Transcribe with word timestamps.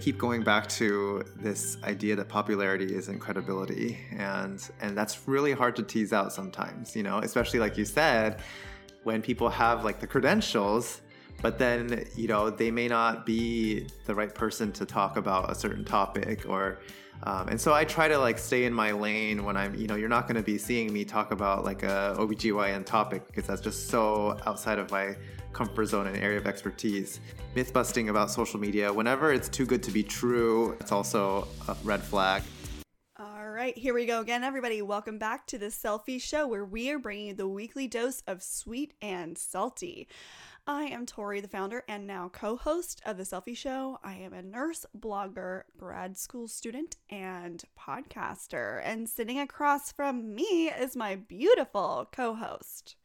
Keep 0.00 0.18
going 0.18 0.42
back 0.42 0.66
to 0.70 1.22
this 1.36 1.76
idea 1.84 2.16
that 2.16 2.28
popularity 2.28 2.94
isn't 2.94 3.18
credibility, 3.18 3.98
and 4.16 4.66
and 4.80 4.96
that's 4.96 5.28
really 5.28 5.52
hard 5.52 5.76
to 5.76 5.82
tease 5.82 6.12
out 6.12 6.32
sometimes. 6.32 6.96
You 6.96 7.02
know, 7.02 7.18
especially 7.18 7.60
like 7.60 7.76
you 7.76 7.84
said, 7.84 8.40
when 9.04 9.20
people 9.20 9.48
have 9.50 9.84
like 9.84 10.00
the 10.00 10.06
credentials, 10.06 11.02
but 11.42 11.58
then 11.58 12.06
you 12.16 12.28
know 12.28 12.48
they 12.48 12.70
may 12.70 12.88
not 12.88 13.26
be 13.26 13.86
the 14.06 14.14
right 14.14 14.34
person 14.34 14.72
to 14.72 14.86
talk 14.86 15.16
about 15.16 15.50
a 15.50 15.54
certain 15.54 15.84
topic 15.84 16.48
or 16.48 16.80
um, 17.22 17.48
and 17.48 17.60
so 17.60 17.74
I 17.74 17.84
try 17.84 18.08
to 18.08 18.18
like 18.18 18.38
stay 18.38 18.64
in 18.64 18.72
my 18.72 18.92
lane 18.92 19.44
when 19.44 19.56
I'm, 19.56 19.74
you 19.74 19.86
know, 19.86 19.94
you're 19.94 20.08
not 20.08 20.26
going 20.26 20.36
to 20.36 20.42
be 20.42 20.56
seeing 20.56 20.92
me 20.92 21.04
talk 21.04 21.32
about 21.32 21.64
like 21.64 21.82
a 21.82 22.16
OBGYN 22.18 22.86
topic 22.86 23.26
because 23.26 23.46
that's 23.46 23.60
just 23.60 23.88
so 23.88 24.38
outside 24.46 24.78
of 24.78 24.90
my 24.90 25.16
comfort 25.52 25.86
zone 25.86 26.06
and 26.06 26.16
area 26.16 26.38
of 26.38 26.46
expertise. 26.46 27.20
Myth 27.54 27.72
busting 27.72 28.08
about 28.08 28.30
social 28.30 28.60
media, 28.60 28.92
whenever 28.92 29.32
it's 29.32 29.48
too 29.48 29.66
good 29.66 29.82
to 29.82 29.90
be 29.90 30.02
true, 30.02 30.76
it's 30.80 30.92
also 30.92 31.48
a 31.68 31.76
red 31.84 32.02
flag. 32.02 32.42
All 33.18 33.50
right, 33.50 33.76
here 33.76 33.92
we 33.92 34.06
go 34.06 34.20
again, 34.20 34.44
everybody. 34.44 34.80
Welcome 34.80 35.18
back 35.18 35.46
to 35.48 35.58
the 35.58 35.66
Cellfie 35.66 36.22
Show, 36.22 36.46
where 36.46 36.64
we 36.64 36.90
are 36.90 36.98
bringing 36.98 37.26
you 37.26 37.34
the 37.34 37.48
weekly 37.48 37.86
dose 37.86 38.22
of 38.26 38.42
sweet 38.42 38.94
and 39.02 39.36
salty. 39.36 40.08
I 40.66 40.84
am 40.84 41.04
Tori, 41.04 41.40
the 41.40 41.48
founder 41.48 41.82
and 41.88 42.06
now 42.06 42.30
co 42.32 42.56
host 42.56 43.02
of 43.04 43.16
The 43.16 43.24
Cellfie 43.24 43.56
Show. 43.56 43.98
I 44.04 44.14
am 44.14 44.32
a 44.32 44.40
nurse, 44.40 44.86
blogger, 44.96 45.62
grad 45.76 46.16
school 46.16 46.48
student, 46.48 46.96
and 47.08 47.62
podcaster. 47.78 48.80
And 48.84 49.08
sitting 49.08 49.40
across 49.40 49.90
from 49.90 50.34
me 50.34 50.68
is 50.68 50.94
my 50.94 51.16
beautiful 51.16 52.08
co 52.12 52.34
host. 52.34 52.96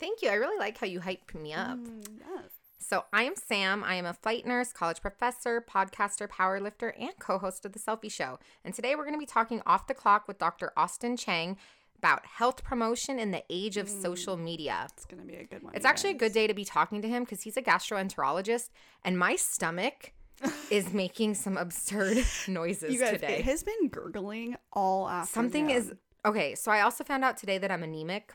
Thank 0.00 0.22
you. 0.22 0.30
I 0.30 0.34
really 0.34 0.58
like 0.58 0.78
how 0.78 0.86
you 0.86 1.00
hype 1.00 1.34
me 1.34 1.52
up. 1.52 1.78
Mm, 1.78 2.06
yes. 2.18 2.50
So, 2.78 3.04
I 3.12 3.22
am 3.24 3.36
Sam. 3.36 3.84
I 3.84 3.94
am 3.94 4.06
a 4.06 4.14
flight 4.14 4.46
nurse, 4.46 4.72
college 4.72 5.00
professor, 5.00 5.60
podcaster, 5.60 6.26
powerlifter, 6.26 6.92
and 6.98 7.16
co 7.20 7.38
host 7.38 7.64
of 7.64 7.72
The 7.72 7.78
Cellfie 7.78 8.10
Show. 8.10 8.38
And 8.64 8.74
today 8.74 8.96
we're 8.96 9.04
going 9.04 9.14
to 9.14 9.18
be 9.20 9.26
talking 9.26 9.62
off 9.66 9.86
the 9.86 9.94
clock 9.94 10.26
with 10.26 10.38
Dr. 10.38 10.72
Austin 10.76 11.16
Chiang 11.16 11.56
about 11.98 12.24
health 12.24 12.64
promotion 12.64 13.18
in 13.18 13.30
the 13.30 13.44
age 13.50 13.76
of 13.76 13.86
social 13.88 14.36
media. 14.38 14.86
It's 14.94 15.04
going 15.04 15.20
to 15.20 15.28
be 15.28 15.34
a 15.36 15.44
good 15.44 15.62
one. 15.62 15.74
It's 15.74 15.84
actually 15.84 16.10
a 16.10 16.14
good 16.14 16.32
day 16.32 16.46
to 16.46 16.54
be 16.54 16.64
talking 16.64 17.02
to 17.02 17.08
him 17.08 17.24
because 17.24 17.42
he's 17.42 17.58
a 17.58 17.62
gastroenterologist, 17.62 18.70
and 19.04 19.18
my 19.18 19.36
stomach 19.36 20.12
is 20.70 20.92
making 20.94 21.34
some 21.34 21.58
absurd 21.58 22.24
noises 22.48 22.92
You 22.94 22.98
guys, 22.98 23.12
today. 23.12 23.40
it 23.40 23.44
has 23.44 23.62
been 23.62 23.88
gurgling 23.88 24.56
all 24.72 25.08
afternoon. 25.08 25.50
Something 25.50 25.70
is 25.70 25.92
okay. 26.24 26.54
So 26.54 26.72
I 26.72 26.80
also 26.80 27.04
found 27.04 27.22
out 27.22 27.36
today 27.36 27.58
that 27.58 27.70
I'm 27.70 27.82
anemic, 27.82 28.32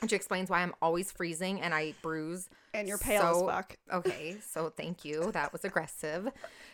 which 0.00 0.12
explains 0.12 0.50
why 0.50 0.60
I'm 0.62 0.74
always 0.82 1.10
freezing 1.12 1.60
and 1.60 1.72
I 1.74 1.94
bruise. 2.02 2.48
And 2.74 2.88
you're 2.88 2.98
pale 2.98 3.22
so- 3.22 3.48
as 3.48 3.54
fuck. 3.54 3.76
Okay, 3.92 4.36
so 4.46 4.70
thank 4.70 5.04
you. 5.04 5.30
That 5.32 5.52
was 5.52 5.64
aggressive. 5.64 6.28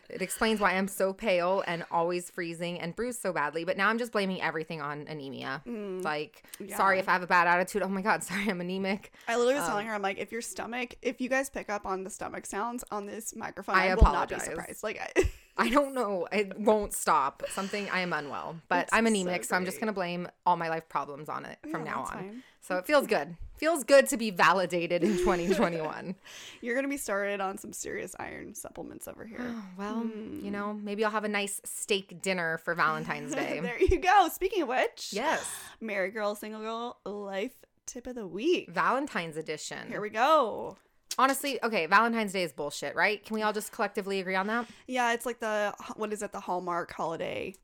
It 0.08 0.22
explains 0.22 0.58
why 0.61 0.72
I'm 0.75 0.89
so 0.89 1.12
pale 1.12 1.62
and 1.66 1.84
always 1.91 2.31
freezing 2.31 2.81
and 2.81 2.97
bruise 2.97 3.19
so 3.19 3.31
badly. 3.33 3.64
But 3.64 3.77
now 3.77 3.89
I'm 3.91 3.98
just 3.98 4.12
blaming 4.12 4.41
everything 4.41 4.81
on 4.81 5.06
anemia. 5.09 5.61
Like, 5.66 6.44
sorry 6.77 6.98
if 6.98 7.09
I 7.09 7.12
have 7.12 7.22
a 7.22 7.27
bad 7.27 7.47
attitude. 7.48 7.83
Oh 7.83 7.89
my 7.89 8.00
god, 8.00 8.22
sorry, 8.25 8.48
I'm 8.48 8.61
anemic. 8.61 9.12
I 9.27 9.36
literally 9.36 9.55
was 9.56 9.64
Um, 9.64 9.70
telling 9.70 9.86
her, 9.89 9.94
I'm 9.94 10.00
like, 10.03 10.19
if 10.19 10.33
your 10.33 10.41
stomach, 10.41 10.94
if 11.03 11.20
you 11.20 11.28
guys 11.28 11.50
pick 11.50 11.69
up 11.69 11.84
on 11.84 12.05
the 12.05 12.11
stomach 12.11 12.47
sounds 12.47 12.84
on 12.91 13.05
this 13.06 13.34
microphone, 13.36 13.75
I 13.75 13.89
I, 13.89 13.94
will 13.97 14.05
not 14.05 14.28
be 14.31 14.39
surprised. 14.39 14.83
Like, 14.83 14.98
I, 15.16 15.28
I 15.59 15.69
don't 15.69 15.92
know. 15.92 16.28
It 16.31 16.59
won't 16.59 16.95
stop. 16.95 17.42
Something 17.51 17.89
I 17.91 18.01
am 18.01 18.12
unwell, 18.12 18.56
but 18.69 18.84
It's 18.84 18.92
I'm 18.92 19.05
so 19.05 19.09
anemic, 19.09 19.44
so, 19.44 19.56
I'm 19.56 19.65
just 19.65 19.81
gonna 19.81 19.93
blame 19.93 20.28
all 20.47 20.56
my 20.56 20.69
life 20.69 20.88
problems 20.88 21.28
on 21.28 21.44
it 21.44 21.59
from 21.71 21.84
Yeah, 21.84 21.93
now 21.93 22.00
on. 22.03 22.12
fine. 22.12 22.43
So 22.60 22.77
it 22.77 22.87
feels 22.87 23.06
good. 23.06 23.37
Feels 23.56 23.83
good 23.83 24.06
to 24.09 24.16
be 24.16 24.31
validated 24.31 25.03
in 25.03 25.16
2021. 25.19 26.15
you're 26.60 26.75
gonna 26.77 26.88
be 26.88 26.97
started 26.97 27.41
on 27.41 27.59
some 27.59 27.72
serious 27.72 28.15
iron 28.21 28.55
supplements 28.55 29.09
over 29.09 29.25
here. 29.25 29.41
Oh, 29.41 29.62
well, 29.77 30.03
you 30.05 30.10
hmm. 30.10 30.50
know, 30.50 30.75
maybe 30.75 31.05
I'll 31.05 31.10
have 31.10 31.25
a 31.25 31.28
nice 31.28 31.60
steak 31.65 32.22
dinner 32.22 32.59
for 32.59 32.75
Valentine's 32.75 33.34
Day. 33.34 33.59
there 33.62 33.83
you 33.83 33.99
go. 33.99 34.28
Speaking 34.33 34.62
of 34.62 34.69
which, 34.69 35.12
yes, 35.12 35.44
married 35.81 36.15
girl, 36.15 36.34
single 36.34 36.60
girl, 36.60 36.99
life 37.04 37.56
tip 37.87 38.06
of 38.06 38.15
the 38.15 38.27
week. 38.27 38.71
Valentine's 38.71 39.37
edition. 39.37 39.88
Here 39.88 40.00
we 40.00 40.10
go. 40.10 40.77
Honestly, 41.19 41.62
okay, 41.62 41.87
Valentine's 41.87 42.33
Day 42.33 42.43
is 42.45 42.53
bullshit, 42.53 42.95
right? 42.95 43.25
Can 43.25 43.34
we 43.34 43.43
all 43.43 43.53
just 43.53 43.73
collectively 43.73 44.21
agree 44.21 44.37
on 44.37 44.47
that? 44.47 44.69
Yeah, 44.87 45.12
it's 45.12 45.27
like 45.27 45.41
the 45.41 45.75
what 45.97 46.12
is 46.12 46.23
it? 46.23 46.33
The 46.33 46.41
Hallmark 46.41 46.93
holiday, 46.93 47.55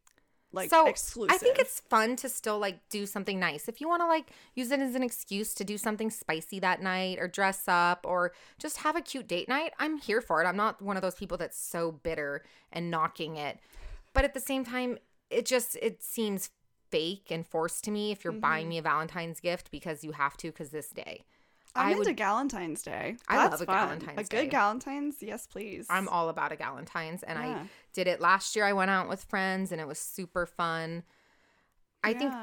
like 0.52 0.72
so 0.72 0.84
exclusive. 0.84 1.36
I 1.36 1.38
think 1.38 1.58
it's 1.58 1.80
fun 1.80 2.16
to 2.16 2.28
still 2.28 2.58
like 2.58 2.80
do 2.90 3.06
something 3.06 3.40
nice. 3.40 3.66
If 3.68 3.80
you 3.80 3.88
want 3.88 4.02
to 4.02 4.06
like 4.06 4.30
use 4.54 4.70
it 4.70 4.80
as 4.80 4.94
an 4.94 5.02
excuse 5.02 5.54
to 5.54 5.64
do 5.64 5.78
something 5.78 6.10
spicy 6.10 6.60
that 6.60 6.82
night 6.82 7.18
or 7.18 7.28
dress 7.28 7.64
up 7.66 8.04
or 8.04 8.32
just 8.58 8.78
have 8.78 8.94
a 8.94 9.00
cute 9.00 9.26
date 9.26 9.48
night, 9.48 9.72
I'm 9.78 9.96
here 9.98 10.20
for 10.20 10.42
it. 10.42 10.46
I'm 10.46 10.56
not 10.56 10.82
one 10.82 10.96
of 10.96 11.02
those 11.02 11.14
people 11.14 11.38
that's 11.38 11.58
so 11.58 11.92
bitter 11.92 12.42
and 12.70 12.90
knocking 12.90 13.36
it. 13.36 13.58
But 14.12 14.24
at 14.24 14.34
the 14.34 14.40
same 14.40 14.64
time, 14.64 14.98
it 15.30 15.46
just 15.46 15.76
it 15.82 16.02
seems 16.02 16.50
fake 16.90 17.28
and 17.30 17.46
forced 17.46 17.82
to 17.84 17.90
me 17.90 18.12
if 18.12 18.22
you're 18.22 18.32
Mm-hmm. 18.32 18.40
buying 18.40 18.68
me 18.68 18.78
a 18.78 18.82
Valentine's 18.82 19.40
gift 19.40 19.70
because 19.70 20.04
you 20.04 20.12
have 20.12 20.36
to 20.38 20.52
cuz 20.52 20.70
this 20.70 20.90
day. 20.90 21.24
I'm 21.76 21.86
I 21.86 21.90
into 21.92 22.04
would 22.04 22.16
Galentine's 22.16 22.82
Day. 22.82 23.16
I 23.28 23.36
That's 23.36 23.52
love 23.52 23.62
a 23.62 23.66
fun. 23.66 24.00
Galentine's 24.00 24.20
A 24.20 24.24
Day. 24.30 24.46
good 24.46 24.50
Galentine's, 24.54 25.16
yes, 25.22 25.46
please. 25.46 25.86
I'm 25.90 26.08
all 26.08 26.28
about 26.28 26.52
a 26.52 26.56
Galentine's 26.56 27.22
and 27.22 27.38
I 27.38 27.62
did 27.92 28.06
it 28.06 28.20
last 28.20 28.54
year. 28.54 28.64
I 28.64 28.72
went 28.72 28.90
out 28.90 29.08
with 29.08 29.24
friends 29.24 29.72
and 29.72 29.80
it 29.80 29.86
was 29.86 29.98
super 29.98 30.46
fun. 30.46 31.02
I 32.04 32.12
think 32.12 32.34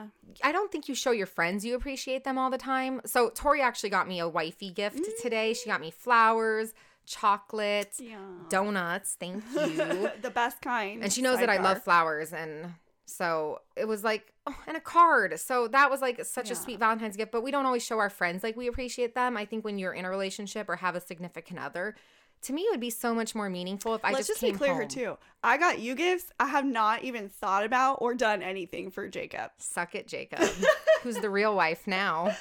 I 0.44 0.52
don't 0.52 0.72
think 0.72 0.90
you 0.90 0.96
show 0.96 1.12
your 1.12 1.28
friends 1.28 1.64
you 1.64 1.76
appreciate 1.76 2.24
them 2.24 2.38
all 2.38 2.50
the 2.50 2.58
time. 2.58 3.02
So 3.06 3.30
Tori 3.30 3.62
actually 3.62 3.92
got 3.92 4.08
me 4.08 4.20
a 4.20 4.28
wifey 4.28 4.72
gift 4.72 4.98
mm. 4.98 5.22
today. 5.22 5.54
She 5.54 5.70
got 5.70 5.80
me 5.80 5.92
flowers, 5.92 6.74
chocolate, 7.06 7.94
Yeah. 8.00 8.18
donuts. 8.50 9.16
Thank 9.20 9.44
you. 9.54 10.10
the 10.22 10.32
best 10.34 10.62
kind. 10.62 11.04
and 11.04 11.14
she 11.14 11.22
knows 11.22 11.40
that 11.40 11.50
I 11.50 11.58
love 11.58 11.84
flowers 11.84 12.34
and 12.34 12.74
so 13.06 13.60
it 13.76 13.88
was 13.88 14.04
like 14.04 14.31
oh, 14.48 14.56
and 14.68 14.78
a 14.78 14.82
card. 14.82 15.40
So 15.40 15.68
that 15.70 15.90
was 15.90 16.02
like 16.02 16.24
such 16.26 16.48
Yeah. 16.48 16.54
a 16.54 16.56
sweet 16.56 16.80
Valentine's 16.80 17.18
gift, 17.18 17.32
but 17.32 17.42
we 17.44 17.52
don't 17.52 17.66
always 17.66 17.86
show 17.86 18.00
our 18.00 18.10
friends 18.10 18.44
like 18.44 18.56
we 18.56 18.68
appreciate 18.68 19.16
them. 19.16 19.38
I 19.38 19.46
think 19.46 19.64
when 19.66 19.78
you're 19.78 19.94
in 19.94 20.06
a 20.06 20.10
relationship 20.10 20.70
or 20.70 20.78
have 20.78 20.96
a 20.96 21.02
significant 21.02 21.60
other, 21.60 21.96
to 22.44 22.54
me 22.54 22.64
it 22.64 22.72
would 22.72 22.80
be 22.80 22.90
so 22.90 23.14
much 23.14 23.36
more 23.36 23.50
meaningful 23.52 23.94
if 23.94 24.04
I 24.04 24.14
Let's 24.14 24.28
just, 24.28 24.42
just, 24.42 24.54
be 24.54 24.58
clear 24.58 24.72
home. 24.72 24.80
here 24.80 24.88
too. 24.90 25.18
I 25.44 25.58
got 25.58 25.78
you 25.80 25.94
gifts. 25.94 26.32
I 26.40 26.48
have 26.48 26.66
not 26.66 27.04
even 27.04 27.30
thought 27.30 27.64
about 27.64 27.96
or 28.02 28.16
done 28.16 28.42
anything 28.42 28.90
for 28.90 29.08
Jacob. 29.08 29.52
Suck 29.60 29.94
it, 29.94 30.08
Jacob. 30.08 30.40
Who's 31.04 31.18
the 31.18 31.30
real 31.30 31.56
wife 31.56 31.86
now? 31.86 32.36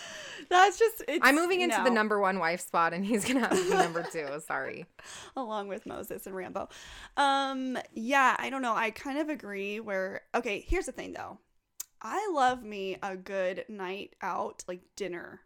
That's 0.48 0.78
just. 0.78 1.02
It's, 1.06 1.20
I'm 1.22 1.34
moving 1.34 1.60
into 1.60 1.80
the 1.84 1.90
number 1.90 2.18
one 2.18 2.38
wife 2.38 2.60
spot, 2.60 2.92
and 2.94 3.04
he's 3.04 3.24
gonna 3.26 3.40
have 3.40 3.50
to 3.50 3.62
be 3.62 3.70
number 3.70 4.02
two. 4.02 4.26
Sorry. 4.46 4.86
along 5.36 5.68
with 5.68 5.84
Moses 5.86 6.26
and 6.26 6.34
Rambo. 6.34 6.68
Um, 7.16 7.78
yeah, 7.92 8.36
I 8.38 8.48
don't 8.50 8.62
know. 8.62 8.74
I 8.74 8.90
kind 8.90 9.18
of 9.18 9.28
agree. 9.28 9.80
Where 9.80 10.22
okay, 10.34 10.64
here's 10.66 10.86
the 10.86 10.92
thing 10.92 11.12
though. 11.12 11.38
I 12.02 12.30
love 12.32 12.62
me 12.62 12.96
a 13.02 13.16
good 13.16 13.64
night 13.68 14.14
out, 14.22 14.64
like 14.68 14.80
dinner. 14.96 15.40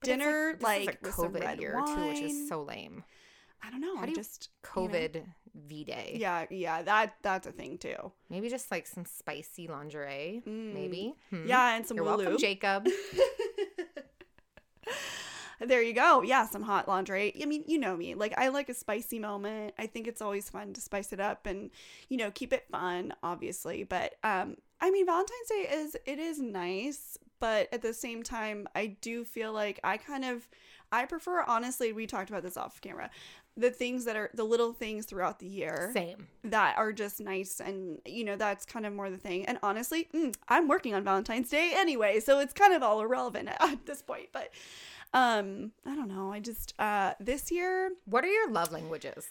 But 0.00 0.06
Dinner, 0.08 0.58
like, 0.60 0.98
a 1.02 1.06
with 1.06 1.14
some 1.14 1.32
COVID 1.32 1.40
red 1.40 1.60
year 1.60 1.80
too, 1.86 2.08
which 2.08 2.20
is 2.20 2.48
so 2.48 2.62
lame. 2.62 3.04
I 3.62 3.70
don't 3.70 3.80
know. 3.80 3.96
How 3.96 4.04
do 4.04 4.10
you- 4.10 4.16
just 4.16 4.50
you 4.76 4.82
know. 4.82 4.88
COVID 4.88 5.24
V 5.54 5.84
Day. 5.84 6.16
Yeah, 6.20 6.44
yeah, 6.50 6.82
that 6.82 7.14
that's 7.22 7.46
a 7.46 7.52
thing 7.52 7.78
too. 7.78 8.12
Maybe 8.28 8.48
just 8.50 8.70
like 8.70 8.86
some 8.86 9.04
spicy 9.06 9.66
lingerie. 9.68 10.42
Maybe. 10.44 11.14
Hmm. 11.30 11.46
Yeah, 11.46 11.74
and 11.76 11.86
some 11.86 11.96
You're 11.96 12.04
welcome, 12.04 12.36
Jacob. 12.38 12.86
There 15.60 15.80
you 15.80 15.92
go. 15.94 16.20
Yeah, 16.22 16.46
some 16.46 16.62
hot 16.62 16.88
lingerie. 16.88 17.32
I 17.40 17.46
mean, 17.46 17.64
you 17.68 17.78
know 17.78 17.96
me. 17.96 18.14
Like 18.16 18.34
I 18.36 18.48
like 18.48 18.68
a 18.68 18.74
spicy 18.74 19.18
moment. 19.20 19.72
I 19.78 19.86
think 19.86 20.08
it's 20.08 20.20
always 20.20 20.50
fun 20.50 20.72
to 20.74 20.80
spice 20.80 21.12
it 21.12 21.20
up 21.20 21.46
and, 21.46 21.70
you 22.08 22.16
know, 22.18 22.30
keep 22.32 22.52
it 22.52 22.64
fun, 22.70 23.14
obviously. 23.22 23.84
But 23.84 24.16
um 24.24 24.56
I 24.80 24.90
mean, 24.90 25.06
Valentine's 25.06 25.48
Day 25.48 25.68
is 25.72 25.96
it 26.06 26.18
is 26.18 26.40
nice, 26.40 27.16
but 27.40 27.68
at 27.72 27.82
the 27.82 27.94
same 27.94 28.22
time, 28.22 28.68
I 28.74 28.96
do 29.00 29.24
feel 29.24 29.52
like 29.52 29.80
I 29.84 29.96
kind 29.96 30.24
of 30.24 30.48
I 30.92 31.06
prefer 31.06 31.42
honestly, 31.46 31.92
we 31.92 32.06
talked 32.06 32.30
about 32.30 32.42
this 32.42 32.56
off 32.56 32.80
camera. 32.80 33.10
The 33.56 33.70
things 33.70 34.04
that 34.06 34.16
are 34.16 34.30
the 34.34 34.42
little 34.44 34.72
things 34.72 35.06
throughout 35.06 35.38
the 35.38 35.46
year 35.46 35.90
Same. 35.94 36.26
that 36.42 36.76
are 36.76 36.92
just 36.92 37.20
nice 37.20 37.60
and 37.60 38.00
you 38.04 38.24
know 38.24 38.34
that's 38.34 38.66
kind 38.66 38.84
of 38.84 38.92
more 38.92 39.10
the 39.10 39.16
thing 39.16 39.46
and 39.46 39.60
honestly 39.62 40.08
mm, 40.12 40.34
i'm 40.48 40.66
working 40.66 40.92
on 40.92 41.04
valentine's 41.04 41.50
day 41.50 41.70
anyway 41.76 42.18
so 42.18 42.40
it's 42.40 42.52
kind 42.52 42.74
of 42.74 42.82
all 42.82 43.00
irrelevant 43.00 43.48
at 43.60 43.86
this 43.86 44.02
point 44.02 44.26
but 44.32 44.50
um 45.12 45.70
i 45.86 45.94
don't 45.94 46.08
know 46.08 46.32
i 46.32 46.40
just 46.40 46.74
uh 46.80 47.12
this 47.20 47.52
year 47.52 47.92
What 48.06 48.24
are 48.24 48.28
your 48.32 48.50
love 48.50 48.72
languages? 48.72 49.24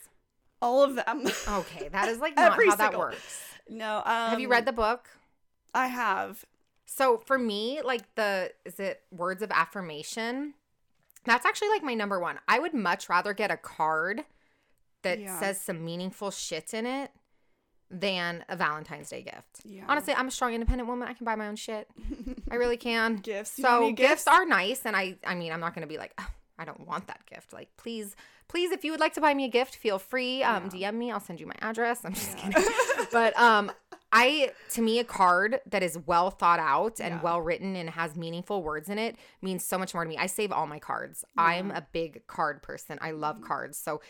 all 0.62 0.82
of 0.82 0.94
them 0.94 1.26
Okay, 1.46 1.88
that 1.88 2.08
is 2.08 2.18
like 2.18 2.34
not 2.36 2.52
how 2.52 2.76
that 2.76 2.78
single- 2.78 3.00
works. 3.00 3.44
no 3.68 3.98
um 3.98 4.30
Have 4.30 4.40
you 4.40 4.48
read 4.48 4.64
the 4.64 4.72
book? 4.72 5.06
I 5.74 5.86
have 5.88 6.44
So 6.86 7.18
for 7.18 7.38
me, 7.38 7.80
like 7.82 8.14
the 8.14 8.52
is 8.64 8.78
it 8.78 9.02
words 9.10 9.42
of 9.42 9.50
affirmation? 9.50 10.54
That's 11.24 11.46
actually 11.46 11.68
like 11.70 11.82
my 11.82 11.94
number 11.94 12.20
one. 12.20 12.38
I 12.46 12.58
would 12.58 12.74
much 12.74 13.08
rather 13.08 13.32
get 13.32 13.50
a 13.50 13.56
card 13.56 14.24
that 15.02 15.18
Yeah. 15.18 15.40
says 15.40 15.60
some 15.60 15.84
meaningful 15.84 16.30
shit 16.30 16.74
in 16.74 16.84
it 16.86 17.10
than 17.90 18.44
a 18.48 18.56
Valentine's 18.56 19.08
Day 19.10 19.22
gift. 19.22 19.60
Yeah. 19.64 19.84
Honestly, 19.88 20.14
I'm 20.14 20.28
a 20.28 20.30
strong 20.30 20.52
independent 20.54 20.88
woman. 20.88 21.08
I 21.08 21.12
can 21.14 21.24
buy 21.24 21.36
my 21.36 21.48
own 21.48 21.56
shit. 21.56 21.88
I 22.50 22.56
really 22.56 22.76
can. 22.76 23.16
Gifts. 23.16 23.52
So 23.60 23.90
gifts, 23.92 24.24
gifts? 24.24 24.26
are 24.28 24.44
nice 24.44 24.84
and 24.84 24.94
I 24.96 25.16
I 25.26 25.34
mean, 25.34 25.52
I'm 25.52 25.60
not 25.60 25.74
going 25.74 25.86
to 25.86 25.92
be 25.92 25.98
like, 25.98 26.12
oh, 26.18 26.28
I 26.58 26.64
don't 26.64 26.86
want 26.86 27.06
that 27.08 27.24
gift. 27.26 27.52
Like, 27.52 27.68
please, 27.76 28.14
please, 28.48 28.70
if 28.70 28.84
you 28.84 28.90
would 28.92 29.00
like 29.00 29.14
to 29.14 29.20
buy 29.20 29.34
me 29.34 29.44
a 29.46 29.48
gift, 29.48 29.74
feel 29.76 29.98
free. 29.98 30.42
Um, 30.42 30.68
DM 30.70 30.94
me. 30.94 31.10
I'll 31.10 31.20
send 31.20 31.40
you 31.40 31.46
my 31.46 31.56
address. 31.60 32.04
I'm 32.04 32.14
just 32.14 32.36
Yeah. 32.38 32.50
kidding. 32.50 32.72
but 33.12 33.36
um, 33.38 33.72
I 34.16 34.52
to 34.70 34.80
me 34.80 35.00
a 35.00 35.04
card 35.04 35.60
that 35.66 35.82
is 35.82 35.98
well 36.06 36.30
thought 36.30 36.60
out 36.60 37.00
and 37.00 37.16
Yeah. 37.16 37.20
well 37.22 37.40
written 37.40 37.74
and 37.74 37.90
has 37.90 38.14
meaningful 38.16 38.62
words 38.62 38.88
in 38.88 38.98
it 38.98 39.16
means 39.42 39.64
so 39.64 39.76
much 39.76 39.92
more 39.92 40.04
to 40.04 40.08
me. 40.08 40.16
I 40.16 40.26
save 40.26 40.52
all 40.52 40.66
my 40.66 40.78
cards. 40.78 41.24
I'm 41.36 41.70
a 41.72 41.86
big 41.92 42.26
card 42.28 42.62
person. 42.62 42.98
I 43.02 43.10
love 43.10 43.36
Mm-hmm. 43.36 43.46
cards. 43.46 43.76
So 43.76 44.00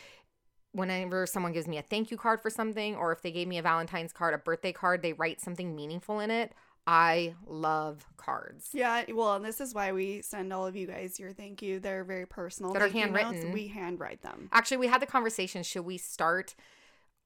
whenever 0.72 1.24
someone 1.26 1.52
gives 1.52 1.66
me 1.68 1.78
a 1.78 1.82
thank 1.82 2.10
you 2.10 2.16
card 2.16 2.40
for 2.40 2.50
something 2.50 2.96
or 2.96 3.12
if 3.12 3.22
they 3.22 3.30
gave 3.30 3.48
me 3.48 3.58
a 3.58 3.62
Valentine's 3.62 4.12
card, 4.12 4.34
a 4.34 4.38
birthday 4.38 4.72
card, 4.72 5.02
they 5.02 5.12
write 5.12 5.40
something 5.40 5.74
meaningful 5.74 6.20
in 6.20 6.30
it. 6.30 6.52
I 6.86 7.34
love 7.46 8.04
cards. 8.18 8.68
Yeah, 8.74 9.04
well, 9.14 9.36
and 9.36 9.44
this 9.44 9.58
is 9.58 9.72
why 9.72 9.92
we 9.92 10.20
send 10.20 10.52
all 10.52 10.66
of 10.66 10.76
you 10.76 10.86
guys 10.86 11.18
your 11.18 11.32
thank 11.32 11.62
you. 11.62 11.80
They're 11.80 12.04
very 12.04 12.26
personal. 12.26 12.74
That 12.74 12.82
are 12.82 12.88
you 12.88 13.06
notes. 13.06 13.16
handwritten. 13.22 13.52
We 13.52 13.68
handwrite 13.68 14.20
them. 14.20 14.50
Actually, 14.52 14.76
we 14.78 14.88
had 14.88 15.00
the 15.00 15.06
conversation. 15.06 15.62
Should 15.62 15.86
we 15.86 15.96
start 15.96 16.54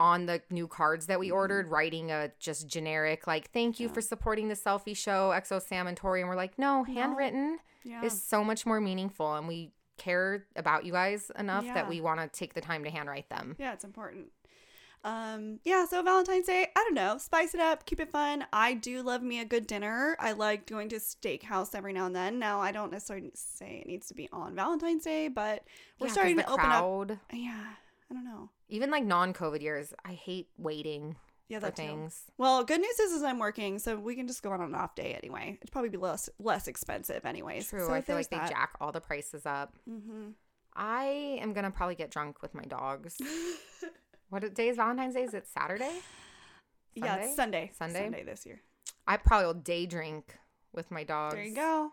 on 0.01 0.27
the 0.27 0.43
new 0.51 0.69
cards 0.69 1.07
that 1.07 1.15
Mm-hmm. 1.15 1.21
we 1.21 1.31
ordered, 1.31 1.69
writing 1.69 2.11
a 2.11 2.31
just 2.39 2.69
generic, 2.69 3.27
like, 3.27 3.51
thank 3.53 3.81
you 3.81 3.89
for 3.89 4.01
supporting 4.01 4.49
the 4.49 4.55
cellfie 4.55 4.97
show, 4.97 5.31
Exo 5.31 5.61
Sam 5.61 5.87
and 5.87 5.97
Tori? 5.97 6.21
And 6.21 6.29
we're 6.29 6.37
like, 6.37 6.59
no, 6.59 6.85
handwritten 6.85 7.59
Yeah. 7.83 8.05
is 8.05 8.23
so 8.23 8.45
much 8.45 8.65
more 8.67 8.81
meaningful. 8.81 9.35
And 9.35 9.49
we 9.49 9.73
care 9.97 10.47
about 10.55 10.85
you 10.85 10.93
guys 10.93 11.31
enough 11.39 11.65
Yeah. 11.65 11.75
that 11.75 11.89
we 11.89 12.01
want 12.01 12.21
to 12.21 12.29
take 12.29 12.55
the 12.55 12.61
time 12.61 12.85
to 12.85 12.91
handwrite 12.91 13.29
them. 13.29 13.57
Yeah, 13.59 13.73
it's 13.73 13.83
important. 13.85 14.31
Um, 15.05 15.61
yeah, 15.65 15.87
so 15.87 16.03
Valentine's 16.03 16.47
Day, 16.47 16.69
I 16.77 16.85
don't 16.85 16.95
know, 16.95 17.19
spice 17.19 17.55
it 17.55 17.61
up, 17.61 17.87
keep 17.87 18.01
it 18.01 18.11
fun. 18.11 18.45
I 18.53 18.75
do 18.75 19.03
love 19.03 19.23
me 19.23 19.41
a 19.41 19.45
good 19.45 19.67
dinner. 19.67 20.17
I 20.19 20.33
like 20.33 20.67
going 20.67 20.89
to 20.91 20.97
steakhouse 20.97 21.75
every 21.75 21.93
now 21.93 22.07
and 22.07 22.17
then. 22.17 22.39
Now, 22.41 22.61
I 22.61 22.73
don't 22.73 22.91
necessarily 22.91 23.31
say 23.35 23.79
it 23.81 23.87
needs 23.87 24.09
to 24.09 24.15
be 24.15 24.29
on 24.33 24.55
Valentine's 24.57 25.05
Day, 25.05 25.29
but 25.29 25.63
we're 26.01 26.09
Yeah, 26.09 26.13
starting 26.13 26.37
to 26.39 26.51
open 26.51 26.65
up. 26.67 27.11
Yeah, 27.33 27.65
I 28.11 28.15
don't 28.15 28.25
know. 28.25 28.51
Even 28.69 28.91
like 28.91 29.05
non 29.05 29.33
COVID 29.33 29.63
years, 29.63 29.95
I 30.05 30.13
hate 30.13 30.49
waiting 30.59 31.17
Yeah, 31.49 31.59
for 31.59 31.67
that 31.67 31.77
too. 31.77 31.83
things. 31.83 32.23
Well, 32.37 32.65
good 32.65 32.81
news 32.81 32.99
is, 32.99 33.13
is 33.13 33.23
I'm 33.23 33.39
working, 33.39 33.79
so 33.79 33.97
we 33.97 34.15
can 34.15 34.27
just 34.27 34.43
go 34.43 34.51
on 34.53 34.61
an 34.61 34.75
off 34.75 34.95
day 34.95 35.15
anyway. 35.21 35.59
It'd 35.61 35.73
probably 35.73 35.91
be 35.91 35.97
less 35.99 36.29
less 36.39 36.69
expensive 36.69 37.25
anyways. 37.25 37.69
True. 37.69 37.87
So 37.87 37.93
I 37.93 38.01
feel 38.01 38.17
like 38.17 38.29
they 38.31 38.37
jack 38.37 38.75
all 38.81 38.93
the 38.93 39.01
prices 39.01 39.47
up. 39.47 39.75
Mm-hmm. 39.89 40.31
I 40.77 41.39
am 41.41 41.53
going 41.55 41.65
to 41.65 41.71
probably 41.71 41.97
get 41.97 42.11
drunk 42.11 42.41
with 42.43 42.55
my 42.55 42.63
dogs. 42.63 43.17
what 44.29 44.55
day 44.55 44.69
is 44.69 44.77
Valentine's 44.77 45.15
Day? 45.15 45.25
Is 45.25 45.35
it 45.35 45.47
Saturday? 45.49 45.91
Yeah, 46.95 47.17
it's 47.17 47.37
Sunday. 47.37 47.73
Sunday? 47.77 48.05
Sunday 48.05 48.23
this 48.25 48.47
year. 48.47 48.61
I 49.07 49.17
probably 49.17 49.47
will 49.47 49.55
day 49.55 49.87
drink 49.87 50.37
with 50.73 50.91
my 50.91 51.03
dogs. 51.05 51.35
There 51.35 51.45
you 51.45 51.55
go. 51.55 51.93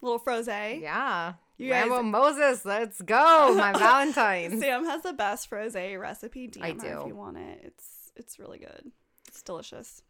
Little 0.00 0.20
frosé. 0.20 0.80
Yeah. 0.80 1.34
You 1.56 1.70
guys- 1.70 1.88
Rambo 1.88 2.02
Moses, 2.02 2.64
let's 2.64 3.00
go. 3.02 3.54
My 3.56 3.72
Valentine's. 3.78 4.60
Sam 4.60 4.84
has 4.84 5.02
the 5.02 5.12
best 5.12 5.48
frosé 5.50 5.98
recipe. 6.00 6.48
DM 6.48 6.62
I 6.62 6.72
do. 6.72 6.86
if 7.02 7.06
you 7.06 7.14
want 7.14 7.36
it. 7.38 7.60
It's 7.64 8.10
it's 8.16 8.38
really 8.38 8.58
good. 8.58 8.90
It's 9.28 9.42
delicious. 9.42 10.02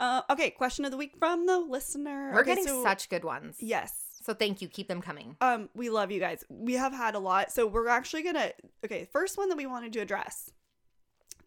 Uh, 0.00 0.22
okay, 0.30 0.50
question 0.50 0.84
of 0.84 0.90
the 0.90 0.96
week 0.96 1.14
from 1.18 1.46
the 1.46 1.58
listener. 1.58 2.30
We're 2.34 2.40
Okay, 2.40 2.50
getting 2.56 2.66
so- 2.66 2.82
such 2.82 3.08
good 3.08 3.24
ones. 3.24 3.56
yes. 3.60 3.98
So 4.24 4.34
thank 4.34 4.62
you. 4.62 4.68
Keep 4.68 4.86
them 4.86 5.02
coming. 5.02 5.36
Um, 5.40 5.68
we 5.74 5.90
love 5.90 6.12
you 6.12 6.20
guys. 6.20 6.44
We 6.48 6.74
have 6.74 6.92
had 6.92 7.16
a 7.16 7.18
lot, 7.18 7.50
so 7.50 7.66
we're 7.66 7.88
actually 7.88 8.22
gonna. 8.22 8.52
Okay, 8.84 9.08
first 9.12 9.36
one 9.36 9.48
that 9.48 9.56
we 9.56 9.66
wanted 9.66 9.92
to 9.94 9.98
address: 10.00 10.48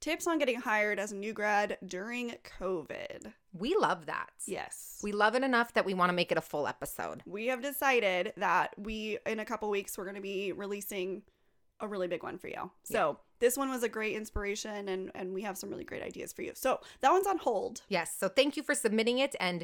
tips 0.05 0.27
on 0.27 0.37
getting 0.37 0.61
hired 0.61 0.99
as 0.99 1.11
a 1.11 1.15
new 1.15 1.33
grad 1.33 1.79
during 1.83 2.35
COVID. 2.59 3.33
We 3.53 3.75
love 3.75 4.05
that. 4.05 4.29
Yes. 4.45 4.99
We 5.01 5.11
love 5.11 5.33
it 5.33 5.41
enough 5.43 5.73
that 5.73 5.83
we 5.83 5.95
want 5.95 6.09
to 6.09 6.13
make 6.13 6.31
it 6.31 6.37
a 6.37 6.41
full 6.41 6.67
episode. 6.67 7.23
we 7.25 7.47
have 7.47 7.61
decided 7.63 8.31
that 8.37 8.69
we 8.77 9.17
in 9.25 9.39
a 9.39 9.45
couple 9.45 9.67
weeks 9.69 9.97
we're 9.97 10.03
going 10.03 10.15
to 10.15 10.21
be 10.21 10.51
releasing 10.51 11.23
a 11.79 11.87
really 11.87 12.07
big 12.07 12.21
one 12.23 12.37
for 12.37 12.47
you 12.47 12.69
so 12.83 13.19
this 13.39 13.57
one 13.57 13.69
was 13.69 13.81
a 13.83 13.89
great 13.89 14.15
inspiration 14.15 14.87
and 14.87 15.11
and 15.15 15.33
we 15.33 15.41
have 15.41 15.57
some 15.57 15.69
really 15.69 15.83
great 15.83 16.03
ideas 16.03 16.31
for 16.31 16.43
you 16.43 16.51
so 16.53 16.79
that 17.01 17.11
one's 17.11 17.27
on 17.27 17.37
hold 17.39 17.81
Yes. 17.89 18.15
So 18.19 18.27
thank 18.29 18.55
you 18.57 18.63
for 18.63 18.75
submitting 18.75 19.17
it. 19.19 19.35
And 19.39 19.63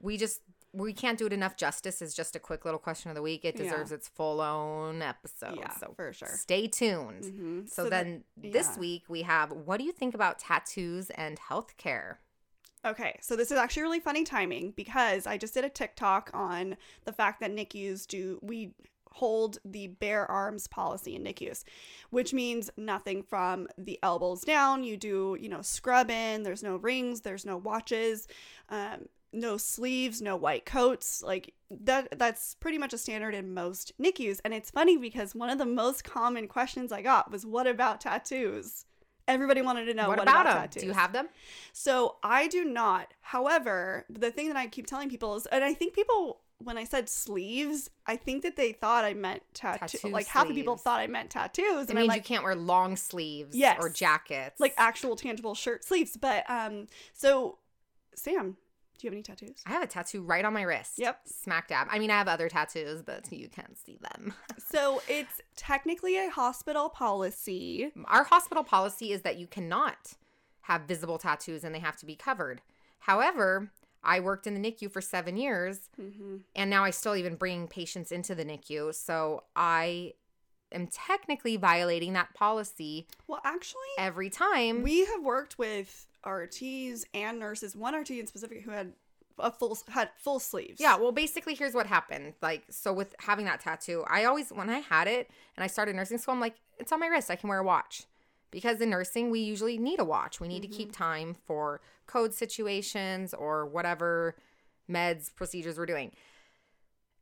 we 0.00 0.16
just, 0.16 0.40
we 0.72 0.92
can't 0.92 1.18
do 1.18 1.26
it 1.26 1.32
enough 1.32 1.56
justice 1.56 2.00
is 2.00 2.14
just 2.14 2.36
a 2.36 2.38
quick 2.38 2.64
little 2.64 2.78
question 2.78 3.10
of 3.10 3.14
the 3.16 3.22
week. 3.22 3.44
It 3.44 3.56
Yeah. 3.56 3.64
deserves 3.64 3.90
its 3.92 4.08
full 4.08 4.40
own 4.40 5.02
episode. 5.02 5.56
yeah 5.56 5.74
so 5.76 5.92
for 5.96 6.12
sure 6.12 6.28
stay 6.28 6.68
tuned. 6.68 7.24
Mhm. 7.24 7.68
So, 7.68 7.84
that- 7.84 7.90
then 7.90 8.24
this 8.36 8.70
yeah. 8.74 8.78
week 8.78 9.02
we 9.08 9.22
have 9.22 9.50
what 9.52 9.78
do 9.78 9.84
you 9.84 9.92
think 9.92 10.14
about 10.14 10.38
tattoos 10.38 11.10
and 11.10 11.38
healthcare? 11.38 12.18
okay 12.82 13.18
so 13.20 13.36
this 13.36 13.50
is 13.50 13.58
actually 13.58 13.82
really 13.82 14.00
funny 14.00 14.24
timing 14.24 14.70
because 14.70 15.26
i 15.26 15.36
just 15.36 15.52
did 15.52 15.66
a 15.66 15.68
tiktok 15.68 16.30
on 16.32 16.78
the 17.04 17.12
fact 17.12 17.38
that 17.40 17.50
NICUs 17.50 18.06
do 18.06 18.38
we 18.40 18.72
hold 19.12 19.58
the 19.64 19.88
bare 19.88 20.24
arms 20.30 20.68
policy 20.68 21.16
in 21.16 21.24
NICUs, 21.24 21.64
which 22.10 22.32
means 22.32 22.70
nothing 22.76 23.24
from 23.24 23.66
the 23.76 23.98
elbows 24.04 24.42
down. 24.42 24.84
You 24.84 24.96
do, 24.96 25.36
you 25.40 25.48
know, 25.48 25.62
scrub 25.62 26.10
in, 26.10 26.44
there's 26.44 26.62
no 26.62 26.76
rings, 26.76 27.22
there's 27.22 27.44
no 27.44 27.56
watches, 27.56 28.28
um, 28.68 29.08
no 29.32 29.56
sleeves, 29.56 30.20
no 30.20 30.36
white 30.36 30.66
coats. 30.66 31.22
Like 31.22 31.54
that 31.70 32.18
that's 32.18 32.54
pretty 32.56 32.78
much 32.78 32.92
a 32.92 32.98
standard 32.98 33.34
in 33.34 33.54
most 33.54 33.92
NICUs. 34.00 34.40
And 34.44 34.52
it's 34.54 34.70
funny 34.70 34.96
because 34.96 35.34
one 35.34 35.50
of 35.50 35.58
the 35.58 35.66
most 35.66 36.04
common 36.04 36.48
questions 36.48 36.90
I 36.92 37.02
got 37.02 37.30
was 37.30 37.46
what 37.46 37.66
about 37.66 38.00
tattoos? 38.00 38.84
Everybody 39.28 39.62
wanted 39.62 39.84
to 39.84 39.94
know 39.94 40.08
what, 40.08 40.18
what, 40.18 40.22
about, 40.28 40.40
about, 40.42 40.52
them? 40.54 40.62
tattoos. 40.62 40.82
Do 40.82 40.86
you 40.88 40.92
have 40.94 41.12
them? 41.12 41.28
So 41.72 42.16
I 42.24 42.48
do 42.48 42.64
not. 42.64 43.14
However, 43.20 44.04
the 44.10 44.32
thing 44.32 44.48
that 44.48 44.56
I 44.56 44.66
keep 44.66 44.86
telling 44.86 45.08
people 45.08 45.36
is, 45.36 45.46
and 45.46 45.62
I 45.62 45.72
think 45.72 45.94
people, 45.94 46.40
when 46.58 46.76
I 46.76 46.82
said 46.82 47.08
sleeves, 47.08 47.90
I 48.06 48.16
think 48.16 48.42
that 48.42 48.56
they 48.56 48.72
thought 48.72 49.04
I 49.04 49.14
meant 49.14 49.42
tattoo. 49.54 49.98
Tattoo 49.98 50.08
like 50.08 50.26
half 50.26 50.48
the 50.48 50.54
people 50.54 50.76
thought 50.76 50.98
I 50.98 51.06
meant 51.06 51.30
tattoos, 51.30 51.84
It 51.84 51.90
and 51.90 51.90
I'm 51.90 51.96
means 52.02 52.08
like, 52.08 52.16
you 52.28 52.34
can't 52.34 52.42
wear 52.42 52.56
long 52.56 52.96
sleeves 52.96 53.54
Yes. 53.56 53.76
or 53.80 53.88
jackets. 53.88 54.58
like 54.58 54.74
actual 54.76 55.14
tangible 55.14 55.54
shirt 55.54 55.84
sleeves. 55.84 56.16
But 56.16 56.48
um, 56.50 56.88
so 57.12 57.58
Sam, 58.16 58.56
do 59.00 59.06
you 59.06 59.10
have 59.10 59.14
any 59.14 59.22
tattoos? 59.22 59.56
I 59.66 59.70
have 59.70 59.82
a 59.82 59.86
tattoo 59.86 60.22
right 60.22 60.44
on 60.44 60.52
my 60.52 60.62
wrist. 60.62 60.92
Yep. 60.98 61.20
Smack 61.24 61.68
dab. 61.68 61.88
I 61.90 61.98
mean, 61.98 62.10
I 62.10 62.18
have 62.18 62.28
other 62.28 62.48
tattoos, 62.48 63.02
but 63.02 63.30
you 63.32 63.48
can't 63.48 63.78
see 63.78 63.98
them. 64.00 64.34
So 64.70 65.02
it's 65.08 65.40
technically 65.56 66.16
a 66.16 66.30
hospital 66.30 66.88
policy. 66.90 67.90
Our 68.04 68.22
hospital 68.24 68.62
policy 68.62 69.10
is 69.12 69.22
that 69.22 69.36
you 69.36 69.46
cannot 69.48 70.12
have 70.62 70.82
visible 70.82 71.18
tattoos 71.18 71.64
and 71.64 71.74
they 71.74 71.80
have 71.80 71.96
to 71.96 72.06
be 72.06 72.14
covered. 72.14 72.62
However, 73.00 73.72
I 74.04 74.20
worked 74.20 74.46
in 74.46 74.54
the 74.54 74.60
NICU 74.60 74.92
for 74.92 75.00
seven 75.00 75.36
years 75.36 75.88
Mm-hmm. 76.00 76.36
and 76.54 76.70
now 76.70 76.84
I 76.84 76.90
still 76.90 77.16
even 77.16 77.34
bring 77.34 77.66
patients 77.66 78.12
into 78.12 78.34
the 78.36 78.44
NICU. 78.44 78.94
So 78.94 79.42
I 79.56 80.12
am 80.72 80.86
technically 80.86 81.56
violating 81.56 82.12
that 82.12 82.32
policy 82.34 83.08
Well, 83.26 83.40
actually, 83.44 83.80
every 83.98 84.30
time. 84.30 84.82
we 84.84 85.04
have 85.06 85.22
worked 85.24 85.58
with 85.58 86.06
RTs 86.24 87.04
and 87.14 87.38
nurses. 87.38 87.76
One 87.76 87.94
RT 87.94 88.10
in 88.10 88.26
specific 88.26 88.62
who 88.62 88.70
had 88.70 88.92
a 89.38 89.50
full 89.50 89.76
had 89.88 90.10
full 90.16 90.38
sleeves. 90.38 90.80
Yeah, 90.80 90.96
well, 90.96 91.12
basically, 91.12 91.54
here's 91.54 91.74
what 91.74 91.86
happened. 91.86 92.34
Like, 92.42 92.64
so 92.70 92.92
with 92.92 93.14
having 93.18 93.46
that 93.46 93.60
tattoo, 93.60 94.04
I 94.08 94.24
always, 94.24 94.50
when 94.50 94.70
I 94.70 94.78
had 94.78 95.08
it 95.08 95.30
and 95.56 95.64
I 95.64 95.66
started 95.66 95.96
nursing 95.96 96.18
school, 96.18 96.34
I'm 96.34 96.40
like, 96.40 96.56
it's 96.78 96.92
on 96.92 97.00
my 97.00 97.06
wrist. 97.06 97.30
I 97.30 97.36
can 97.36 97.48
wear 97.48 97.58
a 97.58 97.64
watch. 97.64 98.04
Because 98.50 98.80
in 98.80 98.90
nursing, 98.90 99.30
we 99.30 99.40
usually 99.40 99.78
need 99.78 100.00
a 100.00 100.04
watch. 100.04 100.40
We 100.40 100.48
need 100.48 100.62
to 100.62 100.68
keep 100.68 100.90
time 100.90 101.36
for 101.46 101.80
code 102.06 102.34
situations 102.34 103.32
or 103.32 103.64
whatever 103.64 104.34
meds, 104.90 105.32
procedures 105.34 105.78
we're 105.78 105.86
doing. 105.86 106.12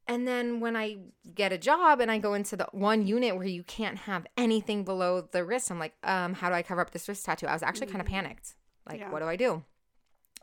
And 0.06 0.26
then 0.26 0.60
when 0.60 0.74
I 0.74 0.96
get 1.34 1.52
a 1.52 1.58
job 1.58 2.00
and 2.00 2.10
I 2.10 2.16
go 2.16 2.32
into 2.32 2.56
the 2.56 2.66
one 2.72 3.06
unit 3.06 3.36
where 3.36 3.46
you 3.46 3.62
can't 3.62 3.98
have 3.98 4.26
anything 4.38 4.84
below 4.84 5.20
the 5.20 5.44
wrist, 5.44 5.70
I'm 5.70 5.78
like, 5.78 5.92
um, 6.02 6.32
how 6.32 6.48
do 6.48 6.54
I 6.54 6.62
cover 6.62 6.80
up 6.80 6.92
this 6.92 7.06
wrist 7.08 7.26
tattoo? 7.26 7.46
I 7.46 7.52
was 7.52 7.62
actually 7.62 7.88
kind 7.88 8.00
of 8.00 8.06
panicked. 8.06 8.54
Like, 8.88 9.00
Yeah. 9.00 9.10
what 9.10 9.20
do 9.20 9.26
I 9.26 9.36
do? 9.36 9.62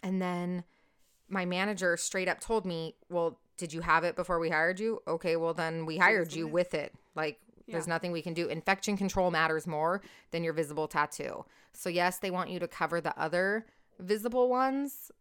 And 0.04 0.22
then 0.22 0.64
my 1.28 1.46
manager 1.46 1.98
straight 1.98 2.28
up 2.28 2.40
told 2.40 2.66
me, 2.66 2.96
Well, 3.10 3.40
did 3.58 3.74
you 3.74 3.82
have 3.82 4.04
it 4.04 4.16
before 4.16 4.40
we 4.40 4.50
hired 4.50 4.80
you? 4.80 5.02
Okay, 5.08 5.36
well, 5.36 5.54
then 5.54 5.86
we 5.86 5.98
hired 5.98 6.34
you 6.34 6.48
with 6.48 6.74
it. 6.74 6.94
Like, 7.16 7.40
there's 7.68 7.88
nothing 7.88 8.12
we 8.12 8.22
can 8.22 8.34
do. 8.34 8.48
Infection 8.48 8.96
control 8.98 9.32
matters 9.32 9.66
more 9.66 10.02
than 10.32 10.44
your 10.44 10.54
visible 10.54 10.88
tattoo. 10.88 11.46
So, 11.74 11.90
yes, 11.90 12.20
they 12.20 12.30
want 12.32 12.50
you 12.50 12.60
to 12.60 12.68
cover 12.68 13.02
the 13.02 13.18
other 13.20 13.66
visible 14.00 14.50
ones, 14.50 15.12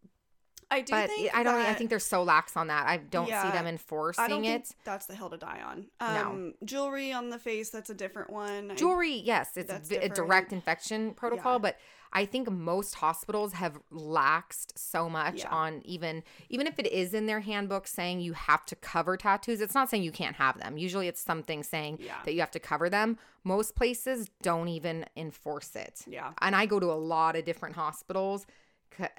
I 0.75 0.81
do 0.81 0.91
but 0.91 1.09
think 1.09 1.35
I 1.35 1.43
don't, 1.43 1.55
I 1.55 1.73
think 1.73 1.89
they're 1.89 1.99
so 1.99 2.23
lax 2.23 2.55
on 2.57 2.67
that. 2.67 2.87
I 2.87 2.97
don't 2.97 3.27
Yeah, 3.27 3.43
see 3.43 3.51
them 3.57 3.65
enforcing 3.67 4.45
it. 4.45 4.73
that's 4.83 5.05
the 5.05 5.15
hill 5.15 5.29
to 5.29 5.37
die 5.37 5.61
on. 5.65 5.85
No. 5.99 6.07
Um, 6.29 6.53
jewelry 6.63 7.11
on 7.13 7.29
the 7.29 7.39
face, 7.39 7.69
that's 7.69 7.89
a 7.89 7.93
different 7.95 8.29
one. 8.29 8.75
Jewelry, 8.75 9.13
yes, 9.13 9.51
it's 9.55 9.71
vi- 9.89 9.97
a 9.97 10.09
direct 10.09 10.51
infection 10.53 11.13
protocol, 11.13 11.53
Yeah. 11.53 11.59
but 11.59 11.77
I 12.13 12.25
think 12.25 12.49
most 12.49 12.95
hospitals 12.95 13.53
have 13.53 13.77
laxed 13.91 14.77
so 14.77 15.09
much 15.09 15.39
Yeah. 15.39 15.49
on 15.49 15.81
even 15.85 16.23
even 16.49 16.65
if 16.67 16.79
it 16.79 16.87
is 16.87 17.13
in 17.13 17.25
their 17.25 17.41
handbook 17.41 17.87
saying 17.87 18.21
you 18.21 18.33
have 18.33 18.65
to 18.67 18.75
cover 18.75 19.17
tattoos, 19.17 19.59
it's 19.59 19.75
not 19.75 19.89
saying 19.89 20.03
you 20.03 20.11
can't 20.13 20.35
have 20.37 20.57
them. 20.59 20.77
Usually 20.77 21.07
it's 21.09 21.21
something 21.21 21.61
saying 21.63 21.99
Yeah. 22.01 22.15
that 22.23 22.33
you 22.33 22.39
have 22.39 22.51
to 22.51 22.59
cover 22.59 22.89
them. 22.89 23.17
Most 23.43 23.75
places 23.75 24.29
don't 24.41 24.69
even 24.69 25.05
enforce 25.17 25.75
it. 25.75 26.03
Yeah. 26.07 26.31
And 26.41 26.55
I 26.55 26.65
go 26.65 26.79
to 26.79 26.87
a 26.91 26.95
lot 26.95 27.35
of 27.35 27.43
different 27.45 27.75
hospitals 27.75 28.45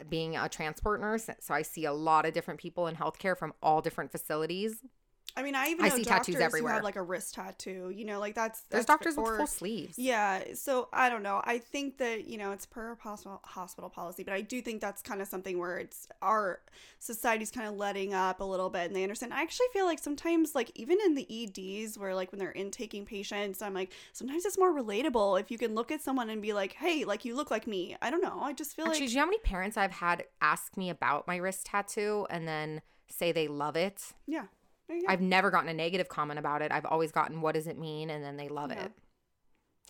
being 0.08 0.36
a 0.36 0.48
transport 0.48 1.00
nurse, 1.00 1.28
so 1.40 1.54
I 1.54 1.62
see 1.62 1.84
a 1.84 1.92
lot 1.92 2.26
of 2.26 2.32
different 2.32 2.60
people 2.60 2.86
in 2.86 2.96
healthcare 2.96 3.36
from 3.36 3.52
all 3.62 3.80
different 3.80 4.10
facilities. 4.10 4.82
I 5.36 5.42
mean, 5.42 5.54
I 5.54 5.66
even 5.68 5.84
I 5.84 5.88
know 5.88 5.96
see 5.96 6.04
tattoos 6.04 6.36
doctors 6.36 6.60
who 6.60 6.66
have 6.66 6.82
like 6.82 6.96
a 6.96 7.02
wrist 7.02 7.34
tattoo. 7.34 7.92
You 7.94 8.06
know, 8.06 8.18
like 8.18 8.34
that's, 8.34 8.62
There's 8.70 8.86
that's 8.86 8.86
doctors 8.86 9.16
with 9.16 9.26
or- 9.26 9.36
full 9.36 9.46
sleeves. 9.46 9.98
Yeah, 9.98 10.42
so 10.54 10.88
I 10.92 11.10
don't 11.10 11.22
know. 11.22 11.42
I 11.44 11.58
think 11.58 11.98
that 11.98 12.26
you 12.26 12.38
know 12.38 12.52
it's 12.52 12.64
per 12.64 12.96
hospital 13.00 13.40
hospital 13.44 13.90
policy, 13.90 14.22
but 14.22 14.32
I 14.32 14.40
do 14.40 14.62
think 14.62 14.80
that's 14.80 15.02
kind 15.02 15.20
of 15.20 15.28
something 15.28 15.58
where 15.58 15.78
it's 15.78 16.08
our 16.22 16.60
society's 16.98 17.50
kind 17.50 17.68
of 17.68 17.76
letting 17.76 18.14
up 18.14 18.40
a 18.40 18.44
little 18.44 18.70
bit, 18.70 18.86
and 18.86 18.96
they 18.96 19.02
understand. 19.02 19.34
I 19.34 19.42
actually 19.42 19.66
feel 19.72 19.84
like 19.84 19.98
sometimes, 19.98 20.54
like 20.54 20.70
even 20.74 20.98
in 21.04 21.14
the 21.14 21.26
EDs, 21.28 21.98
where 21.98 22.14
like 22.14 22.32
when 22.32 22.38
they're 22.38 22.52
intaking 22.52 23.04
patients, 23.04 23.60
I'm 23.60 23.74
like 23.74 23.92
sometimes 24.12 24.46
it's 24.46 24.58
more 24.58 24.72
relatable 24.74 25.38
if 25.38 25.50
you 25.50 25.58
can 25.58 25.74
look 25.74 25.90
at 25.92 26.00
someone 26.00 26.30
and 26.30 26.40
be 26.40 26.54
like, 26.54 26.72
"Hey, 26.72 27.04
like 27.04 27.24
you 27.24 27.36
look 27.36 27.50
like 27.50 27.66
me." 27.66 27.96
I 28.00 28.10
don't 28.10 28.22
know. 28.22 28.40
I 28.40 28.52
just 28.54 28.74
feel 28.74 28.86
Actually, 28.86 29.00
like 29.00 29.08
do 29.08 29.12
you 29.12 29.16
know 29.16 29.22
how 29.22 29.26
many 29.26 29.38
parents 29.40 29.76
I've 29.76 29.92
had 29.92 30.24
ask 30.40 30.76
me 30.76 30.88
about 30.88 31.26
my 31.26 31.36
wrist 31.36 31.66
tattoo 31.66 32.26
and 32.30 32.48
then 32.48 32.80
say 33.08 33.32
they 33.32 33.48
love 33.48 33.76
it? 33.76 34.14
yeah. 34.26 34.44
Go. 34.88 34.94
I've 35.08 35.20
never 35.20 35.50
gotten 35.50 35.68
a 35.68 35.74
negative 35.74 36.08
comment 36.08 36.38
about 36.38 36.62
it. 36.62 36.70
I've 36.72 36.86
always 36.86 37.10
gotten 37.12 37.40
what 37.40 37.54
does 37.54 37.66
it 37.66 37.78
mean 37.78 38.10
and 38.10 38.22
then 38.24 38.36
they 38.36 38.48
love 38.48 38.70
Yeah. 38.70 38.84
it. 38.84 38.92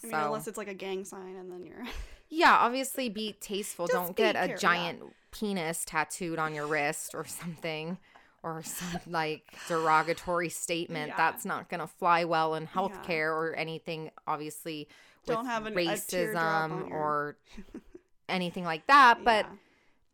I 0.02 0.06
mean, 0.06 0.12
So- 0.12 0.26
unless 0.26 0.46
it's 0.48 0.58
like 0.58 0.68
a 0.68 0.74
gang 0.74 1.04
sign, 1.04 1.36
and 1.36 1.50
then 1.50 1.64
you're 1.64 1.84
Yeah, 2.28 2.56
obviously 2.56 3.08
be 3.08 3.34
tasteful. 3.40 3.86
Just 3.86 3.94
Don't 3.94 4.16
get 4.16 4.34
a 4.36 4.48
yeah. 4.48 4.56
giant 4.56 5.02
penis 5.30 5.84
tattooed 5.84 6.38
on 6.38 6.54
your 6.54 6.66
wrist 6.66 7.14
or 7.14 7.24
something 7.24 7.98
or 8.42 8.62
some 8.62 9.00
like 9.06 9.42
derogatory 9.68 10.48
statement. 10.48 11.08
Yeah. 11.08 11.16
That's 11.16 11.44
not 11.44 11.68
going 11.68 11.80
to 11.80 11.86
fly 11.86 12.24
well 12.24 12.54
in 12.54 12.64
Yeah. 12.64 12.68
healthcare 12.70 13.30
or 13.30 13.54
anything 13.54 14.10
obviously 14.26 14.88
with 15.26 15.36
Don't 15.36 15.46
have 15.46 15.66
an- 15.66 15.74
racism 15.74 16.88
your- 16.88 16.96
or 16.98 17.36
anything 18.28 18.64
like 18.64 18.86
that, 18.88 19.22
but 19.24 19.46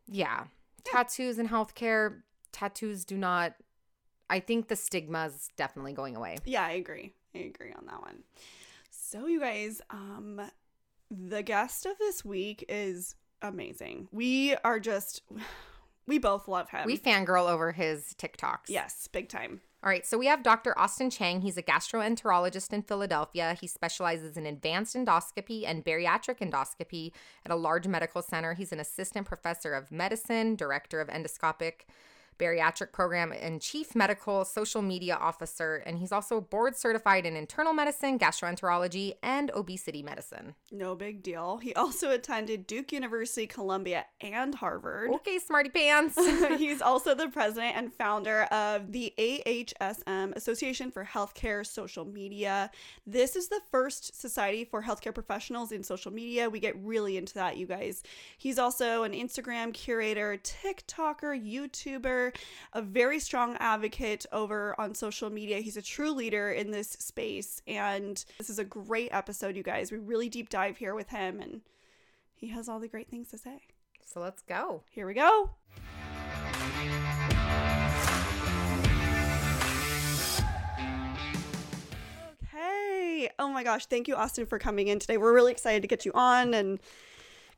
Yeah. 0.07 0.45
yeah, 0.45 0.45
tattoos 0.85 1.39
in 1.39 1.49
healthcare, 1.49 2.23
tattoos 2.53 3.05
do 3.07 3.17
not 3.17 3.55
I 4.31 4.41
think 4.41 4.69
the 4.69 4.77
stigma 4.77 5.27
is 5.27 5.49
definitely 5.57 5.93
going 5.93 6.17
away. 6.17 6.39
Yeah, 6.45 6.65
I 6.65 6.73
agree. 6.73 7.13
I 7.35 7.39
agree 7.39 7.73
on 7.77 7.87
that 7.87 8.01
one. 8.01 8.23
So 8.91 9.27
you 9.27 9.41
guys, 9.41 9.81
um 9.91 10.41
the 11.11 11.43
guest 11.43 11.85
of 11.87 11.99
this 11.99 12.25
week 12.25 12.65
is 12.69 13.15
amazing. 13.43 14.09
We 14.13 14.55
are 14.65 14.81
just 14.81 15.23
we 16.07 16.19
both 16.19 16.49
love 16.49 16.71
him. 16.71 16.87
We 16.87 16.99
fangirl 16.99 17.49
over 17.51 17.73
his 17.73 18.15
TikToks. 18.19 18.69
yes, 18.69 19.09
big 19.09 19.29
time. 19.29 19.61
All 19.85 19.89
right, 19.91 20.07
so 20.07 20.17
we 20.17 20.27
have 20.27 20.45
Dr. 20.45 20.79
Austin 20.79 21.11
Chiang. 21.11 21.41
He's 21.41 21.57
a 21.57 21.63
gastroenterologist 21.63 22.73
in 22.73 22.83
Philadelphia. 22.83 23.57
He 23.61 23.67
specializes 23.67 24.37
in 24.37 24.47
advanced 24.47 24.95
endoscopy 24.95 25.65
and 25.67 25.85
bariatric 25.85 26.39
endoscopy 26.39 27.11
at 27.45 27.51
a 27.51 27.57
large 27.57 27.89
medical 27.89 28.23
center. 28.23 28.55
He's 28.55 28.71
an 28.71 28.79
assistant 28.79 29.27
professor 29.27 29.75
of 29.75 29.91
medicine, 29.91 30.55
director 30.55 31.01
of 31.01 31.09
endoscopic 31.09 31.73
bariatric 32.39 32.93
program, 32.93 33.33
and 33.33 33.61
chief 33.61 33.95
medical 33.95 34.45
social 34.45 34.83
media 34.83 35.15
officer. 35.15 35.77
And 35.87 35.99
he's 35.99 36.13
also 36.13 36.41
board 36.41 36.77
certified 36.77 37.27
in 37.27 37.37
internal 37.37 37.73
medicine, 37.73 38.19
gastroenterology, 38.19 39.15
and 39.23 39.51
obesity 39.53 40.03
medicine. 40.03 40.55
No 40.71 40.95
big 40.95 41.23
deal. 41.23 41.59
He 41.59 41.75
also 41.75 42.11
attended 42.11 42.67
Duke 42.67 42.93
University, 42.93 43.47
Columbia, 43.47 44.07
and 44.21 44.55
Harvard. 44.55 45.11
Okay, 45.17 45.39
smarty 45.39 45.71
pants. 45.71 46.17
He's 46.59 46.83
also 46.83 47.15
the 47.15 47.29
president 47.29 47.77
and 47.77 47.93
founder 47.93 48.43
of 48.45 48.93
the 48.93 49.13
AHSM, 49.19 50.35
Association 50.35 50.91
for 50.91 51.05
Healthcare 51.05 51.67
Social 51.67 52.05
Media. 52.05 52.71
This 53.07 53.37
is 53.37 53.49
the 53.49 53.61
first 53.71 54.21
society 54.21 54.65
for 54.65 54.83
healthcare 54.83 55.15
professionals 55.15 55.73
in 55.73 55.83
social 55.83 56.13
media. 56.13 56.49
We 56.49 56.61
get 56.61 56.77
really 56.83 57.17
into 57.17 57.35
that, 57.35 57.57
you 57.57 57.67
guys. 57.67 58.03
He's 58.39 58.59
also 58.59 59.03
an 59.03 59.13
Instagram 59.13 59.73
curator, 59.75 60.39
TikToker, 60.43 61.39
YouTuber, 61.41 62.22
a 62.73 62.83
very 62.83 63.19
strong 63.19 63.57
advocate 63.59 64.27
over 64.31 64.79
on 64.79 64.95
social 64.95 65.31
media. 65.31 65.59
He's 65.59 65.77
a 65.77 65.83
true 65.83 66.13
leader 66.13 66.51
in 66.51 66.71
this 66.71 66.91
space. 66.91 67.63
And 67.67 68.23
this 68.39 68.51
is 68.51 68.59
a 68.59 68.65
great 68.65 69.09
episode, 69.13 69.57
you 69.57 69.63
guys. 69.63 69.91
We 69.91 69.99
really 69.99 70.29
deep 70.29 70.49
dive 70.51 70.77
here 70.77 70.95
with 70.95 71.09
him, 71.09 71.41
and 71.41 71.63
he 72.35 72.49
has 72.49 72.69
all 72.69 72.79
the 72.79 72.89
great 72.89 73.09
things 73.09 73.31
to 73.31 73.39
say. 73.39 73.63
so 74.05 74.21
let's 74.21 74.43
go. 74.43 74.83
Here 74.91 75.07
we 75.07 75.15
go. 75.15 75.51
Okay. 82.55 83.31
Oh 83.39 83.49
my 83.49 83.63
gosh, 83.63 83.87
thank 83.87 84.09
you 84.09 84.15
Austin 84.17 84.47
for 84.47 84.59
coming 84.59 84.89
in 84.89 84.99
today. 84.99 85.17
We're 85.17 85.33
really 85.33 85.53
excited 85.53 85.83
to 85.83 85.89
get 85.89 86.05
you 86.05 86.13
on 86.15 86.55
and 86.55 86.79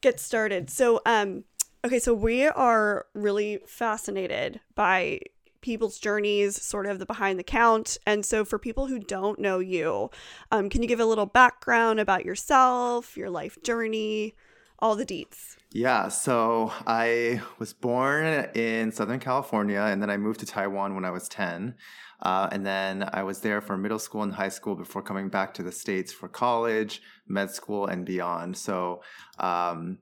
get 0.00 0.20
started. 0.20 0.70
So, 0.70 1.00
um 1.06 1.44
okay, 1.84 1.98
so 1.98 2.14
we 2.14 2.46
are 2.46 3.06
really 3.14 3.60
fascinated 3.66 4.60
by 4.74 5.20
people's 5.60 5.98
journeys, 5.98 6.60
sort 6.60 6.86
of 6.86 6.98
the 6.98 7.06
behind 7.06 7.38
the 7.38 7.44
count. 7.44 7.98
And 8.06 8.24
so 8.24 8.44
for 8.44 8.58
people 8.58 8.86
who 8.86 8.98
don't 8.98 9.38
know 9.38 9.58
you, 9.58 10.10
um 10.50 10.68
can 10.68 10.82
you 10.82 10.88
give 10.88 11.00
a 11.00 11.06
little 11.06 11.26
background 11.26 12.00
about 12.00 12.24
yourself, 12.24 13.16
your 13.16 13.30
life 13.30 13.56
journey, 13.62 14.34
all 14.78 14.96
the 14.96 15.06
deets? 15.06 15.56
Yeah, 15.72 16.08
so 16.08 16.72
I 16.86 17.42
was 17.58 17.72
born 17.72 18.26
in 18.54 18.92
Southern 18.92 19.20
California 19.20 19.80
and 19.80 20.00
then 20.02 20.10
I 20.10 20.16
moved 20.16 20.40
to 20.40 20.46
Taiwan 20.46 20.94
when 20.94 21.04
I 21.04 21.10
was 21.10 21.28
10. 21.28 21.74
Uh, 22.22 22.48
and 22.52 22.64
then 22.64 23.08
I 23.12 23.22
was 23.22 23.40
there 23.40 23.60
for 23.60 23.76
middle 23.76 23.98
school 23.98 24.22
and 24.22 24.32
high 24.32 24.48
school 24.48 24.76
before 24.76 25.02
coming 25.02 25.28
back 25.28 25.52
to 25.54 25.62
the 25.62 25.72
States 25.72 26.12
for 26.12 26.28
college, 26.28 27.02
med 27.26 27.50
school, 27.50 27.86
and 27.86 28.06
beyond. 28.06 28.56
So, 28.56 29.02
um, 29.38 29.98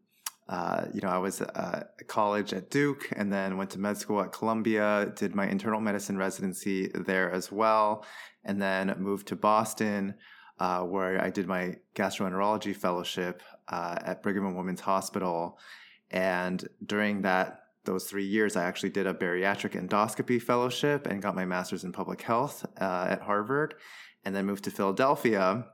uh, 0.49 0.87
you 0.93 1.01
know, 1.01 1.09
I 1.09 1.19
was 1.19 1.41
uh, 1.41 1.85
at 1.99 2.09
college 2.09 2.53
at 2.53 2.71
Duke 2.71 3.09
and 3.13 3.33
then 3.33 3.57
went 3.57 3.71
to 3.71 3.79
med 3.79 3.97
school 3.97 4.21
at 4.21 4.33
Columbia, 4.33 5.13
did 5.15 5.35
my 5.35 5.47
internal 5.49 5.81
medicine 5.81 6.19
residency 6.19 6.89
there 6.89 7.31
as 7.31 7.53
well, 7.53 8.05
and 8.45 8.61
then 8.61 8.95
moved 8.99 9.29
to 9.29 9.37
Boston, 9.37 10.15
uh, 10.59 10.81
where 10.81 11.23
I 11.23 11.31
did 11.31 11.47
my 11.47 11.77
gastroenterology 11.95 12.75
fellowship 12.75 13.43
uh, 13.69 13.97
at 14.05 14.23
Brigham 14.23 14.47
and 14.47 14.57
Women's 14.57 14.81
Hospital. 14.81 15.59
And 16.11 16.67
during 16.85 17.23
that 17.23 17.61
those 17.85 18.05
three 18.05 18.27
years, 18.27 18.55
I 18.55 18.65
actually 18.65 18.91
did 18.91 19.07
a 19.07 19.15
bariatric 19.15 19.73
endoscopy 19.73 20.41
fellowship 20.41 21.07
and 21.07 21.23
got 21.23 21.35
my 21.35 21.45
master's 21.45 21.83
in 21.83 21.93
public 21.93 22.23
health 22.23 22.65
at 22.77 23.23
Harvard, 23.23 23.75
and 24.25 24.37
then 24.37 24.47
moved 24.47 24.65
to 24.65 24.71
Philadelphia, 24.71 25.65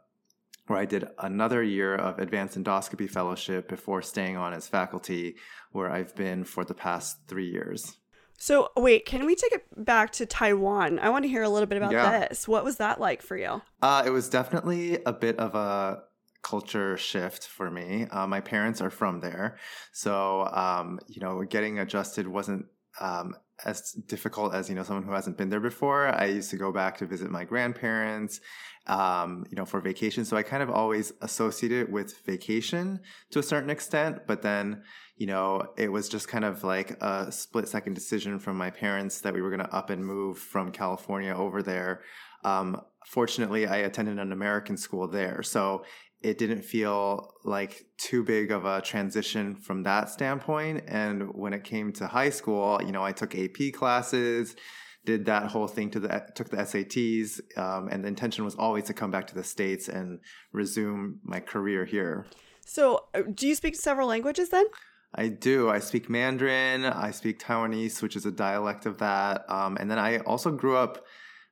where 0.68 0.78
I 0.78 0.84
did 0.84 1.08
another 1.18 1.62
year 1.62 1.94
of 1.94 2.18
advanced 2.18 2.56
endoscopy 2.56 3.10
fellowship 3.10 3.68
before 3.68 4.00
staying 4.02 4.36
on 4.36 4.52
as 4.54 4.68
faculty, 4.68 5.36
where 5.72 5.90
I've 5.90 6.14
been 6.14 6.44
for 6.44 6.64
the 6.64 6.74
past 6.74 7.18
three 7.26 7.50
years. 7.50 7.96
So 8.38 8.70
wait, 8.76 9.04
can 9.04 9.26
we 9.26 9.34
take 9.34 9.52
it 9.52 9.84
back 9.84 10.12
to 10.12 10.26
Taiwan? 10.26 11.00
I 11.00 11.08
want 11.08 11.24
to 11.24 11.28
hear 11.28 11.42
a 11.42 11.48
little 11.48 11.66
bit 11.66 11.78
about 11.78 11.92
Yeah. 11.92 12.20
this. 12.28 12.46
What 12.46 12.62
was 12.64 12.76
that 12.76 13.00
like 13.00 13.20
for 13.20 13.36
you? 13.36 13.62
Uh, 13.82 14.04
it 14.06 14.10
was 14.10 14.28
definitely 14.28 14.98
a 15.04 15.12
bit 15.12 15.38
of 15.40 15.56
a 15.56 16.02
culture 16.42 16.96
shift 16.96 17.48
for 17.48 17.68
me. 17.68 18.06
Uh, 18.10 18.26
my 18.28 18.40
parents 18.40 18.80
are 18.80 18.90
from 18.90 19.20
there, 19.20 19.58
so 19.92 20.46
um, 20.46 21.00
you 21.08 21.20
know, 21.20 21.42
getting 21.42 21.80
adjusted 21.80 22.28
wasn't 22.28 22.66
um, 23.00 23.34
as 23.64 23.92
difficult 23.92 24.54
as 24.54 24.68
you 24.68 24.74
know 24.74 24.82
someone 24.82 25.04
who 25.04 25.12
hasn't 25.12 25.36
been 25.36 25.48
there 25.48 25.60
before. 25.60 26.08
I 26.08 26.26
used 26.26 26.50
to 26.50 26.56
go 26.56 26.72
back 26.72 26.98
to 26.98 27.06
visit 27.06 27.30
my 27.30 27.44
grandparents, 27.44 28.40
um, 28.86 29.44
you 29.50 29.56
know, 29.56 29.64
for 29.64 29.80
vacation. 29.80 30.24
So 30.24 30.36
I 30.36 30.42
kind 30.42 30.62
of 30.62 30.70
always 30.70 31.12
associated 31.20 31.88
it 31.88 31.90
with 31.90 32.18
vacation 32.24 33.00
to 33.30 33.38
a 33.38 33.42
certain 33.42 33.70
extent, 33.70 34.26
but 34.26 34.42
then. 34.42 34.82
You 35.20 35.26
know, 35.26 35.72
it 35.76 35.90
was 35.90 36.08
just 36.08 36.28
kind 36.28 36.44
of 36.44 36.62
like 36.62 36.90
a 37.02 37.32
split 37.32 37.66
second 37.66 37.94
decision 37.94 38.38
from 38.38 38.56
my 38.56 38.70
parents 38.70 39.20
that 39.22 39.34
we 39.34 39.42
were 39.42 39.50
going 39.50 39.66
to 39.66 39.74
up 39.74 39.90
and 39.90 40.06
move 40.06 40.38
from 40.38 40.70
California 40.70 41.34
over 41.34 41.60
there. 41.60 42.02
Um, 42.44 42.80
fortunately, 43.04 43.66
I 43.66 43.78
attended 43.78 44.18
an 44.18 44.32
American 44.32 44.76
school 44.76 45.08
there. 45.08 45.42
So 45.42 45.84
it 46.22 46.38
didn't 46.38 46.62
feel 46.62 47.32
like 47.44 47.86
too 47.96 48.24
big 48.24 48.50
of 48.50 48.64
a 48.64 48.80
transition 48.80 49.54
from 49.54 49.84
that 49.84 50.10
standpoint. 50.10 50.84
And 50.88 51.34
when 51.34 51.52
it 51.52 51.64
came 51.64 51.92
to 51.94 52.06
high 52.06 52.30
school, 52.30 52.80
you 52.84 52.90
know, 52.90 53.04
I 53.04 53.12
took 53.12 53.36
AP 53.36 53.72
classes, 53.72 54.56
did 55.04 55.26
that 55.26 55.46
whole 55.46 55.68
thing 55.68 55.90
to 55.90 56.00
the 56.00 56.26
took 56.34 56.50
the 56.50 56.56
SATs, 56.56 57.40
um, 57.56 57.88
and 57.88 58.04
the 58.04 58.08
intention 58.08 58.44
was 58.44 58.56
always 58.56 58.84
to 58.84 58.94
come 58.94 59.10
back 59.10 59.26
to 59.28 59.34
the 59.34 59.44
states 59.44 59.88
and 59.88 60.18
resume 60.52 61.20
my 61.22 61.40
career 61.40 61.84
here. 61.84 62.26
So, 62.66 63.04
uh, 63.14 63.22
do 63.32 63.46
you 63.46 63.54
speak 63.54 63.76
several 63.76 64.08
languages 64.08 64.50
then? 64.50 64.66
I 65.14 65.28
do. 65.28 65.70
I 65.70 65.78
speak 65.78 66.10
Mandarin. 66.10 66.84
I 66.84 67.12
speak 67.12 67.38
Taiwanese, 67.38 68.02
which 68.02 68.16
is 68.16 68.26
a 68.26 68.30
dialect 68.30 68.84
of 68.84 68.98
that. 68.98 69.48
Um, 69.48 69.78
and 69.80 69.90
then 69.90 69.98
I 69.98 70.18
also 70.18 70.50
grew 70.50 70.76
up 70.76 71.06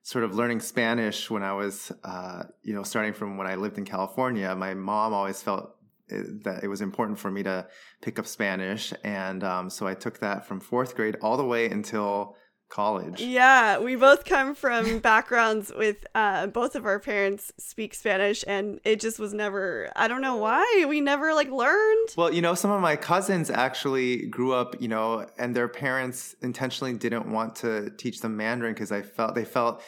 sort 0.07 0.23
of 0.23 0.37
learning 0.37 0.61
Spanish 0.61 1.29
when 1.29 1.43
I 1.43 1.53
was, 1.53 1.91
uh, 2.05 2.45
you 2.63 2.73
know, 2.73 2.85
starting 2.85 3.13
from 3.13 3.37
when 3.37 3.49
I 3.49 3.57
lived 3.57 3.77
in 3.77 3.85
California. 3.85 4.55
My 4.55 4.73
mom 4.73 5.13
always 5.13 5.43
felt 5.43 5.75
it- 6.07 6.45
that 6.45 6.63
it 6.63 6.69
was 6.69 6.81
important 6.81 7.19
for 7.19 7.29
me 7.29 7.43
to 7.43 7.67
pick 8.03 8.17
up 8.21 8.27
Spanish. 8.29 8.95
And 9.03 9.43
um, 9.43 9.69
so 9.69 9.89
I 9.89 9.95
took 9.95 10.21
that 10.21 10.47
from 10.47 10.61
fourth 10.61 10.95
grade 10.95 11.17
all 11.21 11.37
the 11.37 11.45
way 11.45 11.69
until 11.69 12.37
college. 12.69 13.21
Yeah, 13.21 13.79
we 13.79 13.97
both 13.97 14.25
come 14.25 14.55
from 14.55 14.99
backgrounds 15.13 15.73
with 15.77 16.07
uh, 16.15 16.49
both 16.49 16.75
of 16.75 16.87
our 16.87 16.99
parents 16.99 17.53
speak 17.59 17.95
Spanish, 17.95 18.45
and 18.47 18.81
it 18.85 19.01
just 19.01 19.19
was 19.19 19.33
never. 19.33 19.91
I 19.97 20.09
don't 20.09 20.21
know 20.21 20.37
why 20.37 20.85
we 20.89 21.01
never 21.01 21.35
like 21.35 21.51
learned. 21.51 22.09
Well, 22.17 22.33
you 22.33 22.43
know, 22.43 22.55
some 22.55 22.71
of 22.71 22.81
my 22.81 22.97
cousins 22.97 23.51
actually 23.51 24.27
grew 24.27 24.53
up, 24.53 24.81
you 24.81 24.89
know, 24.89 25.27
and 25.39 25.55
their 25.55 25.69
parents 25.69 26.35
intentionally 26.43 26.95
didn't 26.95 27.31
want 27.31 27.57
to 27.57 27.91
teach 27.91 28.21
them 28.21 28.37
Mandarin 28.37 28.75
because 28.75 28.93
I 28.93 29.03
felt 29.03 29.35
they 29.35 29.45
felt 29.45 29.83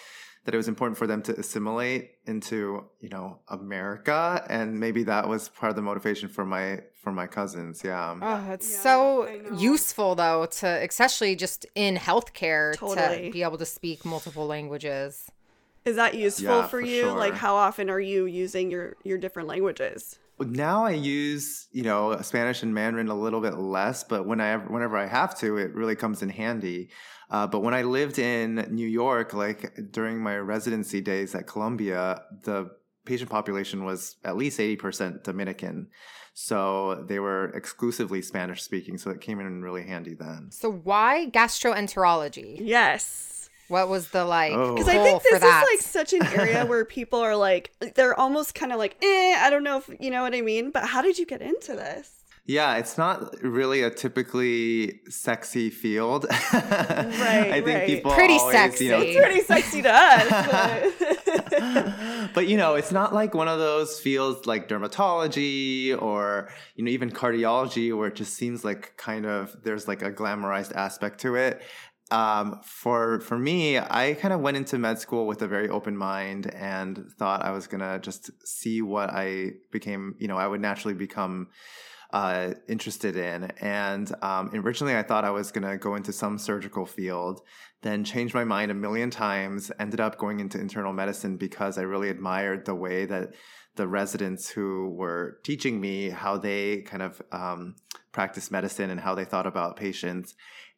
that 0.44 0.54
it 0.54 0.56
was 0.56 0.68
important 0.68 0.96
for 0.96 1.06
them 1.06 1.22
to 1.22 1.38
assimilate 1.38 2.12
into 2.26 2.84
you 3.00 3.08
know 3.08 3.38
America, 3.48 4.44
and 4.48 4.78
maybe 4.78 5.02
that 5.04 5.28
was 5.28 5.48
part 5.48 5.70
of 5.70 5.76
the 5.76 5.82
motivation 5.82 6.28
for 6.28 6.44
my 6.44 6.80
for 7.02 7.12
my 7.12 7.26
cousins. 7.26 7.82
Yeah. 7.84 8.16
Ah, 8.20 8.44
oh, 8.48 8.52
it's 8.52 8.70
Yeah, 8.72 8.80
so 8.80 9.28
useful 9.54 10.14
though 10.14 10.46
to 10.46 10.66
especially 10.66 11.36
just 11.36 11.66
in 11.74 11.96
healthcare 11.96 12.74
Totally. 12.76 13.26
to 13.26 13.32
be 13.32 13.42
able 13.42 13.58
to 13.58 13.66
speak 13.66 14.04
multiple 14.04 14.46
languages. 14.46 15.30
Is 15.84 15.96
that 15.96 16.14
useful 16.14 16.44
Yeah, 16.44 16.62
for 16.64 16.68
for 16.68 16.80
you? 16.80 17.06
Like, 17.10 17.34
how 17.34 17.54
often 17.54 17.88
are 17.88 18.00
you 18.00 18.26
using 18.26 18.70
your 18.70 18.96
your 19.04 19.18
different 19.18 19.48
languages? 19.48 20.18
Now 20.40 20.84
I 20.84 20.90
use 20.92 21.66
you 21.72 21.82
know 21.82 22.20
Spanish 22.22 22.62
and 22.62 22.72
Mandarin 22.74 23.08
a 23.08 23.14
little 23.14 23.40
bit 23.40 23.56
less, 23.58 24.04
but 24.04 24.26
when 24.26 24.40
I 24.40 24.56
whenever 24.56 24.96
I 24.96 25.06
have 25.06 25.36
to, 25.40 25.56
it 25.56 25.74
really 25.74 25.96
comes 25.96 26.22
in 26.22 26.28
handy. 26.28 26.90
Uh, 27.30 27.46
but 27.46 27.60
when 27.60 27.74
I 27.74 27.82
lived 27.82 28.18
in 28.18 28.66
New 28.70 28.86
York, 28.86 29.34
like 29.34 29.92
during 29.92 30.22
my 30.22 30.36
residency 30.38 31.00
days 31.00 31.34
at 31.34 31.46
Columbia, 31.46 32.22
the 32.44 32.70
patient 33.04 33.30
population 33.30 33.84
was 33.84 34.16
at 34.24 34.36
least 34.36 34.58
eighty 34.60 34.76
percent 34.76 35.24
Dominican, 35.24 35.88
so 36.34 37.04
they 37.08 37.18
were 37.18 37.46
exclusively 37.50 38.22
Spanish 38.22 38.62
speaking. 38.62 38.96
So 38.98 39.10
it 39.10 39.20
came 39.20 39.40
in 39.40 39.62
really 39.62 39.82
handy 39.84 40.14
then. 40.14 40.48
So 40.50 40.70
why 40.70 41.28
gastroenterology? 41.30 42.58
Yes. 42.60 43.50
What 43.68 43.88
was 43.90 44.08
the 44.10 44.24
like 44.24 44.52
Oh. 44.54 44.74
Because 44.74 44.88
I 44.88 45.02
think 45.02 45.22
for 45.22 45.32
this 45.32 45.40
that? 45.42 45.64
is 45.64 45.70
like 45.70 45.86
such 45.86 46.12
an 46.14 46.22
area 46.38 46.64
where 46.64 46.84
people 46.98 47.18
are 47.18 47.36
like, 47.36 47.72
they're 47.94 48.18
almost 48.18 48.54
kind 48.54 48.72
of 48.72 48.78
like, 48.78 48.96
eh, 49.02 49.36
I 49.38 49.50
don't 49.50 49.62
know 49.62 49.76
if 49.78 49.90
you 50.00 50.10
know 50.10 50.22
what 50.22 50.34
I 50.34 50.40
mean. 50.40 50.70
But 50.70 50.86
how 50.86 51.02
did 51.02 51.18
you 51.18 51.26
get 51.26 51.42
into 51.42 51.72
this? 51.74 52.17
Yeah, 52.48 52.76
it's 52.76 52.96
not 52.96 53.42
really 53.42 53.82
a 53.82 53.90
typically 53.90 55.00
sexy 55.10 55.68
field. 55.68 56.24
right, 56.30 56.54
I 56.54 57.60
think 57.60 57.66
right. 57.66 57.86
people 57.86 58.10
Pretty 58.10 58.38
always, 58.38 58.80
you 58.80 58.90
know, 58.90 59.00
sexy. 59.00 59.10
It's 59.10 59.20
pretty 59.20 59.40
sexy 59.42 59.82
to 59.82 59.92
us. 59.92 60.94
But... 61.50 62.34
but 62.34 62.48
you 62.48 62.56
know, 62.56 62.74
it's 62.74 62.90
not 62.90 63.12
like 63.12 63.34
one 63.34 63.48
of 63.48 63.58
those 63.58 64.00
fields 64.00 64.46
like 64.46 64.66
dermatology 64.66 66.00
or 66.00 66.48
you 66.74 66.84
know 66.84 66.90
even 66.90 67.10
cardiology 67.10 67.94
where 67.94 68.08
it 68.08 68.14
just 68.14 68.32
seems 68.32 68.64
like 68.64 68.96
kind 68.96 69.26
of 69.26 69.54
there's 69.62 69.86
like 69.86 70.00
a 70.00 70.10
glamorized 70.10 70.74
aspect 70.74 71.20
to 71.20 71.34
it. 71.34 71.60
Um, 72.10 72.60
for 72.64 73.20
for 73.20 73.38
me, 73.38 73.78
I 73.78 74.16
kind 74.18 74.32
of 74.32 74.40
went 74.40 74.56
into 74.56 74.78
med 74.78 74.98
school 74.98 75.26
with 75.26 75.42
a 75.42 75.48
very 75.48 75.68
open 75.68 75.98
mind 75.98 76.46
and 76.54 77.12
thought 77.18 77.44
I 77.44 77.50
was 77.50 77.66
gonna 77.66 77.98
just 77.98 78.30
see 78.46 78.80
what 78.80 79.10
I 79.10 79.50
became. 79.70 80.14
You 80.18 80.28
know, 80.28 80.38
I 80.38 80.46
would 80.46 80.62
naturally 80.62 80.94
become 80.94 81.48
uh, 82.10 82.54
interested 82.68 83.16
in. 83.16 83.50
And 83.60 84.10
um, 84.22 84.50
originally, 84.54 84.96
I 84.96 85.02
thought 85.02 85.24
I 85.24 85.30
was 85.30 85.52
going 85.52 85.68
to 85.68 85.76
go 85.76 85.94
into 85.94 86.12
some 86.12 86.38
surgical 86.38 86.86
field, 86.86 87.42
then 87.82 88.04
changed 88.04 88.34
my 88.34 88.44
mind 88.44 88.70
a 88.70 88.74
million 88.74 89.10
times, 89.10 89.70
ended 89.78 90.00
up 90.00 90.18
going 90.18 90.40
into 90.40 90.58
internal 90.58 90.92
medicine 90.92 91.36
because 91.36 91.76
I 91.76 91.82
really 91.82 92.08
admired 92.08 92.64
the 92.64 92.74
way 92.74 93.04
that 93.06 93.34
the 93.76 93.86
residents 93.86 94.48
who 94.48 94.90
were 94.90 95.38
teaching 95.44 95.80
me 95.80 96.10
how 96.10 96.36
they 96.36 96.78
kind 96.82 97.02
of 97.02 97.22
um, 97.30 97.76
practice 98.10 98.50
medicine 98.50 98.90
and 98.90 99.00
how 99.00 99.14
they 99.14 99.24
thought 99.24 99.46
about 99.46 99.76
patients. 99.76 100.34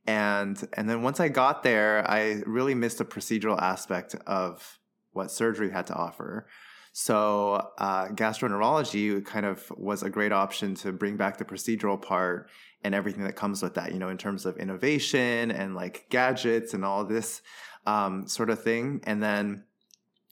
And 0.06 0.62
and 0.75 0.88
then 0.88 1.02
once 1.02 1.20
I 1.20 1.28
got 1.28 1.62
there, 1.62 2.08
I 2.10 2.42
really 2.46 2.75
missed 2.75 2.99
the 2.99 3.04
procedural 3.04 3.60
aspect 3.60 4.14
of 4.26 4.78
what 5.12 5.30
surgery 5.30 5.70
had 5.70 5.87
to 5.88 5.94
offer. 5.94 6.46
So 6.92 7.68
uh, 7.78 8.09
gastroenterology 8.09 9.25
kind 9.25 9.47
of 9.47 9.70
was 9.76 10.02
a 10.02 10.11
great 10.11 10.32
option 10.32 10.75
to 10.76 10.92
bring 10.92 11.16
back 11.16 11.38
the 11.38 11.44
procedural 11.44 12.00
part 12.00 12.50
and 12.82 12.94
everything 12.94 13.25
that 13.25 13.37
comes 13.37 13.62
with 13.62 13.75
that, 13.75 13.93
you 13.93 13.99
know, 13.99 14.08
in 14.08 14.19
terms 14.19 14.45
of 14.45 14.56
innovation 14.56 15.50
and 15.50 15.75
like 15.75 16.06
gadgets 16.10 16.75
and 16.75 16.84
all 16.84 17.04
this 17.04 17.43
um, 17.86 18.26
sort 18.26 18.50
of 18.50 18.62
thing. 18.62 19.00
And 19.04 19.23
then 19.23 19.65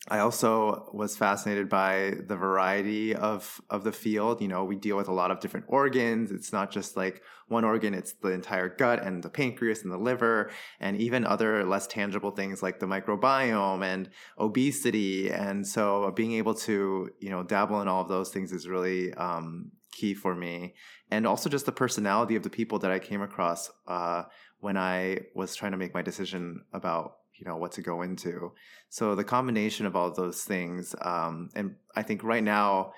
I 0.06 0.20
also 0.20 0.90
was 0.92 1.16
fascinated 1.16 1.68
by 1.68 2.14
the 2.26 2.36
variety 2.36 3.14
of 3.14 3.60
of 3.68 3.82
the 3.82 3.92
field. 3.92 4.40
You 4.40 4.46
know, 4.46 4.64
we 4.64 4.76
deal 4.76 4.96
with 4.96 5.08
a 5.08 5.12
lot 5.12 5.32
of 5.32 5.40
different 5.40 5.66
organs. 5.68 6.30
It's 6.30 6.52
not 6.52 6.70
just 6.70 6.96
like 6.96 7.22
one 7.48 7.64
organ; 7.64 7.94
it's 7.94 8.12
the 8.12 8.30
entire 8.30 8.68
gut 8.68 9.02
and 9.02 9.22
the 9.22 9.28
pancreas 9.28 9.82
and 9.82 9.92
the 9.92 9.98
liver, 9.98 10.50
and 10.78 10.96
even 10.98 11.26
other 11.26 11.64
less 11.64 11.88
tangible 11.88 12.30
things 12.30 12.62
like 12.62 12.78
the 12.78 12.86
microbiome 12.86 13.84
and 13.84 14.08
obesity. 14.38 15.30
And 15.30 15.66
so, 15.66 16.12
being 16.12 16.32
able 16.32 16.54
to 16.54 17.10
you 17.18 17.30
know 17.30 17.42
dabble 17.42 17.80
in 17.82 17.88
all 17.88 18.02
of 18.02 18.08
those 18.08 18.30
things 18.30 18.52
is 18.52 18.68
really 18.68 19.12
um, 19.14 19.72
key 19.90 20.14
for 20.14 20.34
me, 20.34 20.74
and 21.10 21.26
also 21.26 21.50
just 21.50 21.66
the 21.66 21.72
personality 21.72 22.36
of 22.36 22.44
the 22.44 22.50
people 22.50 22.78
that 22.78 22.92
I 22.92 23.00
came 23.00 23.20
across 23.20 23.68
uh, 23.88 24.22
when 24.60 24.76
I 24.76 25.22
was 25.34 25.56
trying 25.56 25.72
to 25.72 25.78
make 25.78 25.92
my 25.92 26.02
decision 26.02 26.62
about 26.72 27.17
you 27.38 27.46
know 27.46 27.56
what 27.56 27.72
to 27.72 27.82
go 27.82 28.02
into. 28.02 28.52
So 28.88 29.14
the 29.14 29.24
combination 29.24 29.86
of 29.86 29.96
all 29.96 30.12
those 30.12 30.42
things, 30.42 30.94
um, 31.00 31.50
and 31.54 31.76
I 31.94 32.02
think 32.02 32.22
right 32.22 32.42
now, 32.42 32.92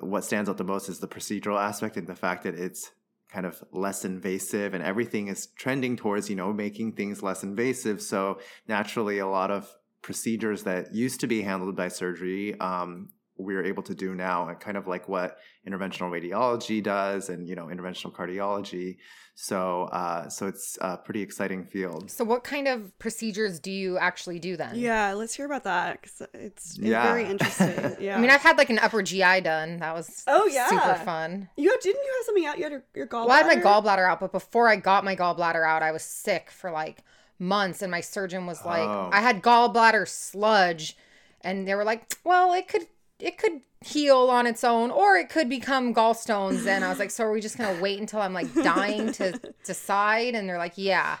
what 0.00 0.24
stands 0.24 0.48
out 0.48 0.58
the 0.58 0.64
most 0.64 0.88
is 0.88 0.98
the 0.98 1.08
procedural 1.08 1.60
aspect 1.60 1.96
and 1.96 2.06
the 2.06 2.14
fact 2.14 2.44
that 2.44 2.54
it's 2.54 2.90
kind 3.30 3.46
of 3.46 3.64
less 3.72 4.04
invasive 4.04 4.74
and 4.74 4.84
everything 4.84 5.28
is 5.28 5.46
trending 5.56 5.96
towards 5.96 6.28
you 6.28 6.36
know 6.36 6.52
making 6.52 6.92
things 6.92 7.22
less 7.22 7.42
invasive. 7.42 8.02
So 8.02 8.38
naturally, 8.68 9.18
a 9.18 9.26
lot 9.26 9.50
of 9.50 9.74
procedures 10.02 10.64
that 10.64 10.94
used 10.94 11.20
to 11.20 11.26
be 11.26 11.42
handled 11.42 11.76
by 11.76 11.88
surgery. 11.88 12.58
Um, 12.58 13.08
we're 13.42 13.64
able 13.64 13.82
to 13.82 13.94
do 13.94 14.14
now 14.14 14.48
and 14.48 14.58
kind 14.60 14.76
of 14.76 14.86
like 14.86 15.08
what 15.08 15.38
interventional 15.68 16.10
radiology 16.10 16.82
does 16.82 17.28
and 17.28 17.46
you 17.48 17.54
know 17.54 17.66
interventional 17.66 18.12
cardiology 18.12 18.96
so 19.34 19.84
uh, 19.84 20.28
so 20.28 20.46
it's 20.46 20.76
a 20.82 20.98
pretty 20.98 21.22
exciting 21.22 21.64
field 21.64 22.10
So 22.10 22.22
what 22.22 22.44
kind 22.44 22.68
of 22.68 22.96
procedures 22.98 23.58
do 23.60 23.70
you 23.70 23.96
actually 23.98 24.38
do 24.38 24.56
then? 24.58 24.74
yeah, 24.76 25.14
let's 25.14 25.34
hear 25.34 25.46
about 25.46 25.64
that 25.64 26.02
because 26.02 26.20
it's, 26.34 26.76
it's 26.76 26.78
Yeah. 26.78 27.02
very 27.04 27.24
interesting. 27.24 27.96
Yeah. 28.00 28.16
I 28.18 28.20
mean, 28.20 28.28
I've 28.30 28.42
had 28.42 28.58
like 28.58 28.68
an 28.68 28.78
upper 28.78 29.02
GI 29.02 29.40
done. 29.40 29.78
That 29.78 29.94
was 29.94 30.22
Oh, 30.26 30.46
yeah. 30.48 30.68
super 30.68 30.94
fun. 31.04 31.48
you 31.56 31.70
had, 31.70 31.80
didn't 31.80 32.02
you 32.04 32.12
have 32.18 32.26
something 32.26 32.44
out? 32.46 32.58
You 32.58 32.64
had 32.64 32.72
your, 32.72 32.84
your 32.94 33.06
gallbladder. 33.06 33.26
Well, 33.28 33.32
I 33.32 33.42
had 33.42 33.46
my 33.46 33.62
gallbladder 33.62 34.06
out, 34.06 34.20
but 34.20 34.32
before 34.32 34.68
I 34.68 34.76
got 34.76 35.02
my 35.02 35.16
gallbladder 35.16 35.66
out, 35.66 35.82
I 35.82 35.92
was 35.92 36.02
sick 36.02 36.50
for 36.50 36.70
like 36.70 37.02
months, 37.38 37.80
and 37.80 37.90
my 37.90 38.02
surgeon 38.02 38.44
was 38.46 38.62
like, 38.66 38.86
Oh. 38.88 39.08
I 39.12 39.20
had 39.22 39.42
gallbladder 39.42 40.06
sludge, 40.06 40.94
and 41.40 41.66
they 41.66 41.74
were 41.74 41.84
like, 41.84 42.12
well, 42.22 42.52
it 42.52 42.68
could 42.68 42.86
it 43.22 43.38
could 43.38 43.60
heal 43.84 44.28
on 44.30 44.46
its 44.46 44.62
own, 44.64 44.90
or 44.90 45.16
it 45.16 45.28
could 45.28 45.48
become 45.48 45.94
gallstones. 45.94 46.66
And 46.66 46.84
I 46.84 46.88
was 46.88 46.98
like, 46.98 47.10
so 47.10 47.24
are 47.24 47.32
we 47.32 47.40
just 47.40 47.56
gonna 47.58 47.80
wait 47.80 47.98
until 48.00 48.20
I'm 48.20 48.32
like 48.34 48.52
dying 48.62 49.12
to 49.12 49.38
decide? 49.64 50.34
And 50.34 50.48
they're 50.48 50.58
like, 50.58 50.74
yeah. 50.76 51.18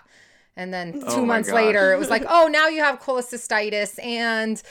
And 0.56 0.72
then 0.74 0.92
two 0.92 1.06
Oh 1.06 1.24
months 1.24 1.48
gosh. 1.48 1.56
later, 1.56 1.92
it 1.94 1.98
was 1.98 2.10
like, 2.10 2.24
oh, 2.28 2.46
now 2.46 2.68
you 2.68 2.80
have 2.82 3.00
cholecystitis 3.00 4.02
and 4.04 4.62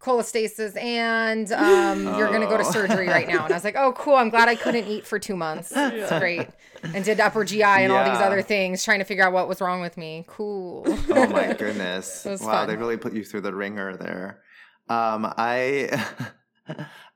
cholestasis 0.00 0.76
and 0.80 1.50
um, 1.68 2.04
you're 2.18 2.28
going 2.28 2.40
to 2.42 2.46
go 2.46 2.56
to 2.56 2.64
Oh. 2.64 2.70
surgery 2.70 3.08
right 3.08 3.26
now. 3.28 3.44
And 3.44 3.52
I 3.52 3.56
was 3.56 3.64
like, 3.64 3.76
oh, 3.76 3.92
cool. 3.92 4.14
I'm 4.16 4.30
glad 4.30 4.48
I 4.48 4.54
couldn't 4.54 4.86
eat 4.86 5.06
for 5.06 5.18
two 5.18 5.36
months. 5.36 5.72
It's 5.74 6.10
great. 6.18 6.46
And 6.94 7.04
did 7.04 7.20
upper 7.20 7.44
GI 7.44 7.62
and 7.62 7.92
all 7.92 8.04
these 8.04 8.20
other 8.20 8.40
things, 8.42 8.82
trying 8.84 8.98
to 9.00 9.04
figure 9.04 9.24
out 9.24 9.32
what 9.32 9.48
was 9.48 9.60
wrong 9.60 9.80
with 9.80 9.96
me. 9.96 10.24
Cool. 10.26 10.84
oh 10.86 11.26
my 11.28 11.52
goodness 11.54 12.24
wow 12.26 12.36
fun. 12.36 12.68
they 12.68 12.76
really 12.76 12.96
put 12.96 13.12
you 13.12 13.24
through 13.24 13.42
the 13.42 13.54
ringer 13.54 13.96
there 13.96 14.42
um 14.88 15.30
i 15.36 15.88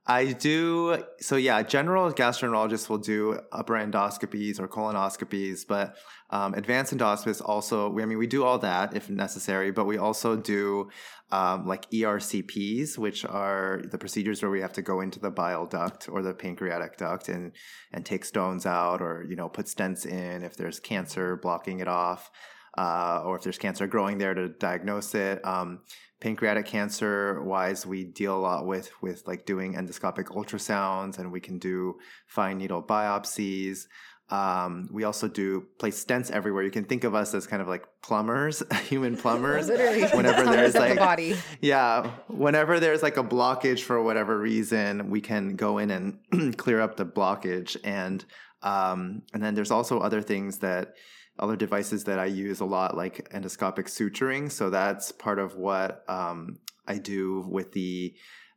i 0.06 0.32
do 0.32 1.02
so 1.20 1.36
yeah 1.36 1.62
general 1.62 2.12
gastroenterologists 2.12 2.88
will 2.88 2.98
do 2.98 3.38
upper 3.52 3.74
endoscopies 3.74 4.60
or 4.60 4.68
colonoscopies 4.68 5.66
but 5.66 5.96
um, 6.30 6.54
advanced 6.54 6.94
endoscopists 6.94 7.42
also 7.44 7.90
i 7.98 8.04
mean 8.04 8.18
we 8.18 8.26
do 8.26 8.44
all 8.44 8.58
that 8.58 8.94
if 8.96 9.08
necessary 9.08 9.70
but 9.70 9.86
we 9.86 9.98
also 9.98 10.36
do 10.36 10.88
um, 11.30 11.66
like 11.66 11.90
ercps 11.90 12.98
which 12.98 13.24
are 13.24 13.82
the 13.90 13.98
procedures 13.98 14.42
where 14.42 14.50
we 14.50 14.60
have 14.60 14.72
to 14.72 14.82
go 14.82 15.00
into 15.00 15.18
the 15.18 15.30
bile 15.30 15.66
duct 15.66 16.08
or 16.08 16.22
the 16.22 16.34
pancreatic 16.34 16.96
duct 16.96 17.28
and 17.28 17.52
and 17.92 18.04
take 18.04 18.24
stones 18.24 18.66
out 18.66 19.00
or 19.00 19.24
you 19.28 19.36
know 19.36 19.48
put 19.48 19.66
stents 19.66 20.06
in 20.06 20.42
if 20.42 20.56
there's 20.56 20.78
cancer 20.80 21.36
blocking 21.36 21.80
it 21.80 21.88
off 21.88 22.30
uh, 22.76 23.22
or 23.24 23.36
if 23.36 23.42
there's 23.42 23.58
cancer 23.58 23.86
growing 23.86 24.18
there 24.18 24.34
to 24.34 24.48
diagnose 24.48 25.14
it. 25.14 25.44
Um, 25.44 25.80
pancreatic 26.24 26.64
cancer 26.64 27.42
wise, 27.42 27.84
we 27.84 28.02
deal 28.02 28.34
a 28.34 28.40
lot 28.40 28.64
with 28.64 28.90
with 29.02 29.26
like 29.26 29.44
doing 29.44 29.74
endoscopic 29.74 30.28
ultrasounds, 30.28 31.18
and 31.18 31.30
we 31.30 31.38
can 31.38 31.58
do 31.58 31.96
fine 32.26 32.56
needle 32.56 32.82
biopsies. 32.82 33.86
Um, 34.30 34.88
we 34.90 35.04
also 35.04 35.28
do 35.28 35.66
place 35.78 36.02
stents 36.02 36.30
everywhere. 36.30 36.62
You 36.62 36.70
can 36.70 36.86
think 36.86 37.04
of 37.04 37.14
us 37.14 37.34
as 37.34 37.46
kind 37.46 37.60
of 37.60 37.68
like 37.68 37.84
plumbers, 38.02 38.62
human 38.88 39.18
plumbers. 39.18 39.68
Literally, 39.68 40.04
Whenever 40.16 40.44
there's 40.44 40.74
like 40.74 40.94
the 40.94 40.98
body. 40.98 41.36
yeah, 41.60 42.10
whenever 42.28 42.80
there's 42.80 43.02
like 43.02 43.18
a 43.18 43.22
blockage 43.22 43.82
for 43.82 44.02
whatever 44.02 44.38
reason, 44.38 45.10
we 45.10 45.20
can 45.20 45.56
go 45.56 45.76
in 45.76 45.90
and 45.90 46.56
clear 46.56 46.80
up 46.80 46.96
the 46.96 47.04
blockage, 47.04 47.76
and 47.84 48.24
um, 48.62 49.20
and 49.34 49.42
then 49.42 49.54
there's 49.54 49.70
also 49.70 50.00
other 50.00 50.22
things 50.22 50.60
that 50.60 50.94
other 51.38 51.56
devices 51.56 52.04
that 52.04 52.18
I 52.18 52.26
use 52.26 52.60
a 52.60 52.64
lot, 52.64 52.96
like 52.96 53.28
endoscopic 53.30 53.86
suturing. 53.88 54.50
So 54.50 54.70
that's 54.70 55.12
part 55.12 55.38
of 55.38 55.56
what 55.56 56.04
um, 56.08 56.58
I 56.86 56.98
do 56.98 57.44
with 57.48 57.72
the 57.72 58.14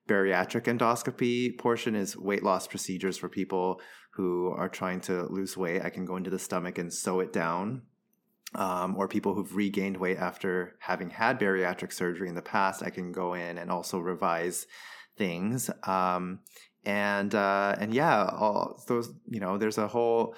bariatric 0.07 0.63
endoscopy 0.65 1.57
portion 1.57 1.95
is 1.95 2.15
weight 2.15 2.43
loss 2.43 2.67
procedures 2.67 3.17
for 3.17 3.29
people 3.29 3.81
who 4.11 4.51
are 4.51 4.69
trying 4.69 5.01
to 5.01 5.23
lose 5.23 5.57
weight. 5.57 5.81
I 5.83 5.89
can 5.89 6.05
go 6.05 6.15
into 6.17 6.29
the 6.29 6.39
stomach 6.39 6.77
and 6.77 6.93
sew 6.93 7.19
it 7.19 7.33
down. 7.33 7.81
um, 8.55 8.95
or 8.97 9.07
people 9.07 9.33
who've 9.33 9.55
regained 9.55 9.97
weight 9.97 10.17
after 10.17 10.75
having 10.79 11.09
had 11.09 11.39
bariatric 11.39 11.91
surgery 11.91 12.29
in 12.29 12.35
the 12.35 12.41
past, 12.41 12.83
I 12.83 12.89
can 12.89 13.11
go 13.11 13.33
in 13.33 13.57
and 13.57 13.71
also 13.71 13.99
revise 13.99 14.67
things. 15.17 15.69
Um, 15.83 16.39
and 16.85 17.35
uh, 17.35 17.75
and 17.79 17.93
yeah, 17.93 18.25
all 18.25 18.83
those 18.87 19.11
you 19.27 19.39
know, 19.39 19.57
there's 19.57 19.77
a 19.77 19.87
whole 19.87 20.35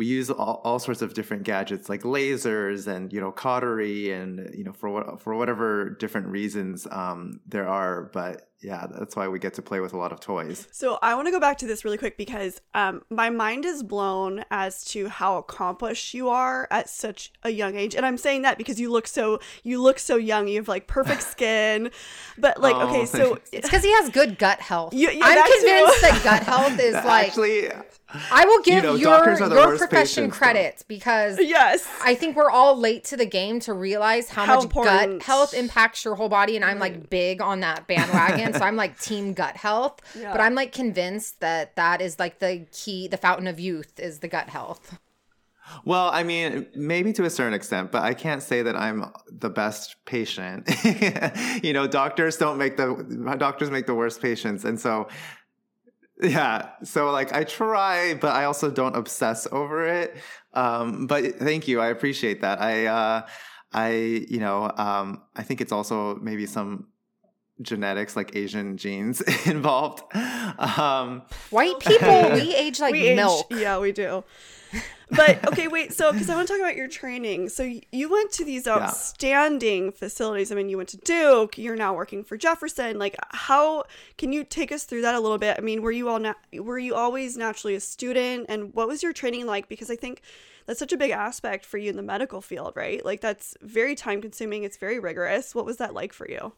we 0.00 0.06
use 0.06 0.30
all, 0.30 0.62
all 0.64 0.78
sorts 0.78 1.02
of 1.02 1.12
different 1.12 1.42
gadgets 1.42 1.90
like 1.90 2.04
lasers 2.04 2.86
and 2.86 3.12
you 3.12 3.20
know 3.20 3.30
cautery 3.30 4.10
and 4.10 4.48
you 4.54 4.64
know 4.64 4.72
for 4.72 4.88
what 4.88 5.20
for 5.20 5.34
whatever 5.34 5.90
different 5.90 6.26
reasons 6.28 6.86
um, 6.90 7.38
there 7.46 7.68
are. 7.68 8.04
But 8.10 8.46
yeah, 8.62 8.86
that's 8.90 9.14
why 9.14 9.28
we 9.28 9.38
get 9.38 9.54
to 9.54 9.62
play 9.62 9.80
with 9.80 9.92
a 9.92 9.98
lot 9.98 10.10
of 10.12 10.20
toys. 10.20 10.68
So 10.70 10.98
I 11.02 11.14
want 11.14 11.26
to 11.28 11.32
go 11.32 11.40
back 11.40 11.58
to 11.58 11.66
this 11.66 11.82
really 11.84 11.96
quick 11.98 12.16
because 12.16 12.60
um, 12.74 13.02
my 13.10 13.28
mind 13.30 13.64
is 13.66 13.82
blown 13.82 14.42
as 14.50 14.84
to 14.86 15.08
how 15.08 15.36
accomplished 15.38 16.12
you 16.14 16.28
are 16.30 16.66
at 16.70 16.88
such 16.88 17.30
a 17.42 17.50
young 17.50 17.76
age, 17.76 17.94
and 17.94 18.06
I'm 18.06 18.16
saying 18.16 18.42
that 18.42 18.56
because 18.56 18.80
you 18.80 18.90
look 18.90 19.06
so 19.06 19.38
you 19.62 19.82
look 19.82 19.98
so 19.98 20.16
young. 20.16 20.48
You 20.48 20.56
have 20.60 20.68
like 20.68 20.86
perfect 20.86 21.22
skin, 21.34 21.90
but 22.38 22.58
like 22.58 22.74
Oh, 22.76 22.88
okay, 22.88 23.04
so 23.04 23.38
It's 23.52 23.68
because 23.68 23.84
he 23.84 23.92
has 23.92 24.08
good 24.08 24.38
gut 24.38 24.60
health. 24.60 24.94
You- 24.94 25.10
yeah, 25.10 25.24
I'm 25.26 25.34
that 25.34 25.46
too. 25.46 25.52
convinced 25.58 26.00
that 26.00 26.24
gut 26.24 26.42
health 26.54 26.80
is 26.80 26.94
like. 26.94 27.28
Actually, 27.28 27.68
I 28.30 28.44
will 28.44 28.62
give 28.64 28.82
know, 28.84 28.94
your 28.94 29.10
doctors 29.16 29.40
are 29.40 29.48
the 29.48 29.54
your 29.56 29.76
profession 29.78 30.24
patients, 30.24 30.34
though. 30.34 30.38
credit 30.38 30.84
because 30.88 31.38
yes, 31.40 31.86
I 32.02 32.14
think 32.14 32.36
we're 32.36 32.50
all 32.50 32.76
late 32.78 33.04
to 33.04 33.16
the 33.16 33.26
game 33.26 33.60
to 33.60 33.72
realize 33.72 34.28
how, 34.28 34.46
How 34.46 34.54
much 34.56 34.64
important- 34.64 35.18
gut 35.20 35.22
health 35.22 35.54
impacts 35.54 36.04
your 36.04 36.14
whole 36.14 36.28
body. 36.28 36.56
And 36.56 36.64
I'm 36.64 36.78
like 36.78 37.10
big 37.10 37.40
on 37.40 37.60
that 37.60 37.86
bandwagon. 37.86 38.54
so 38.54 38.60
I'm 38.60 38.76
like 38.76 38.98
team 39.00 39.32
gut 39.32 39.56
health. 39.56 40.00
Yeah. 40.18 40.32
But 40.32 40.40
I'm 40.40 40.54
like 40.54 40.72
convinced 40.72 41.40
that 41.40 41.76
that 41.76 42.00
is 42.00 42.18
like 42.18 42.38
the 42.38 42.66
key, 42.72 43.08
the 43.08 43.16
fountain 43.16 43.46
of 43.46 43.60
youth 43.60 43.98
is 44.00 44.18
the 44.20 44.28
gut 44.28 44.48
health. 44.48 44.98
Well, 45.84 46.10
I 46.12 46.24
mean, 46.24 46.66
maybe 46.74 47.12
to 47.12 47.24
a 47.24 47.30
certain 47.30 47.54
extent, 47.54 47.92
but 47.92 48.02
I 48.02 48.12
can't 48.12 48.42
say 48.42 48.62
that 48.62 48.74
I'm 48.74 49.04
the 49.30 49.50
best 49.50 49.94
patient. 50.04 50.68
you 51.62 51.72
know, 51.72 51.86
doctors 51.86 52.36
don't 52.36 52.58
make 52.58 52.76
the 52.76 53.36
doctors 53.38 53.70
make 53.70 53.86
the 53.86 53.94
worst 53.94 54.20
patients, 54.20 54.64
and 54.64 54.80
so 54.80 55.06
yeah, 56.22 56.70
so 56.84 57.10
like 57.10 57.32
I 57.32 57.44
try, 57.44 58.14
but 58.14 58.32
I 58.32 58.44
also 58.44 58.70
don't 58.70 58.96
obsess 58.96 59.46
over 59.52 59.86
it. 59.86 60.16
Um, 60.54 61.06
but 61.06 61.36
thank 61.38 61.68
you, 61.68 61.80
I 61.80 61.88
appreciate 61.88 62.40
that. 62.42 62.60
I 62.60 62.86
uh, 62.86 63.26
I 63.72 63.90
you 64.28 64.40
know 64.40 64.70
um, 64.76 65.22
I 65.36 65.42
think 65.42 65.60
it's 65.60 65.72
also 65.72 66.16
maybe 66.16 66.46
some 66.46 66.88
genetics 67.62 68.16
like 68.16 68.34
Asian 68.36 68.76
genes 68.76 69.20
involved. 69.46 70.02
Um, 70.14 71.22
White 71.50 71.78
people, 71.86 72.30
we 72.32 72.54
age 72.54 72.80
like 72.80 72.92
we 72.92 73.08
age- 73.08 73.16
milk. 73.16 73.46
yeah, 73.50 73.78
we 73.78 73.92
do. 73.92 74.24
But 75.12 75.44
okay, 75.48 75.66
wait. 75.66 75.92
So, 75.92 76.12
because 76.12 76.30
I 76.30 76.36
want 76.36 76.46
to 76.46 76.54
talk 76.54 76.60
about 76.60 76.76
your 76.76 76.86
training. 76.86 77.48
So, 77.48 77.68
you 77.90 78.08
went 78.08 78.30
to 78.32 78.44
these 78.44 78.68
outstanding 78.68 79.90
facilities. 79.90 80.52
I 80.52 80.54
mean, 80.54 80.68
you 80.68 80.76
went 80.76 80.90
to 80.90 80.98
Duke. 80.98 81.58
You're 81.58 81.74
now 81.74 81.94
working 81.94 82.22
for 82.22 82.36
Jefferson. 82.36 82.96
Like, 82.96 83.16
how 83.30 83.82
can 84.18 84.32
you 84.32 84.44
take 84.44 84.70
us 84.70 84.84
through 84.84 85.02
that 85.02 85.16
a 85.16 85.20
little 85.20 85.36
bit? 85.36 85.56
I 85.58 85.62
mean, 85.62 85.82
were 85.82 85.90
you 85.90 86.08
all 86.08 86.20
na- 86.20 86.34
were 86.52 86.78
you 86.78 86.94
always 86.94 87.36
naturally 87.36 87.74
a 87.74 87.80
student, 87.80 88.46
and 88.48 88.72
what 88.72 88.86
was 88.86 89.02
your 89.02 89.12
training 89.12 89.46
like? 89.46 89.68
Because 89.68 89.90
I 89.90 89.96
think 89.96 90.22
that's 90.66 90.78
such 90.78 90.92
a 90.92 90.96
big 90.96 91.10
aspect 91.10 91.66
for 91.66 91.76
you 91.76 91.90
in 91.90 91.96
the 91.96 92.02
medical 92.02 92.40
field, 92.40 92.74
right? 92.76 93.04
Like, 93.04 93.20
that's 93.20 93.56
very 93.62 93.96
time 93.96 94.22
consuming. 94.22 94.62
It's 94.62 94.76
very 94.76 95.00
rigorous. 95.00 95.56
What 95.56 95.66
was 95.66 95.78
that 95.78 95.92
like 95.92 96.12
for 96.12 96.28
you? 96.28 96.52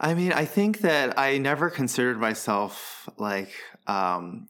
I 0.00 0.14
mean, 0.14 0.32
I 0.32 0.46
think 0.46 0.80
that 0.80 1.18
I 1.18 1.38
never 1.38 1.70
considered 1.70 2.18
myself 2.18 3.08
like 3.18 3.52
um, 3.86 4.48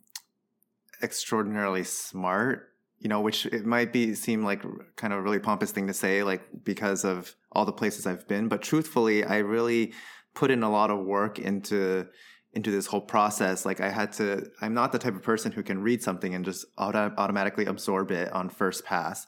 extraordinarily 1.03 1.85
smart, 1.85 2.69
you 2.99 3.09
know, 3.09 3.21
which 3.21 3.47
it 3.47 3.67
might 3.67 3.93
be 3.93 4.15
seem 4.15 4.45
like 4.45 4.62
kind 4.97 5.12
of 5.12 5.19
a 5.19 5.23
really 5.23 5.38
pompous 5.38 5.73
thing 5.73 5.87
to 5.88 5.95
say, 5.95 6.23
like 6.23 6.43
because 6.65 7.05
of 7.05 7.35
all 7.51 7.65
the 7.65 7.73
places 7.73 8.07
I've 8.07 8.27
been. 8.29 8.49
But 8.49 8.62
truthfully, 8.62 9.25
I 9.25 9.38
really 9.38 9.93
put 10.35 10.51
in 10.51 10.62
a 10.62 10.71
lot 10.71 10.91
of 10.91 11.05
work 11.05 11.38
into 11.38 12.07
into 12.55 12.71
this 12.71 12.87
whole 12.87 13.01
process. 13.01 13.65
Like 13.65 13.81
I 13.81 13.88
had 13.88 14.12
to, 14.15 14.47
I'm 14.61 14.75
not 14.75 14.93
the 14.93 14.99
type 14.99 15.15
of 15.15 15.23
person 15.23 15.53
who 15.53 15.62
can 15.62 15.83
read 15.83 16.03
something 16.03 16.35
and 16.35 16.45
just 16.45 16.67
auto- 16.77 17.12
automatically 17.17 17.65
absorb 17.65 18.11
it 18.11 18.31
on 18.33 18.51
first 18.51 18.85
pass. 18.85 19.27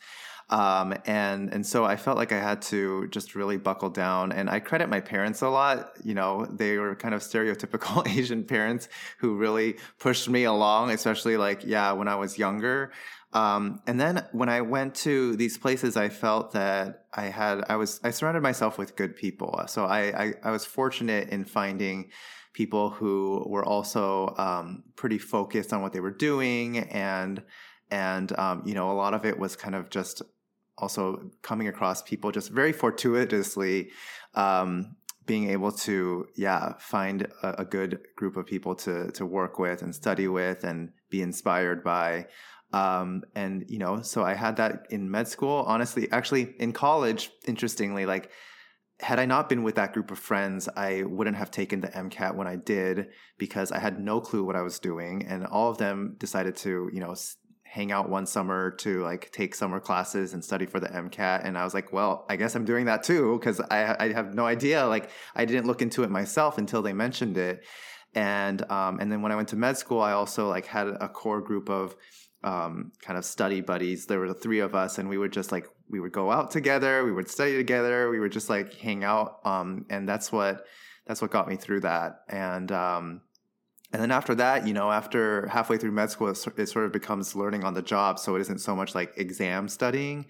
Um, 0.54 0.94
and, 1.04 1.52
and 1.52 1.66
so 1.66 1.84
I 1.84 1.96
felt 1.96 2.16
like 2.16 2.30
I 2.30 2.38
had 2.38 2.62
to 2.62 3.08
just 3.08 3.34
really 3.34 3.56
buckle 3.56 3.90
down 3.90 4.30
and 4.30 4.48
I 4.48 4.60
credit 4.60 4.88
my 4.88 5.00
parents 5.00 5.42
a 5.42 5.48
lot. 5.48 5.90
You 6.04 6.14
know, 6.14 6.44
they 6.44 6.78
were 6.78 6.94
kind 6.94 7.12
of 7.12 7.22
stereotypical 7.22 8.06
Asian 8.16 8.44
parents 8.44 8.88
who 9.18 9.34
really 9.34 9.78
pushed 9.98 10.28
me 10.28 10.44
along, 10.44 10.92
especially 10.92 11.36
like, 11.36 11.64
yeah, 11.64 11.90
when 11.90 12.06
I 12.06 12.14
was 12.14 12.38
younger. 12.38 12.92
Um, 13.32 13.82
and 13.88 13.98
then 14.00 14.24
when 14.30 14.48
I 14.48 14.60
went 14.60 14.94
to 15.06 15.34
these 15.34 15.58
places, 15.58 15.96
I 15.96 16.08
felt 16.08 16.52
that 16.52 17.06
I 17.12 17.24
had, 17.24 17.64
I 17.68 17.74
was, 17.74 17.98
I 18.04 18.10
surrounded 18.10 18.44
myself 18.44 18.78
with 18.78 18.94
good 18.94 19.16
people. 19.16 19.60
So 19.66 19.86
I, 19.86 20.26
I, 20.26 20.34
I 20.44 20.50
was 20.52 20.64
fortunate 20.64 21.30
in 21.30 21.46
finding 21.46 22.12
people 22.52 22.90
who 22.90 23.44
were 23.48 23.64
also 23.64 24.32
um, 24.38 24.84
pretty 24.94 25.18
focused 25.18 25.72
on 25.72 25.82
what 25.82 25.92
they 25.92 25.98
were 25.98 26.12
doing 26.12 26.78
and 26.78 27.42
and 27.90 28.36
um, 28.38 28.62
you 28.64 28.74
know 28.74 28.90
a 28.90 28.94
lot 28.94 29.14
of 29.14 29.24
it 29.24 29.38
was 29.38 29.56
kind 29.56 29.74
of 29.74 29.90
just 29.90 30.22
also 30.78 31.30
coming 31.42 31.68
across 31.68 32.02
people 32.02 32.30
just 32.30 32.50
very 32.50 32.72
fortuitously 32.72 33.90
um, 34.34 34.96
being 35.26 35.50
able 35.50 35.72
to 35.72 36.26
yeah 36.36 36.74
find 36.78 37.22
a, 37.42 37.62
a 37.62 37.64
good 37.64 38.00
group 38.16 38.36
of 38.36 38.46
people 38.46 38.74
to 38.74 39.10
to 39.12 39.24
work 39.24 39.58
with 39.58 39.82
and 39.82 39.94
study 39.94 40.28
with 40.28 40.64
and 40.64 40.90
be 41.10 41.22
inspired 41.22 41.82
by 41.82 42.26
um, 42.72 43.22
and 43.34 43.64
you 43.68 43.78
know 43.78 44.02
so 44.02 44.24
i 44.24 44.34
had 44.34 44.56
that 44.56 44.86
in 44.90 45.10
med 45.10 45.28
school 45.28 45.64
honestly 45.66 46.10
actually 46.10 46.54
in 46.58 46.72
college 46.72 47.30
interestingly 47.46 48.04
like 48.04 48.30
had 49.00 49.18
I 49.18 49.26
not 49.26 49.48
been 49.48 49.62
with 49.62 49.74
that 49.74 49.92
group 49.92 50.10
of 50.10 50.18
friends, 50.18 50.68
I 50.76 51.02
wouldn't 51.02 51.36
have 51.36 51.50
taken 51.50 51.80
the 51.80 51.88
MCAT 51.88 52.36
when 52.36 52.46
I 52.46 52.56
did 52.56 53.08
because 53.38 53.72
I 53.72 53.78
had 53.78 53.98
no 53.98 54.20
clue 54.20 54.44
what 54.44 54.56
I 54.56 54.62
was 54.62 54.78
doing. 54.78 55.26
And 55.26 55.44
all 55.46 55.68
of 55.68 55.78
them 55.78 56.14
decided 56.18 56.56
to, 56.58 56.88
you 56.92 57.00
know, 57.00 57.14
hang 57.74 57.90
out 57.90 58.08
one 58.08 58.24
summer 58.24 58.70
to 58.70 59.02
like 59.02 59.32
take 59.32 59.52
summer 59.52 59.80
classes 59.80 60.32
and 60.32 60.44
study 60.44 60.64
for 60.64 60.78
the 60.78 60.86
MCAT. 60.86 61.44
And 61.44 61.58
I 61.58 61.64
was 61.64 61.74
like, 61.74 61.92
well, 61.92 62.24
I 62.28 62.36
guess 62.36 62.54
I'm 62.54 62.64
doing 62.64 62.84
that 62.84 63.02
too 63.02 63.36
because 63.36 63.60
I, 63.60 63.96
I 63.98 64.12
have 64.12 64.32
no 64.32 64.46
idea. 64.46 64.86
Like, 64.86 65.10
I 65.34 65.44
didn't 65.44 65.66
look 65.66 65.82
into 65.82 66.04
it 66.04 66.10
myself 66.10 66.56
until 66.56 66.82
they 66.82 66.92
mentioned 66.92 67.36
it. 67.36 67.64
And 68.14 68.62
um, 68.70 69.00
and 69.00 69.10
then 69.10 69.22
when 69.22 69.32
I 69.32 69.36
went 69.36 69.48
to 69.48 69.56
med 69.56 69.76
school, 69.76 70.00
I 70.00 70.12
also 70.12 70.48
like 70.48 70.66
had 70.66 70.86
a 70.86 71.08
core 71.08 71.40
group 71.40 71.68
of 71.68 71.96
um, 72.44 72.92
kind 73.02 73.18
of 73.18 73.24
study 73.24 73.60
buddies. 73.60 74.06
There 74.06 74.20
were 74.20 74.28
the 74.28 74.34
three 74.34 74.60
of 74.60 74.76
us, 74.76 74.98
and 74.98 75.08
we 75.08 75.18
would 75.18 75.32
just 75.32 75.50
like 75.50 75.66
we 75.90 75.98
would 75.98 76.12
go 76.12 76.30
out 76.30 76.52
together, 76.52 77.04
we 77.04 77.10
would 77.10 77.28
study 77.28 77.56
together, 77.56 78.08
we 78.08 78.20
would 78.20 78.30
just 78.30 78.48
like 78.48 78.72
hang 78.74 79.02
out, 79.02 79.40
um, 79.44 79.84
and 79.90 80.08
that's 80.08 80.30
what 80.30 80.64
that's 81.08 81.20
what 81.20 81.32
got 81.32 81.48
me 81.48 81.56
through 81.56 81.80
that. 81.80 82.20
And 82.28 82.70
um, 82.70 83.22
and 83.94 84.02
then 84.02 84.10
after 84.10 84.34
that, 84.34 84.66
you 84.66 84.74
know, 84.74 84.90
after 84.90 85.46
halfway 85.46 85.78
through 85.78 85.92
med 85.92 86.10
school, 86.10 86.26
it, 86.28 86.34
sort 86.34 86.84
of 86.84 86.90
becomes 86.90 87.36
learning 87.36 87.62
on 87.62 87.74
the 87.74 87.80
job. 87.80 88.18
So 88.18 88.34
it 88.34 88.40
isn't 88.40 88.58
so 88.58 88.74
much 88.74 88.92
like 88.92 89.12
exam 89.16 89.68
studying, 89.68 90.26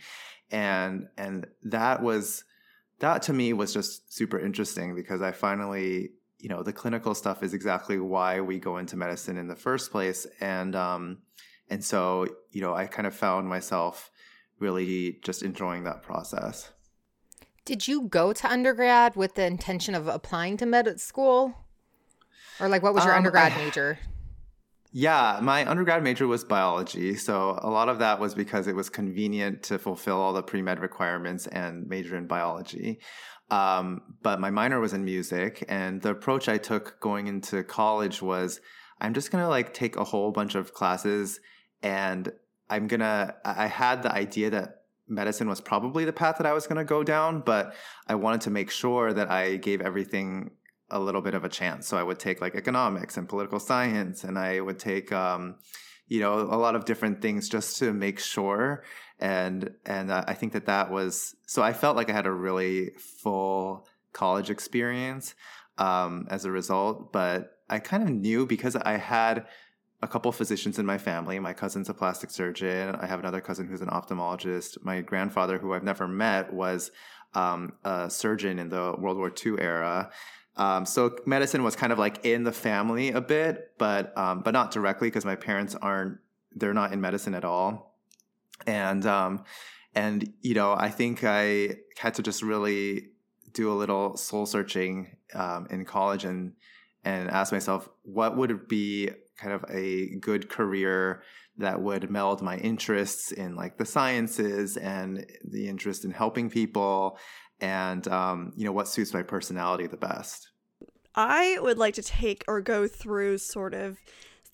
and 0.51 1.09
and 1.17 1.47
that 1.63 2.03
was 2.03 2.45
that 2.99 3.23
to 3.23 3.33
me 3.33 3.55
was 3.55 3.73
just 3.73 4.13
super 4.13 4.39
interesting 4.39 4.95
because 4.95 5.23
I 5.23 5.33
finally 5.33 6.11
you 6.39 6.51
know 6.51 6.63
the 6.63 6.75
clinical 6.75 7.15
stuff 7.15 7.43
is 7.43 7.55
exactly 7.55 7.99
why 7.99 8.43
we 8.43 8.59
go 8.59 8.77
into 8.77 8.99
medicine 8.99 9.39
in 9.39 9.49
the 9.49 9.57
first 9.57 9.91
place 9.91 10.27
and 10.43 10.77
um 10.77 11.19
and 11.71 11.83
so 11.83 12.27
you 12.51 12.61
know 12.61 12.75
i 12.75 12.85
kind 12.85 13.07
of 13.07 13.15
found 13.15 13.49
myself 13.49 14.11
really 14.59 15.19
just 15.25 15.43
enjoying 15.43 15.85
that 15.85 16.03
process 16.03 16.71
Did 17.65 17.89
you 17.89 18.09
go 18.09 18.35
to 18.35 18.51
undergrad 18.51 19.17
with 19.17 19.37
the 19.37 19.47
intention 19.47 19.95
of 19.95 20.07
applying 20.07 20.59
to 20.59 20.67
med 20.67 21.01
school? 21.01 21.64
Or 22.61 22.69
like 22.69 22.83
what 22.83 22.95
was 22.95 23.05
your 23.05 23.13
Um, 23.15 23.19
undergrad 23.19 23.53
I- 23.53 23.57
major? 23.57 23.99
yeah 24.97 25.41
my 25.43 25.69
undergrad 25.69 26.05
major 26.05 26.27
was 26.29 26.45
biology 26.45 27.17
so 27.17 27.59
a 27.63 27.69
lot 27.69 27.89
of 27.89 27.99
that 27.99 28.21
was 28.21 28.33
because 28.35 28.69
it 28.69 28.77
was 28.77 28.89
convenient 28.89 29.63
to 29.65 29.77
fulfill 29.79 30.19
all 30.21 30.33
the 30.33 30.43
pre-med 30.43 30.79
requirements 30.79 31.49
and 31.49 31.87
major 31.89 32.17
in 32.17 32.27
biology 32.29 33.01
um, 33.51 34.01
but 34.23 34.39
my 34.41 34.51
minor 34.51 34.79
was 34.81 34.93
in 34.93 35.05
music 35.05 35.65
and 35.69 36.01
the 36.03 36.11
approach 36.11 36.49
i 36.49 36.57
took 36.57 37.01
going 37.01 37.27
into 37.27 37.65
college 37.65 38.23
was 38.23 38.61
i'm 39.01 39.15
just 39.15 39.33
gonna 39.33 39.49
like 39.49 39.75
take 39.75 39.97
a 39.97 40.05
whole 40.05 40.31
bunch 40.31 40.55
of 40.55 40.73
classes 40.73 41.41
and 41.83 42.31
i'm 42.71 42.87
gonna 42.87 43.35
i 43.45 43.65
I 43.65 43.67
had 43.67 44.05
the 44.05 44.13
idea 44.13 44.51
that 44.51 44.83
medicine 45.09 45.49
was 45.49 45.61
probably 45.61 46.05
the 46.05 46.13
path 46.13 46.37
that 46.39 46.47
i 46.47 46.53
was 46.53 46.69
gonna 46.69 46.85
go 46.85 47.03
down 47.03 47.41
but 47.41 47.75
i 48.07 48.15
wanted 48.15 48.43
to 48.43 48.51
make 48.51 48.71
sure 48.71 49.13
that 49.13 49.29
i 49.29 49.57
gave 49.57 49.81
everything 49.81 50.53
a 50.91 50.99
little 50.99 51.21
bit 51.21 51.35
of 51.35 51.45
a 51.45 51.49
chance 51.49 51.87
so 51.87 51.97
i 51.97 52.03
would 52.03 52.19
take 52.19 52.41
like 52.41 52.55
economics 52.55 53.17
and 53.17 53.29
political 53.29 53.59
science 53.59 54.25
and 54.25 54.39
i 54.39 54.61
would 54.61 54.79
take 54.79 55.13
um, 55.13 55.57
you 56.09 56.21
know 56.21 56.41
a 56.41 56.59
lot 56.59 56.77
of 56.77 56.85
different 56.85 57.23
things 57.23 57.49
just 57.49 57.79
to 57.79 57.93
make 57.93 58.19
sure 58.19 58.85
and 59.19 59.71
and 59.87 60.11
uh, 60.11 60.25
i 60.27 60.35
think 60.35 60.53
that 60.53 60.67
that 60.67 60.91
was 60.91 61.35
so 61.47 61.63
i 61.63 61.73
felt 61.73 61.97
like 61.97 62.11
i 62.11 62.13
had 62.13 62.27
a 62.27 62.33
really 62.33 62.91
full 63.23 63.87
college 64.13 64.51
experience 64.51 65.35
um, 65.79 66.27
as 66.31 66.45
a 66.45 66.51
result 66.51 67.13
but 67.13 67.59
i 67.69 67.79
kind 67.79 68.03
of 68.03 68.11
knew 68.11 68.47
because 68.47 68.77
i 68.77 68.97
had 68.97 69.47
a 70.05 70.07
couple 70.07 70.31
physicians 70.33 70.79
in 70.79 70.85
my 70.85 70.99
family. 70.99 71.39
My 71.39 71.55
cousin's 71.55 71.89
a 71.89 71.95
plastic 71.95 72.31
surgeon. 72.31 72.95
I 72.95 73.07
have 73.07 73.21
another 73.21 73.41
cousin 73.41 73.67
who's 73.67 73.81
an 73.81 73.89
ophthalmologist. 73.89 74.85
My 74.85 75.01
grandfather, 75.01 75.59
who 75.59 75.73
I've 75.73 75.83
never 75.83 76.07
met, 76.07 76.53
was 76.53 76.93
um, 77.33 77.73
a 77.85 78.09
surgeon 78.11 78.59
in 78.59 78.69
the 78.69 78.95
World 78.99 79.17
War 79.17 79.33
II 79.45 79.55
era. 79.59 80.11
Um, 80.57 80.87
so 80.87 81.17
medicine 81.27 81.65
was 81.65 81.75
kind 81.75 81.93
of 81.93 81.99
like 81.99 82.25
in 82.25 82.45
the 82.45 82.53
family 82.53 83.11
a 83.11 83.21
bit, 83.21 83.73
but 83.79 84.17
um, 84.17 84.41
but 84.41 84.53
not 84.53 84.71
directly 84.71 85.09
because 85.09 85.25
my 85.25 85.37
parents 85.37 85.75
aren't 85.75 86.19
they're 86.55 86.75
not 86.75 86.93
in 86.93 87.01
medicine 87.01 87.35
at 87.35 87.45
all. 87.45 87.97
And 88.67 89.05
um, 89.05 89.45
and 89.95 90.33
you 90.43 90.55
know, 90.55 90.73
I 90.73 90.91
think 90.91 91.25
I 91.25 91.77
had 91.99 92.15
to 92.15 92.23
just 92.23 92.43
really 92.43 93.11
do 93.53 93.73
a 93.73 93.75
little 93.75 94.17
soul 94.17 94.47
searching 94.47 95.17
um, 95.35 95.67
in 95.71 95.85
college 95.85 96.25
and 96.25 96.53
and 97.05 97.31
ask 97.31 97.53
myself 97.53 97.89
what 98.03 98.37
would 98.37 98.69
be 98.69 99.11
kind 99.37 99.53
of 99.53 99.65
a 99.69 100.17
good 100.21 100.49
career 100.49 101.23
that 101.57 101.81
would 101.81 102.11
meld 102.11 102.43
my 102.43 102.57
interests 102.59 103.31
in 103.31 103.55
like 103.55 103.77
the 103.77 103.85
sciences 103.85 104.77
and 104.77 105.27
the 105.45 105.69
interest 105.69 106.05
in 106.05 106.11
helping 106.11 106.51
people 106.51 107.19
and 107.61 108.09
um, 108.09 108.53
you 108.57 108.65
know 108.65 108.73
what 108.73 108.89
suits 108.89 109.15
my 109.15 109.23
personality 109.23 109.87
the 109.87 109.97
best 109.97 110.51
i 111.15 111.59
would 111.61 111.79
like 111.79 111.95
to 111.95 112.03
take 112.03 112.45
or 112.49 112.61
go 112.61 112.87
through 112.87 113.39
sort 113.39 113.75
of 113.75 113.99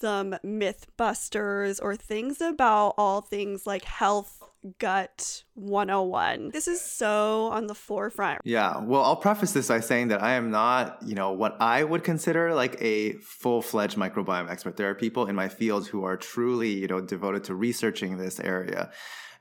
some 0.00 0.34
myth 0.42 0.86
busters 0.96 1.78
or 1.78 1.94
things 1.94 2.40
about 2.40 2.94
all 2.96 3.20
things 3.20 3.66
like 3.66 3.84
health 3.84 4.42
gut 4.78 5.44
101. 5.54 6.50
This 6.50 6.68
is 6.68 6.80
so 6.80 7.46
on 7.46 7.66
the 7.66 7.74
forefront. 7.74 8.40
Yeah. 8.44 8.78
Well, 8.78 9.02
I'll 9.02 9.16
preface 9.16 9.52
this 9.52 9.68
by 9.68 9.80
saying 9.80 10.08
that 10.08 10.22
I 10.22 10.32
am 10.32 10.50
not, 10.50 10.98
you 11.04 11.14
know, 11.14 11.32
what 11.32 11.56
I 11.60 11.84
would 11.84 12.04
consider 12.04 12.54
like 12.54 12.80
a 12.80 13.14
full-fledged 13.18 13.96
microbiome 13.96 14.50
expert. 14.50 14.76
There 14.76 14.90
are 14.90 14.94
people 14.94 15.26
in 15.26 15.34
my 15.34 15.48
field 15.48 15.88
who 15.88 16.04
are 16.04 16.16
truly, 16.16 16.70
you 16.70 16.88
know, 16.88 17.00
devoted 17.00 17.44
to 17.44 17.54
researching 17.54 18.18
this 18.18 18.38
area. 18.40 18.90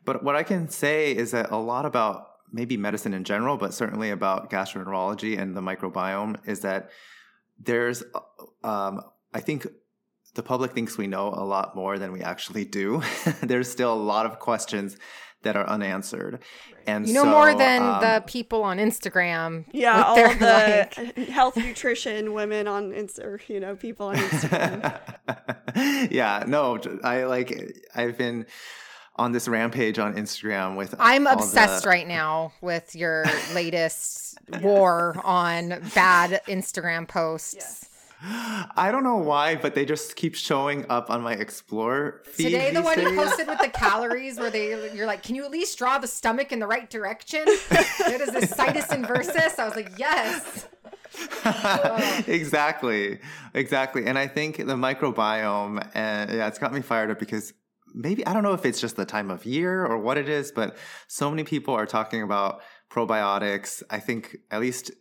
But 0.05 0.23
what 0.23 0.35
I 0.35 0.43
can 0.43 0.69
say 0.69 1.11
is 1.11 1.31
that 1.31 1.51
a 1.51 1.57
lot 1.57 1.85
about 1.85 2.28
maybe 2.51 2.77
medicine 2.77 3.13
in 3.13 3.23
general, 3.23 3.57
but 3.57 3.73
certainly 3.73 4.09
about 4.09 4.49
gastroenterology 4.49 5.39
and 5.39 5.55
the 5.55 5.61
microbiome 5.61 6.37
is 6.47 6.61
that 6.61 6.89
there's 7.59 8.03
um, 8.63 9.01
I 9.33 9.41
think 9.41 9.67
the 10.35 10.43
public 10.43 10.71
thinks 10.71 10.97
we 10.97 11.07
know 11.07 11.27
a 11.29 11.43
lot 11.43 11.75
more 11.75 11.99
than 11.99 12.11
we 12.11 12.21
actually 12.21 12.65
do. 12.65 13.01
There's 13.41 13.69
still 13.69 13.93
a 13.93 13.95
lot 13.95 14.25
of 14.25 14.39
questions 14.39 14.97
that 15.41 15.55
are 15.55 15.67
unanswered. 15.67 16.39
And 16.85 17.07
you 17.07 17.13
know 17.13 17.23
so, 17.23 17.29
more 17.29 17.55
than 17.55 17.81
um, 17.81 18.01
the 18.01 18.23
people 18.25 18.63
on 18.63 18.77
Instagram. 18.77 19.65
Yeah, 19.71 20.03
all 20.03 20.15
the 20.15 20.89
like... 20.97 21.15
health 21.29 21.55
nutrition 21.55 22.33
women 22.33 22.67
on 22.67 22.91
Insta, 22.91 23.39
you 23.47 23.59
know, 23.59 23.75
people 23.75 24.07
on 24.07 24.17
Instagram. 24.17 24.99
yeah, 26.11 26.43
no, 26.47 26.79
I 27.03 27.23
like 27.23 27.85
I've 27.95 28.17
been 28.17 28.47
on 29.19 29.33
this 29.33 29.47
rampage 29.47 29.99
on 29.99 30.15
Instagram 30.15 30.77
with 30.77 30.95
I'm 30.97 31.27
obsessed 31.27 31.83
the... 31.83 31.89
right 31.89 32.07
now 32.07 32.53
with 32.61 32.95
your 32.95 33.25
latest 33.53 34.37
war 34.61 35.19
on 35.23 35.69
bad 35.93 36.41
Instagram 36.47 37.07
posts. 37.07 37.55
Yes. 37.55 37.85
I 38.21 38.89
don't 38.91 39.03
know 39.03 39.15
why, 39.15 39.55
but 39.55 39.75
they 39.75 39.85
just 39.85 40.17
keep 40.17 40.35
showing 40.35 40.85
up 40.89 41.09
on 41.09 41.21
my 41.21 41.33
Explore 41.33 42.21
feed. 42.25 42.45
Today, 42.45 42.71
the 42.71 42.81
one 42.81 42.97
days. 42.97 43.11
you 43.11 43.15
posted 43.15 43.47
with 43.47 43.59
the 43.59 43.69
calories, 43.73 44.37
where 44.37 44.51
they 44.51 44.93
you're 44.93 45.05
like, 45.05 45.23
"Can 45.23 45.35
you 45.35 45.45
at 45.45 45.51
least 45.51 45.77
draw 45.77 45.99
the 45.99 46.07
stomach 46.07 46.51
in 46.51 46.59
the 46.59 46.67
right 46.67 46.89
direction?" 46.89 47.43
it 47.47 48.19
is 48.19 48.31
the 48.31 48.45
situs 48.45 48.87
inversus. 48.87 49.57
I 49.57 49.65
was 49.65 49.75
like, 49.75 49.97
"Yes." 49.97 50.67
exactly, 52.27 53.19
exactly, 53.53 54.05
and 54.05 54.17
I 54.17 54.27
think 54.27 54.57
the 54.57 54.75
microbiome, 54.75 55.87
and 55.93 56.29
yeah, 56.29 56.47
it's 56.47 56.59
got 56.59 56.73
me 56.73 56.81
fired 56.81 57.11
up 57.11 57.19
because 57.19 57.53
maybe 57.99 58.25
I 58.25 58.33
don't 58.33 58.43
know 58.43 58.53
if 58.53 58.65
it's 58.65 58.79
just 58.79 58.95
the 58.95 59.05
time 59.05 59.29
of 59.29 59.45
year 59.45 59.85
or 59.85 59.97
what 59.97 60.17
it 60.17 60.29
is, 60.29 60.51
but 60.51 60.77
so 61.07 61.29
many 61.29 61.43
people 61.43 61.73
are 61.73 61.85
talking 61.85 62.23
about 62.23 62.61
probiotics. 62.89 63.83
I 63.89 63.99
think 63.99 64.37
at 64.49 64.61
least 64.61 64.91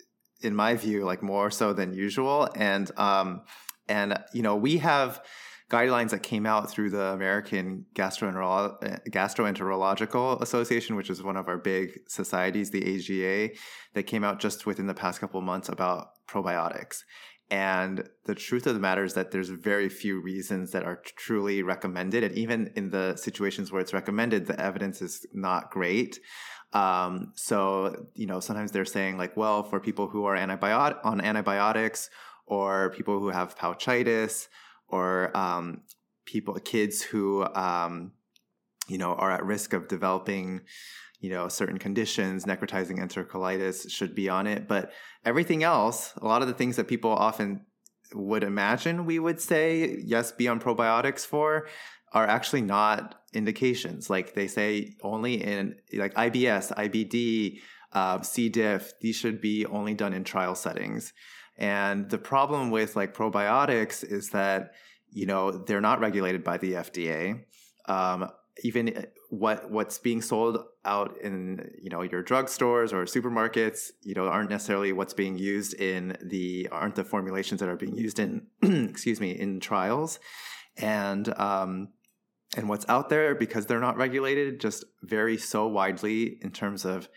in 0.40 0.54
my 0.54 0.74
view, 0.74 1.04
like 1.04 1.22
more 1.22 1.50
so 1.50 1.72
than 1.72 1.94
usual. 1.94 2.48
And 2.54 2.90
um, 2.98 3.42
and 3.88 4.18
you 4.32 4.42
know, 4.42 4.56
we 4.56 4.78
have 4.78 5.22
guidelines 5.70 6.10
that 6.10 6.22
came 6.22 6.46
out 6.46 6.70
through 6.70 6.90
the 6.90 7.06
American 7.12 7.84
Gastroenterolo- 7.94 9.00
Gastroenterological 9.10 10.40
Association, 10.40 10.96
which 10.96 11.10
is 11.10 11.22
one 11.22 11.36
of 11.36 11.46
our 11.48 11.58
big 11.58 12.00
societies, 12.08 12.70
the 12.70 12.82
AGA, 12.82 13.54
that 13.94 14.04
came 14.04 14.24
out 14.24 14.40
just 14.40 14.66
within 14.66 14.86
the 14.86 14.94
past 14.94 15.20
couple 15.20 15.40
months 15.42 15.68
about 15.68 16.08
probiotics. 16.26 17.02
And 17.50 18.08
the 18.26 18.34
truth 18.34 18.66
of 18.66 18.74
the 18.74 18.80
matter 18.80 19.04
is 19.04 19.14
that 19.14 19.30
there's 19.30 19.48
very 19.48 19.88
few 19.88 20.20
reasons 20.20 20.72
that 20.72 20.84
are 20.84 21.00
truly 21.16 21.62
recommended. 21.62 22.22
And 22.22 22.34
even 22.36 22.72
in 22.76 22.90
the 22.90 23.16
situations 23.16 23.72
where 23.72 23.80
it's 23.80 23.94
recommended, 23.94 24.46
the 24.46 24.60
evidence 24.60 25.00
is 25.00 25.26
not 25.32 25.70
great. 25.70 26.20
Um, 26.74 27.32
so, 27.34 28.08
you 28.14 28.26
know, 28.26 28.40
sometimes 28.40 28.72
they're 28.72 28.84
saying 28.84 29.16
like, 29.16 29.34
well, 29.36 29.62
for 29.62 29.80
people 29.80 30.08
who 30.08 30.26
are 30.26 30.36
on 30.36 31.20
antibiotics 31.20 32.10
or 32.46 32.90
people 32.90 33.18
who 33.18 33.30
have 33.30 33.56
pouchitis 33.56 34.48
or 34.88 35.34
um, 35.34 35.82
people, 36.26 36.54
kids 36.54 37.00
who, 37.00 37.46
um, 37.54 38.12
you 38.88 38.98
know, 38.98 39.14
are 39.14 39.30
at 39.30 39.44
risk 39.44 39.72
of 39.72 39.88
developing, 39.88 40.60
you 41.20 41.30
know, 41.30 41.48
certain 41.48 41.78
conditions, 41.78 42.44
necrotizing 42.44 42.98
enterocolitis 42.98 43.90
should 43.90 44.14
be 44.14 44.28
on 44.28 44.46
it. 44.46 44.68
But 44.68 44.92
everything 45.24 45.62
else, 45.62 46.12
a 46.16 46.26
lot 46.26 46.42
of 46.42 46.48
the 46.48 46.54
things 46.54 46.76
that 46.76 46.88
people 46.88 47.10
often 47.10 47.66
would 48.14 48.42
imagine 48.42 49.04
we 49.04 49.18
would 49.18 49.40
say, 49.40 49.98
yes, 50.04 50.32
be 50.32 50.48
on 50.48 50.60
probiotics 50.60 51.26
for, 51.26 51.68
are 52.12 52.26
actually 52.26 52.62
not 52.62 53.16
indications. 53.32 54.08
Like 54.08 54.34
they 54.34 54.46
say 54.46 54.96
only 55.02 55.42
in 55.42 55.76
like 55.92 56.14
IBS, 56.14 56.72
IBD, 56.74 57.60
uh, 57.92 58.20
C. 58.22 58.48
diff, 58.48 58.92
these 59.00 59.16
should 59.16 59.40
be 59.40 59.66
only 59.66 59.94
done 59.94 60.12
in 60.12 60.24
trial 60.24 60.54
settings. 60.54 61.12
And 61.56 62.08
the 62.08 62.18
problem 62.18 62.70
with 62.70 62.96
like 62.96 63.14
probiotics 63.14 64.04
is 64.04 64.30
that, 64.30 64.72
you 65.10 65.26
know, 65.26 65.50
they're 65.50 65.80
not 65.80 66.00
regulated 66.00 66.44
by 66.44 66.58
the 66.58 66.74
FDA. 66.74 67.44
Um, 67.86 68.30
even 68.62 68.96
uh, 68.96 69.02
what 69.30 69.70
what's 69.70 69.98
being 69.98 70.22
sold 70.22 70.64
out 70.84 71.16
in 71.22 71.70
you 71.80 71.90
know 71.90 72.02
your 72.02 72.22
drugstores 72.22 72.92
or 72.92 73.04
supermarkets 73.04 73.90
you 74.02 74.14
know 74.14 74.26
aren't 74.26 74.50
necessarily 74.50 74.92
what's 74.92 75.14
being 75.14 75.38
used 75.38 75.74
in 75.74 76.16
the 76.22 76.68
aren't 76.72 76.94
the 76.94 77.04
formulations 77.04 77.60
that 77.60 77.68
are 77.68 77.76
being 77.76 77.96
used 77.96 78.18
in 78.18 78.46
excuse 78.62 79.20
me 79.20 79.30
in 79.30 79.60
trials 79.60 80.18
and 80.76 81.28
um, 81.38 81.88
and 82.56 82.68
what's 82.68 82.88
out 82.88 83.08
there 83.08 83.34
because 83.34 83.66
they're 83.66 83.80
not 83.80 83.96
regulated 83.96 84.60
just 84.60 84.84
vary 85.02 85.36
so 85.36 85.66
widely 85.66 86.38
in 86.40 86.50
terms 86.50 86.84
of 86.84 87.08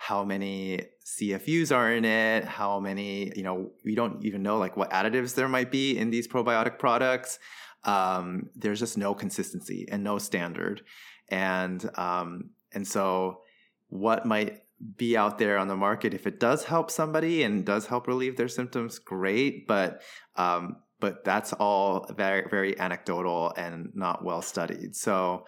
how 0.00 0.24
many 0.24 0.80
CFUs 1.04 1.76
are 1.76 1.92
in 1.92 2.06
it, 2.06 2.44
how 2.44 2.80
many, 2.80 3.30
you 3.36 3.42
know, 3.42 3.70
we 3.84 3.94
don't 3.94 4.24
even 4.24 4.42
know 4.42 4.56
like 4.56 4.74
what 4.74 4.90
additives 4.90 5.34
there 5.34 5.46
might 5.46 5.70
be 5.70 5.98
in 5.98 6.08
these 6.08 6.26
probiotic 6.26 6.78
products. 6.78 7.38
Um, 7.84 8.50
there's 8.54 8.80
just 8.80 8.98
no 8.98 9.14
consistency 9.14 9.86
and 9.90 10.04
no 10.04 10.18
standard. 10.18 10.82
And, 11.28 11.88
um, 11.98 12.50
and 12.72 12.86
so 12.86 13.42
what 13.88 14.26
might 14.26 14.62
be 14.96 15.16
out 15.16 15.38
there 15.38 15.58
on 15.58 15.68
the 15.68 15.76
market, 15.76 16.14
if 16.14 16.26
it 16.26 16.40
does 16.40 16.64
help 16.64 16.90
somebody 16.90 17.42
and 17.42 17.64
does 17.64 17.86
help 17.86 18.06
relieve 18.06 18.36
their 18.36 18.48
symptoms, 18.48 18.98
great. 18.98 19.66
But, 19.66 20.02
um, 20.36 20.76
but 21.00 21.24
that's 21.24 21.52
all 21.54 22.06
very 22.16 22.46
very 22.48 22.78
anecdotal 22.78 23.52
and 23.56 23.90
not 23.94 24.24
well 24.24 24.42
studied 24.42 24.94
so 24.94 25.46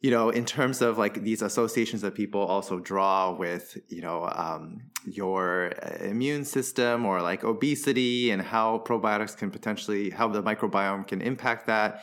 you 0.00 0.10
know 0.10 0.30
in 0.30 0.44
terms 0.44 0.80
of 0.80 0.98
like 0.98 1.22
these 1.22 1.42
associations 1.42 2.02
that 2.02 2.14
people 2.14 2.40
also 2.40 2.78
draw 2.78 3.32
with 3.32 3.76
you 3.88 4.00
know 4.00 4.28
um, 4.34 4.80
your 5.04 5.72
uh, 5.82 6.04
immune 6.04 6.44
system 6.44 7.04
or 7.04 7.20
like 7.20 7.44
obesity 7.44 8.30
and 8.30 8.42
how 8.42 8.78
probiotics 8.86 9.36
can 9.36 9.50
potentially 9.50 10.10
how 10.10 10.28
the 10.28 10.42
microbiome 10.42 11.06
can 11.06 11.20
impact 11.20 11.66
that 11.66 12.02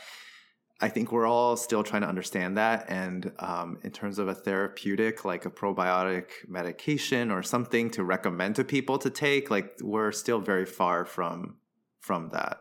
i 0.80 0.88
think 0.88 1.12
we're 1.12 1.26
all 1.26 1.58
still 1.58 1.84
trying 1.84 2.04
to 2.04 2.08
understand 2.08 2.56
that. 2.58 2.86
And 2.88 3.32
um, 3.40 3.80
in 3.84 3.92
terms 3.92 4.20
of 4.20 4.28
a 4.28 4.36
therapeutic 4.36 5.26
like 5.26 5.46
a 5.46 5.50
probiotic 5.50 6.26
medication 6.48 7.32
or 7.32 7.42
something 7.42 7.90
to 7.92 8.04
recommend 8.04 8.58
to 8.58 8.64
people 8.64 9.00
to 9.00 9.10
take 9.10 9.50
like 9.50 9.74
we're 9.82 10.12
still 10.12 10.40
very 10.40 10.66
far 10.66 11.04
from 11.04 11.58
from 12.00 12.30
that 12.30 12.58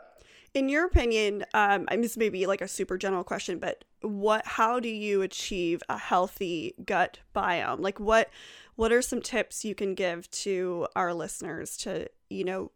in 0.56 0.70
your 0.70 0.86
opinion, 0.86 1.44
um, 1.52 1.84
I 1.88 1.96
this 1.96 2.16
may 2.16 2.30
be 2.30 2.46
like 2.46 2.62
a 2.62 2.68
super 2.68 2.96
general 2.96 3.22
question, 3.22 3.58
but 3.58 3.84
what, 4.00 4.46
how 4.46 4.80
do 4.80 4.88
you 4.88 5.20
achieve 5.20 5.82
a 5.90 5.98
healthy 5.98 6.74
gut 6.82 7.18
biome? 7.34 7.80
Like, 7.80 8.00
what, 8.00 8.30
what 8.74 8.90
are 8.90 9.02
some 9.02 9.20
tips 9.20 9.66
you 9.66 9.74
can 9.74 9.94
give 9.94 10.30
to 10.30 10.88
our 10.96 11.12
listeners 11.12 11.76
to, 11.78 12.08
you 12.30 12.44
know, 12.44 12.72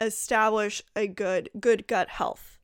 establish 0.00 0.82
a 0.96 1.06
good, 1.06 1.48
good 1.60 1.86
gut 1.86 2.08
health? 2.08 2.55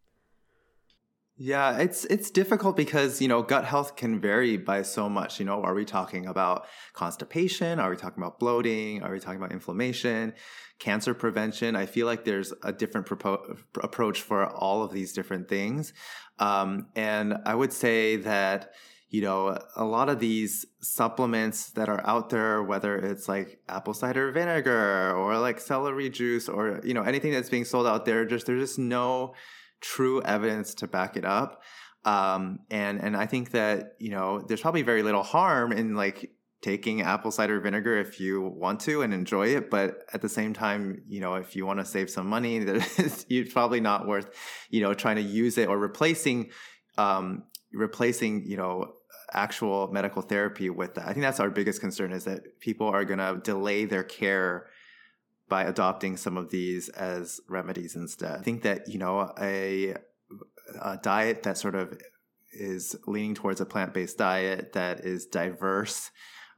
Yeah, 1.44 1.78
it's 1.78 2.04
it's 2.04 2.30
difficult 2.30 2.76
because 2.76 3.20
you 3.20 3.26
know 3.26 3.42
gut 3.42 3.64
health 3.64 3.96
can 3.96 4.20
vary 4.20 4.56
by 4.58 4.82
so 4.82 5.08
much. 5.08 5.40
You 5.40 5.44
know, 5.44 5.60
are 5.64 5.74
we 5.74 5.84
talking 5.84 6.26
about 6.26 6.68
constipation? 6.92 7.80
Are 7.80 7.90
we 7.90 7.96
talking 7.96 8.22
about 8.22 8.38
bloating? 8.38 9.02
Are 9.02 9.10
we 9.10 9.18
talking 9.18 9.38
about 9.38 9.50
inflammation? 9.50 10.34
Cancer 10.78 11.14
prevention? 11.14 11.74
I 11.74 11.86
feel 11.86 12.06
like 12.06 12.24
there's 12.24 12.52
a 12.62 12.72
different 12.72 13.08
propo- 13.08 13.58
approach 13.82 14.22
for 14.22 14.46
all 14.46 14.84
of 14.84 14.92
these 14.92 15.12
different 15.12 15.48
things, 15.48 15.92
um, 16.38 16.86
and 16.94 17.34
I 17.44 17.56
would 17.56 17.72
say 17.72 18.18
that 18.18 18.70
you 19.10 19.20
know, 19.20 19.58
a 19.76 19.84
lot 19.84 20.08
of 20.08 20.20
these 20.20 20.64
supplements 20.80 21.72
that 21.72 21.90
are 21.90 22.00
out 22.06 22.30
there, 22.30 22.62
whether 22.62 22.96
it's 22.96 23.28
like 23.28 23.60
apple 23.68 23.92
cider 23.92 24.30
vinegar 24.32 25.12
or 25.14 25.38
like 25.38 25.60
celery 25.60 26.08
juice 26.08 26.48
or, 26.48 26.80
you 26.82 26.94
know, 26.94 27.02
anything 27.02 27.30
that's 27.30 27.50
being 27.50 27.66
sold 27.66 27.86
out 27.86 28.06
there, 28.06 28.24
just 28.24 28.46
there's 28.46 28.62
just 28.62 28.78
no 28.78 29.34
true 29.82 30.22
evidence 30.22 30.74
to 30.76 30.86
back 30.86 31.16
it 31.16 31.24
up. 31.24 31.62
Um, 32.04 32.60
and, 32.70 33.00
and 33.00 33.16
I 33.16 33.26
think 33.26 33.50
that, 33.50 33.94
you 33.98 34.10
know, 34.10 34.40
there's 34.40 34.60
probably 34.60 34.82
very 34.82 35.02
little 35.02 35.22
harm 35.22 35.72
in 35.72 35.94
like 35.94 36.32
taking 36.62 37.02
apple 37.02 37.30
cider 37.30 37.60
vinegar 37.60 37.98
if 37.98 38.20
you 38.20 38.40
want 38.40 38.80
to 38.80 39.02
and 39.02 39.12
enjoy 39.12 39.48
it. 39.48 39.70
But 39.70 40.04
at 40.12 40.22
the 40.22 40.28
same 40.28 40.54
time, 40.54 41.02
you 41.08 41.20
know, 41.20 41.34
if 41.34 41.54
you 41.54 41.66
want 41.66 41.80
to 41.80 41.84
save 41.84 42.08
some 42.08 42.26
money, 42.26 42.56
it's 42.58 43.52
probably 43.52 43.80
not 43.80 44.06
worth, 44.06 44.30
you 44.70 44.80
know, 44.80 44.94
trying 44.94 45.16
to 45.16 45.22
use 45.22 45.58
it 45.58 45.68
or 45.68 45.78
replacing, 45.78 46.50
um, 46.96 47.44
replacing, 47.72 48.44
you 48.46 48.56
know, 48.56 48.94
actual 49.32 49.88
medical 49.92 50.22
therapy 50.22 50.70
with 50.70 50.94
that. 50.94 51.06
I 51.06 51.12
think 51.12 51.22
that's 51.22 51.40
our 51.40 51.50
biggest 51.50 51.80
concern 51.80 52.12
is 52.12 52.24
that 52.24 52.60
people 52.60 52.86
are 52.86 53.04
going 53.04 53.18
to 53.18 53.40
delay 53.42 53.84
their 53.84 54.04
care 54.04 54.66
by 55.52 55.64
adopting 55.64 56.16
some 56.16 56.36
of 56.36 56.50
these 56.50 56.88
as 56.90 57.40
remedies 57.48 57.94
instead. 57.94 58.40
I 58.40 58.42
think 58.42 58.62
that, 58.62 58.88
you 58.88 58.98
know, 58.98 59.32
a, 59.38 59.94
a 60.80 60.96
diet 61.02 61.42
that 61.42 61.58
sort 61.58 61.74
of 61.74 61.98
is 62.52 62.96
leaning 63.06 63.34
towards 63.34 63.60
a 63.60 63.66
plant-based 63.66 64.18
diet 64.18 64.72
that 64.72 65.00
is 65.00 65.26
diverse 65.26 66.10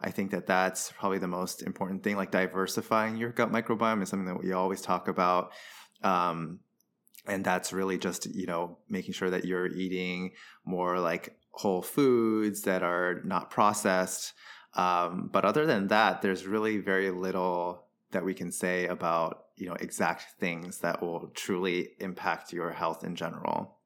I 0.04 0.10
think 0.10 0.32
that 0.32 0.46
that's 0.46 0.92
probably 0.92 1.18
the 1.18 1.28
most 1.28 1.62
important 1.62 2.02
thing. 2.02 2.16
Like 2.16 2.30
diversifying 2.30 3.16
your 3.16 3.30
gut 3.30 3.50
microbiome 3.50 4.02
is 4.02 4.10
something 4.10 4.26
that 4.26 4.42
we 4.42 4.52
always 4.52 4.82
talk 4.82 5.08
about. 5.08 5.52
Um, 6.02 6.60
and 7.26 7.42
that's 7.42 7.72
really 7.72 7.96
just, 7.96 8.26
you 8.26 8.46
know, 8.46 8.78
making 8.90 9.14
sure 9.14 9.30
that 9.30 9.46
you're 9.46 9.66
eating 9.66 10.32
more 10.64 10.98
like 10.98 11.36
whole 11.52 11.80
foods 11.80 12.62
that 12.62 12.82
are 12.82 13.22
not 13.24 13.50
processed. 13.50 14.34
Um, 14.74 15.30
but 15.32 15.46
other 15.46 15.64
than 15.64 15.88
that, 15.88 16.20
there's 16.20 16.46
really 16.46 16.78
very 16.78 17.10
little 17.10 17.83
that 18.14 18.24
we 18.24 18.34
can 18.34 18.50
say 18.50 18.86
about 18.86 19.44
you 19.56 19.66
know 19.66 19.74
exact 19.74 20.38
things 20.40 20.78
that 20.78 21.02
will 21.02 21.30
truly 21.34 21.90
impact 22.00 22.52
your 22.52 22.70
health 22.70 23.04
in 23.04 23.14
general. 23.14 23.76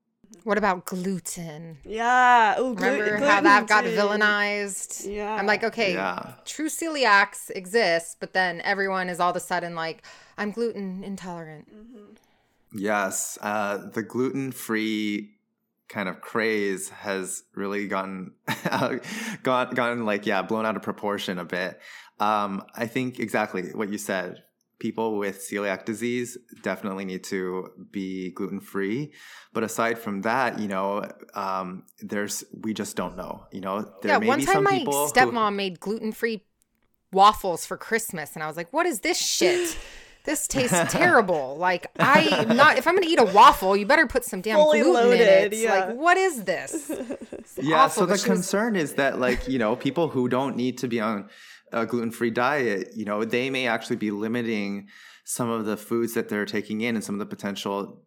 What 0.45 0.59
about 0.59 0.85
gluten? 0.85 1.79
Yeah. 1.85 2.61
Ooh, 2.61 2.75
Remember 2.75 3.17
how 3.17 3.41
that 3.41 3.67
got 3.67 3.85
villainized? 3.85 5.11
Yeah. 5.11 5.35
I'm 5.35 5.47
like, 5.47 5.65
okay, 5.65 5.95
yeah. 5.95 6.35
true 6.45 6.69
celiacs 6.69 7.51
exist, 7.51 8.19
but 8.21 8.35
then 8.35 8.61
everyone 8.61 9.09
is 9.09 9.21
all 9.21 9.31
of 9.31 9.37
a 9.37 9.41
sudden 9.41 9.75
like, 9.75 10.05
I'm 10.37 10.51
gluten 10.51 11.03
intolerant. 11.03 11.75
Mm-hmm. 11.75 12.79
Yes. 12.79 13.39
Uh, 13.41 13.89
the 13.91 14.03
gluten 14.03 14.53
free 14.53 15.39
kind 15.89 16.09
of 16.09 16.21
craze 16.21 16.91
has 16.91 17.45
really 17.55 17.89
gotten 17.89 18.33
gone 19.43 19.71
gone 19.71 20.05
like 20.05 20.27
yeah 20.27 20.43
blown 20.43 20.67
out 20.67 20.77
of 20.77 20.83
proportion 20.83 21.39
a 21.39 21.47
bit 21.47 21.81
um, 22.21 22.63
i 22.75 22.87
think 22.87 23.19
exactly 23.19 23.71
what 23.75 23.91
you 23.91 23.99
said 23.99 24.43
people 24.79 25.19
with 25.19 25.41
celiac 25.41 25.85
disease 25.85 26.39
definitely 26.63 27.05
need 27.05 27.25
to 27.25 27.69
be 27.91 28.31
gluten 28.31 28.61
free 28.61 29.13
but 29.53 29.63
aside 29.63 29.99
from 29.99 30.23
that 30.23 30.59
you 30.59 30.69
know 30.69 31.05
um, 31.35 31.85
there's 32.01 32.45
we 32.63 32.73
just 32.73 32.97
don't 32.97 33.17
know 33.17 33.45
you 33.53 33.61
know 33.61 33.91
there 34.03 34.13
yeah 34.13 34.19
one 34.19 34.41
time 34.41 34.65
my 34.65 34.79
stepmom 34.81 35.51
who... 35.51 35.57
made 35.57 35.81
gluten 35.81 36.13
free 36.13 36.45
waffles 37.13 37.65
for 37.65 37.77
christmas 37.77 38.35
and 38.35 38.43
i 38.43 38.47
was 38.47 38.57
like 38.57 38.73
what 38.73 38.87
is 38.87 39.01
this 39.01 39.19
shit 39.19 39.77
this 40.29 40.47
tastes 40.47 40.93
terrible. 40.93 41.57
Like 41.57 41.91
I 41.99 42.45
not 42.45 42.77
if 42.77 42.87
I'm 42.87 42.95
gonna 42.95 43.07
eat 43.07 43.19
a 43.19 43.25
waffle, 43.25 43.77
you 43.77 43.87
better 43.87 44.07
put 44.07 44.25
some 44.25 44.43
damn 44.43 44.57
Fully 44.57 44.83
gluten 44.83 45.11
loaded, 45.11 45.21
in 45.21 45.53
it. 45.53 45.57
Yeah. 45.57 45.87
Like 45.87 45.97
what 45.97 46.17
is 46.17 46.45
this? 46.45 46.93
It's 47.39 47.57
yeah. 47.63 47.85
Awful. 47.85 48.07
So 48.07 48.15
the 48.15 48.19
concern 48.19 48.77
is 48.77 48.95
that 48.95 49.19
like 49.19 49.49
you 49.49 49.59
know 49.59 49.75
people 49.75 50.09
who 50.09 50.29
don't 50.29 50.55
need 50.55 50.77
to 50.79 50.89
be 50.89 51.01
on 51.01 51.31
a 51.73 51.87
gluten 51.87 52.11
free 52.11 52.31
diet, 52.31 52.91
you 52.95 53.05
know, 53.05 53.25
they 53.25 53.51
may 53.51 53.67
actually 53.67 53.97
be 53.97 54.11
limiting 54.11 54.89
some 55.25 55.51
of 55.51 55.67
the 55.67 55.77
foods 55.77 56.15
that 56.15 56.29
they're 56.29 56.47
taking 56.47 56.81
in 56.81 56.95
and 56.95 57.05
some 57.05 57.15
of 57.15 57.19
the 57.19 57.27
potential 57.27 58.03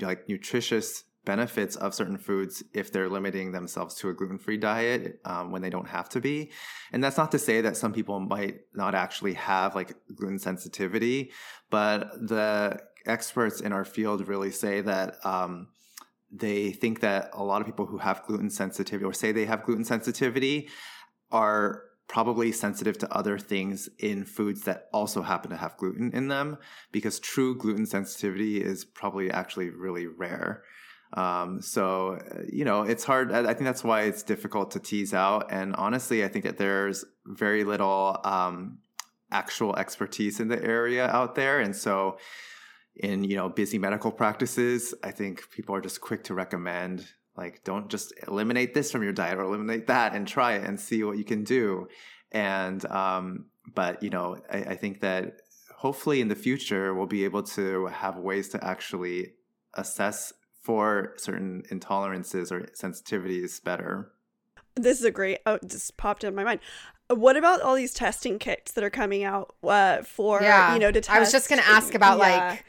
like 0.00 0.28
nutritious 0.28 1.04
benefits 1.24 1.74
of 1.76 1.94
certain 1.94 2.18
foods 2.18 2.62
if 2.72 2.92
they're 2.92 3.08
limiting 3.08 3.50
themselves 3.52 3.96
to 3.96 4.08
a 4.08 4.14
gluten 4.14 4.38
free 4.38 4.56
diet 4.56 5.18
um, 5.24 5.50
when 5.50 5.60
they 5.60 5.70
don't 5.70 5.88
have 5.88 6.08
to 6.08 6.20
be. 6.20 6.50
And 6.92 7.02
that's 7.02 7.16
not 7.16 7.32
to 7.32 7.38
say 7.38 7.60
that 7.62 7.76
some 7.76 7.92
people 7.92 8.20
might 8.20 8.60
not 8.74 8.94
actually 8.94 9.34
have 9.34 9.74
like 9.74 9.96
gluten 10.14 10.38
sensitivity, 10.38 11.32
but 11.68 12.12
the 12.20 12.80
experts 13.06 13.60
in 13.60 13.72
our 13.72 13.84
field 13.84 14.28
really 14.28 14.50
say 14.50 14.80
that. 14.82 15.16
Um, 15.24 15.68
they 16.30 16.72
think 16.72 17.00
that 17.00 17.30
a 17.32 17.44
lot 17.44 17.60
of 17.60 17.66
people 17.66 17.86
who 17.86 17.98
have 17.98 18.24
gluten 18.26 18.50
sensitivity 18.50 19.04
or 19.04 19.12
say 19.12 19.32
they 19.32 19.46
have 19.46 19.62
gluten 19.62 19.84
sensitivity 19.84 20.68
are 21.30 21.82
probably 22.08 22.52
sensitive 22.52 22.96
to 22.98 23.12
other 23.12 23.38
things 23.38 23.88
in 23.98 24.24
foods 24.24 24.62
that 24.62 24.88
also 24.92 25.22
happen 25.22 25.50
to 25.50 25.56
have 25.56 25.76
gluten 25.76 26.12
in 26.12 26.28
them 26.28 26.56
because 26.92 27.18
true 27.18 27.56
gluten 27.56 27.86
sensitivity 27.86 28.62
is 28.62 28.84
probably 28.84 29.30
actually 29.30 29.70
really 29.70 30.06
rare. 30.06 30.62
Um, 31.12 31.60
so, 31.60 32.18
you 32.50 32.64
know, 32.64 32.82
it's 32.82 33.04
hard. 33.04 33.32
I 33.32 33.54
think 33.54 33.64
that's 33.64 33.84
why 33.84 34.02
it's 34.02 34.22
difficult 34.22 34.72
to 34.72 34.80
tease 34.80 35.14
out. 35.14 35.52
And 35.52 35.74
honestly, 35.76 36.24
I 36.24 36.28
think 36.28 36.44
that 36.44 36.58
there's 36.58 37.04
very 37.24 37.64
little 37.64 38.20
um, 38.24 38.78
actual 39.30 39.76
expertise 39.76 40.40
in 40.40 40.48
the 40.48 40.62
area 40.62 41.06
out 41.06 41.34
there. 41.34 41.60
And 41.60 41.74
so, 41.74 42.18
in 42.98 43.24
you 43.24 43.36
know 43.36 43.48
busy 43.48 43.78
medical 43.78 44.10
practices, 44.10 44.94
I 45.04 45.10
think 45.10 45.50
people 45.50 45.74
are 45.74 45.80
just 45.80 46.00
quick 46.00 46.24
to 46.24 46.34
recommend 46.34 47.06
like 47.36 47.64
don't 47.64 47.88
just 47.88 48.12
eliminate 48.26 48.74
this 48.74 48.90
from 48.90 49.02
your 49.02 49.12
diet 49.12 49.38
or 49.38 49.42
eliminate 49.42 49.86
that 49.86 50.14
and 50.14 50.26
try 50.26 50.54
it 50.54 50.64
and 50.64 50.78
see 50.78 51.02
what 51.02 51.18
you 51.18 51.24
can 51.24 51.44
do. 51.44 51.88
And 52.32 52.84
um, 52.86 53.46
but 53.74 54.02
you 54.02 54.10
know, 54.10 54.38
I, 54.50 54.58
I 54.58 54.76
think 54.76 55.00
that 55.00 55.40
hopefully 55.76 56.20
in 56.20 56.28
the 56.28 56.34
future 56.34 56.94
we'll 56.94 57.06
be 57.06 57.24
able 57.24 57.42
to 57.42 57.86
have 57.86 58.16
ways 58.16 58.48
to 58.50 58.64
actually 58.64 59.34
assess 59.74 60.32
for 60.62 61.14
certain 61.16 61.62
intolerances 61.70 62.50
or 62.50 62.62
sensitivities 62.74 63.62
better. 63.62 64.10
This 64.74 64.98
is 64.98 65.04
a 65.04 65.10
great. 65.10 65.38
Oh, 65.46 65.58
just 65.66 65.96
popped 65.96 66.24
in 66.24 66.34
my 66.34 66.44
mind. 66.44 66.60
What 67.08 67.36
about 67.36 67.60
all 67.60 67.76
these 67.76 67.94
testing 67.94 68.38
kits 68.38 68.72
that 68.72 68.82
are 68.82 68.90
coming 68.90 69.22
out 69.22 69.54
uh, 69.62 70.02
for 70.02 70.42
yeah. 70.42 70.74
you 70.74 70.80
know 70.80 70.90
to 70.90 71.00
test? 71.00 71.16
I 71.16 71.20
was 71.20 71.30
just 71.30 71.48
going 71.48 71.62
to 71.62 71.68
ask 71.68 71.94
about 71.94 72.18
yeah. 72.18 72.48
like 72.48 72.64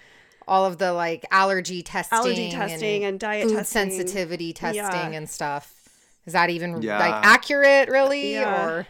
all 0.48 0.66
of 0.66 0.78
the 0.78 0.94
like 0.94 1.26
allergy 1.32 1.82
testing, 1.82 2.18
allergy 2.18 2.52
testing, 2.52 3.04
and, 3.04 3.14
and 3.14 3.20
diet 3.20 3.48
food 3.48 3.58
testing. 3.58 3.92
sensitivity 3.92 4.54
testing 4.54 4.82
yeah. 4.84 5.18
and 5.18 5.30
stuff. 5.30 5.74
Is 6.26 6.34
that 6.34 6.50
even 6.50 6.82
yeah. 6.82 7.00
like 7.00 7.26
accurate, 7.26 7.90
really, 7.90 8.34
yeah. 8.34 8.68
or? 8.68 8.88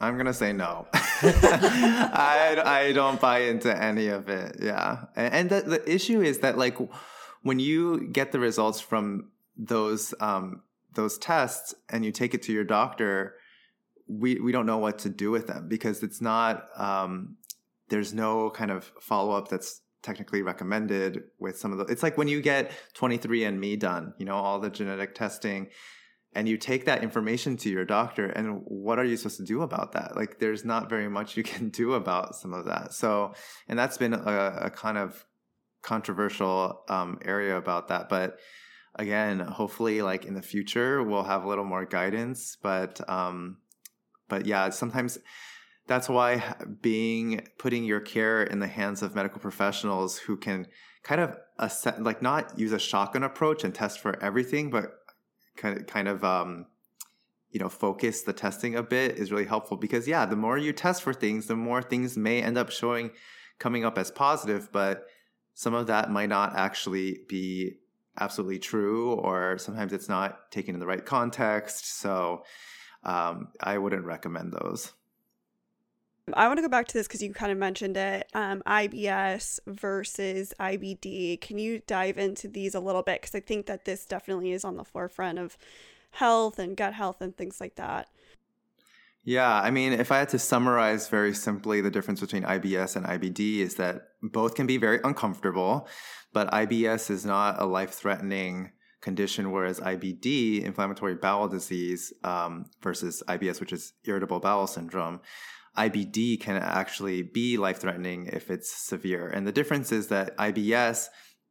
I'm 0.00 0.16
gonna 0.16 0.34
say 0.34 0.52
no. 0.52 0.88
I 0.94 2.60
I 2.64 2.92
don't 2.92 3.20
buy 3.20 3.42
into 3.42 3.70
any 3.80 4.08
of 4.08 4.28
it. 4.28 4.56
Yeah, 4.60 5.04
and, 5.14 5.34
and 5.34 5.50
the 5.50 5.60
the 5.60 5.92
issue 5.92 6.20
is 6.20 6.40
that 6.40 6.58
like 6.58 6.76
when 7.42 7.60
you 7.60 8.08
get 8.08 8.32
the 8.32 8.40
results 8.40 8.80
from 8.80 9.30
those 9.56 10.12
um, 10.20 10.62
those 10.94 11.18
tests 11.18 11.74
and 11.88 12.04
you 12.04 12.10
take 12.10 12.34
it 12.34 12.42
to 12.44 12.52
your 12.52 12.64
doctor, 12.64 13.36
we 14.08 14.40
we 14.40 14.50
don't 14.50 14.66
know 14.66 14.78
what 14.78 14.98
to 15.00 15.08
do 15.08 15.30
with 15.30 15.46
them 15.46 15.68
because 15.68 16.02
it's 16.02 16.20
not 16.20 16.66
um, 16.76 17.36
there's 17.88 18.12
no 18.12 18.50
kind 18.50 18.70
of 18.70 18.90
follow 19.00 19.36
up 19.36 19.48
that's 19.48 19.81
technically 20.02 20.42
recommended 20.42 21.22
with 21.38 21.58
some 21.58 21.72
of 21.72 21.78
the 21.78 21.84
it's 21.84 22.02
like 22.02 22.18
when 22.18 22.28
you 22.28 22.40
get 22.40 22.72
23andme 22.94 23.78
done 23.78 24.14
you 24.18 24.26
know 24.26 24.34
all 24.34 24.58
the 24.58 24.70
genetic 24.70 25.14
testing 25.14 25.68
and 26.34 26.48
you 26.48 26.56
take 26.56 26.86
that 26.86 27.02
information 27.02 27.56
to 27.58 27.68
your 27.68 27.84
doctor 27.84 28.26
and 28.26 28.62
what 28.64 28.98
are 28.98 29.04
you 29.04 29.16
supposed 29.16 29.36
to 29.36 29.44
do 29.44 29.62
about 29.62 29.92
that? 29.92 30.16
Like 30.16 30.38
there's 30.38 30.64
not 30.64 30.88
very 30.88 31.08
much 31.08 31.36
you 31.36 31.42
can 31.42 31.68
do 31.70 31.92
about 31.92 32.34
some 32.36 32.54
of 32.54 32.66
that. 32.66 32.94
So 32.94 33.34
and 33.68 33.78
that's 33.78 33.98
been 33.98 34.14
a, 34.14 34.58
a 34.62 34.70
kind 34.70 34.98
of 34.98 35.24
controversial 35.82 36.84
um, 36.88 37.18
area 37.24 37.56
about 37.56 37.88
that. 37.88 38.08
But 38.08 38.38
again 38.94 39.40
hopefully 39.40 40.02
like 40.02 40.26
in 40.26 40.34
the 40.34 40.42
future 40.42 41.02
we'll 41.02 41.22
have 41.24 41.44
a 41.44 41.48
little 41.48 41.64
more 41.64 41.84
guidance. 41.84 42.56
But 42.62 43.00
um 43.08 43.58
but 44.28 44.46
yeah 44.46 44.70
sometimes 44.70 45.18
that's 45.86 46.08
why 46.08 46.54
being 46.80 47.46
putting 47.58 47.84
your 47.84 48.00
care 48.00 48.42
in 48.42 48.60
the 48.60 48.68
hands 48.68 49.02
of 49.02 49.14
medical 49.14 49.40
professionals 49.40 50.18
who 50.18 50.36
can 50.36 50.66
kind 51.02 51.20
of 51.20 51.36
assess, 51.58 51.98
like 51.98 52.22
not 52.22 52.58
use 52.58 52.72
a 52.72 52.78
shotgun 52.78 53.22
approach 53.24 53.64
and 53.64 53.74
test 53.74 54.00
for 54.00 54.22
everything, 54.22 54.70
but 54.70 54.92
kind 55.56 55.78
of 55.78 55.86
kind 55.86 56.08
of 56.08 56.24
um, 56.24 56.66
you 57.50 57.60
know 57.60 57.68
focus 57.68 58.22
the 58.22 58.32
testing 58.32 58.76
a 58.76 58.82
bit 58.82 59.18
is 59.18 59.32
really 59.32 59.44
helpful 59.44 59.76
because 59.76 60.06
yeah, 60.06 60.24
the 60.24 60.36
more 60.36 60.56
you 60.56 60.72
test 60.72 61.02
for 61.02 61.12
things, 61.12 61.46
the 61.46 61.56
more 61.56 61.82
things 61.82 62.16
may 62.16 62.42
end 62.42 62.56
up 62.56 62.70
showing 62.70 63.10
coming 63.58 63.84
up 63.84 63.98
as 63.98 64.10
positive, 64.10 64.70
but 64.72 65.06
some 65.54 65.74
of 65.74 65.86
that 65.88 66.10
might 66.10 66.28
not 66.28 66.56
actually 66.56 67.20
be 67.28 67.76
absolutely 68.18 68.58
true, 68.58 69.12
or 69.14 69.58
sometimes 69.58 69.92
it's 69.92 70.08
not 70.08 70.50
taken 70.50 70.74
in 70.74 70.80
the 70.80 70.86
right 70.86 71.04
context. 71.04 71.98
So 71.98 72.44
um, 73.04 73.48
I 73.60 73.78
wouldn't 73.78 74.04
recommend 74.04 74.52
those. 74.52 74.92
I 76.34 76.46
want 76.46 76.58
to 76.58 76.62
go 76.62 76.68
back 76.68 76.86
to 76.88 76.94
this 76.94 77.08
because 77.08 77.20
you 77.20 77.32
kind 77.32 77.50
of 77.50 77.58
mentioned 77.58 77.96
it 77.96 78.28
um, 78.32 78.62
IBS 78.64 79.58
versus 79.66 80.54
IBD. 80.60 81.40
Can 81.40 81.58
you 81.58 81.82
dive 81.86 82.16
into 82.16 82.46
these 82.46 82.76
a 82.76 82.80
little 82.80 83.02
bit? 83.02 83.20
Because 83.20 83.34
I 83.34 83.40
think 83.40 83.66
that 83.66 83.84
this 83.84 84.06
definitely 84.06 84.52
is 84.52 84.64
on 84.64 84.76
the 84.76 84.84
forefront 84.84 85.40
of 85.40 85.58
health 86.12 86.60
and 86.60 86.76
gut 86.76 86.94
health 86.94 87.20
and 87.20 87.36
things 87.36 87.60
like 87.60 87.74
that. 87.74 88.08
Yeah, 89.24 89.52
I 89.52 89.70
mean, 89.70 89.92
if 89.92 90.12
I 90.12 90.18
had 90.18 90.28
to 90.30 90.38
summarize 90.38 91.08
very 91.08 91.34
simply 91.34 91.80
the 91.80 91.90
difference 91.90 92.20
between 92.20 92.42
IBS 92.42 92.96
and 92.96 93.06
IBD 93.06 93.58
is 93.58 93.76
that 93.76 94.08
both 94.20 94.54
can 94.54 94.66
be 94.66 94.76
very 94.76 95.00
uncomfortable, 95.02 95.88
but 96.32 96.50
IBS 96.52 97.10
is 97.10 97.24
not 97.24 97.60
a 97.60 97.64
life 97.64 97.90
threatening 97.90 98.72
condition, 99.00 99.50
whereas 99.50 99.80
IBD, 99.80 100.62
inflammatory 100.62 101.14
bowel 101.14 101.48
disease, 101.48 102.12
um, 102.24 102.66
versus 102.80 103.22
IBS, 103.28 103.60
which 103.60 103.72
is 103.72 103.92
irritable 104.04 104.40
bowel 104.40 104.66
syndrome, 104.66 105.20
IBD 105.76 106.40
can 106.40 106.56
actually 106.56 107.22
be 107.22 107.56
life 107.56 107.78
threatening 107.78 108.26
if 108.26 108.50
it's 108.50 108.70
severe. 108.70 109.28
And 109.28 109.46
the 109.46 109.52
difference 109.52 109.92
is 109.92 110.08
that 110.08 110.36
IBS, 110.36 111.08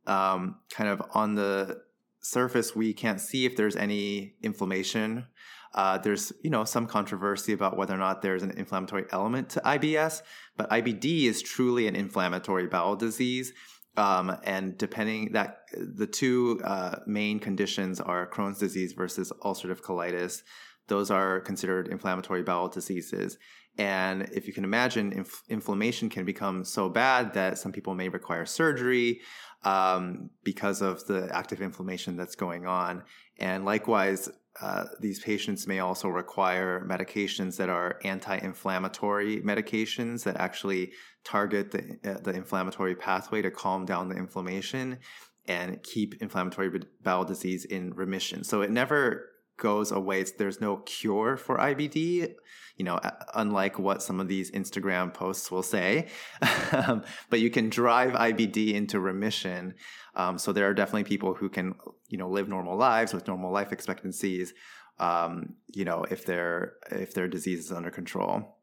um, 0.07 0.57
kind 0.72 0.89
of 0.89 1.01
on 1.13 1.36
the 1.36 1.82
surface, 2.22 2.76
we 2.76 2.93
can't 2.93 3.19
see 3.19 3.45
if 3.45 3.55
there's 3.55 3.76
any 3.76 4.36
inflammation 4.43 5.26
uh, 5.74 5.97
there's 5.97 6.34
you 6.43 6.49
know 6.49 6.63
some 6.65 6.86
controversy 6.86 7.53
about 7.53 7.78
whether 7.78 7.93
or 7.93 7.97
not 7.97 8.22
there's 8.22 8.43
an 8.43 8.51
inflammatory 8.51 9.05
element 9.11 9.49
to 9.49 9.61
IBS, 9.61 10.22
but 10.57 10.69
IBD 10.69 11.24
is 11.24 11.41
truly 11.41 11.88
an 11.88 11.95
inflammatory 11.95 12.67
bowel 12.67 12.95
disease. 12.95 13.53
Um, 13.97 14.38
and 14.43 14.78
depending 14.78 15.34
that 15.34 15.63
the 15.74 16.07
two 16.07 16.61
uh, 16.63 16.99
main 17.07 17.39
conditions 17.39 17.99
are 17.99 18.30
Crohn's 18.30 18.57
disease 18.57 18.93
versus 18.93 19.34
ulcerative 19.43 19.82
colitis. 19.82 20.43
Those 20.88 21.11
are 21.11 21.41
considered 21.41 21.89
inflammatory 21.89 22.41
bowel 22.41 22.69
diseases. 22.69 23.38
And 23.78 24.24
if 24.34 24.47
you 24.47 24.53
can 24.53 24.63
imagine, 24.63 25.13
inf- 25.13 25.43
inflammation 25.49 26.09
can 26.09 26.26
become 26.26 26.65
so 26.65 26.89
bad 26.89 27.34
that 27.34 27.57
some 27.57 27.72
people 27.72 27.95
may 27.95 28.09
require 28.09 28.45
surgery 28.45 29.22
um, 29.63 30.30
because 30.43 30.82
of 30.82 31.05
the 31.05 31.30
active 31.34 31.61
inflammation 31.61 32.17
that's 32.17 32.36
going 32.36 32.65
on. 32.65 33.03
And 33.39 33.63
likewise, 33.65 34.30
uh, 34.61 34.86
these 34.99 35.19
patients 35.22 35.65
may 35.65 35.80
also 35.80 36.09
require 36.09 36.86
medications 36.86 37.55
that 37.57 37.69
are 37.69 37.99
anti-inflammatory 38.03 39.41
medications 39.41 40.24
that 40.24 40.38
actually 40.38 40.91
target 41.24 41.72
the, 41.72 41.97
uh, 42.03 42.19
the 42.22 42.32
inflammatory 42.32 42.95
pathway 42.95 43.41
to 43.41 43.51
calm 43.51 43.86
down 43.86 44.09
the 44.09 44.15
inflammation 44.15 44.99
and 45.47 45.82
keep 45.84 46.22
inflammatory 46.22 46.82
bowel 47.01 47.24
disease 47.24 47.65
in 47.65 47.93
remission. 47.93 48.43
So 48.43 48.61
it 48.61 48.72
never 48.72 49.30
goes 49.62 49.91
away. 49.91 50.24
There's 50.24 50.59
no 50.59 50.78
cure 50.78 51.38
for 51.38 51.57
IBD, 51.57 52.34
you 52.76 52.84
know, 52.84 52.99
unlike 53.36 53.78
what 53.80 54.01
some 54.01 54.20
of 54.20 54.28
these 54.28 54.51
Instagram 54.51 55.14
posts 55.14 55.49
will 55.51 55.64
say. 55.64 56.07
But 57.30 57.39
you 57.39 57.49
can 57.49 57.70
drive 57.70 58.14
IBD 58.14 58.74
into 58.74 58.99
remission. 58.99 59.76
Um, 60.16 60.38
so 60.38 60.51
there 60.51 60.68
are 60.68 60.74
definitely 60.74 61.05
people 61.05 61.36
who 61.36 61.47
can, 61.47 61.76
you 62.09 62.18
know, 62.18 62.28
live 62.28 62.49
normal 62.49 62.76
lives 62.76 63.14
with 63.14 63.28
normal 63.28 63.51
life 63.53 63.72
expectancies. 63.72 64.53
Um, 64.99 65.55
you 65.68 65.86
know, 65.86 66.05
if 66.09 66.26
their 66.26 66.74
if 66.91 67.14
their 67.14 67.28
disease 67.28 67.59
is 67.66 67.72
under 67.72 67.91
control. 67.91 68.57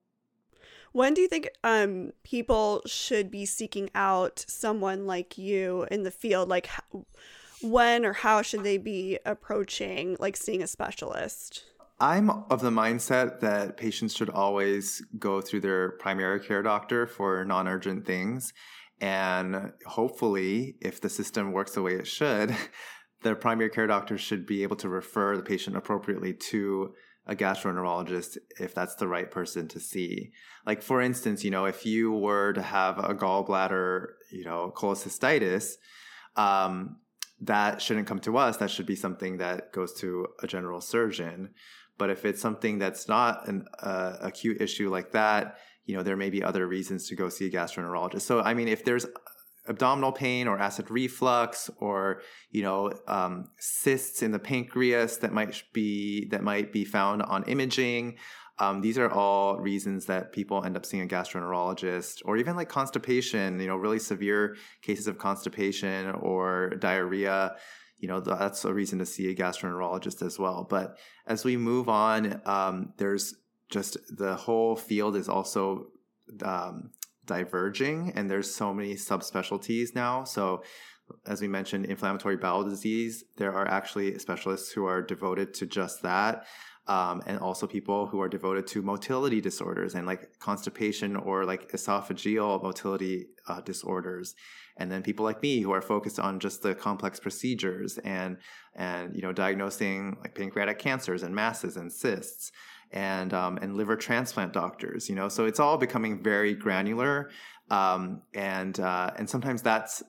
When 0.93 1.15
do 1.15 1.21
you 1.21 1.29
think 1.29 1.49
um, 1.63 2.13
people 2.25 2.83
should 2.87 3.31
be 3.31 3.45
seeking 3.47 3.91
out 3.95 4.45
someone 4.49 5.07
like 5.07 5.39
you 5.39 5.87
in 5.91 6.03
the 6.03 6.11
field? 6.11 6.49
Like, 6.49 6.69
when 7.63 8.05
or 8.05 8.13
how 8.13 8.43
should 8.43 8.63
they 8.63 8.79
be 8.79 9.19
approaching 9.25 10.17
like 10.19 10.37
seeing 10.37 10.63
a 10.63 10.67
specialist? 10.67 11.65
I'm 12.01 12.31
of 12.31 12.61
the 12.61 12.71
mindset 12.71 13.41
that 13.41 13.77
patients 13.77 14.15
should 14.15 14.31
always 14.31 15.03
go 15.19 15.41
through 15.41 15.61
their 15.61 15.93
primary 15.93 16.41
care 16.41 16.63
doctor 16.63 17.07
for 17.07 17.45
non 17.45 17.67
urgent 17.67 18.07
things. 18.07 18.53
And 19.01 19.73
hopefully, 19.87 20.77
if 20.81 21.01
the 21.01 21.09
system 21.09 21.53
works 21.53 21.73
the 21.73 21.83
way 21.83 21.95
it 21.95 22.07
should, 22.07 22.55
the 23.23 23.35
primary 23.35 23.71
care 23.71 23.87
doctor 23.87 24.17
should 24.17 24.47
be 24.47 24.63
able 24.63 24.77
to 24.77 24.89
refer 24.89 25.37
the 25.37 25.43
patient 25.43 25.77
appropriately 25.77 26.35
to 26.35 26.95
a 27.27 27.35
gastroenterologist 27.35 28.39
if 28.59 28.75
that's 28.75 28.95
the 28.95 29.09
right 29.09 29.31
person 29.31 29.69
to 29.69 29.81
see. 29.81 30.31
Like 30.67 30.83
for 30.83 31.03
instance, 31.03 31.45
you 31.45 31.51
know, 31.51 31.67
if 31.67 31.85
you 31.85 32.13
were 32.13 32.53
to 32.55 32.63
have 32.63 32.99
a 32.99 33.15
gallbladder, 33.15 34.07
you 34.33 34.45
know, 34.45 34.73
cholecystitis, 34.75 35.75
um, 36.37 36.97
that 37.41 37.81
shouldn't 37.81 38.07
come 38.07 38.19
to 38.21 38.37
us. 38.37 38.57
That 38.57 38.71
should 38.71 38.87
be 38.87 38.97
something 38.97 39.39
that 39.39 39.73
goes 39.73 39.93
to 40.01 40.27
a 40.43 40.47
general 40.47 40.81
surgeon. 40.81 41.51
But 41.97 42.11
if 42.11 42.25
it's 42.25 42.41
something 42.41 42.79
that's 42.79 43.09
not 43.09 43.49
an 43.49 43.67
uh, 43.81 44.17
acute 44.21 44.61
issue 44.61 44.91
like 44.91 45.13
that, 45.13 45.59
you 45.85 45.97
know, 45.97 46.03
there 46.03 46.17
may 46.17 46.31
be 46.31 46.43
other 46.43 46.67
reasons 46.67 47.09
to 47.09 47.17
go 47.17 47.29
see 47.29 47.47
a 47.47 47.51
gastroenterologist. 47.51 48.23
So, 48.23 48.41
I 48.41 48.55
mean, 48.55 48.69
if 48.69 48.85
there's 48.85 49.07
abdominal 49.69 50.13
pain 50.13 50.49
or 50.49 50.59
acid 50.59 50.91
reflux 50.91 51.71
or 51.79 52.23
you 52.51 52.63
know 52.63 52.93
um, 53.07 53.49
cysts 53.59 54.23
in 54.23 54.33
the 54.33 54.39
pancreas 54.39 55.19
that 55.19 55.33
might 55.33 55.63
be 55.73 56.27
that 56.31 56.43
might 56.43 56.73
be 56.73 56.85
found 56.85 57.23
on 57.23 57.45
imaging 57.45 58.17
um, 58.61 58.81
these 58.81 58.99
are 58.99 59.11
all 59.11 59.59
reasons 59.59 60.07
that 60.07 60.33
people 60.33 60.65
end 60.65 60.77
up 60.77 60.85
seeing 60.85 61.03
a 61.03 61.07
gastroenterologist 61.07 62.23
or 62.25 62.37
even 62.37 62.57
like 62.57 62.69
constipation 62.69 63.61
you 63.61 63.67
know 63.67 63.77
really 63.77 63.99
severe 63.99 64.57
cases 64.83 65.07
of 65.07 65.19
constipation 65.19 66.15
or 66.23 66.71
diarrhea 66.79 67.55
you 67.99 68.09
know 68.09 68.21
that's 68.21 68.65
a 68.65 68.73
reason 68.73 68.99
to 68.99 69.07
see 69.07 69.31
a 69.31 69.35
gastroenterologist 69.35 70.25
as 70.25 70.39
well 70.39 70.67
but 70.69 70.99
as 71.27 71.45
we 71.45 71.57
move 71.57 71.89
on 71.89 72.41
um, 72.47 72.93
there's 72.97 73.35
just 73.71 73.97
the 74.17 74.35
whole 74.35 74.77
field 74.77 75.15
is 75.17 75.29
also 75.29 75.89
um, 76.43 76.91
diverging 77.29 78.13
and 78.17 78.29
there's 78.29 78.53
so 78.53 78.75
many 78.75 78.95
subspecialties 78.95 79.95
now. 79.95 80.25
So 80.25 80.63
as 81.27 81.41
we 81.41 81.49
mentioned, 81.49 81.87
inflammatory 81.87 82.37
bowel 82.37 82.65
disease, 82.65 83.25
there 83.37 83.53
are 83.53 83.69
actually 83.69 84.19
specialists 84.19 84.73
who 84.73 84.85
are 84.87 85.01
devoted 85.01 85.55
to 85.55 85.67
just 85.67 86.03
that. 86.03 86.45
Um, 86.89 87.23
and 87.27 87.39
also 87.39 87.67
people 87.67 88.07
who 88.07 88.19
are 88.23 88.31
devoted 88.31 88.67
to 88.69 88.81
motility 88.81 89.43
disorders 89.43 89.95
and 89.95 90.07
like 90.07 90.39
constipation 90.39 91.17
or 91.17 91.45
like 91.45 91.71
esophageal 91.73 92.63
motility 92.63 93.27
uh, 93.47 93.61
disorders 93.61 94.35
and 94.79 94.91
then 94.91 95.03
people 95.03 95.25
like 95.25 95.43
me 95.43 95.61
who 95.61 95.73
are 95.73 95.83
focused 95.83 96.19
on 96.19 96.41
just 96.41 96.63
the 96.63 96.75
complex 96.75 97.21
procedures 97.21 97.99
and 97.99 98.39
and 98.75 99.15
you 99.15 99.21
know 99.21 99.33
diagnosing 99.33 100.17
like 100.23 100.35
pancreatic 100.35 100.79
cancers 100.79 101.23
and 101.23 101.35
masses 101.35 101.77
and 101.77 101.93
cysts 101.93 102.53
and 102.93 103.35
um, 103.35 103.59
and 103.59 103.77
liver 103.77 103.97
transplant 103.97 104.53
doctors. 104.53 105.09
You 105.09 105.17
know, 105.17 105.29
so 105.29 105.45
it's 105.45 105.61
all 105.61 105.77
becoming 105.77 106.23
very 106.23 106.55
granular, 106.55 107.31
um, 107.71 108.23
and 108.35 108.79
uh, 108.79 109.11
and 109.17 109.29
sometimes 109.29 109.63
that's 109.63 110.03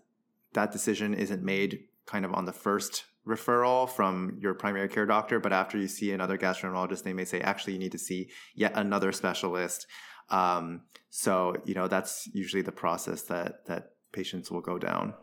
that 0.53 0.71
decision 0.71 1.13
isn't 1.13 1.43
made 1.43 1.79
kind 2.05 2.25
of 2.25 2.33
on 2.33 2.45
the 2.45 2.53
first 2.53 3.05
referral 3.27 3.89
from 3.89 4.37
your 4.39 4.53
primary 4.53 4.89
care 4.89 5.05
doctor, 5.05 5.39
but 5.39 5.53
after 5.53 5.77
you 5.77 5.87
see 5.87 6.11
another 6.11 6.37
gastroenterologist, 6.37 7.03
they 7.03 7.13
may 7.13 7.25
say, 7.25 7.41
actually, 7.41 7.73
you 7.73 7.79
need 7.79 7.91
to 7.91 7.99
see 7.99 8.29
yet 8.55 8.73
another 8.75 9.11
specialist. 9.11 9.87
Um, 10.29 10.81
so 11.09 11.55
you 11.65 11.73
know 11.73 11.87
that's 11.87 12.29
usually 12.33 12.61
the 12.61 12.71
process 12.71 13.23
that 13.23 13.65
that 13.65 13.93
patients 14.11 14.51
will 14.51 14.61
go 14.61 14.77
down. 14.77 15.13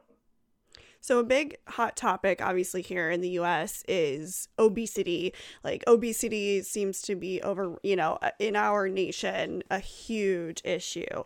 So, 1.00 1.20
a 1.20 1.24
big 1.24 1.56
hot 1.68 1.96
topic, 1.96 2.42
obviously, 2.42 2.82
here 2.82 3.10
in 3.10 3.20
the 3.20 3.30
US 3.38 3.84
is 3.86 4.48
obesity. 4.58 5.32
Like, 5.62 5.84
obesity 5.86 6.62
seems 6.62 7.00
to 7.02 7.14
be 7.14 7.40
over, 7.42 7.76
you 7.84 7.94
know, 7.94 8.18
uh, 8.22 8.30
in 8.40 8.56
our 8.56 8.88
nation, 8.88 9.62
a 9.70 9.78
huge 9.78 10.62
issue. 10.64 11.22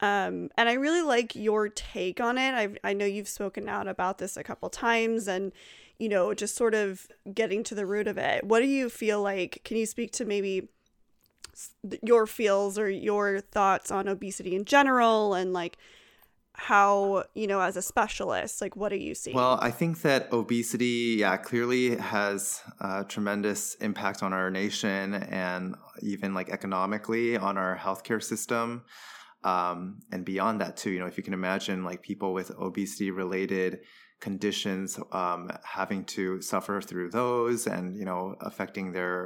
Um, 0.00 0.50
and 0.58 0.68
I 0.68 0.74
really 0.74 1.00
like 1.00 1.34
your 1.34 1.70
take 1.70 2.20
on 2.20 2.36
it. 2.36 2.52
I, 2.52 2.90
I 2.90 2.92
know 2.92 3.06
you've 3.06 3.28
spoken 3.28 3.66
out 3.66 3.88
about 3.88 4.18
this 4.18 4.36
a 4.36 4.44
couple 4.44 4.68
times 4.68 5.26
and, 5.26 5.52
you 5.98 6.08
know, 6.08 6.34
just 6.34 6.56
sort 6.56 6.74
of 6.74 7.06
getting 7.32 7.62
to 7.64 7.74
the 7.74 7.86
root 7.86 8.06
of 8.06 8.18
it. 8.18 8.44
What 8.44 8.60
do 8.60 8.66
you 8.66 8.88
feel 8.88 9.22
like? 9.22 9.60
Can 9.64 9.76
you 9.76 9.86
speak 9.86 10.12
to 10.12 10.24
maybe 10.24 10.68
your 12.02 12.26
feels 12.26 12.78
or 12.78 12.90
your 12.90 13.40
thoughts 13.40 13.90
on 13.90 14.08
obesity 14.08 14.54
in 14.54 14.64
general 14.64 15.34
and 15.34 15.52
like 15.52 15.76
how 16.56 17.24
you 17.34 17.48
know 17.48 17.60
as 17.60 17.76
a 17.76 17.82
specialist 17.82 18.60
like 18.60 18.76
what 18.76 18.92
are 18.92 18.96
you 18.96 19.14
seeing 19.14 19.36
well 19.36 19.58
i 19.60 19.70
think 19.70 20.02
that 20.02 20.32
obesity 20.32 21.16
yeah 21.18 21.36
clearly 21.36 21.96
has 21.96 22.62
a 22.80 23.04
tremendous 23.04 23.74
impact 23.76 24.22
on 24.22 24.32
our 24.32 24.50
nation 24.50 25.14
and 25.14 25.74
even 26.00 26.32
like 26.32 26.48
economically 26.50 27.36
on 27.36 27.58
our 27.58 27.76
healthcare 27.76 28.22
system 28.22 28.84
um, 29.42 29.98
and 30.10 30.24
beyond 30.24 30.60
that 30.60 30.76
too 30.76 30.90
you 30.90 31.00
know 31.00 31.06
if 31.06 31.16
you 31.16 31.24
can 31.24 31.34
imagine 31.34 31.82
like 31.82 32.02
people 32.02 32.32
with 32.32 32.52
obesity 32.52 33.10
related 33.10 33.80
conditions 34.28 34.98
um, 35.12 35.40
having 35.78 36.02
to 36.16 36.24
suffer 36.40 36.80
through 36.88 37.08
those 37.20 37.66
and 37.74 37.84
you 38.00 38.04
know 38.10 38.22
affecting 38.50 38.86
their 38.98 39.16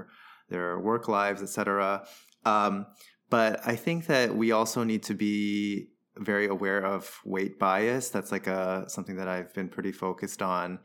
their 0.53 0.68
work 0.88 1.05
lives 1.18 1.40
etc 1.42 2.05
um, 2.53 2.74
but 3.30 3.53
i 3.72 3.74
think 3.84 4.07
that 4.12 4.26
we 4.42 4.49
also 4.59 4.80
need 4.84 5.03
to 5.11 5.14
be 5.14 5.88
very 6.32 6.49
aware 6.57 6.82
of 6.94 7.01
weight 7.24 7.55
bias. 7.61 8.05
That's 8.11 8.32
like 8.36 8.49
a 8.49 8.86
something 8.88 9.16
that 9.20 9.28
I've 9.28 9.55
been 9.59 9.68
pretty 9.68 9.92
focused 9.92 10.42
on. 10.42 10.80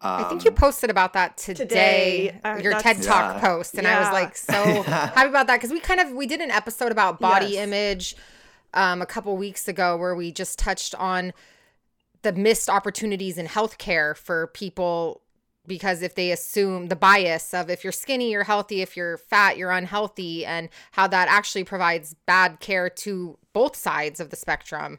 I 0.00 0.22
think 0.30 0.44
you 0.44 0.50
Um, 0.52 0.56
posted 0.66 0.90
about 0.90 1.12
that 1.18 1.36
today, 1.36 1.64
Today, 1.64 2.40
uh, 2.44 2.60
your 2.62 2.74
TED 2.84 3.02
Talk 3.02 3.34
Yeah. 3.34 3.40
post, 3.40 3.72
and 3.78 3.86
I 3.88 3.98
was 3.98 4.12
like 4.12 4.36
so 4.36 4.82
happy 5.16 5.28
about 5.28 5.48
that 5.48 5.56
because 5.56 5.72
we 5.72 5.80
kind 5.80 5.98
of 5.98 6.12
we 6.12 6.26
did 6.28 6.40
an 6.40 6.52
episode 6.52 6.92
about 6.92 7.18
body 7.18 7.52
Yes. 7.54 7.66
image 7.66 8.16
um, 8.74 9.02
a 9.02 9.06
couple 9.06 9.36
weeks 9.36 9.66
ago 9.66 9.96
where 9.96 10.14
we 10.14 10.30
just 10.30 10.54
touched 10.56 10.94
on 10.94 11.32
the 12.26 12.32
missed 12.32 12.68
opportunities 12.68 13.38
in 13.38 13.46
healthcare 13.46 14.16
for 14.16 14.48
people 14.48 15.22
because 15.64 16.02
if 16.02 16.16
they 16.16 16.32
assume 16.32 16.88
the 16.88 16.96
bias 16.96 17.54
of 17.54 17.70
if 17.70 17.84
you're 17.84 17.92
skinny 17.92 18.32
you're 18.32 18.42
healthy 18.42 18.82
if 18.82 18.96
you're 18.96 19.16
fat 19.16 19.56
you're 19.56 19.70
unhealthy 19.70 20.44
and 20.44 20.68
how 20.90 21.06
that 21.06 21.28
actually 21.28 21.62
provides 21.62 22.16
bad 22.26 22.58
care 22.58 22.90
to 22.90 23.38
both 23.52 23.76
sides 23.76 24.18
of 24.18 24.30
the 24.30 24.36
spectrum. 24.36 24.98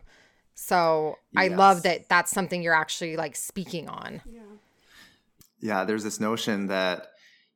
So 0.56 1.18
i 1.36 1.50
love 1.50 1.84
that 1.84 2.08
that's 2.08 2.32
something 2.32 2.64
you're 2.64 2.74
actually 2.74 3.18
like 3.18 3.36
speaking 3.36 3.90
on. 3.90 4.22
Yeah. 4.26 4.42
yeah 5.60 5.84
there's 5.84 6.06
this 6.06 6.22
notion 6.22 6.68
that 6.68 7.08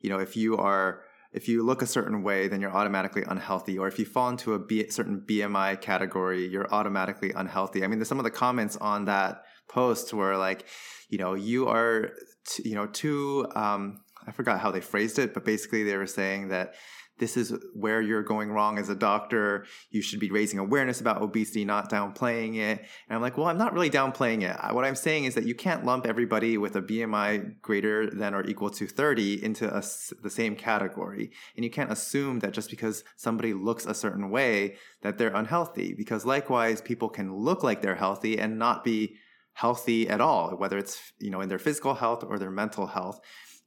you 0.01 0.09
know 0.09 0.19
if 0.19 0.35
you 0.35 0.57
are 0.57 1.03
if 1.31 1.47
you 1.47 1.63
look 1.63 1.81
a 1.81 1.87
certain 1.87 2.23
way 2.23 2.49
then 2.49 2.59
you're 2.59 2.75
automatically 2.75 3.23
unhealthy 3.25 3.79
or 3.79 3.87
if 3.87 3.97
you 3.97 4.03
fall 4.03 4.27
into 4.27 4.53
a 4.53 4.59
B, 4.59 4.89
certain 4.89 5.21
bmi 5.21 5.79
category 5.79 6.45
you're 6.45 6.69
automatically 6.73 7.31
unhealthy. 7.31 7.85
I 7.85 7.87
mean 7.87 7.99
there's 7.99 8.09
some 8.09 8.19
of 8.19 8.25
the 8.25 8.31
comments 8.31 8.75
on 8.75 9.05
that 9.05 9.45
post 9.67 10.13
were 10.13 10.37
like 10.37 10.65
you 11.09 11.17
know 11.17 11.33
you 11.33 11.67
are 11.67 12.11
t- 12.45 12.69
you 12.69 12.75
know 12.75 12.87
too 12.87 13.47
um 13.55 14.01
i 14.27 14.31
forgot 14.31 14.59
how 14.59 14.71
they 14.71 14.81
phrased 14.81 15.19
it 15.19 15.33
but 15.33 15.45
basically 15.45 15.83
they 15.83 15.97
were 15.97 16.07
saying 16.07 16.49
that 16.49 16.73
this 17.21 17.37
is 17.37 17.53
where 17.75 18.01
you're 18.01 18.23
going 18.23 18.51
wrong 18.51 18.79
as 18.79 18.89
a 18.89 18.95
doctor. 18.95 19.67
You 19.91 20.01
should 20.01 20.19
be 20.19 20.31
raising 20.31 20.57
awareness 20.57 20.99
about 20.99 21.21
obesity, 21.21 21.63
not 21.63 21.87
downplaying 21.87 22.55
it. 22.55 22.79
And 22.79 23.15
I'm 23.15 23.21
like, 23.21 23.37
well, 23.37 23.45
I'm 23.45 23.59
not 23.59 23.73
really 23.73 23.91
downplaying 23.91 24.41
it. 24.41 24.73
What 24.73 24.85
I'm 24.85 24.95
saying 24.95 25.25
is 25.25 25.35
that 25.35 25.45
you 25.45 25.53
can't 25.53 25.85
lump 25.85 26.07
everybody 26.07 26.57
with 26.57 26.75
a 26.75 26.81
BMI 26.81 27.61
greater 27.61 28.09
than 28.09 28.33
or 28.33 28.43
equal 28.47 28.71
to 28.71 28.87
30 28.87 29.45
into 29.45 29.67
a 29.67 29.83
the 30.23 30.31
same 30.31 30.55
category. 30.55 31.31
And 31.55 31.63
you 31.63 31.69
can't 31.69 31.91
assume 31.91 32.39
that 32.39 32.53
just 32.53 32.71
because 32.71 33.03
somebody 33.17 33.53
looks 33.53 33.85
a 33.85 33.93
certain 33.93 34.31
way 34.31 34.77
that 35.03 35.19
they're 35.19 35.35
unhealthy. 35.35 35.93
Because 35.93 36.25
likewise, 36.25 36.81
people 36.81 37.07
can 37.07 37.35
look 37.35 37.61
like 37.61 37.83
they're 37.83 37.93
healthy 37.93 38.39
and 38.39 38.57
not 38.57 38.83
be 38.83 39.17
healthy 39.53 40.09
at 40.09 40.21
all, 40.21 40.51
whether 40.57 40.77
it's 40.77 41.13
you 41.19 41.29
know 41.29 41.41
in 41.41 41.49
their 41.49 41.59
physical 41.59 41.95
health 41.95 42.23
or 42.23 42.39
their 42.39 42.51
mental 42.51 42.87
health. 42.87 43.19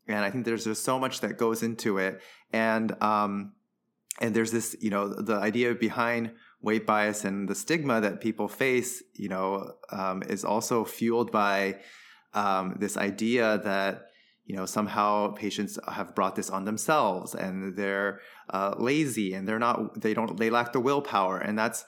And 0.07 0.19
I 0.19 0.31
think 0.31 0.45
there's 0.45 0.65
just 0.65 0.85
so 0.85 0.99
much 0.99 1.21
that 1.21 1.39
goes 1.39 1.63
into 1.63 1.97
it 1.97 2.21
and 2.53 3.03
um 3.03 3.53
and 4.21 4.35
there's 4.35 4.53
this 4.53 4.77
you 4.81 4.91
know 4.91 5.09
the 5.09 5.35
idea 5.35 5.75
behind 5.75 6.33
weight 6.61 6.87
bias 6.87 7.25
and 7.25 7.49
the 7.49 7.55
stigma 7.55 8.01
that 8.01 8.21
people 8.21 8.49
face 8.49 9.03
you 9.15 9.29
know 9.29 9.73
um, 9.91 10.23
is 10.23 10.45
also 10.45 10.85
fueled 10.85 11.31
by 11.31 11.77
um, 12.33 12.77
this 12.79 12.97
idea 12.97 13.61
that 13.65 14.07
you 14.47 14.55
know 14.55 14.67
somehow 14.67 15.33
patients 15.33 15.79
have 15.89 16.15
brought 16.15 16.37
this 16.37 16.49
on 16.49 16.65
themselves 16.65 17.35
and 17.35 17.77
they're 17.77 18.21
uh, 18.51 18.75
lazy 18.79 19.35
and 19.35 19.49
they're 19.49 19.59
not 19.59 20.01
they 20.01 20.15
don't 20.15 20.39
they 20.39 20.51
lack 20.51 20.73
the 20.73 20.81
willpower 20.81 21.39
and 21.39 21.59
that's 21.59 21.85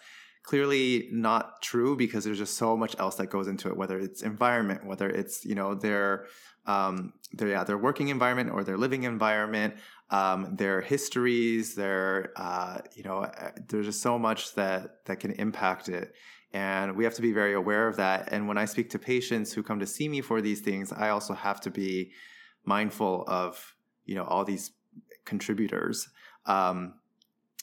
clearly 0.46 1.08
not 1.10 1.60
true 1.60 1.96
because 1.96 2.24
there's 2.24 2.38
just 2.38 2.56
so 2.56 2.76
much 2.76 2.94
else 3.00 3.16
that 3.16 3.26
goes 3.26 3.48
into 3.48 3.68
it 3.68 3.76
whether 3.76 3.98
it's 3.98 4.22
environment 4.22 4.86
whether 4.86 5.10
it's 5.10 5.44
you 5.44 5.56
know 5.56 5.74
their 5.74 6.26
um, 6.66 7.12
their 7.32 7.48
yeah 7.48 7.64
their 7.64 7.76
working 7.76 8.08
environment 8.08 8.50
or 8.50 8.62
their 8.64 8.78
living 8.78 9.02
environment 9.02 9.74
um, 10.10 10.54
their 10.56 10.80
histories 10.80 11.74
their 11.74 12.32
uh, 12.36 12.78
you 12.94 13.02
know 13.02 13.18
uh, 13.24 13.50
there's 13.68 13.86
just 13.86 14.00
so 14.00 14.18
much 14.18 14.54
that 14.54 15.04
that 15.06 15.20
can 15.20 15.32
impact 15.32 15.88
it. 15.88 16.14
And 16.52 16.96
we 16.96 17.04
have 17.04 17.14
to 17.14 17.22
be 17.22 17.32
very 17.32 17.52
aware 17.52 17.86
of 17.88 17.96
that. 17.96 18.28
And 18.32 18.48
when 18.48 18.56
i 18.56 18.64
speak 18.64 18.88
to 18.90 18.98
patients 18.98 19.52
who 19.52 19.62
come 19.62 19.80
to 19.80 19.86
see 19.86 20.08
me 20.08 20.20
for 20.20 20.40
these 20.40 20.60
things 20.60 20.92
i 20.92 21.08
also 21.08 21.34
have 21.34 21.60
to 21.62 21.70
be 21.70 22.12
mindful 22.64 23.24
of 23.26 23.74
you 24.04 24.14
know 24.14 24.24
all 24.24 24.44
these 24.44 24.70
contributors. 25.24 26.08
Um, 26.46 26.94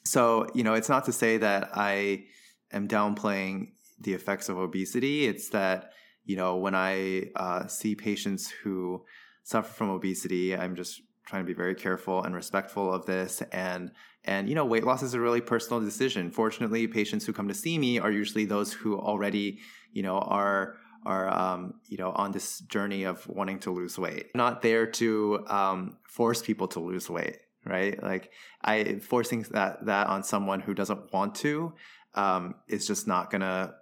so 0.03 0.47
you 0.53 0.63
know 0.65 0.73
it's 0.73 0.89
not 0.89 1.05
to 1.05 1.13
say 1.13 1.37
that 1.37 1.69
i 1.73 2.25
am 2.73 2.87
downplaying 2.87 3.71
the 3.99 4.13
effects 4.13 4.49
of 4.49 4.57
obesity. 4.57 5.25
It's 5.25 5.49
that 5.49 5.91
you 6.25 6.35
know 6.35 6.57
when 6.57 6.73
i 6.73 7.29
uh, 7.35 7.67
see 7.67 7.95
patients 7.95 8.49
who 8.49 9.03
suffer 9.43 9.73
from 9.73 9.89
obesity 9.89 10.55
i'm 10.55 10.73
just 10.73 11.01
trying 11.25 11.43
to 11.43 11.47
be 11.47 11.53
very 11.53 11.75
careful 11.75 12.23
and 12.23 12.35
respectful 12.35 12.93
of 12.93 13.05
this. 13.05 13.41
And 13.51 13.91
and 14.25 14.47
you 14.47 14.55
know 14.55 14.65
weight 14.65 14.83
loss 14.83 15.03
is 15.03 15.13
a 15.13 15.19
really 15.19 15.41
personal 15.41 15.81
decision. 15.81 16.31
Fortunately 16.31 16.87
patients 16.87 17.25
who 17.25 17.33
come 17.33 17.47
to 17.47 17.53
see 17.53 17.77
me 17.77 17.99
are 17.99 18.11
usually 18.11 18.45
those 18.45 18.73
who 18.73 18.99
already 18.99 19.59
you 19.91 20.03
know 20.03 20.19
are 20.19 20.77
are 21.05 21.29
um, 21.33 21.75
you 21.87 21.97
know 21.97 22.11
on 22.11 22.31
this 22.31 22.59
journey 22.59 23.03
of 23.03 23.27
wanting 23.27 23.59
to 23.59 23.71
lose 23.71 23.97
weight. 23.97 24.29
I'm 24.33 24.39
not 24.39 24.61
there 24.61 24.85
to 24.87 25.45
um, 25.47 25.97
force 26.03 26.41
people 26.41 26.67
to 26.69 26.79
lose 26.79 27.09
weight 27.09 27.37
right? 27.65 28.03
Like 28.03 28.31
i 28.61 28.95
forcing 28.99 29.43
that 29.51 29.85
that 29.85 30.07
on 30.07 30.21
someone 30.21 30.59
who 30.59 30.73
doesn't 30.73 31.13
want 31.13 31.35
to 31.35 31.73
um, 32.15 32.55
is 32.67 32.87
just 32.87 33.07
not 33.07 33.29
gonna 33.29 33.75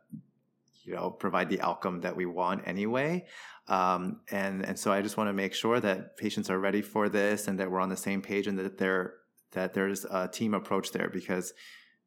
you 0.84 0.94
know 0.94 1.10
provide 1.10 1.50
the 1.50 1.62
outcome 1.62 2.02
that 2.02 2.16
we 2.16 2.26
want 2.26 2.68
anyway 2.68 3.26
um, 3.68 4.20
and 4.30 4.66
and 4.66 4.78
so 4.78 4.92
I 4.92 5.02
just 5.02 5.18
want 5.18 5.30
to 5.30 5.34
make 5.34 5.54
sure 5.54 5.80
that 5.80 6.18
patients 6.18 6.50
are 6.50 6.60
ready 6.60 6.82
for 6.82 7.10
this 7.10 7.48
and 7.48 7.60
that 7.60 7.72
we're 7.72 7.80
on 7.80 7.90
the 7.90 7.98
same 7.98 8.22
page 8.22 8.48
and 8.48 8.58
that 8.60 8.78
there 8.78 9.14
that 9.52 9.74
there's 9.74 10.06
a 10.06 10.28
team 10.28 10.54
approach 10.54 10.92
there 10.92 11.10
because 11.10 11.54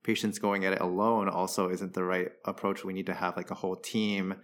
patients 0.02 0.38
going 0.38 0.64
at 0.64 0.74
it 0.74 0.80
alone 0.80 1.28
also 1.28 1.70
isn't 1.70 1.94
the 1.94 2.04
right 2.04 2.28
approach. 2.44 2.84
We 2.84 2.92
need 2.92 3.06
to 3.06 3.14
have 3.14 3.36
like 3.36 3.50
a 3.50 3.54
whole 3.54 3.76
team 3.76 4.34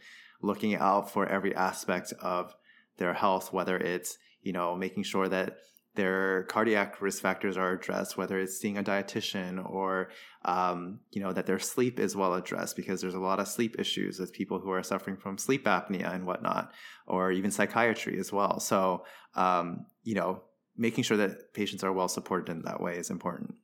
looking 0.42 0.74
out 0.76 1.10
for 1.10 1.26
every 1.26 1.54
aspect 1.54 2.12
of 2.22 2.54
their 2.96 3.14
health, 3.14 3.52
whether 3.52 3.76
it's 3.76 4.16
you 4.42 4.52
know 4.52 4.74
making 4.76 5.02
sure 5.02 5.28
that 5.28 5.58
their 6.00 6.44
cardiac 6.44 7.02
risk 7.02 7.20
factors 7.20 7.58
are 7.58 7.72
addressed, 7.72 8.16
whether 8.16 8.38
it's 8.40 8.58
seeing 8.58 8.78
a 8.78 8.82
dietitian 8.82 9.62
or 9.70 10.08
um, 10.46 11.00
you 11.10 11.20
know 11.20 11.30
that 11.30 11.44
their 11.44 11.58
sleep 11.58 12.00
is 12.00 12.16
well 12.16 12.32
addressed 12.32 12.74
because 12.74 13.02
there's 13.02 13.14
a 13.14 13.20
lot 13.20 13.38
of 13.38 13.46
sleep 13.46 13.76
issues 13.78 14.18
with 14.18 14.32
people 14.32 14.58
who 14.58 14.70
are 14.70 14.82
suffering 14.82 15.18
from 15.18 15.36
sleep 15.36 15.66
apnea 15.66 16.14
and 16.14 16.24
whatnot, 16.24 16.72
or 17.06 17.30
even 17.30 17.50
psychiatry 17.50 18.18
as 18.18 18.32
well. 18.32 18.60
So 18.60 19.04
um, 19.34 19.84
you 20.02 20.14
know, 20.14 20.42
making 20.74 21.04
sure 21.04 21.18
that 21.18 21.52
patients 21.52 21.84
are 21.84 21.92
well 21.92 22.08
supported 22.08 22.50
in 22.50 22.62
that 22.62 22.80
way 22.80 22.96
is 22.96 23.10
important. 23.10 23.56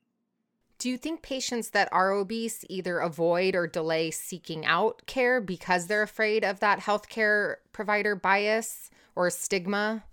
Do 0.77 0.91
you 0.91 0.97
think 0.97 1.23
patients 1.23 1.71
that 1.71 1.89
are 1.91 2.11
obese 2.11 2.63
either 2.69 2.99
avoid 2.99 3.55
or 3.55 3.65
delay 3.65 4.11
seeking 4.11 4.63
out 4.63 5.01
care 5.07 5.41
because 5.41 5.87
they're 5.87 6.03
afraid 6.03 6.43
of 6.43 6.59
that 6.59 6.81
healthcare 6.81 7.55
provider 7.73 8.15
bias 8.15 8.91
or 9.15 9.31
stigma 9.31 10.03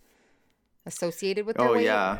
associated 0.86 1.46
with 1.46 1.58
their 1.58 1.68
Oh 1.68 1.72
weight? 1.72 1.84
yeah, 1.84 2.18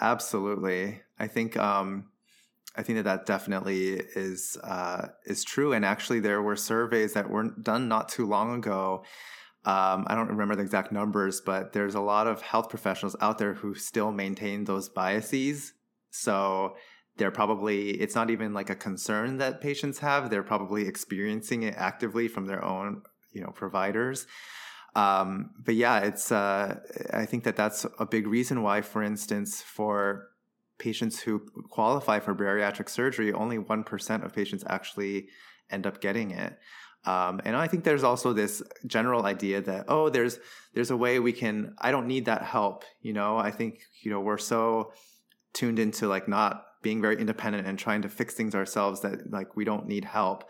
absolutely. 0.00 1.02
I 1.18 1.26
think 1.26 1.56
um, 1.56 2.10
I 2.76 2.82
think 2.82 2.96
that 2.98 3.04
that 3.04 3.26
definitely 3.26 4.00
is 4.16 4.56
uh, 4.62 5.08
is 5.26 5.44
true. 5.44 5.72
And 5.72 5.84
actually, 5.84 6.20
there 6.20 6.42
were 6.42 6.56
surveys 6.56 7.12
that 7.14 7.30
were 7.30 7.50
done 7.50 7.88
not 7.88 8.08
too 8.08 8.26
long 8.26 8.54
ago. 8.56 9.04
Um, 9.64 10.04
I 10.08 10.14
don't 10.14 10.28
remember 10.28 10.56
the 10.56 10.62
exact 10.62 10.92
numbers, 10.92 11.40
but 11.40 11.72
there's 11.72 11.94
a 11.94 12.00
lot 12.00 12.26
of 12.26 12.42
health 12.42 12.68
professionals 12.68 13.16
out 13.20 13.38
there 13.38 13.54
who 13.54 13.74
still 13.74 14.12
maintain 14.12 14.64
those 14.64 14.90
biases. 14.90 15.72
So 16.10 16.76
they're 17.16 17.30
probably 17.30 17.90
it's 17.92 18.14
not 18.14 18.30
even 18.30 18.52
like 18.52 18.70
a 18.70 18.74
concern 18.74 19.38
that 19.38 19.60
patients 19.60 20.00
have. 20.00 20.30
They're 20.30 20.42
probably 20.42 20.86
experiencing 20.86 21.62
it 21.62 21.74
actively 21.76 22.28
from 22.28 22.46
their 22.46 22.64
own 22.64 23.02
you 23.32 23.40
know 23.40 23.50
providers. 23.50 24.26
Um, 24.94 25.50
but 25.58 25.74
yeah, 25.74 26.00
it's 26.00 26.30
uh, 26.30 26.78
I 27.12 27.26
think 27.26 27.44
that 27.44 27.56
that's 27.56 27.86
a 27.98 28.06
big 28.06 28.26
reason 28.26 28.62
why, 28.62 28.80
for 28.82 29.02
instance, 29.02 29.60
for 29.60 30.28
patients 30.78 31.20
who 31.20 31.40
qualify 31.70 32.20
for 32.20 32.34
bariatric 32.34 32.88
surgery, 32.88 33.32
only 33.32 33.58
one 33.58 33.84
percent 33.84 34.24
of 34.24 34.32
patients 34.32 34.64
actually 34.68 35.28
end 35.70 35.86
up 35.86 36.00
getting 36.00 36.30
it. 36.30 36.58
Um, 37.06 37.40
and 37.44 37.54
I 37.54 37.66
think 37.66 37.84
there's 37.84 38.02
also 38.02 38.32
this 38.32 38.62
general 38.86 39.26
idea 39.26 39.60
that 39.62 39.86
oh, 39.88 40.08
there's 40.08 40.38
there's 40.74 40.90
a 40.90 40.96
way 40.96 41.18
we 41.18 41.32
can. 41.32 41.74
I 41.78 41.90
don't 41.90 42.06
need 42.06 42.26
that 42.26 42.42
help. 42.42 42.84
You 43.02 43.12
know, 43.12 43.36
I 43.36 43.50
think 43.50 43.80
you 44.02 44.10
know 44.10 44.20
we're 44.20 44.38
so 44.38 44.92
tuned 45.52 45.78
into 45.78 46.08
like 46.08 46.28
not 46.28 46.64
being 46.82 47.00
very 47.00 47.18
independent 47.18 47.66
and 47.66 47.78
trying 47.78 48.02
to 48.02 48.08
fix 48.08 48.34
things 48.34 48.54
ourselves 48.54 49.00
that 49.00 49.30
like 49.30 49.56
we 49.56 49.64
don't 49.64 49.86
need 49.86 50.04
help. 50.04 50.44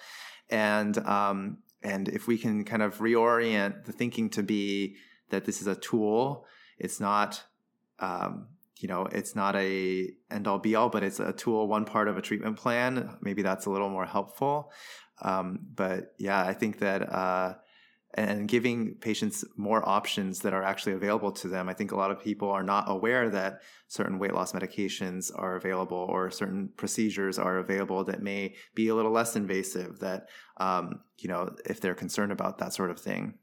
And 0.50 0.96
um, 0.98 1.58
and 1.84 2.08
if 2.08 2.26
we 2.26 2.38
can 2.38 2.64
kind 2.64 2.82
of 2.82 2.98
reorient 2.98 3.84
the 3.84 3.92
thinking 3.92 4.30
to 4.30 4.42
be 4.42 4.96
that 5.28 5.44
this 5.44 5.60
is 5.60 5.66
a 5.66 5.76
tool, 5.76 6.46
it's 6.78 6.98
not, 6.98 7.44
um, 8.00 8.48
you 8.78 8.88
know, 8.88 9.06
it's 9.12 9.36
not 9.36 9.54
a 9.54 10.10
end 10.30 10.48
all 10.48 10.58
be 10.58 10.74
all, 10.74 10.88
but 10.88 11.04
it's 11.04 11.20
a 11.20 11.32
tool, 11.32 11.68
one 11.68 11.84
part 11.84 12.08
of 12.08 12.16
a 12.16 12.22
treatment 12.22 12.56
plan. 12.56 13.16
Maybe 13.20 13.42
that's 13.42 13.66
a 13.66 13.70
little 13.70 13.90
more 13.90 14.06
helpful. 14.06 14.72
Um, 15.22 15.60
but 15.74 16.14
yeah, 16.18 16.42
I 16.42 16.54
think 16.54 16.78
that, 16.78 17.12
uh, 17.12 17.54
and 18.16 18.46
giving 18.46 18.94
patients 18.94 19.44
more 19.56 19.86
options 19.88 20.38
that 20.40 20.54
are 20.54 20.62
actually 20.62 20.92
available 20.92 21.32
to 21.32 21.48
them. 21.48 21.68
I 21.68 21.74
think 21.74 21.90
a 21.90 21.96
lot 21.96 22.12
of 22.12 22.22
people 22.22 22.48
are 22.50 22.62
not 22.62 22.84
aware 22.86 23.28
that 23.30 23.62
certain 23.88 24.18
weight 24.20 24.32
loss 24.32 24.52
medications 24.52 25.32
are 25.34 25.56
available 25.56 26.06
or 26.08 26.30
certain 26.30 26.70
procedures 26.76 27.38
are 27.38 27.58
available 27.58 28.04
that 28.04 28.22
may 28.22 28.54
be 28.74 28.88
a 28.88 28.94
little 28.94 29.10
less 29.10 29.34
invasive 29.34 29.98
that, 29.98 30.28
um, 30.58 31.00
you 31.18 31.28
know, 31.28 31.54
if 31.66 31.80
they're 31.80 31.94
concerned 31.94 32.30
about 32.30 32.58
that 32.58 32.72
sort 32.72 32.90
of 32.92 33.00
thing. 33.00 33.34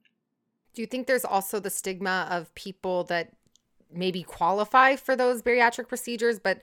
Do 0.73 0.81
you 0.81 0.87
think 0.87 1.05
there's 1.05 1.25
also 1.25 1.59
the 1.59 1.69
stigma 1.69 2.27
of 2.31 2.53
people 2.55 3.03
that 3.05 3.33
maybe 3.93 4.23
qualify 4.23 4.95
for 4.95 5.17
those 5.17 5.41
bariatric 5.41 5.89
procedures, 5.89 6.39
but 6.39 6.61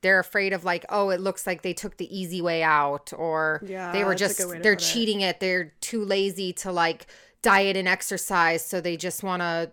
they're 0.00 0.20
afraid 0.20 0.52
of 0.52 0.64
like, 0.64 0.86
oh, 0.88 1.10
it 1.10 1.20
looks 1.20 1.46
like 1.46 1.62
they 1.62 1.72
took 1.74 1.96
the 1.96 2.18
easy 2.18 2.40
way 2.40 2.62
out, 2.62 3.12
or 3.16 3.62
Yeah, 3.66 3.92
they 3.92 4.04
were 4.04 4.14
just 4.14 4.38
good 4.38 4.48
way 4.48 4.56
to 4.56 4.62
they're 4.62 4.76
put 4.76 4.82
it. 4.82 4.86
cheating 4.86 5.20
it. 5.20 5.40
They're 5.40 5.74
too 5.80 6.04
lazy 6.04 6.52
to 6.54 6.72
like 6.72 7.06
diet 7.46 7.76
and 7.76 7.88
exercise, 7.88 8.64
so 8.70 8.80
they 8.80 8.96
just 8.96 9.22
want 9.22 9.40
to 9.42 9.72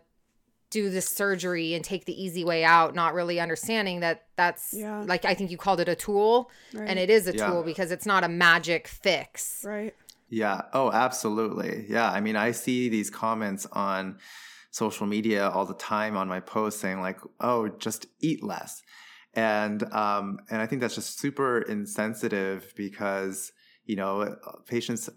do 0.69 0.89
this 0.89 1.07
surgery 1.07 1.73
and 1.75 1.83
take 1.83 2.05
the 2.05 2.23
easy 2.25 2.43
way 2.43 2.63
out, 2.63 2.95
not 2.95 3.13
really 3.13 3.39
understanding 3.39 3.99
that 4.01 4.17
that's 4.35 4.73
Yeah. 4.73 5.03
like 5.13 5.23
I 5.25 5.33
think 5.35 5.51
you 5.51 5.57
called 5.57 5.79
it 5.79 5.87
a 5.89 5.95
tool, 5.95 6.49
Right. 6.73 6.89
and 6.89 6.97
it 6.99 7.09
is 7.09 7.27
a 7.27 7.33
Yeah. 7.35 7.47
tool 7.47 7.63
because 7.63 7.89
it's 7.91 8.05
not 8.05 8.23
a 8.23 8.29
magic 8.29 8.87
fix. 8.87 9.63
right. 9.63 9.93
Yeah. 10.29 10.61
Oh, 10.73 10.91
absolutely. 10.91 11.85
Yeah. 11.89 12.09
I 12.11 12.19
mean, 12.21 12.35
I 12.35 12.51
see 12.51 12.89
these 12.89 13.09
comments 13.11 13.67
on 13.71 14.17
social 14.71 15.05
media 15.05 15.47
all 15.49 15.65
the 15.65 15.75
time 15.75 16.17
on 16.17 16.27
my 16.27 16.39
posts 16.39 16.81
saying 16.81 16.99
like, 17.01 17.19
"Oh, 17.39 17.67
just 17.85 18.07
eat 18.19 18.41
less," 18.43 18.81
and 19.35 19.83
um, 19.93 20.39
and 20.49 20.59
I 20.61 20.65
think 20.67 20.81
that's 20.81 20.95
just 20.95 21.19
super 21.19 21.61
insensitive 21.61 22.73
because 22.75 23.51
you 23.85 23.95
know 23.95 24.35
patients. 24.67 25.07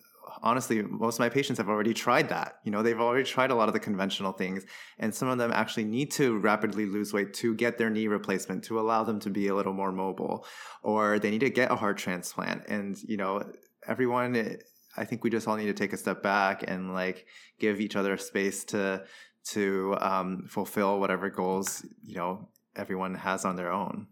Honestly, 0.42 0.82
most 0.82 1.16
of 1.16 1.20
my 1.20 1.28
patients 1.28 1.58
have 1.58 1.68
already 1.68 1.94
tried 1.94 2.28
that. 2.28 2.58
You 2.64 2.70
know, 2.70 2.82
they've 2.82 3.00
already 3.00 3.24
tried 3.24 3.50
a 3.50 3.54
lot 3.54 3.68
of 3.68 3.74
the 3.74 3.80
conventional 3.80 4.32
things, 4.32 4.64
and 4.98 5.14
some 5.14 5.28
of 5.28 5.38
them 5.38 5.52
actually 5.52 5.84
need 5.84 6.10
to 6.12 6.38
rapidly 6.38 6.86
lose 6.86 7.12
weight 7.12 7.32
to 7.34 7.54
get 7.54 7.78
their 7.78 7.90
knee 7.90 8.08
replacement 8.08 8.64
to 8.64 8.80
allow 8.80 9.04
them 9.04 9.20
to 9.20 9.30
be 9.30 9.48
a 9.48 9.54
little 9.54 9.72
more 9.72 9.92
mobile, 9.92 10.44
or 10.82 11.18
they 11.18 11.30
need 11.30 11.40
to 11.40 11.50
get 11.50 11.70
a 11.70 11.76
heart 11.76 11.98
transplant. 11.98 12.66
And 12.68 12.96
you 13.04 13.16
know, 13.16 13.42
everyone 13.86 14.58
I 14.96 15.04
think 15.04 15.24
we 15.24 15.30
just 15.30 15.46
all 15.46 15.56
need 15.56 15.66
to 15.66 15.74
take 15.74 15.92
a 15.92 15.96
step 15.96 16.22
back 16.22 16.64
and 16.66 16.94
like 16.94 17.26
give 17.58 17.80
each 17.80 17.96
other 17.96 18.16
space 18.16 18.64
to 18.66 19.04
to 19.50 19.96
um, 20.00 20.44
fulfill 20.48 20.98
whatever 20.98 21.30
goals 21.30 21.84
you 22.02 22.16
know 22.16 22.48
everyone 22.74 23.14
has 23.14 23.44
on 23.44 23.56
their 23.56 23.72
own. 23.72 24.06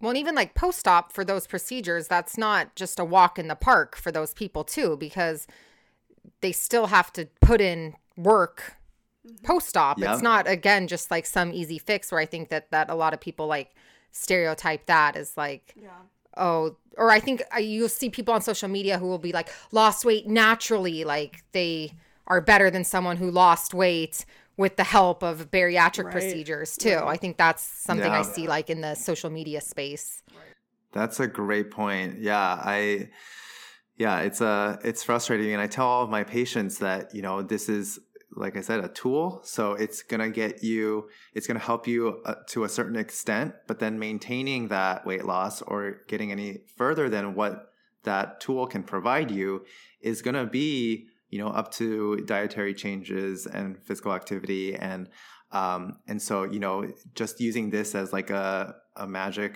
Well, 0.00 0.10
and 0.10 0.18
even 0.18 0.34
like 0.34 0.54
post 0.54 0.86
op 0.86 1.12
for 1.12 1.24
those 1.24 1.46
procedures, 1.46 2.08
that's 2.08 2.36
not 2.36 2.74
just 2.74 2.98
a 2.98 3.04
walk 3.04 3.38
in 3.38 3.48
the 3.48 3.54
park 3.54 3.96
for 3.96 4.12
those 4.12 4.34
people, 4.34 4.64
too, 4.64 4.96
because 4.96 5.46
they 6.40 6.52
still 6.52 6.86
have 6.86 7.12
to 7.14 7.28
put 7.40 7.60
in 7.60 7.94
work 8.16 8.74
post 9.42 9.76
op. 9.76 9.98
Yeah. 9.98 10.12
It's 10.12 10.22
not, 10.22 10.48
again, 10.48 10.86
just 10.88 11.10
like 11.10 11.26
some 11.26 11.52
easy 11.52 11.78
fix 11.78 12.12
where 12.12 12.20
I 12.20 12.26
think 12.26 12.50
that, 12.50 12.70
that 12.70 12.90
a 12.90 12.94
lot 12.94 13.14
of 13.14 13.20
people 13.20 13.46
like 13.46 13.74
stereotype 14.10 14.86
that 14.86 15.16
as 15.16 15.36
like, 15.36 15.74
Yeah. 15.80 15.88
oh, 16.36 16.76
or 16.96 17.10
I 17.10 17.20
think 17.20 17.42
uh, 17.54 17.58
you'll 17.58 17.88
see 17.88 18.10
people 18.10 18.34
on 18.34 18.42
social 18.42 18.68
media 18.68 18.98
who 18.98 19.06
will 19.06 19.18
be 19.18 19.32
like, 19.32 19.48
lost 19.72 20.04
weight 20.04 20.28
naturally, 20.28 21.04
like 21.04 21.42
they 21.52 21.92
are 22.26 22.40
better 22.40 22.70
than 22.70 22.84
someone 22.84 23.16
who 23.16 23.30
lost 23.30 23.74
weight 23.74 24.24
with 24.56 24.76
the 24.76 24.84
help 24.84 25.22
of 25.22 25.50
bariatric 25.50 26.04
Right. 26.04 26.12
procedures 26.12 26.76
too. 26.76 27.00
I 27.02 27.16
think 27.16 27.36
that's 27.36 27.62
something 27.62 28.10
I 28.10 28.22
see 28.22 28.46
like 28.46 28.70
in 28.70 28.80
the 28.80 28.94
social 28.94 29.30
media 29.30 29.60
space. 29.60 30.22
That's 30.92 31.18
a 31.20 31.26
great 31.26 31.70
point. 31.70 32.20
Yeah, 32.20 32.60
I 32.62 33.10
yeah, 33.96 34.20
it's 34.20 34.40
a 34.40 34.78
it's 34.84 35.02
frustrating 35.02 35.52
and 35.52 35.60
I 35.60 35.66
tell 35.66 35.86
all 35.86 36.04
of 36.04 36.10
my 36.10 36.24
patients 36.24 36.78
that, 36.78 37.14
you 37.14 37.22
know, 37.22 37.42
this 37.42 37.68
is 37.68 37.98
like 38.36 38.56
I 38.56 38.62
said 38.62 38.84
a 38.84 38.88
tool, 38.88 39.40
so 39.44 39.74
it's 39.74 40.02
going 40.02 40.20
to 40.20 40.28
get 40.28 40.64
you 40.64 41.08
it's 41.34 41.46
going 41.46 41.58
to 41.58 41.64
help 41.64 41.86
you 41.86 42.20
uh, 42.24 42.34
to 42.48 42.64
a 42.64 42.68
certain 42.68 42.96
extent, 42.96 43.54
but 43.66 43.78
then 43.78 43.98
maintaining 43.98 44.68
that 44.68 45.06
weight 45.06 45.24
loss 45.24 45.62
or 45.62 46.00
getting 46.08 46.32
any 46.32 46.58
further 46.76 47.08
than 47.08 47.34
what 47.34 47.70
that 48.02 48.40
tool 48.40 48.66
can 48.66 48.82
provide 48.82 49.30
you 49.30 49.64
is 50.00 50.20
going 50.20 50.34
to 50.34 50.46
be, 50.46 51.06
you 51.34 51.40
know, 51.42 51.48
up 51.60 51.68
to 51.72 52.16
dietary 52.34 52.74
changes 52.74 53.46
and 53.46 53.76
physical 53.86 54.12
activity 54.20 54.76
and 54.76 55.08
um 55.50 55.98
and 56.06 56.22
so, 56.22 56.44
you 56.54 56.60
know, 56.60 56.76
just 57.20 57.40
using 57.40 57.70
this 57.70 57.96
as 57.96 58.12
like 58.12 58.30
a 58.30 58.76
a 58.94 59.06
magic 59.06 59.54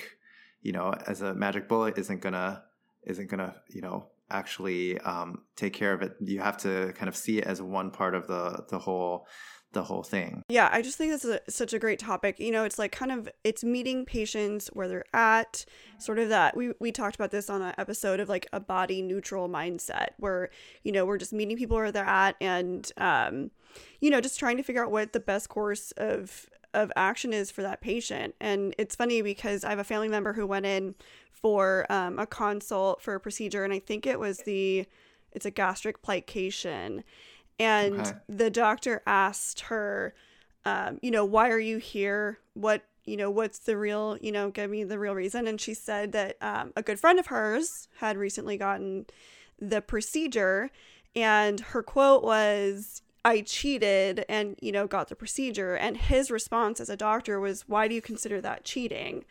you 0.61 0.73
know, 0.73 0.93
as 1.07 1.23
a 1.23 1.35
magic 1.35 1.69
bullet 1.69 1.97
isn't 1.99 2.21
gonna 2.21 2.65
isn't 3.07 3.29
gonna 3.31 3.55
you 3.69 3.81
know 3.81 4.09
actually 4.31 4.99
um, 5.13 5.43
take 5.55 5.73
care 5.73 5.93
of 5.93 6.03
it. 6.03 6.13
You 6.21 6.41
have 6.41 6.57
to 6.59 6.93
kind 6.97 7.09
of 7.09 7.17
see 7.17 7.39
it 7.39 7.45
as 7.45 7.63
one 7.63 7.91
part 7.91 8.15
of 8.17 8.27
the 8.27 8.65
the 8.69 8.79
whole 8.79 9.27
the 9.73 9.85
whole 9.85 10.03
thing. 10.03 10.43
Yeah, 10.49 10.69
I 10.73 10.81
just 10.81 10.97
think 10.97 11.13
this 11.13 11.25
is 11.25 11.33
a, 11.47 11.51
such 11.51 11.73
a 11.73 11.79
great 11.79 11.99
topic. 11.99 12.41
You 12.41 12.51
know, 12.51 12.65
it's 12.65 12.79
like 12.79 12.93
kind 12.93 13.13
of 13.13 13.29
it's 13.45 13.63
meeting 13.63 14.05
patients 14.05 14.69
where 14.73 14.89
they're 14.89 15.05
at, 15.13 15.65
sort 15.99 16.19
of 16.19 16.31
that 16.31 16.57
we 16.57 16.73
we 16.81 16.91
talked 16.91 17.17
about 17.17 17.31
this 17.31 17.51
on 17.51 17.61
an 17.61 17.75
episode 17.77 18.21
of 18.21 18.29
like 18.29 18.47
a 18.53 18.61
body 18.61 19.03
neutral 19.03 19.49
mindset 19.49 20.09
where, 20.19 20.51
you 20.83 20.93
know, 20.93 21.05
we're 21.05 21.19
just 21.19 21.33
meeting 21.33 21.57
people 21.57 21.77
where 21.77 21.93
they're 21.93 22.05
at 22.05 22.37
and 22.41 22.91
um 22.97 23.51
you 24.01 24.11
know, 24.11 24.21
just 24.21 24.39
trying 24.39 24.57
to 24.57 24.63
figure 24.63 24.83
out 24.83 24.91
what 24.91 25.13
the 25.13 25.21
best 25.21 25.49
course 25.49 25.93
of 25.97 26.49
of 26.75 26.93
action 26.97 27.33
is 27.33 27.51
for 27.51 27.63
that 27.63 27.81
patient. 27.81 28.35
And 28.41 28.75
it's 28.79 28.95
funny 28.95 29.23
because 29.23 29.65
I 29.65 29.71
have 29.71 29.79
a 29.79 29.85
family 29.85 30.09
member 30.09 30.33
who 30.33 30.47
went 30.47 30.67
in 30.67 30.95
for 31.31 31.87
um, 31.91 32.19
a 32.19 32.27
consult 32.27 33.01
for 33.01 33.15
a 33.15 33.21
procedure 33.21 33.65
and 33.65 33.73
I 33.73 33.79
think 33.79 34.07
it 34.07 34.19
was 34.19 34.39
the 34.39 34.87
it's 35.33 35.47
a 35.47 35.51
gastric 35.51 36.03
plication 36.03 37.05
and 37.59 38.01
Okay. 38.01 38.13
the 38.29 38.51
doctor 38.51 39.03
asked 39.07 39.61
her 39.63 40.15
um, 40.65 40.99
you 41.03 41.11
know 41.11 41.25
why 41.25 41.51
are 41.51 41.59
you 41.59 41.79
here? 41.79 42.39
What 42.55 42.83
you 43.05 43.17
know 43.17 43.31
what's 43.31 43.61
the 43.61 43.77
real 43.77 44.19
you 44.21 44.33
know 44.33 44.51
give 44.51 44.71
me 44.71 44.85
the 44.85 44.99
real 44.99 45.15
reason? 45.15 45.47
And 45.47 45.61
she 45.61 45.73
said 45.75 46.13
that 46.13 46.37
um, 46.43 46.73
a 46.77 46.83
good 46.83 47.01
friend 47.01 47.19
of 47.19 47.27
hers 47.27 47.89
had 47.99 48.17
recently 48.19 48.57
gotten 48.59 49.07
the 49.59 49.81
procedure 49.81 50.71
and 51.17 51.61
her 51.61 51.83
quote 51.83 52.23
was 52.23 53.03
i 53.25 53.41
cheated 53.41 54.25
and 54.29 54.57
you 54.61 54.71
know 54.71 54.87
got 54.87 55.09
the 55.09 55.17
procedure. 55.17 55.75
And 55.75 55.97
his 55.97 56.31
response 56.31 56.81
as 56.81 56.91
a 56.91 56.97
doctor 56.97 57.41
was 57.41 57.63
why 57.67 57.89
do 57.89 57.95
you 57.95 58.03
consider 58.03 58.41
that 58.43 58.65
cheating? 58.65 59.25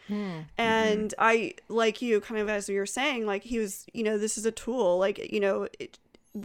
And 0.58 1.14
i 1.20 1.54
like 1.70 2.02
you 2.02 2.20
kind 2.20 2.42
of 2.42 2.50
as 2.50 2.68
you 2.68 2.80
were 2.80 2.86
saying 2.88 3.26
like 3.28 3.44
he 3.44 3.60
was 3.60 3.86
you 3.94 4.04
know 4.04 4.18
this 4.18 4.38
is 4.38 4.46
a 4.46 4.52
tool 4.52 4.98
like 4.98 5.32
you 5.32 5.40
know 5.40 5.68
it, 5.80 6.00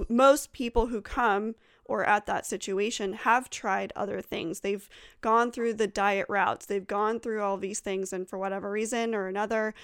most 0.09 0.53
people 0.53 0.89
who 0.89 1.01
come 1.01 1.55
or 1.85 2.05
at 2.05 2.27
that 2.27 2.47
situation 2.47 3.13
have 3.13 3.51
tried 3.51 3.93
other 3.97 4.21
things. 4.21 4.61
They've 4.61 4.89
gone 5.21 5.51
through 5.51 5.75
the 5.75 5.87
diet 5.87 6.27
routes. 6.29 6.67
They've 6.67 6.87
gone 6.87 7.21
through 7.21 7.43
all 7.43 7.57
these 7.57 7.81
things 7.81 8.13
and 8.13 8.29
for 8.29 8.39
whatever 8.39 8.71
reason 8.71 9.15
or 9.15 9.27
another 9.27 9.75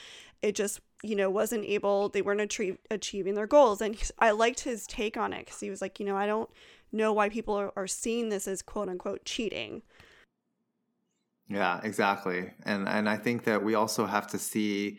it 0.40 0.54
just 0.54 0.80
you 1.02 1.16
know 1.16 1.28
wasn't 1.28 1.64
able 1.64 2.08
they 2.08 2.22
weren't 2.22 2.40
atrie- 2.40 2.78
achieving 2.90 3.34
their 3.34 3.46
goals. 3.46 3.80
And 3.80 3.96
i 4.18 4.30
liked 4.30 4.60
his 4.60 4.86
take 4.86 5.16
on 5.16 5.32
it 5.32 5.46
because 5.46 5.60
he 5.60 5.70
was 5.70 5.82
like 5.82 5.98
you 5.98 6.06
know 6.06 6.16
i 6.16 6.26
don't 6.26 6.48
know 6.92 7.12
why 7.12 7.28
people 7.28 7.54
are, 7.54 7.72
are 7.76 7.86
seeing 7.86 8.28
this 8.28 8.48
as 8.48 8.62
quote 8.62 8.88
unquote 8.88 9.24
cheating. 9.24 9.82
Yeah, 11.48 11.80
exactly. 11.82 12.50
And 12.64 12.88
and 12.88 13.08
I 13.08 13.16
think 13.16 13.44
that 13.44 13.64
we 13.64 13.74
also 13.74 14.06
have 14.06 14.26
to 14.28 14.38
see 14.38 14.98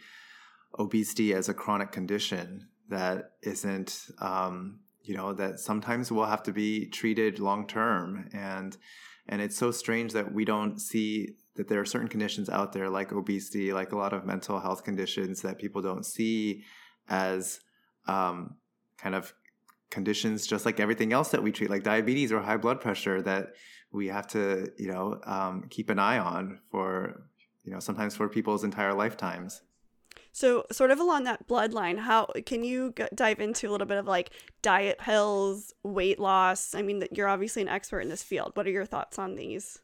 obesity 0.78 1.34
as 1.34 1.50
a 1.50 1.54
chronic 1.54 1.92
condition 1.92 2.68
that 2.90 3.32
isn't 3.44 4.08
um, 4.20 4.80
you 5.04 5.16
know 5.16 5.34
that 5.34 5.60
sometimes 5.60 6.12
we'll 6.12 6.26
have 6.26 6.44
to 6.44 6.52
be 6.52 6.86
treated 6.88 7.40
long 7.40 7.68
term 7.68 8.30
and 8.34 8.78
and 9.28 9.42
it's 9.42 9.56
so 9.58 9.72
strange 9.72 10.14
that 10.14 10.34
we 10.34 10.44
don't 10.44 10.80
see 10.80 11.36
that 11.56 11.68
there 11.68 11.80
are 11.80 11.86
certain 11.86 12.08
conditions 12.08 12.50
out 12.50 12.74
there 12.74 12.90
like 12.90 13.12
obesity 13.12 13.74
like 13.74 13.92
a 13.92 13.98
lot 13.98 14.14
of 14.14 14.26
mental 14.26 14.60
health 14.60 14.84
conditions 14.84 15.42
that 15.42 15.58
people 15.58 15.82
don't 15.82 16.06
see 16.06 16.64
as 17.10 17.60
um, 18.08 18.56
kind 18.98 19.16
of 19.16 19.34
conditions 19.90 20.46
just 20.46 20.66
like 20.66 20.80
everything 20.80 21.14
else 21.14 21.30
that 21.30 21.42
we 21.42 21.52
treat 21.52 21.70
like 21.70 21.84
diabetes 21.84 22.32
or 22.32 22.42
high 22.42 22.58
blood 22.58 22.80
pressure 22.80 23.22
that 23.22 23.54
we 23.92 24.08
have 24.08 24.28
to 24.28 24.72
you 24.78 24.92
know 24.92 25.20
um, 25.26 25.66
keep 25.70 25.90
an 25.90 26.00
eye 26.00 26.20
on 26.20 26.60
for 26.72 27.24
you 27.64 27.72
know 27.72 27.80
sometimes 27.80 28.16
for 28.16 28.30
people's 28.30 28.64
entire 28.64 28.94
lifetimes 28.94 29.62
So, 30.32 30.66
sort 30.72 30.92
of 30.92 31.00
along 31.00 31.24
that 31.24 31.48
bloodline, 31.48 32.00
how 32.00 32.28
can 32.46 32.64
you 32.64 32.94
g- 32.96 33.06
dive 33.14 33.40
into 33.40 33.68
a 33.68 33.72
little 33.72 33.88
bit 33.88 33.98
of 33.98 34.06
like 34.06 34.32
diet 34.62 35.00
pills, 35.00 35.74
weight 35.84 36.20
loss? 36.20 36.76
I 36.76 36.82
mean, 36.82 37.04
you're 37.12 37.28
obviously 37.28 37.62
an 37.62 37.68
expert 37.68 38.02
in 38.02 38.10
this 38.10 38.24
field. 38.24 38.52
What 38.56 38.68
are 38.68 38.72
your 38.72 38.86
thoughts 38.86 39.18
on 39.18 39.36
these? 39.36 39.80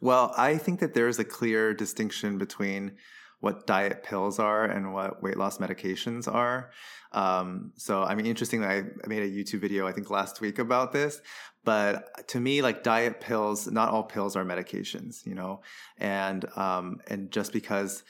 Well, 0.00 0.32
I 0.36 0.58
think 0.58 0.80
that 0.80 0.94
there 0.94 1.08
is 1.08 1.18
a 1.18 1.24
clear 1.24 1.74
distinction 1.74 2.38
between 2.38 2.92
what 3.40 3.66
diet 3.66 4.04
pills 4.04 4.38
are 4.38 4.64
and 4.64 4.94
what 4.94 5.20
weight 5.22 5.36
loss 5.36 5.58
medications 5.58 6.32
are. 6.32 6.70
Um, 7.10 7.72
so, 7.76 8.04
I 8.04 8.14
mean, 8.14 8.24
interestingly, 8.24 8.66
I 8.66 8.84
made 9.06 9.22
a 9.22 9.28
YouTube 9.28 9.60
video, 9.60 9.86
I 9.86 9.92
think 9.92 10.10
last 10.10 10.40
week 10.40 10.60
about 10.60 10.92
this. 10.92 11.20
But 11.64 12.28
to 12.28 12.40
me, 12.40 12.62
like 12.62 12.82
diet 12.82 13.20
pills, 13.20 13.68
not 13.68 13.90
all 13.90 14.04
pills 14.04 14.36
are 14.36 14.44
medications, 14.44 15.26
you 15.26 15.34
know, 15.34 15.62
and 15.98 16.44
um, 16.56 17.00
and 17.08 17.30
just 17.30 17.52
because 17.52 18.04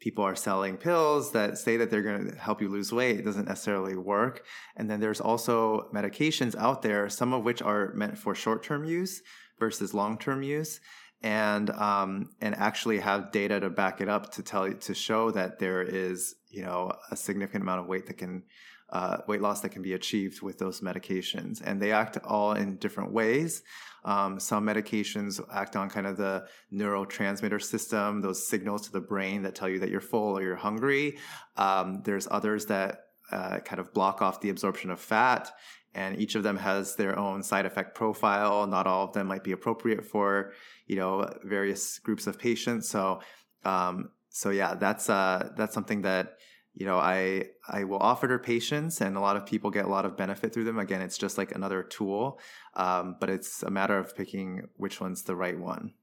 people 0.00 0.24
are 0.24 0.36
selling 0.36 0.76
pills 0.76 1.32
that 1.32 1.58
say 1.58 1.76
that 1.76 1.90
they're 1.90 2.02
going 2.02 2.30
to 2.30 2.36
help 2.36 2.62
you 2.62 2.68
lose 2.68 2.92
weight, 2.92 3.18
it 3.18 3.24
doesn't 3.24 3.48
necessarily 3.48 3.96
work. 3.96 4.44
And 4.76 4.90
then 4.90 5.00
there's 5.00 5.20
also 5.20 5.88
medications 5.92 6.54
out 6.56 6.82
there, 6.82 7.08
some 7.08 7.32
of 7.32 7.44
which 7.44 7.62
are 7.62 7.92
meant 7.94 8.16
for 8.16 8.34
short-term 8.34 8.84
use 8.84 9.22
versus 9.58 9.94
long-term 9.94 10.42
use 10.42 10.80
and 11.22 11.70
um, 11.70 12.30
and 12.40 12.54
actually 12.54 13.00
have 13.00 13.32
data 13.32 13.58
to 13.58 13.70
back 13.70 14.00
it 14.00 14.08
up 14.08 14.30
to 14.32 14.42
tell 14.42 14.72
to 14.72 14.94
show 14.94 15.32
that 15.32 15.58
there 15.58 15.82
is 15.82 16.36
you 16.48 16.62
know 16.62 16.92
a 17.10 17.16
significant 17.16 17.62
amount 17.62 17.80
of 17.80 17.86
weight 17.86 18.06
that 18.06 18.18
can 18.18 18.44
uh, 18.90 19.18
weight 19.26 19.40
loss 19.40 19.60
that 19.60 19.70
can 19.70 19.82
be 19.82 19.92
achieved 19.92 20.40
with 20.42 20.58
those 20.58 20.80
medications. 20.80 21.60
And 21.64 21.80
they 21.80 21.92
act 21.92 22.16
all 22.24 22.52
in 22.52 22.76
different 22.76 23.12
ways. 23.12 23.62
Um, 24.04 24.40
some 24.40 24.64
medications 24.64 25.40
act 25.52 25.76
on 25.76 25.90
kind 25.90 26.06
of 26.06 26.16
the 26.16 26.46
neurotransmitter 26.72 27.62
system, 27.62 28.20
those 28.20 28.48
signals 28.48 28.82
to 28.82 28.92
the 28.92 29.00
brain 29.00 29.42
that 29.42 29.54
tell 29.54 29.68
you 29.68 29.80
that 29.80 29.90
you're 29.90 30.00
full 30.00 30.38
or 30.38 30.42
you're 30.42 30.56
hungry. 30.56 31.18
Um, 31.56 32.02
there's 32.04 32.28
others 32.30 32.66
that 32.66 33.06
uh, 33.32 33.58
kind 33.58 33.80
of 33.80 33.92
block 33.92 34.22
off 34.22 34.40
the 34.40 34.50
absorption 34.50 34.90
of 34.90 35.00
fat. 35.00 35.50
And 35.94 36.20
each 36.20 36.34
of 36.34 36.42
them 36.42 36.58
has 36.58 36.96
their 36.96 37.18
own 37.18 37.42
side 37.42 37.66
effect 37.66 37.94
profile. 37.94 38.66
Not 38.66 38.86
all 38.86 39.04
of 39.04 39.12
them 39.14 39.26
might 39.26 39.42
be 39.42 39.52
appropriate 39.52 40.04
for, 40.04 40.52
you 40.86 40.96
know, 40.96 41.28
various 41.44 41.98
groups 41.98 42.26
of 42.26 42.38
patients. 42.38 42.88
So, 42.88 43.20
um, 43.64 44.10
so 44.28 44.50
yeah, 44.50 44.74
that's 44.74 45.10
uh, 45.10 45.50
that's 45.56 45.74
something 45.74 46.02
that 46.02 46.37
you 46.78 46.86
know 46.86 46.96
I 46.96 47.46
I 47.68 47.82
will 47.84 47.98
offer 47.98 48.28
to 48.28 48.38
patients, 48.38 49.00
and 49.00 49.16
a 49.16 49.20
lot 49.20 49.36
of 49.36 49.44
people 49.44 49.70
get 49.70 49.84
a 49.84 49.88
lot 49.88 50.04
of 50.04 50.16
benefit 50.16 50.54
through 50.54 50.62
them. 50.62 50.78
Again, 50.78 51.02
it's 51.02 51.18
just 51.18 51.36
like 51.36 51.52
another 51.52 51.82
tool, 51.82 52.38
um, 52.74 53.16
but 53.18 53.28
it's 53.28 53.64
a 53.64 53.70
matter 53.70 53.98
of 53.98 54.16
picking 54.16 54.68
which 54.76 55.00
one's 55.00 55.24
the 55.24 55.34
right 55.34 55.58
one. 55.58 55.94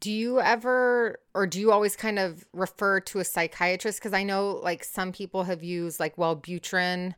Do 0.00 0.10
you 0.10 0.40
ever, 0.40 1.20
or 1.34 1.46
do 1.46 1.60
you 1.60 1.70
always 1.70 1.94
kind 1.94 2.18
of 2.18 2.44
refer 2.52 2.98
to 3.00 3.20
a 3.20 3.24
psychiatrist? 3.24 4.00
Because 4.00 4.12
I 4.12 4.24
know 4.24 4.60
like 4.62 4.82
some 4.82 5.12
people 5.12 5.44
have 5.44 5.62
used 5.62 6.00
like 6.00 6.16
Wellbutrin 6.16 7.14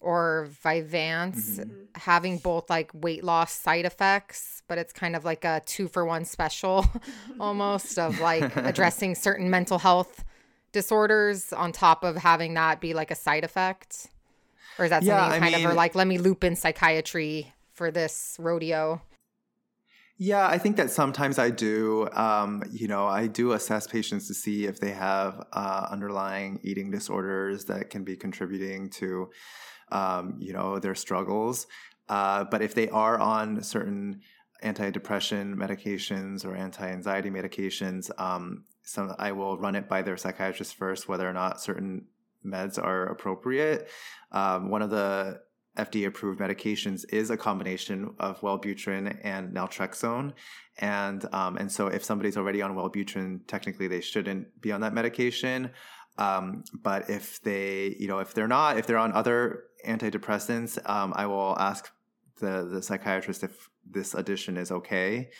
or 0.00 0.48
Vyvanse 0.64 1.58
mm-hmm. 1.58 1.70
having 1.96 2.38
both 2.38 2.70
like 2.70 2.90
weight 2.94 3.24
loss 3.24 3.52
side 3.52 3.84
effects, 3.84 4.62
but 4.68 4.78
it's 4.78 4.92
kind 4.94 5.16
of 5.16 5.26
like 5.26 5.44
a 5.44 5.60
two 5.66 5.86
for 5.86 6.06
one 6.06 6.24
special 6.24 6.86
almost 7.40 7.98
of 7.98 8.20
like 8.20 8.56
addressing 8.56 9.14
certain 9.14 9.50
mental 9.50 9.78
health 9.78 10.24
disorders 10.72 11.52
on 11.52 11.72
top 11.72 12.04
of 12.04 12.16
having 12.16 12.54
that 12.54 12.80
be 12.80 12.94
like 12.94 13.10
a 13.10 13.14
side 13.14 13.44
effect? 13.44 14.08
Or 14.78 14.86
is 14.86 14.90
that 14.90 15.02
yeah, 15.02 15.24
something 15.24 15.40
kind 15.40 15.54
mean, 15.54 15.66
of 15.66 15.74
like, 15.74 15.94
let 15.94 16.06
me 16.06 16.18
loop 16.18 16.44
in 16.44 16.56
psychiatry 16.56 17.52
for 17.72 17.90
this 17.90 18.36
rodeo? 18.40 19.02
Yeah, 20.18 20.46
I 20.46 20.58
think 20.58 20.76
that 20.76 20.90
sometimes 20.90 21.38
I 21.38 21.50
do. 21.50 22.08
Um, 22.12 22.62
you 22.70 22.86
know, 22.86 23.06
I 23.06 23.26
do 23.26 23.52
assess 23.52 23.86
patients 23.86 24.28
to 24.28 24.34
see 24.34 24.66
if 24.66 24.78
they 24.78 24.92
have 24.92 25.44
uh, 25.52 25.88
underlying 25.90 26.60
eating 26.62 26.90
disorders 26.90 27.64
that 27.66 27.90
can 27.90 28.04
be 28.04 28.16
contributing 28.16 28.88
to, 28.90 29.30
um, 29.90 30.36
you 30.38 30.52
know, 30.52 30.78
their 30.78 30.94
struggles. 30.94 31.66
Uh, 32.08 32.44
but 32.44 32.62
if 32.62 32.74
they 32.74 32.88
are 32.90 33.18
on 33.18 33.62
certain 33.62 34.20
antidepressant 34.62 35.54
medications 35.54 36.44
or 36.44 36.54
anti-anxiety 36.54 37.30
medications, 37.30 38.10
um, 38.20 38.64
some 38.82 39.14
I 39.18 39.32
will 39.32 39.58
run 39.58 39.74
it 39.74 39.88
by 39.88 40.02
their 40.02 40.16
psychiatrist 40.16 40.74
first 40.74 41.08
whether 41.08 41.28
or 41.28 41.32
not 41.32 41.60
certain 41.60 42.06
meds 42.44 42.82
are 42.82 43.06
appropriate. 43.06 43.88
Um, 44.32 44.70
one 44.70 44.82
of 44.82 44.90
the 44.90 45.40
FDA 45.76 46.06
approved 46.06 46.40
medications 46.40 47.04
is 47.10 47.30
a 47.30 47.36
combination 47.36 48.14
of 48.18 48.40
Wellbutrin 48.40 49.18
and 49.22 49.54
naltrexone. 49.54 50.32
And, 50.78 51.24
um, 51.32 51.56
and 51.56 51.72
so 51.72 51.86
if 51.86 52.04
somebody's 52.04 52.36
already 52.36 52.60
on 52.60 52.74
Wellbutrin, 52.74 53.40
technically 53.46 53.88
they 53.88 54.00
shouldn't 54.00 54.60
be 54.60 54.70
on 54.72 54.82
that 54.82 54.92
medication. 54.92 55.70
Um, 56.18 56.64
but 56.82 57.08
if 57.08 57.40
they, 57.42 57.96
you 57.98 58.06
know, 58.06 58.18
if 58.18 58.34
they're 58.34 58.48
not, 58.48 58.76
if 58.76 58.86
they're 58.86 58.98
on 58.98 59.12
other 59.12 59.64
antidepressants, 59.86 60.78
um, 60.88 61.14
I 61.16 61.24
will 61.24 61.58
ask 61.58 61.90
the, 62.38 62.68
the 62.70 62.82
psychiatrist 62.82 63.42
if 63.42 63.70
this 63.90 64.12
addition 64.12 64.58
is 64.58 64.70
okay. 64.70 65.30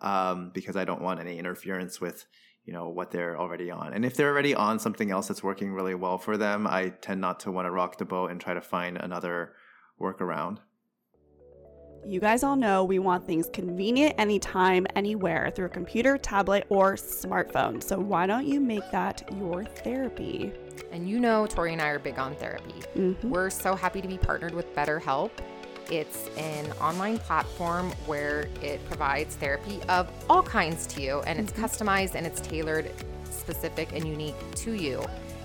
Um, 0.00 0.52
because 0.54 0.76
I 0.76 0.84
don't 0.84 1.02
want 1.02 1.18
any 1.18 1.38
interference 1.38 2.00
with, 2.00 2.26
you 2.68 2.74
know 2.74 2.90
what 2.90 3.10
they're 3.10 3.40
already 3.40 3.70
on 3.70 3.94
and 3.94 4.04
if 4.04 4.14
they're 4.14 4.28
already 4.28 4.54
on 4.54 4.78
something 4.78 5.10
else 5.10 5.28
that's 5.28 5.42
working 5.42 5.72
really 5.72 5.94
well 5.94 6.18
for 6.18 6.36
them 6.36 6.66
i 6.66 6.90
tend 7.00 7.18
not 7.18 7.40
to 7.40 7.50
want 7.50 7.64
to 7.64 7.70
rock 7.70 7.96
the 7.96 8.04
boat 8.04 8.30
and 8.30 8.42
try 8.42 8.52
to 8.52 8.60
find 8.60 8.98
another 8.98 9.54
workaround 9.98 10.58
you 12.04 12.20
guys 12.20 12.42
all 12.42 12.56
know 12.56 12.84
we 12.84 12.98
want 12.98 13.26
things 13.26 13.50
convenient 13.52 14.14
anytime, 14.18 14.86
anywhere 14.94 15.50
through 15.50 15.66
a 15.66 15.70
computer, 15.70 16.16
tablet, 16.16 16.64
or 16.68 16.94
smartphone. 16.94 17.82
So 17.82 17.98
why 17.98 18.26
don't 18.26 18.46
you 18.46 18.60
make 18.60 18.88
that 18.92 19.28
your 19.36 19.64
therapy? 19.64 20.52
And 20.92 21.10
you 21.10 21.18
know, 21.18 21.46
Tori 21.46 21.72
and 21.72 21.82
I 21.82 21.88
are 21.88 21.98
big 21.98 22.18
on 22.18 22.36
therapy. 22.36 22.74
Mm-hmm. 22.96 23.28
We're 23.28 23.50
so 23.50 23.74
happy 23.74 24.00
to 24.00 24.08
be 24.08 24.16
partnered 24.16 24.54
with 24.54 24.74
BetterHelp. 24.76 25.32
It's 25.90 26.28
an 26.36 26.70
online 26.72 27.18
platform 27.18 27.92
where 28.04 28.48
it 28.62 28.84
provides 28.86 29.36
therapy 29.36 29.80
of 29.88 30.10
all 30.28 30.42
kinds 30.42 30.86
to 30.88 31.02
you, 31.02 31.20
and 31.20 31.38
it's 31.38 31.52
mm-hmm. 31.52 31.64
customized 31.64 32.14
and 32.14 32.26
it's 32.26 32.40
tailored, 32.40 32.90
specific, 33.30 33.92
and 33.94 34.06
unique 34.06 34.36
to 34.56 34.72
you. 34.72 35.02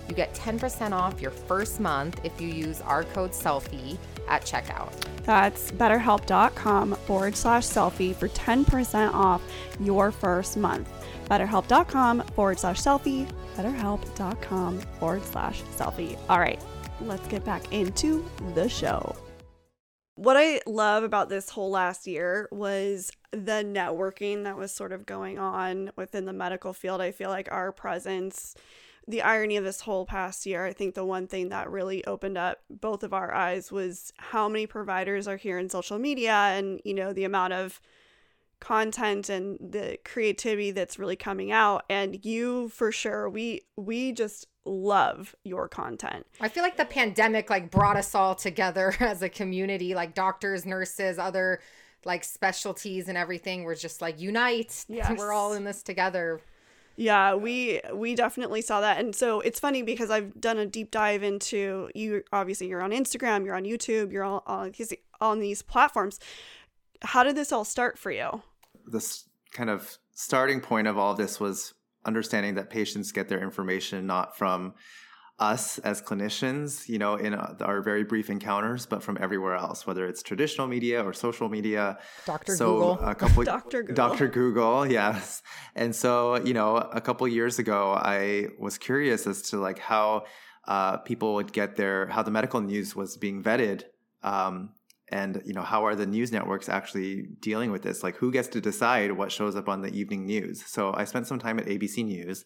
You 0.09 0.15
get 0.15 0.33
10% 0.33 0.91
off 0.91 1.21
your 1.21 1.31
first 1.31 1.79
month 1.79 2.19
if 2.25 2.41
you 2.41 2.49
use 2.49 2.81
our 2.81 3.03
code 3.05 3.31
CELLFIE 3.31 3.97
at 4.27 4.43
checkout. 4.43 4.91
That's 5.23 5.71
betterhelp.com 5.71 6.95
forward 6.95 7.35
slash 7.37 7.65
cellfie 7.65 8.13
for 8.13 8.27
10% 8.27 9.13
off 9.13 9.41
your 9.79 10.11
first 10.11 10.57
month. 10.57 10.89
BetterHelp.com 11.29 12.21
forward 12.35 12.59
slash 12.59 12.81
cellfie. 12.81 13.31
BetterHelp.com 13.55 14.79
forward 14.99 15.23
slash 15.23 15.61
cellfie. 15.77 16.17
All 16.27 16.39
right, 16.39 16.61
let's 16.99 17.25
get 17.27 17.45
back 17.45 17.71
into 17.71 18.25
the 18.55 18.67
show 18.67 19.15
what 20.16 20.38
I 20.38 20.61
love 20.68 21.03
about 21.03 21.30
this 21.30 21.49
whole 21.49 21.72
last 21.72 22.05
year 22.05 22.47
was 22.51 23.11
the 23.32 23.64
networking 23.64 24.43
that 24.43 24.57
was 24.57 24.72
sort 24.72 24.91
of 24.91 25.05
going 25.05 25.39
on 25.39 25.91
within 25.95 26.26
the 26.26 26.34
medical 26.34 26.74
field. 26.74 27.01
I 27.01 27.11
feel 27.11 27.30
like 27.30 27.49
our 27.51 27.72
presence, 27.72 28.55
the 29.07 29.24
irony 29.24 29.57
of 29.57 29.64
this 29.64 29.82
whole 29.82 30.05
past 30.05 30.45
year, 30.45 30.66
I 30.66 30.74
think 30.74 30.93
the 30.93 31.05
one 31.05 31.28
thing 31.28 31.49
that 31.49 31.72
really 31.72 32.05
opened 32.05 32.38
up 32.38 32.59
both 32.70 33.03
of 33.03 33.14
our 33.14 33.34
eyes 33.34 33.72
was 33.72 34.14
how 34.18 34.47
many 34.47 34.68
providers 34.68 35.28
are 35.28 35.38
here 35.38 35.57
in 35.57 35.70
social 35.70 35.97
media 35.97 36.34
and, 36.34 36.80
you 36.86 36.93
know, 36.93 37.11
the 37.11 37.24
amount 37.24 37.53
of 37.53 37.82
content 38.59 39.30
and 39.30 39.57
the 39.59 39.97
creativity 40.05 40.72
that's 40.72 40.97
really 40.97 41.18
coming 41.18 41.51
out 41.51 41.84
and 41.89 42.24
you 42.24 42.70
for 42.70 42.93
sure 42.93 43.30
we 43.30 43.59
we 43.76 44.14
just 44.14 44.47
love 44.66 45.36
your 45.43 45.68
content. 45.68 46.26
I 46.39 46.49
feel 46.49 46.64
like 46.64 46.78
the 46.78 46.86
pandemic 46.86 47.49
like 47.49 47.72
brought 47.72 47.97
us 47.97 48.16
all 48.16 48.36
together 48.36 48.93
as 48.99 49.22
a 49.22 49.30
community, 49.30 49.95
like 49.95 50.14
doctors, 50.14 50.66
nurses, 50.66 51.20
other 51.20 51.59
like 52.05 52.24
specialties 52.24 53.07
and 53.07 53.18
everything. 53.18 53.64
We're 53.64 53.76
just 53.76 54.01
like 54.01 54.20
unite. 54.20 54.86
Yes. 54.88 55.16
We're 55.18 55.34
all 55.34 55.53
in 55.53 55.64
this 55.64 55.84
together. 55.84 56.41
Yeah, 56.95 57.34
we 57.34 57.82
we 57.93 58.14
definitely 58.14 58.61
saw 58.61 58.82
that. 58.82 58.99
And 58.99 59.16
so 59.16 59.39
it's 59.41 59.59
funny 59.59 59.82
because 59.82 60.11
I've 60.11 60.39
done 60.39 60.59
a 60.59 60.66
deep 60.66 60.91
dive 60.91 61.24
into 61.24 61.89
you 61.95 62.24
obviously 62.32 62.68
you're 62.68 62.84
on 62.84 62.91
Instagram, 62.91 63.45
you're 63.45 63.55
on 63.55 63.64
YouTube, 63.64 64.11
you're 64.11 64.24
all 64.24 64.43
on 64.45 64.72
these 64.78 64.93
on 65.20 65.39
these 65.39 65.61
platforms. 65.61 66.20
How 67.01 67.24
did 67.24 67.36
this 67.36 67.51
all 67.51 67.66
start 67.66 67.97
for 67.97 68.11
you? 68.11 68.43
This 68.86 69.26
kind 69.51 69.70
of 69.70 69.97
starting 70.14 70.61
point 70.61 70.88
of 70.88 70.97
all 70.97 71.11
of 71.11 71.18
this 71.18 71.39
was 71.39 71.74
understanding 72.06 72.56
that 72.56 72.70
patients 72.70 73.12
get 73.12 73.30
their 73.30 73.41
information 73.41 74.08
not 74.08 74.38
from 74.38 74.74
us 75.39 75.80
as 75.80 76.01
clinicians, 76.01 76.88
you 76.88 76.99
know, 76.99 77.16
in 77.16 77.34
our 77.34 77.82
very 77.82 78.04
brief 78.04 78.30
encounters, 78.30 78.86
but 78.86 79.01
from 79.01 79.18
everywhere 79.20 79.56
else, 79.56 79.86
whether 79.88 80.06
it's 80.08 80.22
traditional 80.22 80.68
media 80.68 81.04
or 81.04 81.12
social 81.12 81.49
media. 81.49 81.97
Dr. 82.26 82.56
So 82.56 82.74
Google. 82.74 82.99
A 82.99 83.16
couple, 83.16 83.43
Dr. 83.56 83.82
Google. 83.84 83.95
Dr. 83.95 84.28
Google, 84.28 84.86
yes. 84.86 85.41
And 85.76 85.95
so, 85.95 86.36
you 86.36 86.54
know, 86.54 86.78
a 86.78 87.01
couple 87.01 87.28
years 87.28 87.58
ago, 87.60 87.93
I 87.93 88.49
was 88.60 88.78
curious 88.78 89.26
as 89.26 89.41
to 89.49 89.58
like 89.58 89.80
how 89.80 90.26
uh, 90.68 90.97
people 90.97 91.34
would 91.34 91.51
get 91.51 91.76
their, 91.76 92.08
how 92.08 92.22
the 92.22 92.32
medical 92.32 92.62
news 92.62 92.95
was 92.95 93.18
being 93.18 93.41
vetted 93.43 93.84
um, 94.22 94.70
and 95.10 95.41
you 95.45 95.54
know 95.54 95.62
how 95.62 95.86
are 95.86 95.95
the 95.95 96.06
news 96.06 96.32
networks 96.32 96.70
actually 96.70 97.24
dealing 97.39 97.72
with 97.72 97.84
this? 97.84 98.04
Like 98.04 98.16
who 98.18 98.32
gets 98.32 98.47
to 98.49 98.62
decide 98.62 99.12
what 99.12 99.32
shows 99.32 99.56
up 99.56 99.68
on 99.70 99.82
the 99.82 99.93
evening 99.93 100.26
news? 100.26 100.64
So 100.66 100.93
i 100.93 101.04
spent 101.04 101.28
some 101.28 101.39
time 101.39 101.60
at 101.60 101.66
abc 101.66 102.04
news 102.04 102.45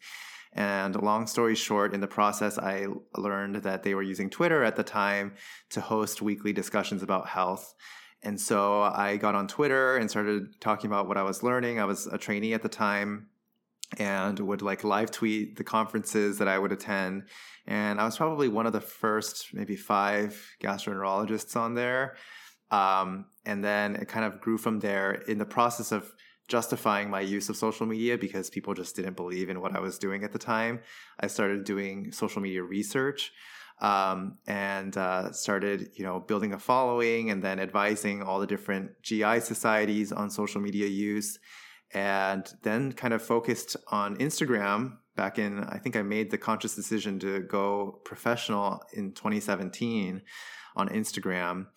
and 0.53 0.95
long 1.01 1.27
story 1.27 1.55
short 1.55 1.93
in 1.93 1.99
the 1.99 2.07
process 2.07 2.57
i 2.57 2.87
learned 3.15 3.57
that 3.57 3.83
they 3.83 3.93
were 3.93 4.01
using 4.01 4.29
twitter 4.29 4.63
at 4.63 4.75
the 4.75 4.83
time 4.83 5.33
to 5.69 5.81
host 5.81 6.21
weekly 6.21 6.53
discussions 6.53 7.03
about 7.03 7.27
health. 7.27 7.75
And 8.23 8.39
so 8.41 8.81
i 8.81 9.17
got 9.17 9.35
on 9.35 9.47
twitter 9.47 9.97
and 9.97 10.09
started 10.09 10.59
talking 10.59 10.89
about 10.89 11.07
what 11.07 11.17
i 11.17 11.23
was 11.23 11.43
learning. 11.43 11.79
I 11.79 11.85
was 11.85 12.07
a 12.07 12.17
trainee 12.17 12.53
at 12.53 12.63
the 12.63 12.69
time 12.69 13.27
and 13.97 14.37
would 14.39 14.61
like 14.61 14.83
live 14.83 15.11
tweet 15.11 15.55
the 15.55 15.63
conferences 15.63 16.39
that 16.39 16.47
i 16.47 16.57
would 16.57 16.71
attend. 16.71 17.23
And 17.67 18.01
i 18.01 18.05
was 18.05 18.17
probably 18.17 18.47
one 18.47 18.65
of 18.65 18.73
the 18.73 18.81
first 18.81 19.53
maybe 19.53 19.75
five 19.75 20.57
gastroenterologists 20.61 21.55
on 21.55 21.75
there 21.75 22.17
um, 22.71 23.25
and 23.45 23.63
then 23.63 23.95
it 23.95 24.07
kind 24.07 24.25
of 24.25 24.41
grew 24.41 24.57
from 24.57 24.79
there 24.79 25.13
in 25.13 25.37
the 25.37 25.45
process 25.45 25.91
of 25.91 26.13
justifying 26.47 27.09
my 27.09 27.21
use 27.21 27.49
of 27.49 27.57
social 27.57 27.85
media 27.85 28.17
because 28.17 28.49
people 28.49 28.73
just 28.73 28.95
didn't 28.95 29.15
believe 29.15 29.49
in 29.49 29.61
what 29.61 29.75
I 29.75 29.79
was 29.79 29.97
doing 29.97 30.23
at 30.23 30.31
the 30.31 30.39
time. 30.39 30.79
I 31.19 31.27
started 31.27 31.65
doing 31.65 32.11
social 32.11 32.41
media 32.41 32.63
research 32.63 33.31
um, 33.81 34.37
and 34.47 34.95
uh, 34.97 35.31
started, 35.31 35.89
you 35.95 36.03
know, 36.03 36.19
building 36.19 36.53
a 36.53 36.59
following 36.59 37.29
and 37.29 37.43
then 37.43 37.59
advising 37.59 38.23
all 38.23 38.39
the 38.39 38.47
different 38.47 38.91
GI 39.03 39.41
societies 39.41 40.11
on 40.11 40.29
social 40.29 40.61
media 40.61 40.87
use. 40.87 41.37
And 41.93 42.45
then 42.63 42.91
kind 42.91 43.13
of 43.13 43.21
focused 43.21 43.77
on 43.87 44.17
Instagram 44.17 44.97
back 45.15 45.39
in, 45.39 45.63
I 45.63 45.77
think 45.77 45.95
I 45.95 46.01
made 46.01 46.31
the 46.31 46.37
conscious 46.37 46.75
decision 46.75 47.19
to 47.19 47.39
go 47.41 48.01
professional 48.03 48.81
in 48.93 49.13
2017 49.13 50.21
on 50.75 50.89
Instagram. 50.89 51.67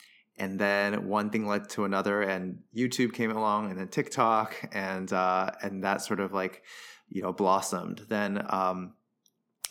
And 0.40 0.58
then 0.58 1.06
one 1.06 1.28
thing 1.28 1.46
led 1.46 1.68
to 1.70 1.84
another, 1.84 2.22
and 2.22 2.60
YouTube 2.74 3.12
came 3.12 3.30
along, 3.30 3.70
and 3.70 3.78
then 3.78 3.88
TikTok, 3.88 4.56
and 4.72 5.12
uh, 5.12 5.50
and 5.62 5.84
that 5.84 6.00
sort 6.00 6.18
of 6.18 6.32
like, 6.32 6.62
you 7.10 7.20
know, 7.20 7.30
blossomed. 7.30 8.06
Then 8.08 8.46
um, 8.48 8.94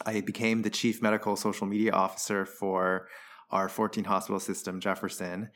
I 0.05 0.21
became 0.21 0.61
the 0.61 0.69
chief 0.69 1.01
medical 1.01 1.35
social 1.35 1.65
media 1.65 1.91
officer 1.91 2.45
for 2.45 3.07
our 3.49 3.67
14 3.67 4.03
hospital 4.03 4.39
system, 4.39 4.79
Jefferson, 4.79 5.49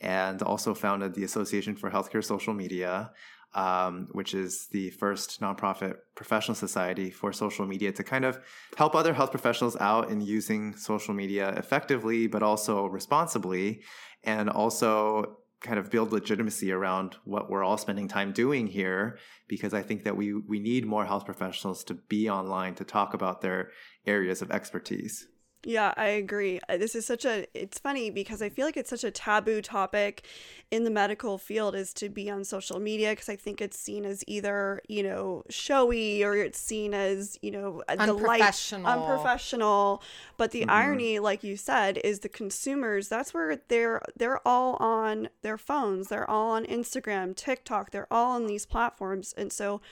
and 0.00 0.40
also 0.40 0.72
founded 0.72 1.14
the 1.14 1.24
Association 1.24 1.74
for 1.74 1.90
Healthcare 1.90 2.24
Social 2.24 2.54
Media, 2.54 3.10
um, 3.54 4.08
which 4.12 4.34
is 4.34 4.68
the 4.70 4.90
first 4.90 5.40
nonprofit 5.40 5.96
professional 6.14 6.54
society 6.54 7.10
for 7.10 7.32
social 7.32 7.66
media 7.66 7.92
to 7.92 8.04
kind 8.04 8.24
of 8.24 8.38
help 8.76 8.94
other 8.94 9.14
health 9.14 9.30
professionals 9.30 9.76
out 9.80 10.10
in 10.10 10.20
using 10.20 10.76
social 10.76 11.14
media 11.14 11.50
effectively, 11.56 12.26
but 12.26 12.42
also 12.42 12.86
responsibly, 12.86 13.82
and 14.24 14.48
also 14.48 15.38
kind 15.60 15.78
of 15.78 15.90
build 15.90 16.12
legitimacy 16.12 16.72
around 16.72 17.16
what 17.24 17.50
we're 17.50 17.64
all 17.64 17.76
spending 17.76 18.08
time 18.08 18.32
doing 18.32 18.66
here 18.66 19.18
because 19.46 19.74
I 19.74 19.82
think 19.82 20.04
that 20.04 20.16
we 20.16 20.32
we 20.34 20.58
need 20.58 20.86
more 20.86 21.04
health 21.04 21.26
professionals 21.26 21.84
to 21.84 21.94
be 21.94 22.30
online 22.30 22.74
to 22.76 22.84
talk 22.84 23.14
about 23.14 23.42
their 23.42 23.70
areas 24.06 24.42
of 24.42 24.50
expertise. 24.50 25.26
Yeah, 25.62 25.92
I 25.98 26.06
agree. 26.06 26.58
Uh, 26.70 26.78
This 26.78 26.94
is 26.94 27.04
such 27.06 27.26
a 27.26 27.46
it's 27.52 27.78
funny 27.78 28.08
because 28.10 28.40
I 28.40 28.48
feel 28.48 28.64
like 28.64 28.78
it's 28.78 28.88
such 28.88 29.04
a 29.04 29.10
taboo 29.10 29.60
topic 29.60 30.24
in 30.70 30.84
the 30.84 30.90
medical 30.90 31.36
field 31.36 31.74
is 31.74 31.92
to 31.94 32.08
be 32.08 32.30
on 32.30 32.44
social 32.44 32.80
media 32.80 33.10
because 33.10 33.28
I 33.28 33.36
think 33.36 33.60
it's 33.60 33.78
seen 33.78 34.06
as 34.06 34.24
either, 34.26 34.80
you 34.88 35.02
know, 35.02 35.42
showy 35.50 36.24
or 36.24 36.34
it's 36.34 36.58
seen 36.58 36.94
as, 36.94 37.38
you 37.42 37.50
know, 37.50 37.82
uh, 37.88 37.96
the 37.96 38.14
light 38.14 38.40
Unprofessional. 38.40 38.86
unprofessional. 38.90 40.02
But 40.38 40.52
the 40.52 40.62
Mhm. 40.62 40.70
irony 40.70 41.18
like 41.18 41.44
you 41.44 41.58
said 41.58 41.98
is 42.02 42.20
the 42.20 42.30
consumers 42.30 43.08
that's 43.08 43.34
where 43.34 43.56
they're 43.68 44.00
they're 44.16 44.40
all 44.48 44.76
on 44.76 45.28
their 45.42 45.58
phones. 45.58 46.08
They're 46.08 46.28
all 46.28 46.52
on 46.52 46.64
Instagram, 46.64 47.36
TikTok. 47.36 47.90
They're 47.90 48.10
all 48.10 48.32
on 48.32 48.46
these 48.46 48.64
platforms 48.64 49.34
and 49.36 49.52
so 49.52 49.82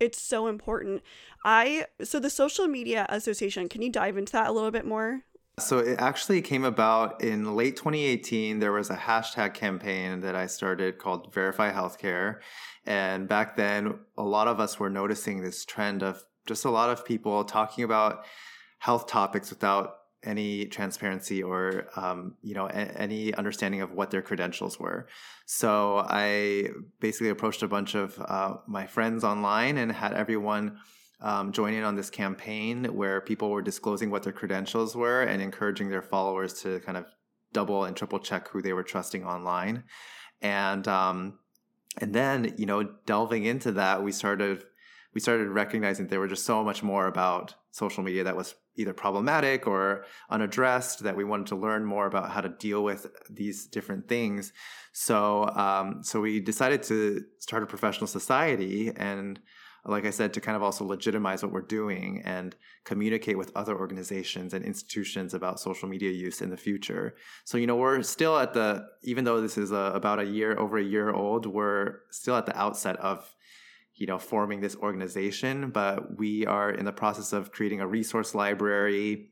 it's 0.00 0.20
so 0.20 0.46
important. 0.46 1.02
I 1.44 1.86
so 2.02 2.20
the 2.20 2.30
social 2.30 2.66
media 2.66 3.06
association, 3.08 3.68
can 3.68 3.82
you 3.82 3.90
dive 3.90 4.16
into 4.16 4.32
that 4.32 4.48
a 4.48 4.52
little 4.52 4.70
bit 4.70 4.84
more? 4.84 5.22
So 5.58 5.78
it 5.78 5.98
actually 5.98 6.40
came 6.40 6.64
about 6.64 7.20
in 7.22 7.56
late 7.56 7.76
2018. 7.76 8.60
There 8.60 8.72
was 8.72 8.90
a 8.90 8.96
hashtag 8.96 9.54
campaign 9.54 10.20
that 10.20 10.36
I 10.36 10.46
started 10.46 10.98
called 10.98 11.34
Verify 11.34 11.72
Healthcare. 11.72 12.36
And 12.86 13.28
back 13.28 13.56
then, 13.56 13.98
a 14.16 14.22
lot 14.22 14.46
of 14.46 14.60
us 14.60 14.78
were 14.78 14.88
noticing 14.88 15.42
this 15.42 15.64
trend 15.64 16.02
of 16.02 16.22
just 16.46 16.64
a 16.64 16.70
lot 16.70 16.90
of 16.90 17.04
people 17.04 17.44
talking 17.44 17.82
about 17.82 18.24
health 18.78 19.08
topics 19.08 19.50
without 19.50 19.97
any 20.28 20.66
transparency 20.66 21.42
or 21.42 21.88
um, 21.96 22.34
you 22.42 22.54
know 22.54 22.66
a- 22.66 23.00
any 23.06 23.34
understanding 23.34 23.80
of 23.80 23.92
what 23.92 24.10
their 24.10 24.22
credentials 24.22 24.78
were. 24.78 25.08
So 25.46 26.04
i 26.06 26.68
basically 27.00 27.30
approached 27.30 27.62
a 27.62 27.68
bunch 27.68 27.94
of 27.94 28.20
uh, 28.20 28.56
my 28.66 28.86
friends 28.86 29.24
online 29.24 29.78
and 29.78 29.90
had 29.90 30.12
everyone 30.12 30.78
um, 31.20 31.50
join 31.52 31.74
in 31.74 31.82
on 31.82 31.96
this 31.96 32.10
campaign 32.10 32.84
where 32.84 33.20
people 33.20 33.50
were 33.50 33.62
disclosing 33.62 34.10
what 34.10 34.22
their 34.22 34.32
credentials 34.32 34.94
were 34.94 35.22
and 35.22 35.42
encouraging 35.42 35.88
their 35.88 36.02
followers 36.02 36.52
to 36.62 36.78
kind 36.80 36.98
of 36.98 37.06
double 37.52 37.84
and 37.84 37.96
triple 37.96 38.20
check 38.20 38.48
who 38.48 38.62
they 38.62 38.72
were 38.72 38.84
trusting 38.84 39.24
online. 39.24 39.84
And 40.42 40.86
um, 40.86 41.38
and 42.00 42.14
then 42.14 42.54
you 42.56 42.66
know 42.66 42.82
delving 43.06 43.44
into 43.44 43.72
that 43.72 44.02
we 44.02 44.12
started 44.12 44.64
we 45.14 45.20
started 45.20 45.48
recognizing 45.48 46.06
there 46.06 46.20
were 46.20 46.28
just 46.28 46.44
so 46.44 46.62
much 46.62 46.82
more 46.82 47.06
about 47.06 47.54
social 47.70 48.02
media 48.02 48.24
that 48.24 48.36
was 48.36 48.54
either 48.78 48.92
problematic 48.92 49.66
or 49.66 50.04
unaddressed 50.30 51.02
that 51.02 51.16
we 51.16 51.24
wanted 51.24 51.46
to 51.46 51.56
learn 51.56 51.84
more 51.84 52.06
about 52.06 52.30
how 52.30 52.40
to 52.40 52.48
deal 52.48 52.82
with 52.82 53.06
these 53.28 53.66
different 53.66 54.08
things 54.08 54.52
so 54.92 55.48
um, 55.50 56.02
so 56.02 56.20
we 56.20 56.40
decided 56.40 56.82
to 56.82 57.22
start 57.38 57.62
a 57.62 57.66
professional 57.66 58.06
society 58.06 58.90
and 58.96 59.40
like 59.84 60.04
I 60.04 60.10
said, 60.10 60.34
to 60.34 60.40
kind 60.40 60.56
of 60.56 60.62
also 60.62 60.84
legitimize 60.84 61.42
what 61.42 61.52
we're 61.52 61.62
doing 61.62 62.22
and 62.24 62.54
communicate 62.84 63.38
with 63.38 63.52
other 63.56 63.76
organizations 63.78 64.52
and 64.52 64.64
institutions 64.64 65.34
about 65.34 65.60
social 65.60 65.88
media 65.88 66.10
use 66.10 66.42
in 66.42 66.50
the 66.50 66.56
future. 66.56 67.14
So, 67.44 67.58
you 67.58 67.66
know, 67.66 67.76
we're 67.76 68.02
still 68.02 68.38
at 68.38 68.52
the, 68.52 68.86
even 69.02 69.24
though 69.24 69.40
this 69.40 69.56
is 69.56 69.72
a, 69.72 69.92
about 69.94 70.18
a 70.18 70.24
year, 70.24 70.58
over 70.58 70.78
a 70.78 70.84
year 70.84 71.10
old, 71.10 71.46
we're 71.46 72.00
still 72.10 72.36
at 72.36 72.46
the 72.46 72.58
outset 72.58 72.96
of, 72.96 73.34
you 73.98 74.06
know, 74.06 74.18
forming 74.18 74.60
this 74.60 74.76
organization, 74.76 75.70
but 75.70 76.16
we 76.16 76.46
are 76.46 76.70
in 76.70 76.84
the 76.84 76.92
process 76.92 77.32
of 77.32 77.50
creating 77.52 77.80
a 77.80 77.86
resource 77.86 78.34
library. 78.34 79.30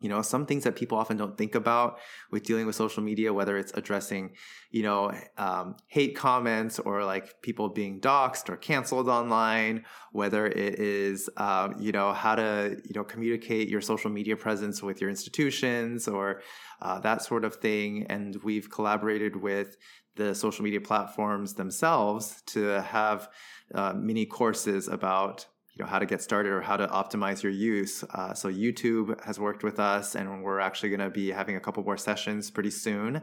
You 0.00 0.10
know, 0.10 0.20
some 0.20 0.44
things 0.44 0.64
that 0.64 0.76
people 0.76 0.98
often 0.98 1.16
don't 1.16 1.38
think 1.38 1.54
about 1.54 1.98
with 2.30 2.42
dealing 2.42 2.66
with 2.66 2.76
social 2.76 3.02
media, 3.02 3.32
whether 3.32 3.56
it's 3.56 3.72
addressing, 3.72 4.32
you 4.70 4.82
know, 4.82 5.10
um, 5.38 5.76
hate 5.86 6.14
comments 6.14 6.78
or 6.78 7.02
like 7.02 7.40
people 7.40 7.70
being 7.70 7.98
doxxed 8.02 8.50
or 8.50 8.58
canceled 8.58 9.08
online, 9.08 9.86
whether 10.12 10.46
it 10.46 10.78
is, 10.78 11.30
um, 11.38 11.76
you 11.80 11.92
know, 11.92 12.12
how 12.12 12.34
to, 12.34 12.76
you 12.84 12.92
know, 12.94 13.04
communicate 13.04 13.70
your 13.70 13.80
social 13.80 14.10
media 14.10 14.36
presence 14.36 14.82
with 14.82 15.00
your 15.00 15.08
institutions 15.08 16.06
or 16.06 16.42
uh, 16.82 17.00
that 17.00 17.22
sort 17.22 17.46
of 17.46 17.54
thing. 17.56 18.04
And 18.10 18.36
we've 18.44 18.70
collaborated 18.70 19.36
with 19.36 19.78
the 20.16 20.34
social 20.34 20.64
media 20.64 20.80
platforms 20.80 21.54
themselves 21.54 22.42
to 22.46 22.82
have 22.82 23.28
uh, 23.74 23.92
mini 23.94 24.26
courses 24.26 24.88
about 24.88 25.46
you 25.74 25.84
know 25.84 25.90
how 25.90 25.98
to 25.98 26.06
get 26.06 26.22
started 26.22 26.50
or 26.50 26.62
how 26.62 26.76
to 26.76 26.86
optimize 26.86 27.42
your 27.42 27.52
use. 27.52 28.02
Uh, 28.14 28.32
so 28.32 28.50
YouTube 28.50 29.22
has 29.24 29.38
worked 29.38 29.62
with 29.62 29.78
us, 29.78 30.14
and 30.14 30.42
we're 30.42 30.60
actually 30.60 30.88
going 30.88 31.00
to 31.00 31.10
be 31.10 31.30
having 31.30 31.56
a 31.56 31.60
couple 31.60 31.82
more 31.84 31.98
sessions 31.98 32.50
pretty 32.50 32.70
soon. 32.70 33.22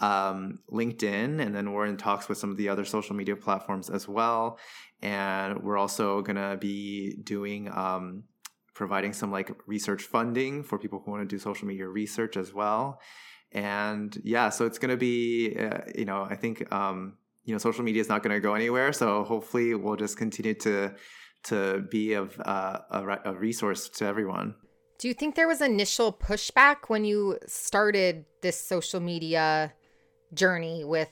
Um, 0.00 0.60
LinkedIn, 0.70 1.40
and 1.40 1.54
then 1.56 1.72
we're 1.72 1.86
in 1.86 1.96
talks 1.96 2.28
with 2.28 2.38
some 2.38 2.50
of 2.52 2.56
the 2.56 2.68
other 2.68 2.84
social 2.84 3.16
media 3.16 3.34
platforms 3.34 3.90
as 3.90 4.06
well. 4.06 4.60
And 5.02 5.64
we're 5.64 5.76
also 5.76 6.22
going 6.22 6.36
to 6.36 6.56
be 6.56 7.16
doing 7.24 7.68
um, 7.68 8.22
providing 8.74 9.12
some 9.12 9.32
like 9.32 9.50
research 9.66 10.04
funding 10.04 10.62
for 10.62 10.78
people 10.78 11.02
who 11.04 11.10
want 11.10 11.28
to 11.28 11.36
do 11.36 11.40
social 11.40 11.66
media 11.66 11.88
research 11.88 12.36
as 12.36 12.54
well. 12.54 13.00
And 13.52 14.16
yeah, 14.24 14.50
so 14.50 14.66
it's 14.66 14.78
going 14.78 14.90
to 14.90 14.96
be, 14.96 15.56
uh, 15.58 15.80
you 15.94 16.04
know, 16.04 16.26
I 16.28 16.36
think, 16.36 16.70
um, 16.72 17.14
you 17.44 17.54
know, 17.54 17.58
social 17.58 17.82
media 17.82 18.00
is 18.00 18.08
not 18.08 18.22
going 18.22 18.34
to 18.34 18.40
go 18.40 18.54
anywhere. 18.54 18.92
So 18.92 19.24
hopefully 19.24 19.74
we'll 19.74 19.96
just 19.96 20.18
continue 20.18 20.54
to, 20.54 20.94
to 21.44 21.86
be 21.90 22.12
of 22.12 22.38
uh, 22.44 22.80
a, 22.90 23.06
re- 23.06 23.18
a 23.24 23.34
resource 23.34 23.88
to 23.88 24.04
everyone. 24.04 24.54
Do 24.98 25.08
you 25.08 25.14
think 25.14 25.34
there 25.34 25.48
was 25.48 25.62
initial 25.62 26.12
pushback 26.12 26.88
when 26.88 27.04
you 27.04 27.38
started 27.46 28.24
this 28.42 28.60
social 28.60 29.00
media 29.00 29.72
journey 30.34 30.84
with 30.84 31.08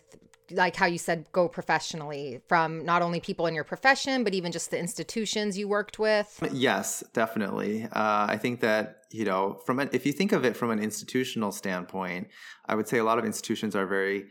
like 0.50 0.76
how 0.76 0.86
you 0.86 0.98
said 0.98 1.26
go 1.32 1.48
professionally 1.48 2.40
from 2.46 2.84
not 2.84 3.02
only 3.02 3.20
people 3.20 3.46
in 3.46 3.54
your 3.54 3.64
profession 3.64 4.24
but 4.24 4.34
even 4.34 4.52
just 4.52 4.70
the 4.70 4.78
institutions 4.78 5.58
you 5.58 5.68
worked 5.68 5.98
with? 5.98 6.42
Yes, 6.52 7.02
definitely. 7.12 7.84
Uh, 7.84 8.26
I 8.28 8.38
think 8.40 8.60
that 8.60 9.02
you 9.10 9.24
know, 9.24 9.60
from 9.64 9.78
an, 9.78 9.88
if 9.92 10.04
you 10.04 10.12
think 10.12 10.32
of 10.32 10.44
it 10.44 10.56
from 10.56 10.70
an 10.70 10.78
institutional 10.78 11.52
standpoint, 11.52 12.28
I 12.66 12.74
would 12.74 12.88
say 12.88 12.98
a 12.98 13.04
lot 13.04 13.18
of 13.18 13.24
institutions 13.24 13.76
are 13.76 13.86
very 13.86 14.26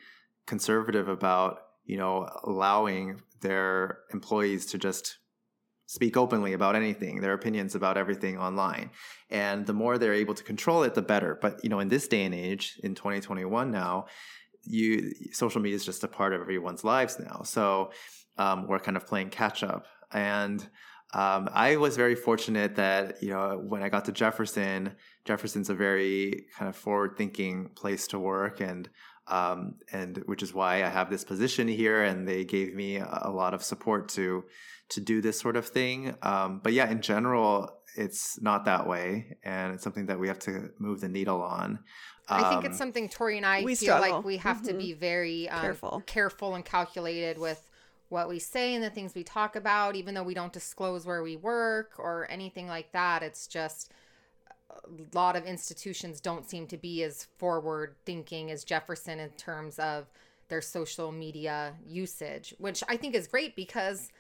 conservative 0.45 1.07
about 1.07 1.59
you 1.85 1.97
know 1.97 2.29
allowing 2.43 3.21
their 3.41 3.99
employees 4.13 4.65
to 4.67 4.77
just 4.77 5.17
speak 5.87 6.17
openly 6.17 6.53
about 6.53 6.75
anything, 6.75 7.21
their 7.21 7.33
opinions 7.33 7.75
about 7.75 7.97
everything 7.97 8.37
online. 8.37 8.89
And 9.29 9.65
the 9.65 9.73
more 9.73 9.97
they're 9.97 10.13
able 10.13 10.33
to 10.33 10.43
control 10.43 10.83
it, 10.83 10.95
the 10.95 11.01
better. 11.01 11.37
But 11.39 11.63
you 11.63 11.69
know, 11.69 11.79
in 11.79 11.89
this 11.89 12.07
day 12.07 12.23
and 12.23 12.33
age, 12.33 12.79
in 12.83 12.95
2021 12.95 13.71
now, 13.71 14.07
you 14.65 15.13
social 15.31 15.61
media 15.61 15.75
is 15.75 15.85
just 15.85 16.03
a 16.03 16.07
part 16.07 16.33
of 16.33 16.41
everyone's 16.41 16.83
lives 16.83 17.19
now. 17.19 17.41
So 17.43 17.91
um, 18.37 18.67
we're 18.67 18.79
kind 18.79 18.97
of 18.97 19.07
playing 19.07 19.29
catch 19.29 19.63
up. 19.63 19.85
And 20.11 20.67
um, 21.13 21.49
I 21.53 21.77
was 21.77 21.95
very 21.95 22.15
fortunate 22.15 22.75
that 22.75 23.23
you 23.23 23.29
know 23.29 23.61
when 23.65 23.81
I 23.81 23.89
got 23.89 24.05
to 24.05 24.11
Jefferson, 24.11 24.95
Jefferson's 25.23 25.69
a 25.69 25.75
very 25.75 26.47
kind 26.57 26.67
of 26.67 26.75
forward-thinking 26.75 27.69
place 27.75 28.07
to 28.07 28.19
work, 28.19 28.59
and 28.59 28.89
um, 29.27 29.75
and 29.93 30.17
which 30.25 30.43
is 30.43 30.53
why 30.53 30.83
I 30.83 30.89
have 30.89 31.09
this 31.09 31.23
position 31.23 31.67
here. 31.67 32.03
And 32.03 32.27
they 32.27 32.43
gave 32.43 32.75
me 32.75 32.97
a, 32.97 33.29
lot 33.29 33.53
of 33.53 33.63
support 33.63 34.09
to 34.09 34.43
to 34.89 34.99
do 34.99 35.21
this 35.21 35.39
sort 35.39 35.55
of 35.55 35.67
thing. 35.67 36.15
Um, 36.21 36.59
but 36.61 36.73
yeah, 36.73 36.89
in 36.89 37.01
general, 37.01 37.69
it's 37.95 38.41
not 38.41 38.65
that 38.65 38.85
way, 38.85 39.37
and 39.43 39.73
it's 39.73 39.83
something 39.83 40.07
that 40.07 40.19
we 40.19 40.27
have 40.27 40.39
to 40.39 40.71
move 40.79 40.99
the 40.99 41.07
needle 41.07 41.41
on. 41.41 41.79
I 42.27 42.43
think 42.43 42.65
Um, 42.65 42.65
it's 42.65 42.77
something 42.77 43.09
Tori 43.09 43.37
and 43.37 43.45
I 43.45 43.61
feel 43.63 43.75
struggle. 43.75 44.01
like 44.01 44.23
we 44.25 44.37
have 44.37 44.61
to 44.63 44.73
Mhm. 44.73 44.77
be 44.79 44.93
very 44.93 45.49
um, 45.49 45.61
Careful. 45.61 46.03
careful 46.05 46.55
and 46.55 46.65
calculated 46.65 47.37
with 47.37 47.69
what 48.09 48.27
we 48.29 48.39
say 48.39 48.73
and 48.75 48.83
the 48.83 48.89
things 48.89 49.15
we 49.15 49.23
talk 49.23 49.55
about, 49.55 49.95
even 49.95 50.13
though 50.13 50.23
we 50.23 50.33
don't 50.33 50.53
disclose 50.53 51.05
where 51.05 51.23
we 51.23 51.35
work 51.35 51.93
or 51.97 52.27
anything 52.29 52.67
like 52.67 52.91
that. 52.91 53.23
It's 53.23 53.47
just 53.47 53.91
a 54.69 55.17
lot 55.17 55.35
of 55.35 55.45
institutions 55.45 56.19
don't 56.21 56.49
seem 56.49 56.67
to 56.67 56.77
be 56.77 57.03
as 57.03 57.25
forward 57.37 57.95
thinking 58.05 58.51
as 58.51 58.63
Jefferson 58.63 59.19
in 59.19 59.29
terms 59.31 59.79
of 59.79 60.07
their 60.47 60.61
social 60.61 61.11
media 61.11 61.75
usage, 61.85 62.53
which 62.59 62.83
I 62.87 62.97
think 62.97 63.15
is 63.15 63.27
great 63.27 63.55
because 63.55 64.11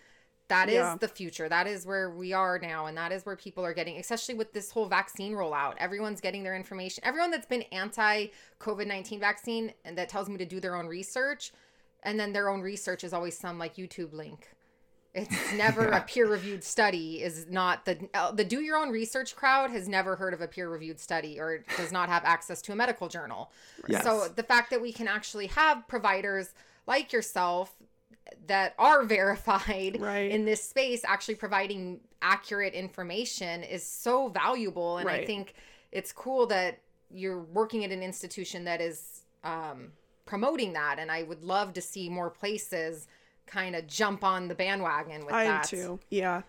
that 0.47 0.69
is 0.69 0.75
Yeah. 0.75 0.97
the 0.99 1.07
future. 1.07 1.49
That 1.49 1.67
is 1.67 1.85
where 1.85 2.09
we 2.09 2.33
are 2.33 2.59
now. 2.59 2.85
And 2.85 2.97
that 2.97 3.11
is 3.11 3.25
where 3.25 3.35
people 3.35 3.65
are 3.65 3.73
getting, 3.73 3.97
especially 3.97 4.35
with 4.35 4.53
this 4.53 4.71
whole 4.71 4.85
vaccine 4.87 5.33
rollout. 5.33 5.75
Everyone's 5.77 6.21
getting 6.21 6.43
their 6.43 6.55
information. 6.55 7.03
Everyone 7.03 7.31
that's 7.31 7.47
been 7.47 7.63
anti 7.63 8.27
COVID 8.59 8.87
19 8.87 9.19
vaccine 9.19 9.73
and 9.83 9.97
that 9.97 10.09
tells 10.09 10.29
me 10.29 10.37
to 10.37 10.45
do 10.45 10.59
their 10.59 10.75
own 10.75 10.87
research. 10.87 11.51
And 12.03 12.19
then 12.19 12.33
their 12.33 12.49
own 12.49 12.61
research 12.61 13.03
is 13.03 13.13
always 13.13 13.37
some 13.37 13.57
like 13.57 13.75
YouTube 13.75 14.13
link. 14.13 14.49
It's 15.15 15.53
never 15.53 15.87
a 15.87 16.01
peer 16.01 16.27
reviewed 16.27 16.63
study, 16.63 17.23
is 17.23 17.47
not 17.49 17.85
the, 17.85 18.07
uh, 18.13 18.31
the 18.31 18.43
do 18.43 18.59
your 18.61 18.77
own 18.77 18.89
research 18.91 19.35
crowd 19.35 19.71
has 19.71 19.87
never 19.87 20.17
heard 20.17 20.33
of 20.33 20.41
a 20.41 20.47
peer 20.47 20.69
reviewed 20.69 20.99
study 20.99 21.39
or 21.39 21.63
does 21.77 21.91
not 21.91 22.09
have 22.09 22.23
access 22.25 22.61
to 22.63 22.73
a 22.73 22.75
medical 22.75 23.07
journal. 23.07 23.49
Yes. 23.87 24.03
So 24.03 24.27
the 24.27 24.43
fact 24.43 24.69
that 24.71 24.81
we 24.81 24.91
can 24.91 25.07
actually 25.07 25.47
have 25.47 25.87
providers 25.87 26.53
like 26.85 27.11
yourself 27.13 27.75
that 28.47 28.75
are 28.77 29.03
verified 29.03 29.97
Right. 30.01 30.31
in 30.31 30.45
this 30.45 30.63
space 30.63 31.03
actually 31.05 31.35
providing 31.35 31.99
accurate 32.21 32.73
information 32.73 33.63
is 33.63 33.85
so 33.85 34.29
valuable 34.29 34.97
and 34.97 35.09
i 35.09 35.23
think 35.25 35.53
it's 35.91 36.11
cool 36.11 36.47
that 36.47 36.79
you're 37.11 37.41
working 37.41 37.83
at 37.85 37.91
an 37.91 38.01
institution 38.01 38.63
that 38.65 38.81
is 38.81 39.21
um, 39.43 39.91
promoting 40.25 40.73
that 40.73 40.97
and 40.99 41.11
i 41.11 41.23
would 41.23 41.43
love 41.43 41.73
to 41.73 41.81
see 41.81 42.09
more 42.09 42.29
places 42.29 43.07
kind 43.45 43.75
of 43.75 43.87
jump 43.87 44.23
on 44.23 44.47
the 44.47 44.55
bandwagon 44.55 45.25
with 45.25 45.33
I 45.33 45.45
that 45.45 45.65
too. 45.65 45.99
Yeah. 46.09 46.41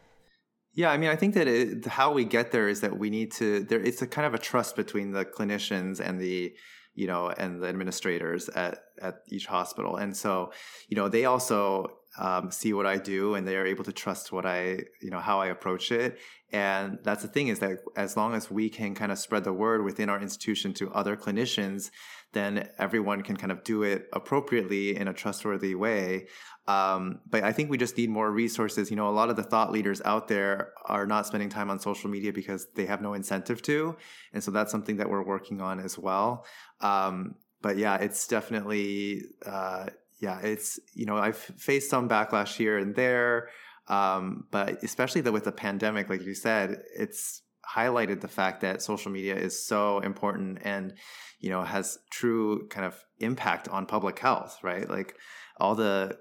Yeah, 0.75 0.91
I 0.91 0.99
mean, 0.99 1.09
I 1.09 1.17
think 1.17 1.35
that 1.35 1.49
it, 1.49 1.87
how 1.87 2.13
we 2.13 2.25
get 2.25 2.53
there 2.53 2.69
is 2.69 2.83
that 2.83 2.99
we 2.99 3.09
need 3.09 3.33
to. 3.33 3.61
There, 3.61 3.81
it's 3.81 4.03
a 4.03 4.07
kind 4.07 4.27
of 4.27 4.35
a 4.35 4.39
trust 4.39 4.77
between 4.77 5.11
the 5.11 5.25
clinicians 5.25 6.01
and 6.01 6.21
the, 6.21 6.55
you 6.97 7.07
know, 7.07 7.29
and 7.29 7.63
the 7.63 7.69
administrators 7.69 8.49
at 8.49 8.81
at 9.01 9.23
each 9.29 9.47
hospital, 9.47 9.97
and 9.97 10.17
so, 10.17 10.53
you 10.89 10.97
know, 10.97 11.09
they 11.09 11.27
also 11.27 11.93
um, 12.19 12.51
see 12.51 12.73
what 12.73 12.87
I 12.87 12.97
do, 12.97 13.35
and 13.35 13.47
they 13.47 13.57
are 13.57 13.67
able 13.67 13.85
to 13.85 13.93
trust 13.93 14.33
what 14.33 14.47
I, 14.47 14.81
you 15.01 15.11
know, 15.11 15.21
how 15.21 15.41
I 15.41 15.47
approach 15.47 15.93
it. 15.93 16.19
And 16.53 16.99
that's 17.03 17.23
the 17.23 17.29
thing 17.29 17.49
is 17.49 17.59
that 17.59 17.81
as 17.97 18.17
long 18.17 18.35
as 18.35 18.51
we 18.51 18.69
can 18.71 18.95
kind 18.95 19.13
of 19.13 19.19
spread 19.19 19.45
the 19.45 19.53
word 19.53 19.85
within 19.85 20.09
our 20.09 20.21
institution 20.21 20.73
to 20.75 20.91
other 20.93 21.17
clinicians, 21.17 21.91
then 22.37 22.69
everyone 22.79 23.23
can 23.23 23.37
kind 23.37 23.51
of 23.51 23.65
do 23.65 23.83
it 23.83 24.09
appropriately 24.13 24.97
in 24.97 25.09
a 25.09 25.13
trustworthy 25.13 25.75
way. 25.75 26.27
Um, 26.69 27.21
but 27.29 27.45
I 27.45 27.53
think 27.53 27.71
we 27.71 27.79
just 27.79 27.97
need 27.97 28.11
more 28.11 28.31
resources. 28.31 28.91
You 28.91 28.97
know, 28.97 29.09
a 29.09 29.11
lot 29.11 29.31
of 29.31 29.37
the 29.37 29.43
thought 29.43 29.71
leaders 29.73 30.03
out 30.05 30.29
there 30.29 30.73
are 30.85 31.07
not 31.07 31.27
spending 31.27 31.49
time 31.49 31.71
on 31.71 31.79
social 31.79 32.11
media 32.11 32.33
because 32.33 32.67
they 32.75 32.87
have 32.87 33.01
no 33.01 33.15
incentive 33.15 33.63
to. 33.63 33.97
And 34.33 34.43
so 34.43 34.51
that's 34.51 34.73
something 34.73 34.97
that 34.97 35.09
we're 35.09 35.25
working 35.25 35.61
on 35.61 35.81
as 35.81 35.97
well. 35.97 36.45
Um, 36.81 37.37
but 37.63 37.79
yeah, 37.79 37.97
it's 37.97 38.27
definitely, 38.27 39.23
uh, 39.45 39.87
yeah, 40.21 40.41
it's, 40.41 40.79
you 40.93 41.07
know, 41.07 41.17
I've 41.17 41.37
faced 41.37 41.91
some 41.91 42.09
backlash 42.09 42.57
here 42.57 42.79
and 42.79 42.95
there. 42.95 43.49
Um, 43.89 44.47
but 44.51 44.83
especially 44.83 45.21
the, 45.21 45.31
with 45.31 45.45
the 45.45 45.53
pandemic, 45.53 46.11
like 46.11 46.23
you 46.23 46.35
said, 46.35 46.83
it's 46.97 47.43
highlighted 47.75 48.21
the 48.21 48.29
fact 48.29 48.61
that 48.61 48.83
social 48.83 49.11
media 49.11 49.35
is 49.35 49.67
so 49.67 49.99
important 50.01 50.59
and, 50.63 50.95
you 51.41 51.51
know, 51.51 51.63
has 51.63 51.99
true 52.11 52.69
kind 52.69 52.87
of 52.87 53.05
impact 53.19 53.69
on 53.69 53.87
public 53.87 54.19
health, 54.19 54.59
right? 54.63 54.89
Like 54.89 55.17
all 55.59 55.75
the, 55.75 56.19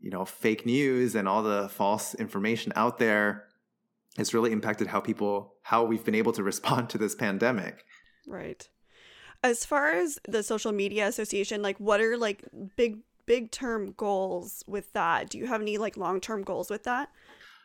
you 0.00 0.10
know, 0.10 0.24
fake 0.24 0.66
news 0.66 1.14
and 1.14 1.28
all 1.28 1.42
the 1.42 1.68
false 1.68 2.14
information 2.14 2.72
out 2.74 2.98
there 2.98 3.44
has 4.16 4.34
really 4.34 4.52
impacted 4.52 4.88
how 4.88 5.00
people, 5.00 5.54
how 5.62 5.84
we've 5.84 6.04
been 6.04 6.14
able 6.14 6.32
to 6.32 6.42
respond 6.52 6.90
to 6.90 6.98
this 6.98 7.14
pandemic. 7.14 7.84
Right. 8.26 8.68
As 9.44 9.64
far 9.64 9.92
as 9.92 10.18
the 10.28 10.42
social 10.42 10.72
media 10.72 11.08
association, 11.08 11.62
like 11.62 11.78
what 11.78 12.00
are 12.00 12.16
like 12.16 12.44
big 12.76 13.00
big 13.26 13.50
term 13.50 13.92
goals 13.96 14.62
with 14.66 14.92
that? 14.92 15.30
Do 15.30 15.38
you 15.38 15.46
have 15.46 15.60
any 15.62 15.78
like 15.78 15.96
long 15.96 16.20
term 16.20 16.42
goals 16.42 16.70
with 16.70 16.84
that? 16.84 17.08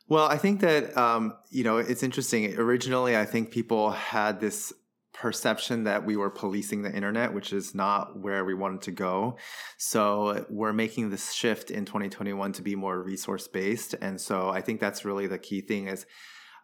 Well, 0.10 0.26
I 0.26 0.38
think 0.38 0.62
that 0.62 0.96
um, 0.98 1.36
you 1.50 1.64
know 1.64 1.78
it's 1.78 2.04
interesting. 2.04 2.58
Originally, 2.58 3.18
I 3.18 3.26
think 3.26 3.52
people 3.52 3.92
had 3.92 4.40
this 4.40 4.72
perception 5.14 5.84
that 5.86 6.06
we 6.06 6.16
were 6.16 6.30
policing 6.30 6.84
the 6.84 6.94
internet, 6.94 7.34
which 7.34 7.52
is 7.52 7.76
not 7.76 8.20
where 8.20 8.46
we 8.46 8.54
wanted 8.54 8.84
to 8.84 8.92
go. 8.92 9.38
So 9.78 10.46
we're 10.50 10.74
making 10.74 11.10
this 11.10 11.34
shift 11.34 11.72
in 11.72 11.86
2021 11.86 12.54
to 12.54 12.62
be 12.62 12.76
more 12.76 13.02
resource 13.02 13.48
based, 13.48 13.96
and 14.02 14.20
so 14.22 14.50
I 14.50 14.62
think 14.62 14.80
that's 14.80 15.04
really 15.04 15.28
the 15.28 15.40
key 15.40 15.60
thing. 15.60 15.88
Is 15.88 16.06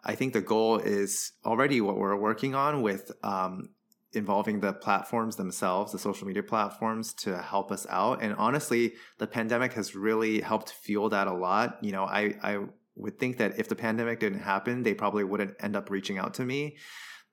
I 0.06 0.16
think 0.16 0.32
the 0.32 0.42
goal 0.42 0.78
is 0.78 1.34
already 1.46 1.82
what 1.82 1.98
we're 1.98 2.16
working 2.16 2.56
on 2.56 2.82
with. 2.82 3.12
Um, 3.24 3.70
involving 4.16 4.60
the 4.60 4.72
platforms 4.72 5.38
themselves, 5.38 5.92
the 5.92 5.98
social 5.98 6.28
media 6.28 6.44
platforms 6.44 7.16
to 7.16 7.42
help 7.42 7.72
us 7.72 7.88
out. 7.90 8.22
And 8.22 8.36
honestly, 8.36 8.94
the 9.18 9.26
pandemic 9.26 9.74
has 9.74 9.96
really 9.96 10.40
helped 10.40 10.70
fuel 10.70 11.10
that 11.10 11.26
a 11.26 11.34
lot. 11.34 11.80
You 11.82 11.94
know, 11.94 12.04
I, 12.04 12.36
I 12.44 12.60
would 12.96 13.20
think 13.20 13.38
that 13.38 13.60
if 13.60 13.68
the 13.68 13.76
pandemic 13.76 14.20
didn't 14.20 14.40
happen, 14.40 14.84
they 14.84 14.94
probably 14.94 15.24
wouldn't 15.24 15.56
end 15.60 15.76
up 15.76 15.90
reaching 15.90 16.18
out 16.18 16.34
to 16.36 16.46
me. 16.46 16.78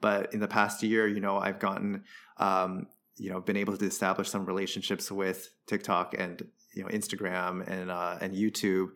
But 0.00 0.32
in 0.32 0.40
the 0.40 0.48
past 0.48 0.82
year, 0.82 1.06
you 1.06 1.20
know, 1.20 1.38
I've 1.38 1.58
gotten, 1.58 2.04
um, 2.38 2.86
you 3.16 3.30
know, 3.30 3.40
been 3.40 3.56
able 3.56 3.76
to 3.76 3.84
establish 3.84 4.30
some 4.30 4.46
relationships 4.46 5.10
with 5.10 5.50
TikTok 5.66 6.14
and 6.18 6.42
you 6.74 6.82
know 6.82 6.88
Instagram 6.88 7.68
and 7.68 7.90
uh, 7.90 8.16
and 8.20 8.34
YouTube. 8.34 8.88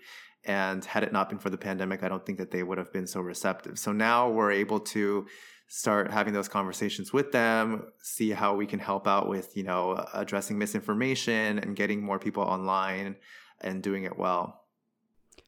And 0.46 0.84
had 0.84 1.02
it 1.02 1.12
not 1.12 1.30
been 1.30 1.38
for 1.38 1.50
the 1.50 1.58
pandemic, 1.58 2.02
I 2.02 2.08
don't 2.08 2.24
think 2.24 2.38
that 2.38 2.50
they 2.50 2.62
would 2.62 2.78
have 2.78 2.92
been 2.92 3.06
so 3.06 3.20
receptive. 3.20 3.78
So 3.78 3.92
now 3.92 4.30
we're 4.30 4.52
able 4.52 4.80
to 4.80 5.26
start 5.68 6.10
having 6.10 6.34
those 6.34 6.48
conversations 6.48 7.12
with 7.12 7.32
them, 7.32 7.84
see 8.02 8.30
how 8.30 8.54
we 8.54 8.66
can 8.66 8.78
help 8.78 9.08
out 9.08 9.28
with, 9.28 9.56
you 9.56 9.62
know, 9.62 10.06
addressing 10.12 10.58
misinformation 10.58 11.58
and 11.58 11.74
getting 11.74 12.02
more 12.02 12.18
people 12.18 12.42
online 12.42 13.16
and 13.62 13.82
doing 13.82 14.04
it 14.04 14.18
well. 14.18 14.63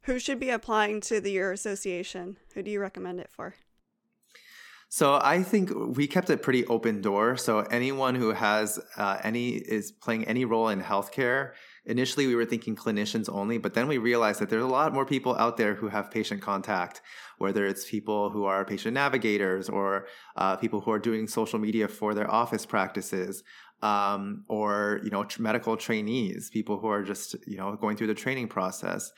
Who 0.07 0.21
should 0.21 0.39
be 0.39 0.51
applying 0.51 1.01
to 1.03 1.21
the 1.21 1.33
your 1.33 1.51
association? 1.51 2.39
Who 2.55 2.63
do 2.63 2.71
you 2.71 2.81
recommend 2.81 3.19
it 3.19 3.29
for? 3.29 3.57
So 4.89 5.19
I 5.21 5.43
think 5.43 5.73
we 5.75 6.07
kept 6.07 6.31
a 6.31 6.37
pretty 6.37 6.65
open 6.67 7.03
door. 7.03 7.37
So 7.37 7.59
anyone 7.59 8.15
who 8.15 8.31
has 8.31 8.79
uh, 8.97 9.19
any 9.25 9.49
is 9.57 9.91
playing 9.91 10.25
any 10.27 10.45
role 10.45 10.69
in 10.69 10.81
healthcare. 10.81 11.55
Initially, 11.87 12.29
we 12.29 12.37
were 12.37 12.45
thinking 12.45 12.77
clinicians 12.77 13.29
only, 13.29 13.59
but 13.59 13.75
then 13.75 13.89
we 13.89 13.99
realized 13.99 14.41
that 14.41 14.49
there's 14.49 14.63
a 14.63 14.69
lot 14.69 14.95
more 14.95 15.05
people 15.05 15.37
out 15.37 15.57
there 15.57 15.75
who 15.75 15.89
have 15.89 16.13
patient 16.13 16.41
contact, 16.41 17.01
whether 17.39 17.67
it's 17.67 17.89
people 17.89 18.31
who 18.31 18.45
are 18.45 18.65
patient 18.65 18.95
navigators 18.95 19.69
or 19.69 20.07
uh, 20.37 20.55
people 20.55 20.81
who 20.81 20.93
are 20.93 21.01
doing 21.01 21.27
social 21.27 21.59
media 21.59 21.89
for 21.89 22.15
their 22.15 22.31
office 22.31 22.65
practices, 22.65 23.43
um, 23.83 24.45
or 24.49 25.01
you 25.03 25.11
know 25.11 25.25
tr- 25.25 25.43
medical 25.43 25.77
trainees, 25.77 26.49
people 26.51 26.79
who 26.79 26.87
are 26.87 27.03
just 27.03 27.35
you 27.47 27.57
know 27.57 27.77
going 27.77 27.97
through 27.97 28.07
the 28.07 28.15
training 28.15 28.49
process, 28.49 29.13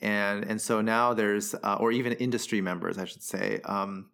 and 0.00 0.44
and 0.44 0.60
so 0.60 0.80
now 0.80 1.14
there's 1.14 1.54
uh, 1.54 1.76
or 1.80 1.92
even 1.92 2.12
industry 2.14 2.60
members, 2.60 2.98
I 2.98 3.04
should 3.04 3.22
say. 3.22 3.60
Um, 3.64 4.10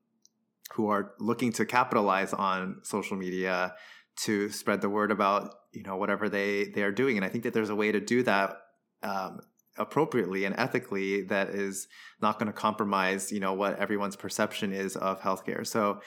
who 0.74 0.88
are 0.88 1.14
looking 1.18 1.52
to 1.52 1.66
capitalize 1.66 2.32
on 2.32 2.78
social 2.82 3.16
media 3.16 3.74
to 4.16 4.50
spread 4.50 4.80
the 4.80 4.88
word 4.88 5.10
about 5.10 5.54
you 5.72 5.82
know 5.82 5.96
whatever 5.96 6.28
they 6.28 6.66
they 6.74 6.82
are 6.82 6.92
doing 6.92 7.16
and 7.16 7.24
i 7.24 7.28
think 7.28 7.44
that 7.44 7.52
there's 7.52 7.70
a 7.70 7.74
way 7.74 7.90
to 7.90 8.00
do 8.00 8.22
that 8.22 8.58
um, 9.02 9.40
appropriately 9.78 10.44
and 10.44 10.54
ethically 10.58 11.22
that 11.22 11.50
is 11.50 11.88
not 12.20 12.38
going 12.38 12.46
to 12.46 12.52
compromise 12.52 13.32
you 13.32 13.40
know 13.40 13.52
what 13.52 13.78
everyone's 13.78 14.16
perception 14.16 14.72
is 14.72 14.96
of 14.96 15.20
healthcare 15.20 15.66
so 15.66 16.00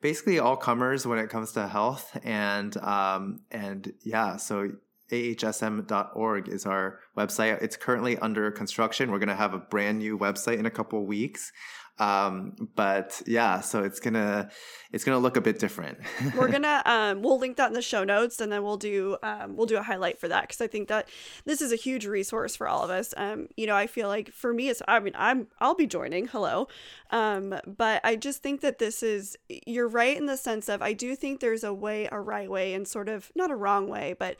basically 0.00 0.38
all 0.38 0.56
comers 0.56 1.06
when 1.06 1.18
it 1.18 1.28
comes 1.28 1.52
to 1.52 1.68
health 1.68 2.18
and 2.24 2.76
um, 2.78 3.40
and 3.50 3.92
yeah 4.02 4.36
so 4.36 4.70
ahsm.org 5.10 6.48
is 6.48 6.66
our 6.66 7.00
website 7.16 7.60
it's 7.62 7.76
currently 7.76 8.16
under 8.18 8.50
construction 8.50 9.10
we're 9.10 9.18
going 9.18 9.28
to 9.28 9.34
have 9.34 9.54
a 9.54 9.58
brand 9.58 9.98
new 9.98 10.18
website 10.18 10.58
in 10.58 10.66
a 10.66 10.70
couple 10.70 11.04
weeks 11.04 11.52
um, 12.00 12.54
but 12.74 13.20
yeah 13.26 13.60
so 13.60 13.84
it's 13.84 14.00
gonna 14.00 14.48
it's 14.90 15.04
gonna 15.04 15.18
look 15.18 15.36
a 15.36 15.40
bit 15.40 15.58
different 15.58 15.98
We're 16.36 16.48
gonna 16.48 16.82
um 16.86 17.20
we'll 17.20 17.38
link 17.38 17.58
that 17.58 17.68
in 17.68 17.74
the 17.74 17.82
show 17.82 18.04
notes 18.04 18.40
and 18.40 18.50
then 18.50 18.62
we'll 18.62 18.78
do 18.78 19.18
um 19.22 19.54
we'll 19.54 19.66
do 19.66 19.76
a 19.76 19.82
highlight 19.82 20.18
for 20.18 20.26
that 20.28 20.42
because 20.42 20.62
I 20.62 20.66
think 20.66 20.88
that 20.88 21.08
this 21.44 21.60
is 21.60 21.72
a 21.72 21.76
huge 21.76 22.06
resource 22.06 22.56
for 22.56 22.66
all 22.66 22.82
of 22.82 22.90
us. 22.90 23.12
Um, 23.18 23.48
you 23.56 23.66
know, 23.66 23.76
I 23.76 23.86
feel 23.86 24.08
like 24.08 24.32
for 24.32 24.54
me 24.54 24.70
it's 24.70 24.80
I 24.88 24.98
mean 25.00 25.12
I'm 25.14 25.48
I'll 25.60 25.74
be 25.74 25.86
joining, 25.86 26.26
hello. 26.26 26.68
Um, 27.10 27.54
but 27.66 28.00
I 28.02 28.16
just 28.16 28.42
think 28.42 28.62
that 28.62 28.78
this 28.78 29.02
is 29.02 29.36
you're 29.48 29.88
right 29.88 30.16
in 30.16 30.24
the 30.24 30.38
sense 30.38 30.70
of 30.70 30.80
I 30.80 30.94
do 30.94 31.14
think 31.14 31.40
there's 31.40 31.64
a 31.64 31.74
way, 31.74 32.08
a 32.10 32.18
right 32.18 32.50
way 32.50 32.72
and 32.72 32.88
sort 32.88 33.10
of 33.10 33.30
not 33.34 33.50
a 33.50 33.56
wrong 33.56 33.88
way, 33.88 34.14
but 34.18 34.36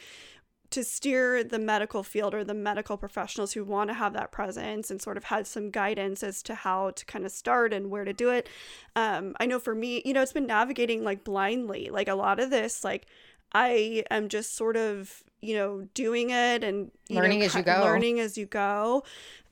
to 0.71 0.85
steer 0.85 1.43
the 1.43 1.59
medical 1.59 2.03
field 2.03 2.33
or 2.33 2.45
the 2.45 2.55
medical 2.55 2.97
professionals 2.97 3.53
who 3.53 3.65
want 3.65 3.91
to 3.91 3.95
have 3.95 4.13
that 4.13 4.31
presence 4.31 4.91
and 4.91 5.03
sort 5.03 5.17
of 5.17 5.25
had 5.25 5.47
some 5.47 5.71
guidance 5.71 6.23
as 6.23 6.43
to 6.45 6.55
how 6.55 6.91
to 6.91 7.05
kind 7.07 7.25
of 7.25 7.33
start 7.33 7.73
and 7.73 7.91
where 7.91 8.05
to 8.05 8.13
do 8.13 8.31
it. 8.31 8.49
Um, 8.95 9.35
I 9.41 9.47
know 9.47 9.59
for 9.59 9.75
me, 9.75 10.01
you 10.05 10.13
know, 10.13 10.23
it's 10.23 10.33
been 10.33 10.47
navigating 10.47 11.03
like 11.03 11.25
blindly. 11.25 11.91
Like 11.91 12.09
a 12.09 12.15
lot 12.15 12.39
of 12.39 12.51
this, 12.51 12.85
like 12.85 13.07
I 13.53 14.05
am 14.11 14.29
just 14.29 14.55
sort 14.55 14.77
of, 14.77 15.25
you 15.41 15.55
know, 15.57 15.89
doing 15.95 16.31
it 16.31 16.63
and 16.63 16.93
Learning 17.09 17.41
know, 17.41 17.47
as 17.47 17.55
you 17.57 17.63
go. 17.63 17.81
Learning 17.83 18.21
as 18.21 18.39
you 18.39 18.47
go. 18.47 19.03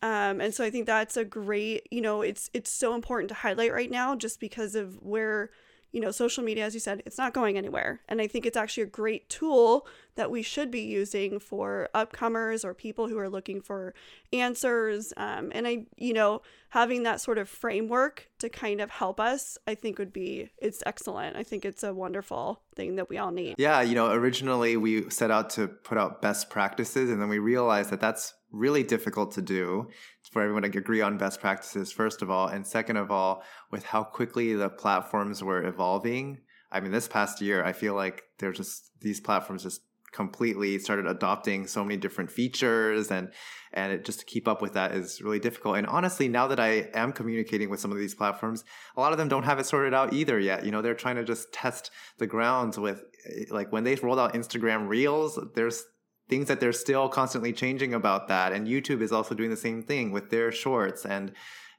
Um, 0.02 0.40
and 0.40 0.54
so 0.54 0.64
I 0.64 0.70
think 0.70 0.86
that's 0.86 1.16
a 1.16 1.24
great, 1.24 1.88
you 1.90 2.00
know, 2.00 2.22
it's 2.22 2.48
it's 2.54 2.70
so 2.70 2.94
important 2.94 3.28
to 3.30 3.34
highlight 3.34 3.72
right 3.72 3.90
now 3.90 4.14
just 4.14 4.38
because 4.38 4.76
of 4.76 5.02
where 5.02 5.50
you 5.92 6.00
know, 6.00 6.10
social 6.10 6.44
media, 6.44 6.64
as 6.66 6.74
you 6.74 6.80
said, 6.80 7.02
it's 7.06 7.16
not 7.16 7.32
going 7.32 7.56
anywhere. 7.56 8.00
And 8.08 8.20
I 8.20 8.26
think 8.26 8.44
it's 8.44 8.56
actually 8.56 8.82
a 8.82 8.86
great 8.86 9.28
tool 9.28 9.86
that 10.18 10.32
we 10.32 10.42
should 10.42 10.70
be 10.70 10.80
using 10.80 11.38
for 11.38 11.88
upcomers 11.94 12.64
or 12.64 12.74
people 12.74 13.06
who 13.06 13.16
are 13.18 13.28
looking 13.28 13.60
for 13.60 13.94
answers. 14.32 15.12
Um, 15.16 15.52
and 15.54 15.64
I, 15.66 15.86
you 15.96 16.12
know, 16.12 16.42
having 16.70 17.04
that 17.04 17.20
sort 17.20 17.38
of 17.38 17.48
framework 17.48 18.28
to 18.40 18.48
kind 18.48 18.80
of 18.80 18.90
help 18.90 19.20
us, 19.20 19.56
I 19.68 19.76
think 19.76 19.96
would 19.96 20.12
be, 20.12 20.50
it's 20.58 20.82
excellent. 20.84 21.36
I 21.36 21.44
think 21.44 21.64
it's 21.64 21.84
a 21.84 21.94
wonderful 21.94 22.60
thing 22.74 22.96
that 22.96 23.08
we 23.08 23.16
all 23.16 23.30
need. 23.30 23.54
Yeah. 23.58 23.80
You 23.80 23.94
know, 23.94 24.10
originally 24.10 24.76
we 24.76 25.08
set 25.08 25.30
out 25.30 25.50
to 25.50 25.68
put 25.68 25.96
out 25.96 26.20
best 26.20 26.50
practices 26.50 27.10
and 27.10 27.22
then 27.22 27.28
we 27.28 27.38
realized 27.38 27.90
that 27.90 28.00
that's 28.00 28.34
really 28.50 28.82
difficult 28.82 29.30
to 29.34 29.42
do 29.42 29.88
for 30.32 30.42
everyone 30.42 30.62
to 30.62 30.78
agree 30.78 31.00
on 31.00 31.16
best 31.16 31.40
practices, 31.40 31.92
first 31.92 32.22
of 32.22 32.30
all. 32.30 32.48
And 32.48 32.66
second 32.66 32.96
of 32.96 33.12
all, 33.12 33.44
with 33.70 33.84
how 33.84 34.02
quickly 34.02 34.52
the 34.54 34.68
platforms 34.68 35.44
were 35.44 35.64
evolving. 35.64 36.40
I 36.72 36.80
mean, 36.80 36.90
this 36.90 37.06
past 37.06 37.40
year, 37.40 37.64
I 37.64 37.72
feel 37.72 37.94
like 37.94 38.24
they're 38.40 38.52
just, 38.52 38.90
these 39.00 39.20
platforms 39.20 39.62
just 39.62 39.80
completely 40.12 40.78
started 40.78 41.06
adopting 41.06 41.66
so 41.66 41.84
many 41.84 41.96
different 41.96 42.30
features 42.30 43.10
and 43.10 43.30
and 43.72 43.92
it 43.92 44.04
just 44.04 44.20
to 44.20 44.26
keep 44.26 44.48
up 44.48 44.62
with 44.62 44.72
that 44.72 44.92
is 44.92 45.20
really 45.20 45.38
difficult 45.38 45.76
and 45.76 45.86
honestly 45.86 46.28
now 46.28 46.46
that 46.46 46.58
i 46.58 46.88
am 46.94 47.12
communicating 47.12 47.68
with 47.68 47.80
some 47.80 47.92
of 47.92 47.98
these 47.98 48.14
platforms 48.14 48.64
a 48.96 49.00
lot 49.00 49.12
of 49.12 49.18
them 49.18 49.28
don't 49.28 49.42
have 49.42 49.58
it 49.58 49.66
sorted 49.66 49.92
out 49.92 50.12
either 50.12 50.38
yet 50.38 50.64
you 50.64 50.70
know 50.70 50.80
they're 50.80 50.94
trying 50.94 51.16
to 51.16 51.24
just 51.24 51.52
test 51.52 51.90
the 52.18 52.26
grounds 52.26 52.78
with 52.78 53.02
eh, 53.28 53.44
like 53.50 53.70
when 53.70 53.84
they 53.84 53.94
rolled 53.96 54.18
out 54.18 54.34
instagram 54.34 54.88
reels 54.88 55.38
there's 55.54 55.84
things 56.28 56.48
that 56.48 56.60
they're 56.60 56.72
still 56.72 57.08
constantly 57.08 57.52
changing 57.52 57.92
about 57.92 58.28
that 58.28 58.52
and 58.52 58.66
youtube 58.66 59.02
is 59.02 59.12
also 59.12 59.34
doing 59.34 59.50
the 59.50 59.56
same 59.56 59.82
thing 59.82 60.10
with 60.10 60.30
their 60.30 60.50
shorts 60.50 61.04
and 61.04 61.32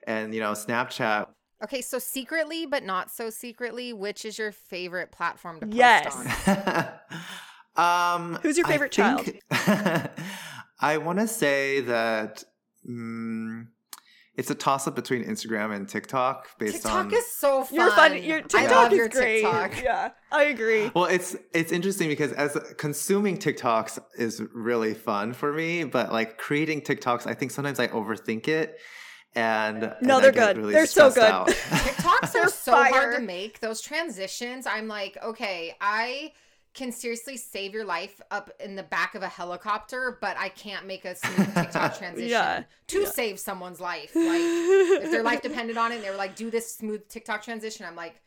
and 0.06 0.34
you 0.34 0.40
know 0.40 0.52
snapchat 0.52 1.28
Okay, 1.62 1.82
so 1.82 2.00
secretly 2.00 2.66
but 2.66 2.84
not 2.84 3.12
so 3.12 3.30
secretly, 3.30 3.92
which 3.92 4.24
is 4.24 4.38
your 4.38 4.54
favorite 4.54 5.12
platform 5.12 5.60
to 5.60 5.66
post 5.66 5.76
yes. 5.76 6.48
on? 6.48 6.88
um, 7.80 8.40
Who's 8.42 8.58
your 8.58 8.68
favorite 8.68 8.92
child? 8.92 9.30
I 10.82 10.98
want 10.98 11.20
to 11.20 11.28
say 11.28 11.82
that 11.82 12.44
um, 12.88 13.70
it's 14.36 14.50
a 14.50 14.56
toss 14.56 14.88
up 14.88 14.96
between 14.96 15.26
Instagram 15.26 15.76
and 15.76 15.88
TikTok 15.88 16.58
based 16.58 16.76
TikTok 16.76 17.08
on. 17.08 17.14
is 17.14 17.28
so 17.28 17.66
fun. 17.66 17.76
You're 17.76 17.92
fun. 17.92 18.24
Your 18.24 18.42
TikTok 18.42 18.62
I 18.62 18.76
love 18.84 18.92
is 18.94 18.98
your 18.98 19.10
great. 19.10 19.42
TikTok. 19.42 19.84
Yeah, 19.84 20.12
I 20.32 20.44
agree. 20.46 20.90
Well, 20.96 21.06
it's 21.06 21.36
it's 21.54 21.72
interesting 21.74 22.08
because 22.08 22.32
as 22.32 22.58
consuming 22.78 23.38
TikToks 23.38 24.00
is 24.18 24.42
really 24.54 24.94
fun 24.94 25.34
for 25.34 25.52
me, 25.52 25.84
but 25.84 26.14
like 26.14 26.38
creating 26.38 26.82
TikToks, 26.82 27.28
I 27.28 27.34
think 27.34 27.52
sometimes 27.52 27.80
I 27.80 27.88
overthink 27.88 28.48
it. 28.48 28.78
And 29.36 29.94
no, 30.02 30.16
and 30.16 30.24
they're 30.24 30.32
good. 30.32 30.58
Really 30.58 30.74
they're 30.74 30.86
so 30.86 31.12
good. 31.12 31.24
TikToks 31.48 32.32
They're 32.32 32.44
are 32.44 32.50
so 32.50 32.72
hard 32.72 33.18
to 33.18 33.22
make. 33.22 33.60
Those 33.60 33.80
transitions, 33.82 34.66
I'm 34.66 34.88
like, 34.88 35.18
okay, 35.24 35.76
I 35.80 36.32
can 36.74 36.92
seriously 36.92 37.36
save 37.36 37.74
your 37.74 37.84
life 37.84 38.22
up 38.32 38.52
in 38.60 38.76
the 38.76 38.84
back 38.84 39.16
of 39.16 39.24
a 39.24 39.28
helicopter, 39.28 40.18
but 40.22 40.38
I 40.38 40.50
can't 40.50 40.86
make 40.86 41.04
a 41.06 41.16
smooth 41.16 41.54
TikTok 41.56 41.98
transition 41.98 42.30
Yeah. 42.30 42.64
to 42.88 43.00
Yeah. 43.02 43.10
save 43.10 43.40
someone's 43.40 43.80
life. 43.80 44.12
Like 44.16 44.42
if 45.04 45.12
their 45.12 45.24
life 45.24 45.42
depended 45.42 45.78
on 45.78 45.92
it, 45.92 45.96
and 45.96 46.04
they 46.04 46.10
were 46.10 46.16
like, 46.16 46.36
do 46.36 46.50
this 46.52 46.74
smooth 46.76 47.08
TikTok 47.10 47.44
transition. 47.44 47.86
I'm 47.86 47.96
like, 47.96 48.22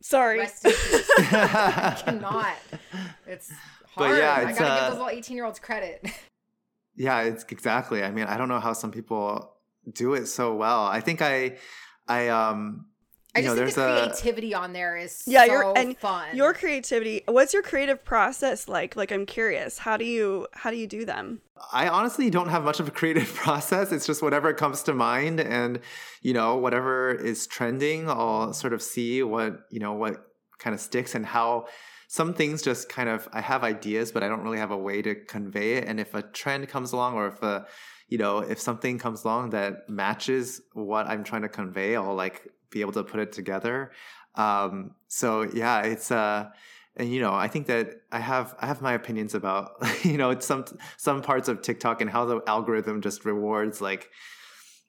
Sorry. 0.00 0.38
rest 0.38 0.64
in 0.64 0.72
peace. 0.72 1.10
I 1.18 2.00
cannot. 2.04 2.56
It's 3.26 3.48
But 3.96 4.06
hard. 4.06 4.18
yeah, 4.18 4.34
I 4.34 4.52
gotta 4.52 4.64
uh, 4.66 4.74
give 4.80 4.90
those 4.90 4.98
little 5.04 5.18
18 5.18 5.36
year 5.36 5.44
olds 5.46 5.58
credit. 5.58 6.04
Yeah, 7.00 7.20
it's 7.22 7.44
exactly. 7.48 8.02
I 8.02 8.10
mean, 8.10 8.24
I 8.24 8.36
don't 8.36 8.48
know 8.48 8.58
how 8.58 8.72
some 8.72 8.90
people 8.90 9.54
do 9.92 10.14
it 10.14 10.26
so 10.26 10.56
well. 10.56 10.84
I 10.84 11.00
think 11.00 11.22
I, 11.22 11.58
I 12.08 12.26
um, 12.26 12.86
I 13.34 13.40
you 13.40 13.44
just 13.44 13.56
know, 13.56 13.64
think 13.64 13.74
the 13.74 13.80
there's 13.80 13.98
a 13.98 14.06
creativity 14.06 14.54
on 14.54 14.72
there 14.72 14.96
is 14.96 15.22
Yeah, 15.26 15.44
so 15.46 15.52
you're- 15.52 15.72
and 15.76 15.96
fun. 15.98 16.34
Your 16.34 16.54
creativity. 16.54 17.22
What's 17.26 17.52
your 17.52 17.62
creative 17.62 18.04
process 18.04 18.68
like? 18.68 18.96
Like, 18.96 19.12
I'm 19.12 19.26
curious. 19.26 19.78
How 19.78 19.96
do 19.96 20.04
you 20.04 20.46
how 20.54 20.70
do 20.70 20.76
you 20.76 20.86
do 20.86 21.04
them? 21.04 21.40
I 21.72 21.88
honestly 21.88 22.30
don't 22.30 22.48
have 22.48 22.64
much 22.64 22.80
of 22.80 22.88
a 22.88 22.90
creative 22.90 23.32
process. 23.34 23.92
It's 23.92 24.06
just 24.06 24.22
whatever 24.22 24.52
comes 24.54 24.82
to 24.84 24.94
mind 24.94 25.40
and, 25.40 25.80
you 26.22 26.32
know, 26.32 26.56
whatever 26.56 27.12
is 27.12 27.46
trending, 27.46 28.08
I'll 28.08 28.52
sort 28.52 28.72
of 28.72 28.80
see 28.82 29.22
what, 29.22 29.60
you 29.70 29.80
know, 29.80 29.92
what 29.92 30.24
kind 30.58 30.72
of 30.74 30.80
sticks 30.80 31.14
and 31.14 31.26
how 31.26 31.66
some 32.08 32.32
things 32.32 32.62
just 32.62 32.88
kind 32.88 33.08
of, 33.10 33.28
I 33.34 33.42
have 33.42 33.62
ideas, 33.62 34.12
but 34.12 34.22
I 34.22 34.28
don't 34.28 34.42
really 34.42 34.58
have 34.58 34.70
a 34.70 34.76
way 34.78 35.02
to 35.02 35.14
convey 35.14 35.74
it. 35.74 35.84
And 35.86 36.00
if 36.00 36.14
a 36.14 36.22
trend 36.22 36.68
comes 36.68 36.92
along 36.92 37.14
or 37.14 37.26
if 37.28 37.42
a, 37.42 37.66
you 38.08 38.18
know, 38.18 38.38
if 38.38 38.58
something 38.60 38.98
comes 38.98 39.24
along 39.24 39.50
that 39.50 39.88
matches 39.88 40.62
what 40.72 41.06
I'm 41.06 41.24
trying 41.24 41.42
to 41.42 41.48
convey, 41.48 41.96
I'll 41.96 42.14
like 42.14 42.48
be 42.70 42.80
able 42.80 42.92
to 42.92 43.04
put 43.04 43.20
it 43.20 43.32
together. 43.32 43.92
Um, 44.34 44.94
so 45.08 45.42
yeah, 45.42 45.82
it's, 45.82 46.10
uh, 46.10 46.50
and 46.98 47.12
you 47.12 47.20
know 47.20 47.32
i 47.32 47.48
think 47.48 47.66
that 47.66 48.02
i 48.12 48.18
have 48.18 48.54
i 48.60 48.66
have 48.66 48.82
my 48.82 48.92
opinions 48.92 49.34
about 49.34 49.72
you 50.04 50.18
know 50.18 50.38
some 50.40 50.64
some 50.96 51.22
parts 51.22 51.48
of 51.48 51.62
tiktok 51.62 52.00
and 52.00 52.10
how 52.10 52.24
the 52.24 52.42
algorithm 52.46 53.00
just 53.00 53.24
rewards 53.24 53.80
like 53.80 54.10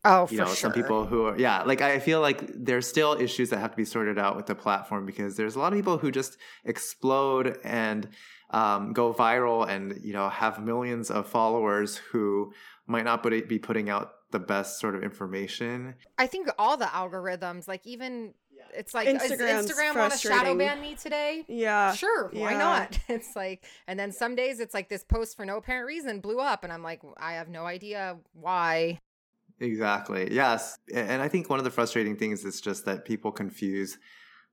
oh, 0.03 0.27
you 0.29 0.37
know 0.37 0.45
some 0.45 0.73
people 0.73 1.05
who 1.05 1.25
are 1.25 1.37
yeah 1.37 1.61
like 1.63 1.81
i 1.81 1.99
feel 1.99 2.19
like 2.19 2.51
there's 2.55 2.87
still 2.87 3.13
issues 3.13 3.49
that 3.51 3.59
have 3.59 3.71
to 3.71 3.77
be 3.77 3.85
sorted 3.85 4.17
out 4.17 4.35
with 4.35 4.47
the 4.47 4.55
platform 4.55 5.05
because 5.05 5.37
there's 5.37 5.55
a 5.55 5.59
lot 5.59 5.71
of 5.71 5.77
people 5.77 5.97
who 5.97 6.11
just 6.11 6.37
explode 6.65 7.57
and 7.63 8.09
um, 8.51 8.93
go 8.93 9.13
viral 9.13 9.69
and 9.69 9.99
you 10.03 10.11
know 10.11 10.27
have 10.27 10.63
millions 10.63 11.11
of 11.11 11.27
followers 11.27 11.97
who 11.97 12.51
might 12.89 13.05
not 13.05 13.23
be 13.23 13.59
putting 13.59 13.89
out 13.89 14.13
the 14.31 14.39
best 14.39 14.79
sort 14.79 14.95
of 14.95 15.03
information 15.03 15.95
I 16.17 16.27
think 16.27 16.49
all 16.57 16.77
the 16.77 16.85
algorithms, 16.85 17.67
like 17.67 17.85
even 17.85 18.33
it's 18.73 18.93
like 18.93 19.07
is 19.07 19.21
Instagram's 19.21 19.71
Instagram 19.71 19.95
want 19.95 20.13
to 20.13 20.19
shadow 20.19 20.55
ban 20.55 20.81
me 20.81 20.95
today? 20.95 21.45
Yeah. 21.47 21.93
Sure, 21.93 22.29
why 22.33 22.51
yeah. 22.51 22.57
not? 22.57 22.99
It's 23.09 23.35
like, 23.35 23.65
and 23.87 23.99
then 23.99 24.11
some 24.11 24.35
days 24.35 24.59
it's 24.59 24.73
like 24.73 24.89
this 24.89 25.03
post 25.03 25.35
for 25.35 25.45
no 25.45 25.57
apparent 25.57 25.87
reason 25.87 26.19
blew 26.19 26.39
up, 26.39 26.63
and 26.63 26.71
I'm 26.71 26.83
like, 26.83 27.01
I 27.17 27.33
have 27.33 27.49
no 27.49 27.65
idea 27.65 28.17
why. 28.33 28.99
Exactly. 29.59 30.33
Yes. 30.33 30.77
And 30.93 31.21
I 31.21 31.27
think 31.27 31.49
one 31.49 31.59
of 31.59 31.65
the 31.65 31.71
frustrating 31.71 32.15
things 32.15 32.45
is 32.45 32.61
just 32.61 32.85
that 32.85 33.03
people 33.03 33.31
confuse 33.31 33.97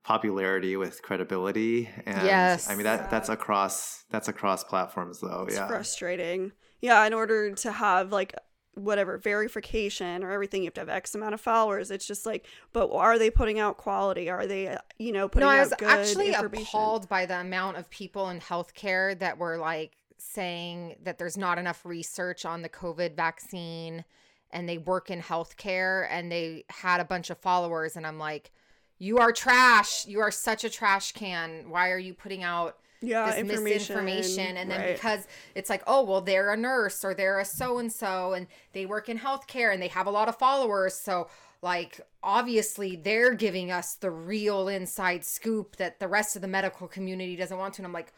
popularity 0.03 0.76
with 0.76 1.03
credibility. 1.03 1.89
And 2.07 2.26
Yes. 2.26 2.68
I 2.68 2.74
mean 2.74 2.84
that 2.84 3.11
that's 3.11 3.28
across 3.28 4.05
that's 4.11 4.28
across 4.28 4.64
platforms 4.64 5.20
though. 5.20 5.45
It's 5.47 5.57
yeah. 5.57 5.66
frustrating. 5.68 6.53
Yeah, 6.81 7.05
in 7.07 7.14
order 7.14 7.53
to 7.53 7.72
have 7.72 8.12
like 8.12 8.35
whatever 8.74 9.16
verification 9.16 10.22
or 10.22 10.31
everything, 10.31 10.62
you 10.62 10.66
have 10.66 10.74
to 10.74 10.81
have 10.83 10.89
X 10.89 11.14
amount 11.14 11.35
of 11.35 11.41
followers. 11.41 11.91
It's 11.91 12.07
just 12.07 12.27
like, 12.27 12.47
but 12.72 12.93
are 12.93 13.18
they 13.18 13.31
putting 13.31 13.59
out 13.59 13.79
quality? 13.79 14.29
Are 14.29 14.47
they, 14.47 14.68
uh, 14.68 14.79
you 14.99 15.12
know, 15.12 15.29
putting 15.29 15.49
no, 15.49 15.55
I 15.55 15.61
was 15.61 15.72
actually 15.83 16.35
appalled 16.35 17.09
by 17.09 17.27
the 17.27 17.41
amount 17.41 17.79
of 17.79 17.89
people 17.91 18.29
in 18.29 18.41
healthcare 18.41 19.18
that 19.18 19.39
were 19.39 19.57
like 19.57 19.93
saying 20.18 20.97
that 21.03 21.18
there's 21.18 21.37
not 21.37 21.59
enough 21.59 21.85
research 21.85 22.45
on 22.45 22.62
the 22.62 22.68
COVID 22.68 23.16
vaccine 23.16 24.05
and 24.51 24.68
they 24.68 24.79
work 24.79 25.11
in 25.11 25.20
healthcare 25.20 26.07
and 26.11 26.31
they 26.31 26.64
had 26.68 27.01
a 27.01 27.05
bunch 27.05 27.31
of 27.31 27.39
followers. 27.39 27.97
And 27.97 28.07
I'm 28.07 28.18
like, 28.18 28.51
you 28.99 29.18
are 29.18 29.33
trash. 29.33 30.07
You 30.07 30.20
are 30.20 30.31
such 30.31 30.64
a 30.64 30.70
trash 30.70 31.12
can. 31.12 31.70
Why 31.70 31.91
are 31.91 31.99
you 31.99 32.14
putting 32.14 32.43
out 32.43 32.77
Yeah, 33.07 33.26
this 33.30 33.38
information. 33.40 33.64
misinformation 33.96 34.57
and 34.57 34.70
then 34.70 34.80
right. 34.80 34.94
because 34.94 35.26
it's 35.54 35.70
like 35.70 35.82
oh 35.86 36.02
well 36.04 36.20
they're 36.20 36.52
a 36.52 36.57
nurse 36.57 37.04
or 37.04 37.14
they're 37.14 37.38
a 37.40 37.44
so 37.44 37.78
and 37.78 37.92
so 37.92 38.32
and 38.34 38.46
they 38.72 38.84
work 38.86 39.09
in 39.09 39.18
healthcare 39.18 39.72
and 39.72 39.80
they 39.82 39.88
have 39.88 40.07
a 40.07 40.11
lot 40.11 40.28
of 40.28 40.36
followers 40.36 40.94
so 40.94 41.28
like 41.62 42.00
obviously 42.22 42.96
they're 42.96 43.34
giving 43.34 43.70
us 43.70 43.94
the 43.94 44.11
real 44.11 44.68
inside 44.68 45.24
scoop 45.24 45.76
that 45.76 46.00
the 46.00 46.09
rest 46.09 46.37
of 46.37 46.42
the 46.42 46.49
medical 46.49 46.87
community 46.88 47.37
doesn't 47.37 47.58
want 47.58 47.74
to 47.74 47.80
and 47.80 47.87
i'm 47.87 47.92
like 47.92 48.12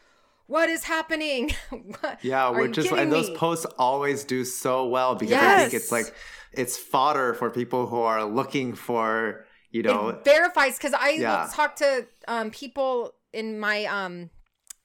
what 0.47 0.67
is 0.69 0.83
happening 0.85 1.51
What- 1.69 2.19
Yeah, 2.23 2.47
are 2.47 2.59
which 2.61 2.77
is 2.79 2.85
kidding 2.85 2.99
and 2.99 3.11
those 3.11 3.29
me? 3.29 3.35
posts 3.37 3.65
always 3.77 4.23
do 4.23 4.43
so 4.43 4.87
well 4.87 5.13
because 5.15 5.35
I 5.35 5.59
think 5.59 5.73
it's 5.75 5.91
like 5.91 6.11
it's 6.51 6.75
fodder 6.75 7.35
for 7.35 7.51
people 7.51 7.85
who 7.85 8.01
are 8.01 8.25
looking 8.25 8.73
for, 8.73 9.45
you 9.69 9.83
know, 9.83 10.09
it 10.09 10.25
verifies 10.25 10.75
because 10.77 10.93
I 10.93 11.09
Yeah. 11.11 11.47
talk 11.53 11.75
to 11.75 12.07
um, 12.27 12.49
people 12.49 13.13
in 13.31 13.59
my 13.59 13.85
um, 13.85 14.31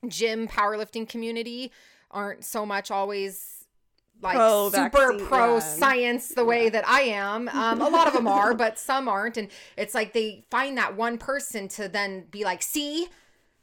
gym 0.09 0.48
powerlifting 0.48 1.09
community 1.09 1.72
aren't 2.10 2.44
so 2.44 2.64
much 2.64 2.90
always 2.90 3.55
like 4.22 4.36
Pro 4.36 4.70
super 4.70 5.12
vaccine, 5.12 5.26
pro 5.26 5.55
yeah. 5.55 5.59
science 5.60 6.28
the 6.28 6.44
way 6.44 6.68
that 6.68 6.86
I 6.89 7.02
am. 7.02 7.48
Um, 7.48 7.81
a 7.81 7.89
lot 7.89 8.06
of 8.06 8.12
them 8.12 8.26
are, 8.26 8.55
but 8.64 8.78
some 8.78 9.09
aren't, 9.09 9.36
and 9.36 9.48
it's 9.76 9.94
like 9.94 10.12
they 10.12 10.44
find 10.51 10.78
that 10.78 10.97
one 10.97 11.18
person 11.18 11.68
to 11.68 11.89
then 11.89 12.26
be 12.31 12.44
like, 12.44 12.62
see. 12.62 13.09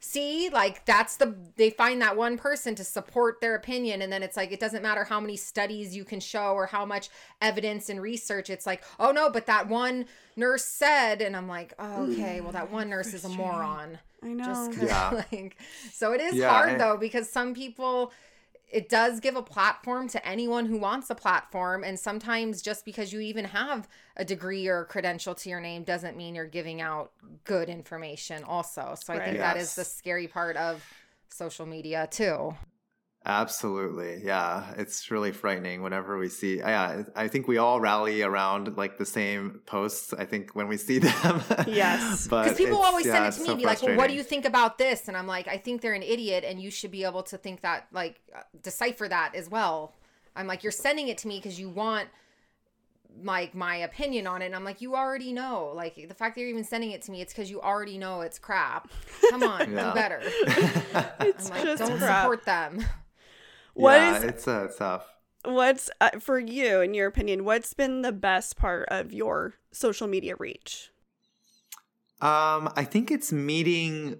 See, 0.04 0.50
like 0.50 0.84
that's 0.86 1.18
the 1.18 1.36
they 1.58 1.70
find 1.70 2.02
that 2.02 2.18
one 2.18 2.36
person 2.36 2.74
to 2.74 2.84
support 2.84 3.40
their 3.40 3.54
opinion, 3.54 4.02
and 4.02 4.12
then 4.12 4.24
it's 4.24 4.36
like 4.36 4.52
it 4.52 4.60
doesn't 4.60 4.82
matter 4.82 5.04
how 5.04 5.20
many 5.20 5.38
studies 5.38 5.96
you 5.96 6.04
can 6.04 6.20
show 6.20 6.54
or 6.56 6.66
how 6.66 6.86
much 6.86 7.10
evidence 7.40 7.88
and 7.88 8.02
research. 8.02 8.50
It's 8.50 8.66
like, 8.66 8.84
oh 9.00 9.12
no, 9.12 9.30
but 9.30 9.46
that 9.46 9.68
one 9.68 10.06
nurse 10.36 10.66
said, 10.66 11.22
and 11.22 11.38
I'm 11.38 11.48
like, 11.48 11.74
oh, 11.78 12.12
okay, 12.12 12.42
well 12.42 12.52
that 12.52 12.72
one 12.72 12.90
nurse 12.90 13.14
is 13.14 13.26
a 13.26 13.30
moron. 13.30 14.00
I 14.24 14.30
know. 14.30 14.44
Just 14.44 14.72
'cause, 14.74 14.90
Yeah. 14.90 15.24
like, 15.32 15.58
so 15.94 16.14
it 16.14 16.22
is 16.22 16.34
Yeah, 16.34 16.50
hard 16.50 16.70
and- 16.70 16.82
though 16.82 16.98
because 16.98 17.30
some 17.30 17.54
people 17.54 18.12
it 18.72 18.90
does 18.90 19.20
give 19.20 19.36
a 19.36 19.44
platform 19.44 20.08
to 20.10 20.28
anyone 20.28 20.66
who 20.66 20.78
wants 20.78 21.10
a 21.10 21.16
platform. 21.16 21.84
And 21.84 22.00
sometimes 22.00 22.62
just 22.62 22.86
because 22.86 23.12
you 23.12 23.20
even 23.20 23.46
have 23.46 23.88
a 24.16 24.24
degree 24.24 24.68
or 24.68 24.82
a 24.82 24.86
credential 24.86 25.36
to 25.36 25.50
your 25.50 25.60
name 25.60 25.84
doesn't 25.84 26.16
mean 26.16 26.36
you're 26.36 26.46
giving 26.46 26.82
out 26.82 27.12
good 27.44 27.70
information, 27.70 28.44
also. 28.44 28.96
So 29.02 29.14
I 29.14 29.18
Right. 29.18 29.26
think 29.26 29.40
that 29.40 29.58
is 29.58 29.76
the 29.76 29.84
scary 29.86 30.28
part 30.28 30.56
of 30.58 30.84
social 31.30 31.66
media, 31.66 32.08
too. 32.10 32.56
Absolutely. 33.24 34.22
Yeah. 34.24 34.74
It's 34.78 35.12
really 35.12 35.32
frightening 35.32 35.84
whenever 35.84 36.18
we 36.18 36.28
see, 36.28 36.58
yeah, 36.58 37.04
I 37.16 37.28
think 37.28 37.48
we 37.48 37.58
all 37.58 37.80
rally 37.80 38.24
around 38.24 38.76
like 38.78 38.98
the 38.98 39.06
same 39.06 39.62
posts, 39.68 40.12
I 40.12 40.26
think, 40.26 40.56
when 40.56 40.68
we 40.68 40.78
see 40.78 40.98
them. 41.08 41.44
Yes. 41.68 42.24
Because 42.28 42.58
people 42.58 42.78
always 42.82 43.06
yeah, 43.06 43.30
send 43.30 43.34
it 43.34 43.34
to 43.34 43.40
me 43.42 43.46
so 43.46 43.52
and 43.52 43.60
be 43.60 43.66
like, 43.66 43.82
well, 43.84 43.96
what 43.96 44.08
do 44.10 44.16
you 44.16 44.24
think 44.24 44.46
about 44.46 44.80
this? 44.80 45.08
And 45.08 45.16
I'm 45.16 45.28
like, 45.28 45.48
I 45.48 45.58
think 45.58 45.82
they're 45.82 45.94
an 45.94 46.02
idiot 46.04 46.44
and 46.44 46.60
you 46.60 46.72
should 46.72 46.90
be 46.92 47.04
able 47.04 47.22
to 47.24 47.38
think 47.38 47.62
that, 47.62 47.88
like, 47.92 48.20
uh, 48.36 48.42
decipher 48.64 49.08
that 49.08 49.36
as 49.36 49.50
well. 49.50 49.94
I'm 50.36 50.48
like, 50.48 50.64
you're 50.64 50.72
sending 50.72 51.08
it 51.08 51.20
to 51.20 51.28
me 51.28 51.38
because 51.38 51.60
you 51.60 51.70
want 51.70 52.10
like 53.24 53.54
my 53.54 53.76
opinion 53.76 54.26
on 54.26 54.42
it 54.42 54.46
and 54.46 54.56
i'm 54.56 54.64
like 54.64 54.80
you 54.80 54.96
already 54.96 55.34
know 55.34 55.74
like 55.76 55.96
the 56.08 56.14
fact 56.14 56.34
that 56.34 56.40
you're 56.40 56.50
even 56.50 56.64
sending 56.64 56.92
it 56.92 57.02
to 57.02 57.12
me 57.12 57.22
it's 57.22 57.34
because 57.34 57.52
you 57.52 57.60
already 57.62 57.98
know 57.98 58.22
it's 58.22 58.40
crap 58.40 58.90
come 59.30 59.44
on 59.44 59.70
Yeah. 59.74 59.90
do 59.90 59.94
better 59.94 60.22
It's 61.20 61.50
i'm 61.52 61.58
like 61.58 61.64
just 61.66 61.84
don't 61.84 61.98
crap. 61.98 62.24
support 62.24 62.46
them 62.46 62.86
What 63.82 63.96
yeah, 63.96 64.18
is 64.18 64.24
it's 64.24 64.48
uh, 64.48 64.68
tough. 64.78 65.08
what's 65.44 65.90
uh, 66.00 66.20
for 66.20 66.38
you 66.40 66.82
in 66.82 66.94
your 66.94 67.08
opinion? 67.08 67.46
What's 67.46 67.74
been 67.74 68.04
the 68.04 68.12
best 68.12 68.56
part 68.56 68.88
of 68.90 69.12
your 69.12 69.56
social 69.72 70.08
media 70.08 70.36
reach? 70.38 70.92
Um, 72.22 72.72
I 72.76 72.84
think 72.84 73.10
it's 73.10 73.32
meeting 73.32 74.20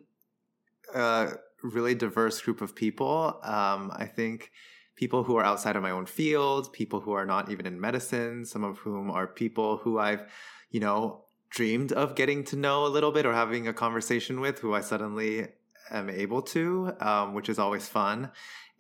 a 0.96 1.34
really 1.62 1.94
diverse 1.94 2.42
group 2.42 2.62
of 2.62 2.76
people. 2.76 3.40
Um, 3.44 3.92
I 3.96 4.06
think 4.06 4.52
people 4.96 5.24
who 5.24 5.36
are 5.38 5.46
outside 5.46 5.76
of 5.76 5.84
my 5.84 5.92
own 5.92 6.08
field, 6.08 6.74
people 6.74 7.00
who 7.00 7.12
are 7.12 7.26
not 7.26 7.52
even 7.52 7.68
in 7.68 7.80
medicine, 7.80 8.46
some 8.46 8.64
of 8.64 8.80
whom 8.80 9.12
are 9.12 9.28
people 9.28 9.78
who 9.78 10.00
I've, 10.00 10.24
you 10.72 10.80
know, 10.80 11.26
dreamed 11.52 11.92
of 11.92 12.16
getting 12.16 12.44
to 12.46 12.56
know 12.56 12.86
a 12.86 12.90
little 12.90 13.12
bit 13.12 13.28
or 13.28 13.34
having 13.34 13.68
a 13.68 13.74
conversation 13.74 14.40
with, 14.40 14.58
who 14.58 14.74
I 14.74 14.82
suddenly 14.82 15.50
am 15.92 16.10
able 16.10 16.42
to, 16.42 16.94
um, 17.00 17.34
which 17.34 17.50
is 17.50 17.60
always 17.60 17.88
fun. 17.88 18.32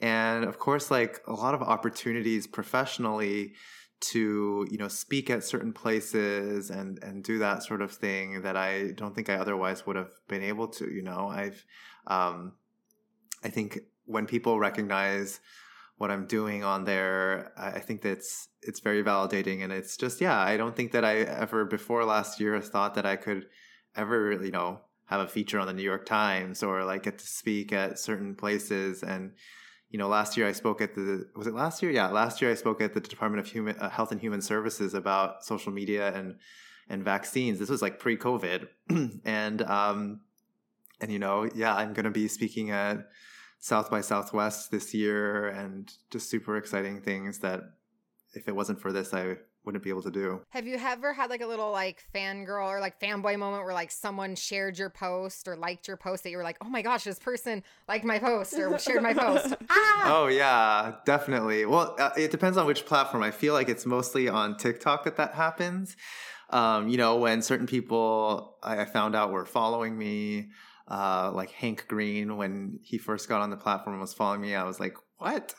And 0.01 0.43
of 0.43 0.57
course, 0.57 0.89
like 0.89 1.21
a 1.27 1.33
lot 1.33 1.53
of 1.53 1.61
opportunities 1.61 2.47
professionally 2.47 3.53
to 4.01 4.67
you 4.71 4.77
know 4.79 4.87
speak 4.87 5.29
at 5.29 5.43
certain 5.43 5.71
places 5.71 6.71
and 6.71 6.97
and 7.03 7.23
do 7.23 7.37
that 7.37 7.63
sort 7.63 7.83
of 7.83 7.91
thing 7.91 8.41
that 8.41 8.57
I 8.57 8.91
don't 8.95 9.13
think 9.13 9.29
I 9.29 9.35
otherwise 9.35 9.85
would 9.85 9.95
have 9.95 10.11
been 10.27 10.41
able 10.43 10.67
to 10.69 10.91
you 10.91 11.03
know? 11.03 11.27
I've 11.27 11.63
um 12.07 12.53
I 13.43 13.49
think 13.49 13.79
when 14.05 14.25
people 14.25 14.59
recognize 14.59 15.39
what 15.97 16.09
I'm 16.09 16.25
doing 16.25 16.63
on 16.63 16.83
there 16.85 17.53
I 17.55 17.79
think 17.79 18.01
that's 18.01 18.49
it's 18.63 18.79
very 18.79 19.03
validating. 19.03 19.63
And 19.63 19.71
it's 19.71 19.95
just 19.97 20.19
yeah 20.19 20.39
I 20.39 20.57
don't 20.57 20.75
think 20.75 20.93
that 20.93 21.05
I 21.05 21.17
ever 21.19 21.65
before 21.65 22.03
last 22.03 22.39
year 22.39 22.59
thought 22.59 22.95
that 22.95 23.05
I 23.05 23.17
could 23.17 23.47
ever 23.95 24.31
you 24.43 24.51
know 24.51 24.79
have 25.05 25.21
a 25.21 25.27
feature 25.27 25.59
on 25.59 25.67
the 25.67 25.73
New 25.73 25.83
York 25.83 26.05
Times 26.05 26.63
or 26.63 26.85
like 26.85 27.03
get 27.03 27.19
to 27.19 27.27
speak 27.27 27.71
at 27.73 27.99
certain 27.99 28.33
places. 28.33 29.03
And 29.03 29.33
you 29.91 29.97
know, 29.97 30.07
last 30.07 30.37
year 30.37 30.47
I 30.47 30.53
spoke 30.53 30.81
at 30.81 30.95
the 30.95 31.27
was 31.35 31.47
it 31.47 31.53
last 31.53 31.83
year? 31.83 31.91
Yeah, 31.91 32.07
last 32.07 32.41
year 32.41 32.49
I 32.49 32.55
spoke 32.55 32.81
at 32.81 32.93
the 32.93 33.01
Department 33.01 33.45
of 33.45 33.51
Human 33.51 33.75
uh, 33.77 33.89
Health 33.89 34.11
and 34.11 34.21
Human 34.21 34.41
Services 34.41 34.93
about 34.93 35.43
social 35.43 35.71
media 35.71 36.13
and 36.13 36.37
and 36.87 37.03
vaccines. 37.03 37.59
This 37.59 37.69
was 37.69 37.81
like 37.81 37.99
pre-COVID, 37.99 38.67
and 39.25 39.61
um, 39.63 40.21
and 41.01 41.11
you 41.11 41.19
know, 41.19 41.47
yeah, 41.53 41.75
I'm 41.75 41.93
going 41.93 42.05
to 42.05 42.11
be 42.11 42.29
speaking 42.29 42.71
at 42.71 43.09
South 43.59 43.91
by 43.91 43.99
Southwest 43.99 44.71
this 44.71 44.93
year, 44.93 45.47
and 45.47 45.91
just 46.09 46.29
super 46.29 46.55
exciting 46.55 47.01
things 47.01 47.39
that 47.39 47.61
if 48.33 48.47
it 48.47 48.55
wasn't 48.55 48.81
for 48.81 48.93
this, 48.93 49.13
I 49.13 49.35
wouldn't 49.63 49.83
be 49.83 49.89
able 49.89 50.01
to 50.01 50.11
do. 50.11 50.41
have 50.49 50.65
you 50.65 50.75
ever 50.75 51.13
had 51.13 51.29
like 51.29 51.41
a 51.41 51.45
little 51.45 51.71
like 51.71 52.03
fangirl 52.13 52.67
or 52.67 52.79
like 52.79 52.99
fanboy 52.99 53.37
moment 53.37 53.63
where 53.63 53.73
like 53.73 53.91
someone 53.91 54.35
shared 54.35 54.77
your 54.77 54.89
post 54.89 55.47
or 55.47 55.55
liked 55.55 55.87
your 55.87 55.97
post 55.97 56.23
that 56.23 56.31
you 56.31 56.37
were 56.37 56.43
like 56.43 56.57
oh 56.61 56.69
my 56.69 56.81
gosh 56.81 57.03
this 57.03 57.19
person 57.19 57.63
liked 57.87 58.03
my 58.05 58.17
post 58.19 58.53
or 58.53 58.77
shared 58.79 59.03
my 59.03 59.13
post 59.13 59.53
ah 59.69 60.01
Oh 60.03 60.27
yeah, 60.27 60.95
definitely. 61.05 61.65
Well, 61.65 61.95
uh, 61.99 62.09
it 62.17 62.31
depends 62.31 62.57
on 62.57 62.65
which 62.65 62.85
platform. 62.85 63.23
I 63.23 63.31
feel 63.31 63.53
like 63.53 63.69
it's 63.69 63.85
mostly 63.85 64.27
on 64.27 64.57
TikTok 64.57 65.03
that 65.05 65.17
that 65.17 65.35
happens. 65.35 65.95
Um, 66.49 66.89
you 66.89 66.97
know, 66.97 67.17
when 67.17 67.41
certain 67.41 67.67
people 67.67 68.57
I 68.63 68.79
I 68.81 68.85
found 68.85 69.15
out 69.15 69.31
were 69.31 69.45
following 69.45 69.97
me, 69.97 70.49
uh, 70.87 71.31
like 71.33 71.51
Hank 71.51 71.85
Green, 71.87 72.35
when 72.35 72.79
he 72.81 72.97
first 72.97 73.29
got 73.29 73.41
on 73.41 73.51
the 73.51 73.57
platform 73.57 73.93
and 73.93 74.01
was 74.01 74.13
following 74.13 74.41
me, 74.41 74.55
I 74.55 74.63
was 74.63 74.79
like, 74.79 74.95
what? 75.17 75.53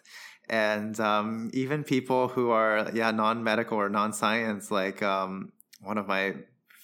And 0.53 1.01
um, 1.01 1.51
even 1.55 1.83
people 1.83 2.29
who 2.29 2.51
are 2.51 2.91
yeah 2.93 3.11
non-medical 3.11 3.79
or 3.79 3.89
non-science, 3.89 4.71
like 4.71 5.03
um, 5.03 5.51
one 5.81 5.97
of 5.97 6.07
my 6.07 6.35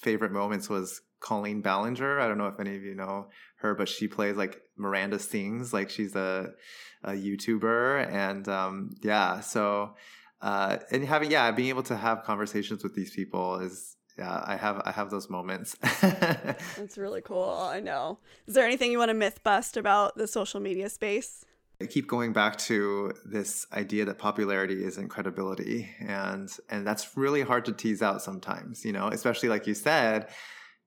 favorite 0.01 0.33
moments 0.33 0.71
was 0.71 1.03
Colleen 1.21 1.61
Ballinger. 1.61 2.19
I 2.19 2.29
don't 2.29 2.39
know 2.39 2.47
if 2.47 2.59
any 2.59 2.77
of 2.77 2.83
you 2.83 2.95
know 2.95 3.27
her, 3.57 3.75
but 3.75 3.87
she 3.87 4.09
plays 4.09 4.37
like 4.37 4.63
Miranda 4.79 5.19
Sings, 5.19 5.75
like 5.75 5.91
she's 5.91 6.17
a 6.17 6.55
a 7.05 7.11
YouTuber, 7.11 8.11
and 8.11 8.49
um, 8.49 8.97
yeah, 9.03 9.41
so 9.41 9.95
uh, 10.41 10.79
and 10.91 11.05
having 11.05 11.31
yeah, 11.31 11.51
being 11.51 11.69
able 11.69 11.83
to 11.85 11.97
have 11.97 12.25
conversations 12.25 12.83
with 12.83 12.95
these 12.95 13.11
people 13.11 13.57
is 13.57 13.97
yeah, 14.19 14.43
I 14.47 14.57
have 14.57 14.81
I 14.87 14.93
have 14.93 15.11
those 15.11 15.29
moments. 15.29 15.77
That's 16.01 16.97
really 16.97 17.21
cool. 17.21 17.69
I 17.71 17.81
know. 17.81 18.19
Is 18.47 18.55
there 18.55 18.65
anything 18.65 18.91
you 18.91 18.99
want 18.99 19.11
to 19.11 19.15
myth 19.15 19.43
bust 19.43 19.77
about 19.77 20.17
the 20.17 20.27
social 20.27 20.59
media 20.59 20.89
space? 20.89 21.45
I 21.81 21.87
keep 21.87 22.09
going 22.09 22.33
back 22.33 22.59
to 22.59 23.13
this 23.25 23.65
idea 23.73 24.05
that 24.07 24.19
popularity 24.19 24.85
isn't 24.85 25.09
credibility, 25.09 25.89
and 26.01 26.51
and 26.69 26.85
that's 26.85 27.17
really 27.17 27.43
hard 27.43 27.65
to 27.67 27.73
tease 27.73 28.03
out 28.03 28.21
sometimes. 28.21 28.85
You 28.85 28.93
know, 28.93 29.09
especially 29.09 29.49
like 29.49 29.67
you 29.69 29.75
said, 29.75 30.29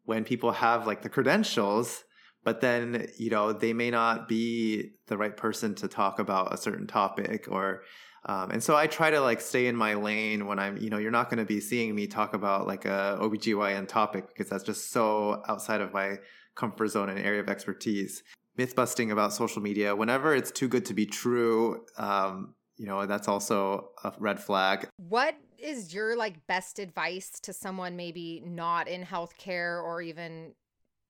when 0.03 0.26
people 0.26 0.51
have 0.51 0.88
like 0.88 1.01
the 1.01 1.09
credentials, 1.09 2.03
but 2.43 2.59
then 2.59 3.07
you 3.18 3.30
know 3.30 3.53
they 3.53 3.72
may 3.72 3.89
not 3.89 4.27
be 4.27 4.91
the 5.07 5.18
right 5.18 5.35
person 5.35 5.76
to 5.76 5.88
talk 5.88 6.19
about 6.19 6.53
a 6.53 6.57
certain 6.57 6.88
topic 6.88 7.47
or. 7.49 7.84
Um, 8.23 8.51
and 8.51 8.63
so 8.63 8.76
I 8.76 8.85
try 8.85 9.09
to 9.09 9.19
like 9.19 9.41
stay 9.41 9.65
in 9.65 9.76
my 9.76 9.95
lane 9.95 10.45
when 10.45 10.59
I'm, 10.59 10.77
you 10.77 10.91
know, 10.91 10.99
you're 10.99 11.09
not 11.09 11.31
going 11.31 11.39
to 11.39 11.45
be 11.45 11.59
seeing 11.59 11.95
me 11.95 12.05
talk 12.05 12.35
about 12.35 12.68
like 12.68 12.85
a 12.85 13.18
OBGYN 13.19 13.88
topic 13.88 14.27
because 14.27 14.47
that's 14.47 14.63
just 14.63 14.91
so 14.91 15.41
outside 15.47 15.81
of 15.81 15.91
my 15.91 16.18
comfort 16.53 16.89
zone 16.89 17.09
and 17.09 17.18
area 17.18 17.39
of 17.39 17.49
expertise 17.49 18.22
myth 18.57 18.76
busting 18.76 19.11
about 19.11 19.34
social 19.34 19.61
media 19.61 19.95
whenever 19.95 20.36
it's 20.36 20.52
too 20.52 20.68
good 20.68 20.86
to 20.86 20.94
be 20.94 21.06
true 21.06 21.84
um, 21.98 22.53
you 22.78 22.86
know 22.86 23.06
that's 23.06 23.28
also 23.28 23.90
a 24.03 24.11
red 24.19 24.40
flag 24.40 24.88
What 24.98 25.36
is 25.57 25.94
your 25.94 26.15
like 26.15 26.48
best 26.48 26.80
advice 26.80 27.30
to 27.41 27.53
someone 27.53 27.95
maybe 27.95 28.41
not 28.45 28.88
in 28.88 29.03
healthcare 29.03 29.84
or 29.84 30.02
even 30.02 30.53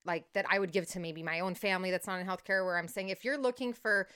like 0.04 0.26
that 0.34 0.46
I 0.50 0.60
would 0.60 0.72
give 0.72 0.88
to 0.88 1.00
maybe 1.00 1.24
my 1.24 1.40
own 1.40 1.56
family 1.56 1.92
that's 1.92 2.08
not 2.08 2.20
in 2.20 2.28
healthcare 2.28 2.66
where 2.66 2.78
I'm 2.78 2.88
saying 2.88 3.10
if 3.10 3.24
you're 3.24 3.38
looking 3.38 3.72
for 3.72 4.08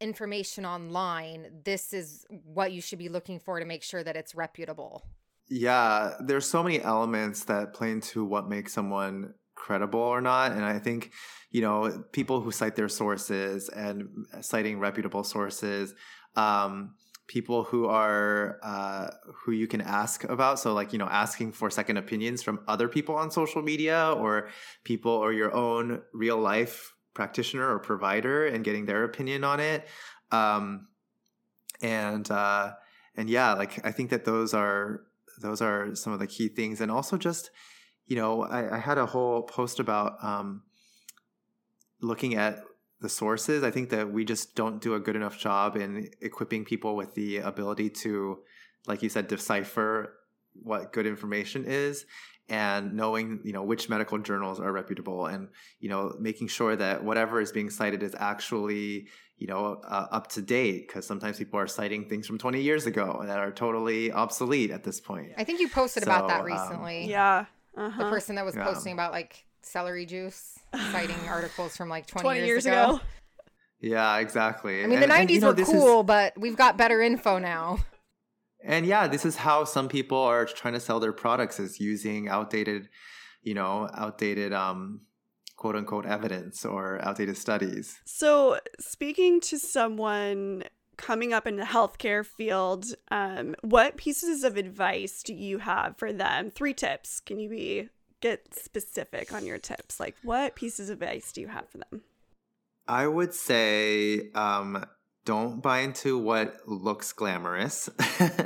information 0.00 0.66
online, 0.66 1.60
this 1.64 1.92
is 1.92 2.26
what 2.28 2.72
you 2.72 2.80
should 2.80 2.98
be 2.98 3.08
looking 3.08 3.38
for 3.38 3.60
to 3.60 3.64
make 3.64 3.84
sure 3.84 4.02
that 4.02 4.16
it's 4.16 4.34
reputable. 4.34 5.04
yeah 5.48 6.14
there's 6.20 6.46
so 6.46 6.62
many 6.62 6.82
elements 6.82 7.44
that 7.44 7.74
play 7.74 7.92
into 7.92 8.24
what 8.24 8.48
makes 8.48 8.72
someone 8.72 9.34
credible 9.54 10.00
or 10.00 10.20
not. 10.20 10.52
And 10.52 10.64
i 10.64 10.78
think 10.78 11.12
you 11.50 11.60
know 11.60 12.04
people 12.12 12.40
who 12.40 12.50
cite 12.50 12.76
their 12.76 12.88
sources 12.88 13.68
and 13.68 14.26
citing 14.40 14.78
reputable 14.78 15.24
sources 15.24 15.94
um, 16.36 16.94
people 17.26 17.64
who 17.64 17.86
are 17.86 18.58
uh, 18.62 19.08
who 19.44 19.52
you 19.52 19.66
can 19.66 19.80
ask 19.80 20.24
about. 20.24 20.58
So 20.58 20.74
like 20.74 20.92
you 20.92 20.98
know 20.98 21.06
asking 21.06 21.52
for 21.52 21.70
second 21.70 21.96
opinions 21.96 22.42
from 22.42 22.60
other 22.66 22.88
people 22.88 23.14
on 23.14 23.30
social 23.30 23.62
media 23.62 24.12
or 24.16 24.48
people 24.84 25.12
or 25.12 25.32
your 25.32 25.54
own 25.54 26.02
real 26.12 26.38
life 26.38 26.92
practitioner 27.14 27.70
or 27.70 27.78
provider 27.78 28.46
and 28.46 28.64
getting 28.64 28.86
their 28.86 29.04
opinion 29.04 29.44
on 29.44 29.60
it. 29.60 29.86
Um, 30.32 30.88
and 31.80 32.28
uh, 32.30 32.72
and 33.16 33.30
yeah 33.30 33.52
like 33.54 33.84
i 33.86 33.92
think 33.92 34.10
that 34.10 34.24
those 34.24 34.54
are 34.54 35.02
those 35.40 35.60
are 35.60 35.94
some 35.94 36.12
of 36.12 36.18
the 36.18 36.26
key 36.26 36.48
things. 36.48 36.80
And 36.80 36.90
also 36.90 37.16
just 37.16 37.50
you 38.06 38.16
know 38.16 38.42
i, 38.42 38.76
I 38.76 38.78
had 38.78 38.98
a 38.98 39.06
whole 39.06 39.42
post 39.42 39.80
about 39.80 40.22
um, 40.22 40.62
looking 42.00 42.34
at 42.34 42.60
the 43.04 43.08
sources. 43.08 43.62
I 43.62 43.70
think 43.70 43.90
that 43.90 44.10
we 44.12 44.24
just 44.24 44.54
don't 44.54 44.80
do 44.80 44.94
a 44.94 45.00
good 45.00 45.14
enough 45.14 45.38
job 45.38 45.76
in 45.76 46.10
equipping 46.20 46.64
people 46.64 46.96
with 46.96 47.14
the 47.14 47.38
ability 47.38 47.90
to 47.90 48.38
like 48.86 49.02
you 49.02 49.08
said 49.08 49.28
decipher 49.28 50.14
what 50.62 50.92
good 50.92 51.06
information 51.06 51.64
is 51.66 52.06
and 52.48 52.94
knowing 52.94 53.40
you 53.44 53.52
know 53.52 53.62
which 53.62 53.88
medical 53.88 54.18
journals 54.18 54.60
are 54.60 54.72
reputable 54.72 55.26
and 55.26 55.48
you 55.80 55.88
know 55.88 56.14
making 56.20 56.48
sure 56.48 56.76
that 56.76 57.02
whatever 57.02 57.40
is 57.40 57.52
being 57.52 57.70
cited 57.70 58.02
is 58.02 58.14
actually 58.18 59.06
you 59.36 59.46
know 59.46 59.80
uh, 59.86 60.06
up 60.10 60.28
to 60.28 60.40
date 60.40 60.86
because 60.86 61.06
sometimes 61.06 61.38
people 61.38 61.58
are 61.58 61.66
citing 61.66 62.08
things 62.08 62.26
from 62.26 62.38
20 62.38 62.60
years 62.60 62.86
ago 62.86 63.22
that 63.26 63.38
are 63.38 63.50
totally 63.50 64.12
obsolete 64.12 64.70
at 64.70 64.84
this 64.84 65.00
point. 65.00 65.32
I 65.36 65.44
think 65.44 65.60
you 65.60 65.68
posted 65.68 66.02
about 66.02 66.28
that 66.28 66.44
recently 66.44 67.04
um, 67.04 67.08
recently. 67.08 67.53
Yeah. 67.76 67.82
The 67.82 67.88
Uh-huh. 67.88 68.10
person 68.10 68.36
that 68.36 68.44
was 68.44 68.54
Yeah. 68.54 68.64
posting 68.64 68.92
about 68.92 69.12
like 69.12 69.44
celery 69.62 70.06
juice, 70.06 70.58
citing 70.92 71.16
articles 71.28 71.76
from 71.76 71.88
like 71.88 72.06
20, 72.06 72.22
20 72.22 72.38
years, 72.40 72.48
years 72.48 72.66
ago. 72.66 72.94
ago. 72.96 73.00
Yeah, 73.80 74.18
exactly. 74.18 74.82
I 74.82 74.86
mean, 74.86 75.00
the 75.00 75.04
And- 75.04 75.12
and, 75.12 75.28
90s 75.28 75.34
you 75.34 75.40
know, 75.40 75.46
were 75.48 75.52
this 75.52 75.68
is- 75.68 75.74
cool, 75.74 76.02
but 76.02 76.32
we've 76.38 76.56
got 76.56 76.76
better 76.76 77.00
info 77.02 77.38
now. 77.38 77.78
And 78.62 78.86
yeah, 78.86 79.06
this 79.08 79.26
is 79.26 79.36
how 79.36 79.64
some 79.64 79.88
people 79.88 80.16
are 80.18 80.46
trying 80.46 80.72
to 80.74 80.80
sell 80.80 80.98
their 81.00 81.12
products 81.12 81.60
is 81.60 81.80
using 81.80 82.28
outdated, 82.28 82.88
you 83.42 83.52
know, 83.54 83.90
outdated 83.92 84.52
um 84.54 85.02
quote 85.56 85.76
unquote 85.76 86.06
evidence 86.06 86.64
or 86.64 86.98
outdated 87.04 87.36
studies. 87.36 88.00
So, 88.06 88.58
speaking 88.80 89.40
to 89.42 89.58
someone 89.58 90.64
coming 90.96 91.32
up 91.32 91.46
in 91.46 91.56
the 91.56 91.64
healthcare 91.64 92.24
field, 92.24 92.86
um, 93.10 93.54
what 93.62 93.96
pieces 93.96 94.44
of 94.44 94.56
advice 94.56 95.22
do 95.22 95.34
you 95.34 95.58
have 95.58 95.96
for 95.96 96.12
them? 96.12 96.50
Three 96.50 96.74
tips. 96.74 97.20
Can 97.20 97.38
you 97.38 97.48
be 97.48 97.88
get 98.20 98.54
specific 98.54 99.32
on 99.32 99.44
your 99.46 99.58
tips? 99.58 100.00
Like, 100.00 100.16
what 100.22 100.54
pieces 100.54 100.90
of 100.90 101.02
advice 101.02 101.32
do 101.32 101.40
you 101.40 101.48
have 101.48 101.68
for 101.68 101.78
them? 101.78 102.02
I 102.86 103.06
would 103.06 103.32
say 103.34 104.30
um 104.34 104.84
don't 105.24 105.62
buy 105.62 105.80
into 105.80 106.18
what 106.18 106.56
looks 106.66 107.12
glamorous 107.12 107.88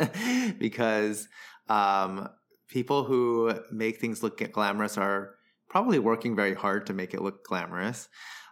because 0.58 1.28
um 1.68 2.28
people 2.68 3.04
who 3.04 3.52
make 3.72 3.98
things 3.98 4.22
look 4.22 4.40
glamorous 4.52 4.96
are 4.96 5.34
probably 5.68 5.98
working 5.98 6.36
very 6.36 6.54
hard 6.54 6.86
to 6.86 6.92
make 6.92 7.14
it 7.14 7.22
look 7.22 7.44
glamorous. 7.44 8.08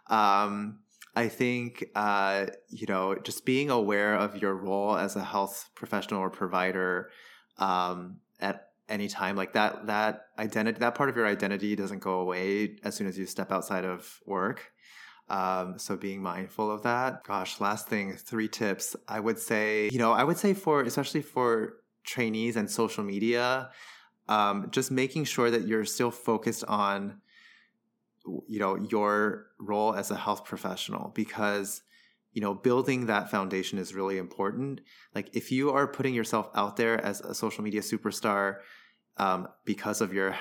Um 0.07 0.79
I 1.17 1.29
think, 1.29 1.83
uh, 1.95 2.45
you 2.69 2.85
know, 2.85 3.15
just 3.15 3.43
being 3.43 3.71
aware 3.71 4.13
of 4.13 4.37
your 4.39 4.53
role 4.53 4.95
as 4.95 5.15
a 5.15 5.23
health 5.23 5.67
professional 5.73 6.19
or 6.19 6.29
provider 6.29 7.09
um, 7.57 8.17
at 8.39 8.67
any 8.87 9.07
time, 9.07 9.35
like 9.35 9.53
that, 9.53 9.87
that 9.87 10.27
identity, 10.37 10.77
that 10.77 10.93
part 10.93 11.09
of 11.09 11.15
your 11.15 11.25
identity 11.25 11.75
doesn't 11.75 12.03
go 12.03 12.19
away 12.19 12.75
as 12.83 12.93
soon 12.93 13.07
as 13.07 13.17
you 13.17 13.25
step 13.25 13.51
outside 13.51 13.83
of 13.83 14.19
work. 14.27 14.71
Um, 15.27 15.79
so 15.79 15.97
being 15.97 16.21
mindful 16.21 16.69
of 16.69 16.83
that. 16.83 17.23
Gosh, 17.23 17.59
last 17.59 17.87
thing, 17.87 18.13
three 18.13 18.47
tips. 18.47 18.95
I 19.07 19.19
would 19.19 19.39
say, 19.39 19.89
you 19.91 19.97
know, 19.97 20.13
I 20.13 20.23
would 20.23 20.37
say 20.37 20.53
for 20.53 20.83
especially 20.83 21.23
for 21.23 21.77
trainees 22.03 22.55
and 22.55 22.69
social 22.69 23.03
media, 23.03 23.71
um, 24.29 24.67
just 24.69 24.91
making 24.91 25.23
sure 25.23 25.49
that 25.49 25.65
you're 25.65 25.83
still 25.83 26.11
focused 26.11 26.63
on 26.65 27.21
you 28.47 28.59
know 28.59 28.75
your 28.75 29.47
role 29.59 29.93
as 29.93 30.11
a 30.11 30.15
health 30.15 30.45
professional 30.45 31.11
because 31.15 31.81
you 32.33 32.41
know 32.41 32.53
building 32.53 33.07
that 33.07 33.31
foundation 33.31 33.79
is 33.79 33.93
really 33.93 34.17
important. 34.17 34.81
Like 35.15 35.35
if 35.35 35.51
you 35.51 35.71
are 35.71 35.87
putting 35.87 36.13
yourself 36.13 36.49
out 36.55 36.77
there 36.77 37.03
as 37.03 37.21
a 37.21 37.33
social 37.33 37.63
media 37.63 37.81
superstar 37.81 38.57
um, 39.17 39.47
because 39.65 40.01
of 40.01 40.13
your 40.13 40.35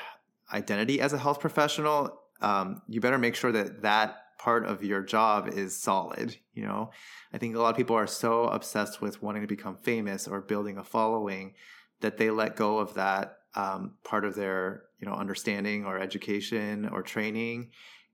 identity 0.53 1.01
as 1.01 1.13
a 1.13 1.19
health 1.19 1.41
professional 1.41 2.21
um, 2.41 2.83
you 2.89 3.01
better 3.01 3.19
make 3.19 3.35
sure 3.35 3.51
that 3.51 3.83
that 3.83 4.17
part 4.39 4.67
of 4.67 4.85
your 4.85 5.03
job 5.03 5.49
is 5.49 5.75
solid 5.75 6.37
you 6.57 6.65
know? 6.65 6.91
I 7.33 7.39
think 7.39 7.55
a 7.55 7.61
lot 7.61 7.71
of 7.71 7.77
people 7.77 7.95
are 7.95 8.09
so 8.09 8.45
obsessed 8.45 9.01
with 9.01 9.23
wanting 9.23 9.43
to 9.43 9.49
become 9.49 9.77
famous 9.77 10.27
or 10.27 10.41
building 10.41 10.79
a 10.79 10.85
following 10.85 11.55
that 12.01 12.17
they 12.17 12.31
let 12.31 12.57
go 12.57 12.79
of 12.79 12.95
that 12.95 13.37
um, 13.55 13.95
part 14.03 14.25
of 14.25 14.35
their 14.35 14.85
you 14.99 15.07
know 15.07 15.15
understanding 15.15 15.85
or 15.85 15.99
education 15.99 16.89
or 16.89 17.03
training 17.03 17.71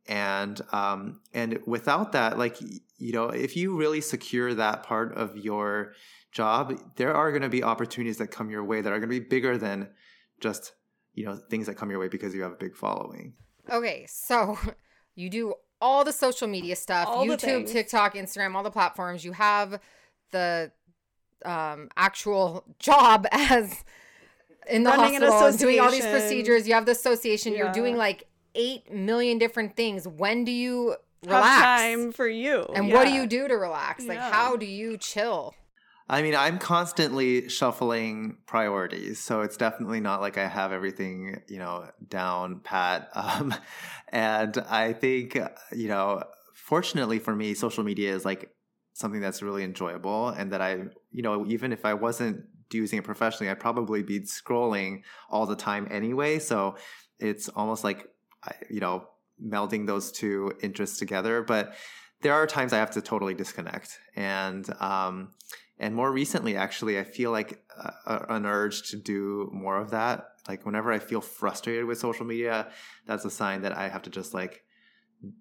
and 0.08 0.60
um, 0.72 1.20
and 1.32 1.58
without 1.66 2.12
that 2.12 2.38
like 2.38 2.60
you 2.98 3.12
know 3.12 3.28
if 3.28 3.56
you 3.56 3.76
really 3.76 4.00
secure 4.00 4.52
that 4.54 4.82
part 4.82 5.16
of 5.16 5.36
your 5.36 5.92
job 6.32 6.74
there 6.96 7.14
are 7.14 7.30
going 7.30 7.42
to 7.42 7.48
be 7.48 7.62
opportunities 7.62 8.18
that 8.18 8.28
come 8.28 8.50
your 8.50 8.64
way 8.64 8.80
that 8.80 8.92
are 8.92 8.98
going 8.98 9.10
to 9.10 9.20
be 9.20 9.24
bigger 9.24 9.56
than 9.58 9.88
just 10.40 10.72
you 11.14 11.24
know 11.24 11.36
things 11.36 11.66
that 11.66 11.76
come 11.76 11.90
your 11.90 12.00
way 12.00 12.08
because 12.08 12.34
you 12.34 12.42
have 12.42 12.52
a 12.52 12.56
big 12.56 12.74
following 12.74 13.34
Okay, 13.70 14.06
so 14.08 14.58
you 15.14 15.30
do 15.30 15.54
all 15.80 16.04
the 16.04 16.12
social 16.12 16.48
media 16.48 16.76
stuff 16.76 17.08
All 17.08 17.26
YouTube. 17.26 17.70
TikTok, 17.70 18.14
Instagram, 18.14 18.54
all 18.54 18.62
the 18.62 18.70
platforms. 18.70 19.24
You 19.24 19.32
have 19.32 19.80
the 20.30 20.70
um, 21.44 21.88
actual 21.96 22.64
job 22.78 23.26
as 23.32 23.84
in 24.68 24.82
the 24.84 24.90
Running 24.90 25.16
an 25.16 25.22
hospital 25.22 25.48
and 25.48 25.58
doing 25.58 25.80
all 25.80 25.90
these 25.90 26.06
procedures. 26.06 26.66
You 26.68 26.74
have 26.74 26.86
the 26.86 26.92
association. 26.92 27.54
You're 27.54 27.72
doing 27.72 27.96
like 27.96 28.26
8 28.54 28.92
million 28.92 29.38
different 29.38 29.76
things. 29.76 30.06
When 30.06 30.44
do 30.44 30.52
you 30.52 30.90
Have 31.24 31.30
relax? 31.30 31.62
time 31.62 32.12
for 32.12 32.28
you. 32.28 32.62
and 32.74 32.92
what 32.92 33.06
do 33.06 33.12
you 33.12 33.26
do 33.26 33.48
to 33.48 33.54
relax? 33.54 34.04
Like, 34.04 34.18
Yeah. 34.18 34.30
how 34.32 34.56
do 34.56 34.66
you 34.66 34.96
chill? 34.98 35.54
I 36.08 36.20
mean, 36.20 36.34
I'm 36.34 36.58
constantly 36.58 37.48
shuffling 37.48 38.36
priorities, 38.46 39.18
so 39.18 39.40
it's 39.40 39.56
definitely 39.56 40.00
not 40.00 40.20
like 40.20 40.36
I 40.36 40.46
have 40.46 40.70
everything, 40.72 41.40
you 41.48 41.58
know, 41.58 41.88
down 42.06 42.60
pat. 42.60 43.08
Um, 43.14 43.54
and 44.08 44.58
I 44.68 44.92
think, 44.92 45.38
you 45.72 45.88
know, 45.88 46.22
fortunately 46.54 47.18
for 47.18 47.34
me, 47.34 47.54
social 47.54 47.82
media 47.84 48.14
is 48.14 48.24
like 48.26 48.50
something 48.92 49.20
that's 49.22 49.42
really 49.42 49.64
enjoyable, 49.64 50.28
and 50.28 50.52
that 50.52 50.60
I, 50.60 50.72
you 51.12 51.22
know, 51.22 51.46
even 51.46 51.72
if 51.72 51.86
I 51.86 51.94
wasn't 51.94 52.44
using 52.78 52.98
it 52.98 53.04
professionally, 53.04 53.50
I'd 53.50 53.60
probably 53.60 54.02
be 54.02 54.20
scrolling 54.20 55.02
all 55.30 55.46
the 55.46 55.56
time 55.56 55.86
anyway. 55.90 56.38
So 56.38 56.76
it's 57.18 57.48
almost 57.48 57.84
like, 57.84 58.08
you 58.70 58.80
know, 58.80 59.08
melding 59.44 59.86
those 59.86 60.12
two 60.12 60.52
interests 60.62 60.98
together. 60.98 61.42
But 61.42 61.74
there 62.22 62.34
are 62.34 62.46
times 62.46 62.72
I 62.72 62.78
have 62.78 62.92
to 62.92 63.02
totally 63.02 63.34
disconnect, 63.34 63.98
and 64.14 64.68
um, 64.80 65.30
and 65.82 65.94
more 65.94 66.10
recently 66.10 66.56
actually 66.56 66.98
i 66.98 67.04
feel 67.04 67.30
like 67.30 67.62
uh, 68.06 68.24
an 68.28 68.46
urge 68.46 68.88
to 68.90 68.96
do 68.96 69.50
more 69.52 69.76
of 69.76 69.90
that 69.90 70.28
like 70.48 70.64
whenever 70.64 70.92
i 70.92 70.98
feel 70.98 71.20
frustrated 71.20 71.84
with 71.84 71.98
social 71.98 72.24
media 72.24 72.68
that's 73.06 73.24
a 73.24 73.30
sign 73.30 73.62
that 73.62 73.76
i 73.76 73.88
have 73.88 74.02
to 74.02 74.10
just 74.10 74.32
like 74.32 74.64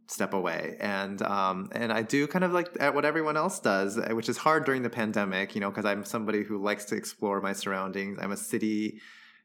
step 0.08 0.34
away 0.34 0.78
and 0.80 1.22
um 1.24 1.70
and 1.72 1.92
i 1.92 2.02
do 2.02 2.28
kind 2.28 2.44
of 2.44 2.52
like 2.52 2.70
at 2.80 2.94
what 2.94 3.06
everyone 3.06 3.36
else 3.36 3.60
does 3.60 3.98
uh, 3.98 4.10
which 4.12 4.30
is 4.30 4.38
hard 4.38 4.64
during 4.66 4.84
the 4.84 4.90
pandemic 4.90 5.56
you 5.56 5.62
know 5.62 5.70
because 5.70 5.86
i'm 5.86 6.06
somebody 6.06 6.44
who 6.44 6.62
likes 6.62 6.86
to 6.86 6.96
explore 6.96 7.42
my 7.42 7.54
surroundings 7.54 8.20
i'm 8.22 8.32
a 8.32 8.38
city 8.38 9.00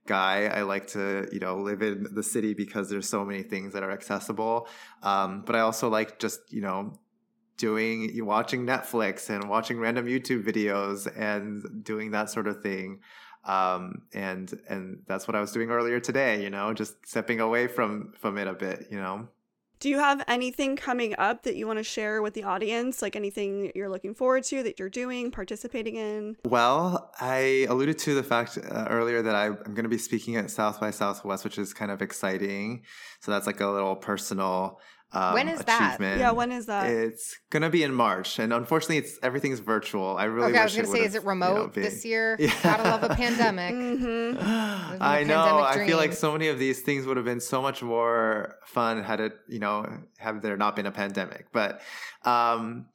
guy 0.06 0.46
i 0.46 0.62
like 0.62 0.86
to 0.86 1.26
you 1.32 1.40
know 1.40 1.56
live 1.56 1.82
in 1.82 2.06
the 2.12 2.22
city 2.22 2.54
because 2.54 2.90
there's 2.90 3.08
so 3.08 3.24
many 3.24 3.42
things 3.42 3.72
that 3.72 3.82
are 3.82 3.90
accessible 3.90 4.68
um 5.02 5.42
but 5.46 5.56
i 5.56 5.60
also 5.60 5.88
like 5.88 6.18
just 6.18 6.40
you 6.50 6.60
know 6.60 6.98
doing 7.56 8.10
watching 8.24 8.66
Netflix 8.66 9.30
and 9.30 9.48
watching 9.48 9.78
random 9.78 10.06
YouTube 10.06 10.44
videos 10.44 11.08
and 11.18 11.84
doing 11.84 12.10
that 12.12 12.30
sort 12.30 12.46
of 12.46 12.62
thing. 12.62 13.00
Um, 13.44 14.02
and 14.12 14.52
and 14.68 15.02
that's 15.06 15.28
what 15.28 15.36
I 15.36 15.40
was 15.40 15.52
doing 15.52 15.70
earlier 15.70 16.00
today. 16.00 16.42
You 16.42 16.50
know, 16.50 16.74
just 16.74 16.94
stepping 17.06 17.40
away 17.40 17.68
from 17.68 18.12
from 18.18 18.38
it 18.38 18.48
a 18.48 18.54
bit. 18.54 18.86
You 18.90 18.98
know. 18.98 19.28
Do 19.78 19.90
you 19.90 19.98
have 19.98 20.24
anything 20.26 20.74
coming 20.76 21.14
up 21.18 21.42
that 21.42 21.54
you 21.56 21.66
want 21.66 21.78
to 21.78 21.82
share 21.82 22.22
with 22.22 22.32
the 22.32 22.44
audience? 22.44 23.02
Like 23.02 23.14
anything 23.14 23.72
you're 23.74 23.90
looking 23.90 24.14
forward 24.14 24.44
to 24.44 24.62
that 24.62 24.78
you're 24.78 24.88
doing, 24.88 25.30
participating 25.30 25.96
in? 25.96 26.36
Well, 26.46 27.12
I 27.20 27.66
alluded 27.68 27.98
to 27.98 28.14
the 28.14 28.22
fact 28.22 28.56
uh, 28.58 28.86
earlier 28.88 29.20
that 29.20 29.34
I, 29.34 29.46
I'm 29.48 29.74
going 29.74 29.84
to 29.84 29.88
be 29.88 29.98
speaking 29.98 30.36
at 30.36 30.50
South 30.50 30.80
by 30.80 30.90
Southwest, 30.90 31.44
which 31.44 31.58
is 31.58 31.74
kind 31.74 31.90
of 31.90 32.00
exciting. 32.00 32.84
So 33.20 33.30
that's 33.30 33.46
like 33.46 33.60
a 33.60 33.66
little 33.66 33.96
personal 33.96 34.80
um, 35.12 35.34
When 35.34 35.48
is 35.48 35.60
that? 35.60 35.98
Yeah, 36.00 36.32
when 36.32 36.52
is 36.52 36.66
that? 36.66 36.90
It's 36.90 37.38
gonna 37.50 37.70
be 37.70 37.82
in 37.82 37.94
March, 37.94 38.38
and 38.38 38.52
unfortunately, 38.52 38.98
it's 38.98 39.18
everything's 39.22 39.60
virtual. 39.60 40.16
I 40.16 40.24
really 40.24 40.50
okay, 40.50 40.58
I 40.58 40.64
was 40.64 40.74
going 40.74 40.86
to 40.86 40.92
it 40.92 40.94
say, 40.94 41.04
is 41.04 41.14
it 41.14 41.24
would've, 41.24 41.38
you 41.38 41.40
know, 41.40 41.54
remote 41.54 41.74
this 41.74 42.04
year? 42.04 42.36
Yeah. 42.46 42.52
Gotta 42.62 42.82
love 42.82 43.02
a 43.02 43.14
pandemic. 43.14 43.74
Mm-hmm. 43.74 45.02
I 45.02 45.22
know. 45.24 45.44
pandemic 45.44 45.82
I 45.82 45.86
feel 45.86 45.96
like 45.96 46.12
so 46.12 46.32
many 46.32 46.48
of 46.48 46.58
these 46.58 46.82
things 46.82 47.06
would 47.06 47.16
have 47.16 47.26
been 47.26 47.40
so 47.40 47.62
much 47.62 47.82
more 47.82 48.56
fun 48.66 49.02
had 49.02 49.20
it, 49.20 49.32
you 49.48 49.58
know, 49.58 49.86
had 50.18 50.42
there 50.42 50.56
not 50.56 50.76
been 50.76 50.86
a 50.86 50.92
pandemic. 50.92 51.46
But, 51.52 51.80
um, 52.24 52.86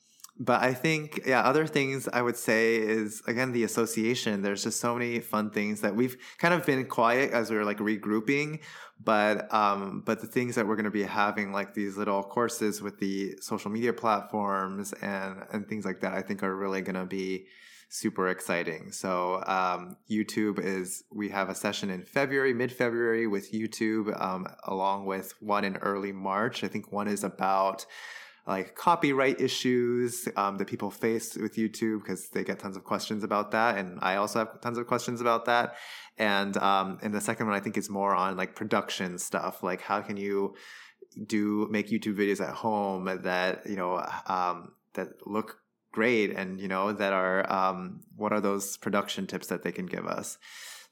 but 0.43 0.63
I 0.63 0.73
think, 0.73 1.21
yeah, 1.27 1.41
other 1.41 1.67
things 1.67 2.09
I 2.11 2.23
would 2.23 2.35
say 2.35 2.75
is 2.77 3.21
again 3.27 3.51
the 3.51 3.63
association. 3.63 4.41
There's 4.41 4.63
just 4.63 4.79
so 4.79 4.95
many 4.95 5.19
fun 5.19 5.51
things 5.51 5.81
that 5.81 5.95
we've 5.95 6.17
kind 6.39 6.55
of 6.55 6.65
been 6.65 6.85
quiet 6.85 7.31
as 7.31 7.51
we 7.51 7.57
were 7.57 7.63
like 7.63 7.77
regrouping, 7.77 8.59
but 8.99 9.53
um, 9.53 10.01
but 10.03 10.19
the 10.19 10.25
things 10.25 10.55
that 10.55 10.65
we're 10.65 10.77
going 10.77 10.85
to 10.85 10.89
be 10.89 11.03
having 11.03 11.51
like 11.51 11.75
these 11.75 11.95
little 11.95 12.23
courses 12.23 12.81
with 12.81 12.97
the 12.97 13.35
social 13.39 13.69
media 13.69 13.93
platforms 13.93 14.93
and 14.93 15.43
and 15.53 15.67
things 15.67 15.85
like 15.85 16.01
that, 16.01 16.13
I 16.13 16.23
think 16.23 16.41
are 16.41 16.55
really 16.55 16.81
going 16.81 16.95
to 16.95 17.05
be 17.05 17.45
super 17.89 18.29
exciting. 18.29 18.91
So 18.91 19.43
um, 19.45 19.95
YouTube 20.09 20.59
is 20.59 21.03
we 21.13 21.29
have 21.29 21.49
a 21.49 21.55
session 21.55 21.91
in 21.91 22.01
February, 22.03 22.53
mid 22.55 22.71
February 22.71 23.27
with 23.27 23.51
YouTube, 23.51 24.19
um, 24.19 24.47
along 24.63 25.05
with 25.05 25.35
one 25.39 25.65
in 25.65 25.77
early 25.77 26.11
March. 26.11 26.63
I 26.63 26.67
think 26.67 26.91
one 26.91 27.07
is 27.07 27.23
about 27.23 27.85
like 28.51 28.75
copyright 28.75 29.39
issues 29.39 30.27
um, 30.35 30.57
that 30.57 30.67
people 30.67 30.91
face 30.91 31.37
with 31.37 31.55
YouTube 31.55 31.99
because 32.01 32.27
they 32.29 32.43
get 32.43 32.59
tons 32.59 32.75
of 32.75 32.83
questions 32.83 33.23
about 33.23 33.51
that, 33.51 33.77
and 33.77 33.97
I 34.01 34.17
also 34.17 34.39
have 34.39 34.59
tons 34.59 34.77
of 34.77 34.87
questions 34.87 35.21
about 35.21 35.45
that. 35.45 35.75
And 36.17 36.57
um, 36.57 36.99
and 37.01 37.13
the 37.13 37.21
second 37.21 37.47
one 37.47 37.55
I 37.55 37.61
think 37.61 37.77
is 37.77 37.89
more 37.89 38.13
on 38.13 38.35
like 38.35 38.53
production 38.53 39.17
stuff, 39.19 39.63
like 39.63 39.81
how 39.81 40.01
can 40.01 40.17
you 40.17 40.55
do 41.25 41.67
make 41.71 41.87
YouTube 41.89 42.17
videos 42.17 42.41
at 42.41 42.53
home 42.53 43.05
that 43.23 43.65
you 43.65 43.77
know 43.77 44.05
um, 44.27 44.73
that 44.95 45.07
look 45.25 45.57
great 45.93 46.31
and 46.31 46.59
you 46.59 46.67
know 46.67 46.91
that 46.91 47.13
are 47.13 47.49
um, 47.51 48.01
what 48.17 48.33
are 48.33 48.41
those 48.41 48.75
production 48.77 49.27
tips 49.27 49.47
that 49.47 49.63
they 49.63 49.71
can 49.71 49.85
give 49.85 50.05
us 50.05 50.37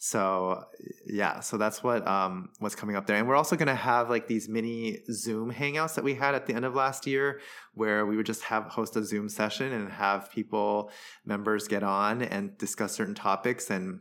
So 0.01 0.63
yeah, 1.05 1.41
so 1.41 1.57
that's 1.57 1.83
what 1.83 2.07
um, 2.07 2.51
what's 2.59 2.73
coming 2.73 2.95
up 2.95 3.05
there, 3.05 3.17
and 3.17 3.27
we're 3.27 3.35
also 3.35 3.57
to 3.67 3.75
have 3.75 4.09
like 4.09 4.27
these 4.27 4.47
mini 4.47 4.99
Zoom 5.11 5.51
hangouts 5.51 5.95
that 5.95 6.05
we 6.05 6.13
had 6.13 6.35
at 6.35 6.47
the 6.47 6.53
end 6.53 6.63
of 6.63 6.73
last 6.73 7.05
year, 7.05 7.41
where 7.73 8.05
we 8.05 8.15
would 8.15 8.25
just 8.25 8.43
have 8.43 8.63
host 8.63 8.95
a 8.95 9.03
Zoom 9.03 9.27
session 9.27 9.73
and 9.73 9.91
have 9.91 10.31
people 10.31 10.89
members 11.25 11.67
get 11.67 11.83
on 11.83 12.21
and 12.21 12.57
discuss 12.57 12.93
certain 12.93 13.13
topics, 13.13 13.69
and 13.69 13.99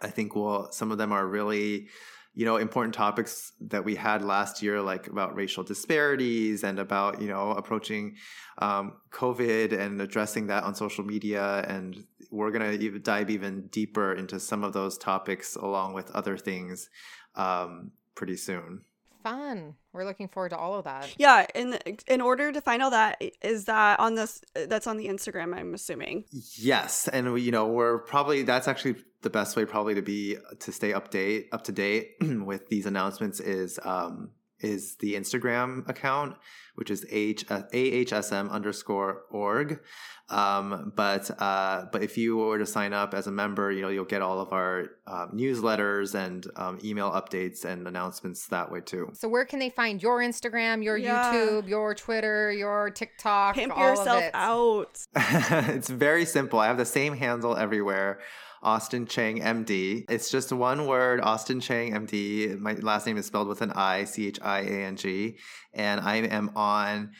I 0.00 0.08
think 0.08 0.34
we'll 0.34 0.72
some 0.72 0.90
of 0.90 0.98
them 0.98 1.12
are 1.12 1.24
really 1.24 1.88
you 2.34 2.46
know 2.46 2.56
important 2.56 2.94
topics 2.94 3.52
that 3.60 3.84
we 3.84 3.94
had 3.94 4.22
last 4.22 4.62
year 4.62 4.80
like 4.80 5.06
about 5.06 5.34
racial 5.34 5.62
disparities 5.62 6.64
and 6.64 6.78
about 6.78 7.20
you 7.20 7.28
know 7.28 7.50
approaching 7.50 8.16
um, 8.58 8.94
covid 9.10 9.78
and 9.78 10.00
addressing 10.00 10.46
that 10.46 10.64
on 10.64 10.74
social 10.74 11.04
media. 11.04 11.64
And 11.68 12.04
we're 12.30 12.50
going 12.50 12.78
to 12.78 12.98
dive 12.98 13.30
even 13.30 13.66
deeper 13.68 14.14
into 14.14 14.40
some 14.40 14.64
of 14.64 14.72
those 14.72 14.96
topics 14.96 15.56
along 15.56 15.92
with 15.92 16.10
other 16.12 16.38
things 16.38 16.88
um, 17.34 17.92
pretty 18.14 18.36
soon 18.36 18.82
Fun. 19.22 19.74
We're 19.92 20.04
looking 20.04 20.28
forward 20.28 20.50
to 20.50 20.56
all 20.56 20.74
of 20.74 20.84
that. 20.84 21.14
Yeah, 21.18 21.46
in 21.54 21.78
in 22.06 22.20
order 22.20 22.52
to 22.52 22.60
find 22.60 22.82
all 22.82 22.90
that, 22.90 23.22
is 23.42 23.66
that 23.66 24.00
on 24.00 24.14
this? 24.14 24.42
That's 24.54 24.86
on 24.86 24.96
the 24.96 25.08
Instagram. 25.08 25.54
I'm 25.54 25.74
assuming. 25.74 26.24
Yes, 26.56 27.08
and 27.08 27.32
we, 27.32 27.42
you 27.42 27.52
know, 27.52 27.66
we're 27.66 27.98
probably 27.98 28.42
that's 28.42 28.68
actually 28.68 28.96
the 29.22 29.30
best 29.30 29.56
way 29.56 29.64
probably 29.64 29.94
to 29.94 30.02
be 30.02 30.36
to 30.60 30.72
stay 30.72 30.92
update 30.92 31.46
up 31.52 31.64
to 31.64 31.72
date 31.72 32.12
with 32.20 32.68
these 32.68 32.86
announcements 32.86 33.40
is 33.40 33.78
um 33.84 34.30
is 34.62 34.96
the 34.96 35.14
Instagram 35.14 35.88
account, 35.88 36.36
which 36.74 36.90
is 36.90 37.04
H 37.10 37.46
ahsm 37.46 38.50
underscore 38.50 39.22
org. 39.30 39.80
Um, 40.28 40.92
but 40.96 41.30
uh, 41.42 41.86
but 41.92 42.02
if 42.02 42.16
you 42.16 42.38
were 42.38 42.58
to 42.58 42.64
sign 42.64 42.92
up 42.94 43.12
as 43.12 43.26
a 43.26 43.30
member, 43.30 43.70
you 43.70 43.82
know 43.82 43.88
you'll 43.88 44.04
get 44.06 44.22
all 44.22 44.40
of 44.40 44.52
our 44.52 44.86
uh, 45.06 45.26
newsletters 45.28 46.14
and 46.14 46.46
um, 46.56 46.78
email 46.82 47.10
updates 47.10 47.64
and 47.64 47.86
announcements 47.86 48.46
that 48.46 48.72
way 48.72 48.80
too. 48.80 49.10
So 49.12 49.28
where 49.28 49.44
can 49.44 49.58
they 49.58 49.68
find 49.68 50.02
your 50.02 50.20
Instagram, 50.20 50.82
your 50.82 50.96
yeah. 50.96 51.34
YouTube, 51.34 51.68
your 51.68 51.94
Twitter, 51.94 52.50
your 52.50 52.90
TikTok? 52.90 53.56
Pimp 53.56 53.76
yourself 53.76 54.24
out. 54.32 54.98
it's 55.16 55.90
very 55.90 56.24
simple. 56.24 56.58
I 56.58 56.66
have 56.66 56.78
the 56.78 56.86
same 56.86 57.14
handle 57.14 57.54
everywhere. 57.54 58.20
Austin 58.62 59.06
Chiang 59.06 59.40
MD. 59.40 60.04
It's 60.08 60.30
just 60.30 60.52
one 60.52 60.86
word, 60.86 61.20
Austin 61.20 61.60
Chiang 61.60 61.92
MD. 61.92 62.58
My 62.58 62.74
last 62.74 63.06
name 63.06 63.16
is 63.16 63.26
spelled 63.26 63.48
with 63.48 63.62
an 63.62 63.72
I, 63.72 64.04
C 64.04 64.28
H 64.28 64.38
I 64.42 64.60
A 64.60 64.84
N 64.84 64.96
G. 64.96 65.36
And 65.74 66.00
I 66.00 66.16
am 66.16 66.50
on 66.54 67.12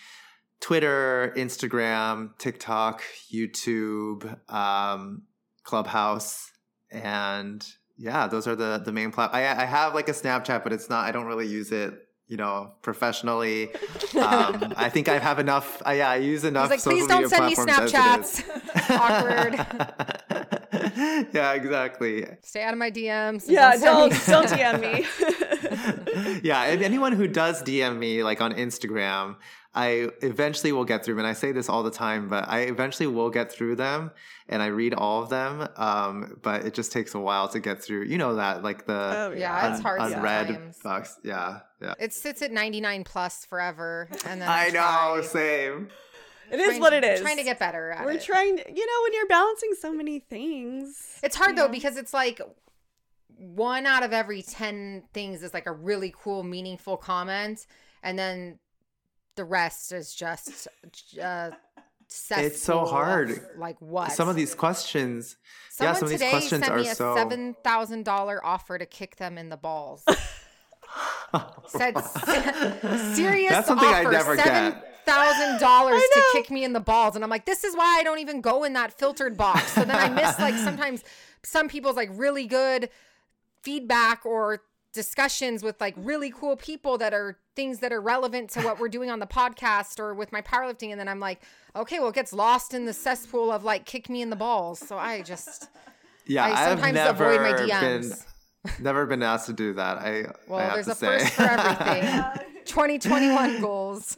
Twitter, 0.60 1.32
Instagram, 1.36 2.39
TikTok, 2.39 3.02
YouTube, 3.32 4.39
um, 4.52 5.23
Clubhouse, 5.64 6.52
and 6.90 7.66
yeah, 7.98 8.28
those 8.28 8.47
are 8.47 8.55
the 8.55 8.81
the 8.85 8.93
main 8.93 9.10
platforms. 9.10 9.44
I, 9.44 9.62
I 9.62 9.64
have 9.64 9.94
like 9.94 10.09
a 10.09 10.12
Snapchat, 10.12 10.62
but 10.62 10.73
it's 10.73 10.89
not. 10.89 11.05
I 11.06 11.12
don't 11.12 11.27
really 11.27 11.48
use 11.48 11.73
it 11.73 11.94
you 12.28 12.39
know, 12.39 12.73
professionally. 12.81 13.69
Um, 14.16 14.73
I 14.77 14.89
think 14.89 15.10
I 15.10 15.19
have 15.19 15.39
enough. 15.39 15.82
Uh, 15.86 15.90
yeah, 15.90 16.09
I 16.09 16.16
use 16.16 16.44
enough. 16.44 16.70
Like, 16.70 16.81
please 16.81 17.06
don't 17.06 17.28
send 17.28 17.44
me 17.44 17.55
Snapchats. 17.55 18.43
Awkward. 20.31 20.59
yeah, 21.32 21.52
exactly. 21.52 22.27
Stay 22.43 22.62
out 22.62 22.73
of 22.73 22.78
my 22.78 22.90
DMs. 22.90 23.44
Yeah, 23.47 23.77
don't 23.77 24.10
don't, 24.10 24.27
don't 24.27 24.48
DM 24.48 24.81
me. 26.35 26.40
yeah, 26.43 26.64
and 26.64 26.82
anyone 26.82 27.12
who 27.12 27.27
does 27.27 27.62
DM 27.62 27.98
me, 27.98 28.23
like 28.23 28.40
on 28.40 28.52
Instagram, 28.52 29.36
I 29.74 30.09
eventually 30.20 30.73
will 30.73 30.85
get 30.85 31.05
through 31.05 31.14
them. 31.14 31.20
And 31.20 31.28
I 31.28 31.32
say 31.32 31.52
this 31.52 31.69
all 31.69 31.82
the 31.82 31.90
time, 31.90 32.28
but 32.28 32.48
I 32.48 32.60
eventually 32.60 33.06
will 33.06 33.31
get 33.31 33.51
through 33.51 33.77
them 33.77 34.10
and 34.48 34.62
I 34.62 34.66
read 34.66 34.93
all 34.93 35.23
of 35.23 35.31
them. 35.31 35.66
Um, 35.77 36.39
but 36.43 36.66
it 36.66 36.74
just 36.74 36.93
takes 36.93 37.14
a 37.14 37.20
while 37.20 37.48
to 37.48 37.60
get 37.60 37.82
through. 37.82 38.05
You 38.05 38.19
know 38.19 38.36
that, 38.36 38.62
like 38.62 38.86
the 38.86 38.93
oh, 39.16 39.35
yeah, 39.36 39.66
un- 39.66 39.73
it's 39.73 39.81
hard 39.81 40.01
unread 40.01 40.74
box. 40.85 41.19
Yeah, 41.23 41.60
yeah. 41.81 41.94
It 41.98 42.12
sits 42.12 42.43
at 42.43 42.52
99 42.52 43.05
plus 43.05 43.47
forever. 43.47 44.09
And 44.27 44.43
then 44.43 44.48
I, 44.48 44.66
I 44.66 44.70
know, 44.70 45.23
same. 45.23 45.89
It 46.53 46.61
is 46.61 46.79
what 46.79 46.93
it 46.93 47.03
is. 47.03 47.20
Trying 47.20 47.39
to 47.39 47.45
get 47.45 47.59
better 47.59 47.97
We're 48.05 48.12
it. 48.12 48.23
trying 48.23 48.59
to, 48.59 48.65
you 48.69 48.87
know, 48.87 49.03
when 49.05 49.12
you're 49.15 49.27
balancing 49.27 49.70
so 49.81 49.93
many 49.93 50.19
things. 50.20 51.19
It's 51.23 51.35
hard 51.35 51.57
though 51.57 51.66
know? 51.66 51.73
because 51.73 51.97
it's 51.97 52.12
like 52.12 52.41
one 53.37 53.87
out 53.87 54.03
of 54.03 54.12
every 54.12 54.43
10 54.43 55.05
things 55.15 55.43
is 55.43 55.55
like 55.55 55.66
a 55.66 55.73
really 55.73 56.15
cool, 56.16 56.43
meaningful 56.43 56.97
comment. 56.97 57.66
And 58.03 58.19
then 58.19 58.59
the 59.37 59.45
rest 59.45 59.93
is 59.93 60.15
just 60.15 60.69
uh, 61.20 61.51
it's 62.31 62.62
so 62.62 62.85
hard. 62.85 63.31
Of, 63.31 63.41
like 63.57 63.81
what? 63.81 64.12
Some 64.12 64.29
of 64.29 64.37
these 64.37 64.55
questions. 64.55 65.37
Someone 65.70 65.95
yeah, 65.95 65.99
some 65.99 66.05
of 66.05 66.11
these 66.11 66.31
questions 66.31 66.65
sent 66.65 66.73
are 66.73 66.77
me 66.77 66.89
a 66.89 66.95
so. 66.95 67.16
Seven 67.16 67.57
thousand 67.65 68.05
dollar 68.05 68.45
offer 68.45 68.77
to 68.77 68.85
kick 68.85 69.16
them 69.16 69.39
in 69.39 69.49
the 69.49 69.57
balls. 69.57 70.05
Said 71.69 71.99
serious 73.15 73.51
That's 73.51 73.66
something 73.66 73.89
offer. 73.89 74.09
I 74.09 74.12
never 74.12 74.37
Seven 74.37 74.73
get 74.73 74.91
thousand 75.05 75.59
dollars 75.61 76.03
to 76.12 76.23
kick 76.33 76.51
me 76.51 76.65
in 76.65 76.73
the 76.73 76.81
balls, 76.81 77.15
and 77.15 77.24
I'm 77.24 77.31
like, 77.31 77.47
this 77.47 77.65
is 77.65 77.77
why 77.77 77.99
I 77.99 78.03
don't 78.03 78.19
even 78.19 78.41
go 78.41 78.65
in 78.65 78.73
that 78.74 78.93
filtered 78.93 79.37
box. 79.37 79.73
So 79.73 79.85
then 79.85 79.97
I 79.97 80.09
miss 80.09 80.39
like 80.39 80.55
sometimes 80.69 81.05
some 81.43 81.69
people's 81.69 81.97
like 81.97 82.11
really 82.12 82.47
good 82.47 82.89
feedback 83.62 84.24
or 84.27 84.62
discussions 84.93 85.62
with 85.62 85.81
like 85.81 85.95
really 85.97 86.31
cool 86.31 86.57
people 86.57 86.99
that 86.99 87.15
are 87.15 87.39
things 87.57 87.79
that 87.79 87.93
are 87.93 88.01
relevant 88.01 88.51
to 88.51 88.61
what 88.61 88.79
we're 88.79 88.89
doing 88.89 89.11
on 89.11 89.20
the 89.20 89.27
podcast 89.27 89.99
or 89.99 90.15
with 90.15 90.31
my 90.33 90.43
powerlifting. 90.43 90.91
And 90.91 91.01
then 91.01 91.09
I'm 91.09 91.20
like 91.20 91.43
okay 91.74 91.99
well 91.99 92.11
it 92.11 92.15
gets 92.15 92.33
lost 92.33 92.74
in 92.74 92.85
the 92.85 92.93
cesspool 92.93 93.51
of 93.51 93.65
like 93.65 93.87
kick 93.87 94.11
me 94.11 94.20
in 94.20 94.31
the 94.31 94.37
balls. 94.37 94.79
So 94.79 94.99
I 94.99 95.23
just 95.23 95.69
yeah 96.27 96.45
I 96.45 96.69
sometimes 96.69 96.99
avoid 96.99 97.41
my 97.41 97.53
DMs 97.53 98.24
been, 98.65 98.85
never 98.85 99.07
been 99.07 99.23
asked 99.23 99.47
to 99.47 99.53
do 99.55 99.73
that 99.74 99.99
I 99.99 100.27
well 100.47 100.59
I 100.61 100.74
there's 100.74 100.89
a 100.89 100.95
say. 100.95 101.20
first 101.20 101.33
for 101.35 101.43
everything. 101.43 102.45
2021 102.66 103.61
goals 103.61 104.16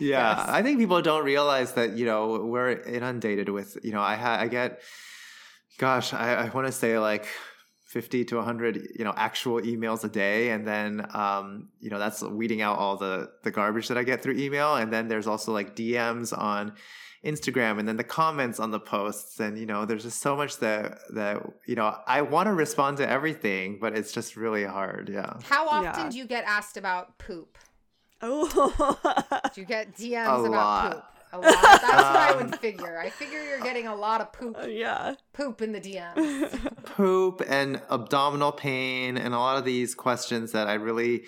yeah 0.00 0.36
yes. 0.38 0.48
I 0.48 0.62
think 0.62 0.78
people 0.78 1.00
don't 1.02 1.24
realize 1.24 1.72
that 1.72 1.96
you 1.98 2.06
know 2.06 2.44
we're 2.44 2.70
inundated 2.70 3.48
with 3.48 3.76
you 3.82 3.92
know 3.92 4.00
I 4.00 4.16
ha- 4.16 4.38
I 4.40 4.48
get 4.48 4.80
gosh 5.78 6.12
I, 6.14 6.34
I 6.34 6.48
want 6.50 6.66
to 6.66 6.72
say 6.72 6.98
like 6.98 7.26
50 7.86 8.24
to 8.26 8.36
100 8.36 8.88
you 8.98 9.04
know 9.04 9.12
actual 9.16 9.60
emails 9.60 10.02
a 10.04 10.08
day 10.08 10.50
and 10.50 10.66
then 10.66 11.06
um, 11.14 11.68
you 11.80 11.90
know 11.90 11.98
that's 11.98 12.22
weeding 12.22 12.60
out 12.62 12.78
all 12.78 12.96
the 12.96 13.30
the 13.44 13.50
garbage 13.52 13.86
that 13.88 13.96
i 13.98 14.02
get 14.02 14.20
through 14.22 14.34
email 14.36 14.74
and 14.76 14.92
then 14.92 15.06
there's 15.08 15.26
also 15.28 15.52
like 15.52 15.76
dms 15.76 16.36
on 16.36 16.72
instagram 17.24 17.78
and 17.78 17.86
then 17.88 17.96
the 17.96 18.04
comments 18.04 18.58
on 18.60 18.70
the 18.72 18.80
posts 18.80 19.38
and 19.40 19.56
you 19.58 19.64
know 19.66 19.84
there's 19.86 20.02
just 20.02 20.20
so 20.20 20.34
much 20.36 20.58
that 20.58 20.98
that 21.14 21.40
you 21.66 21.74
know 21.76 21.94
i 22.06 22.20
want 22.20 22.46
to 22.48 22.52
respond 22.52 22.96
to 22.96 23.08
everything 23.08 23.78
but 23.80 23.96
it's 23.96 24.12
just 24.12 24.36
really 24.36 24.64
hard 24.64 25.08
yeah 25.12 25.32
how 25.44 25.66
often 25.68 25.84
Yeah. 26.04 26.10
do 26.10 26.18
you 26.18 26.26
get 26.26 26.44
asked 26.44 26.76
about 26.76 27.16
poop 27.18 27.56
Oh. 28.22 28.96
do 29.54 29.60
you 29.60 29.66
get 29.66 29.94
dms 29.94 30.26
A 30.26 30.44
about 30.44 30.50
lot. 30.50 30.92
poop 30.92 31.04
a 31.32 31.38
lot 31.38 31.44
that's 31.62 31.82
what 31.82 31.94
i 32.16 32.30
Um, 32.32 32.50
would 32.50 32.60
figure 32.60 32.98
i 32.98 33.10
figure 33.10 33.42
you're 33.42 33.60
getting 33.60 33.86
a 33.86 33.94
lot 33.94 34.20
of 34.20 34.32
poop 34.32 34.56
yeah. 34.68 35.14
poop 35.32 35.60
in 35.62 35.72
the 35.72 35.80
dms 35.80 36.74
poop 36.84 37.42
and 37.48 37.80
abdominal 37.90 38.52
pain 38.52 39.16
and 39.18 39.34
a 39.34 39.38
lot 39.38 39.58
of 39.58 39.64
these 39.64 39.94
questions 39.94 40.52
that 40.52 40.68
i 40.68 40.74
really 40.74 41.24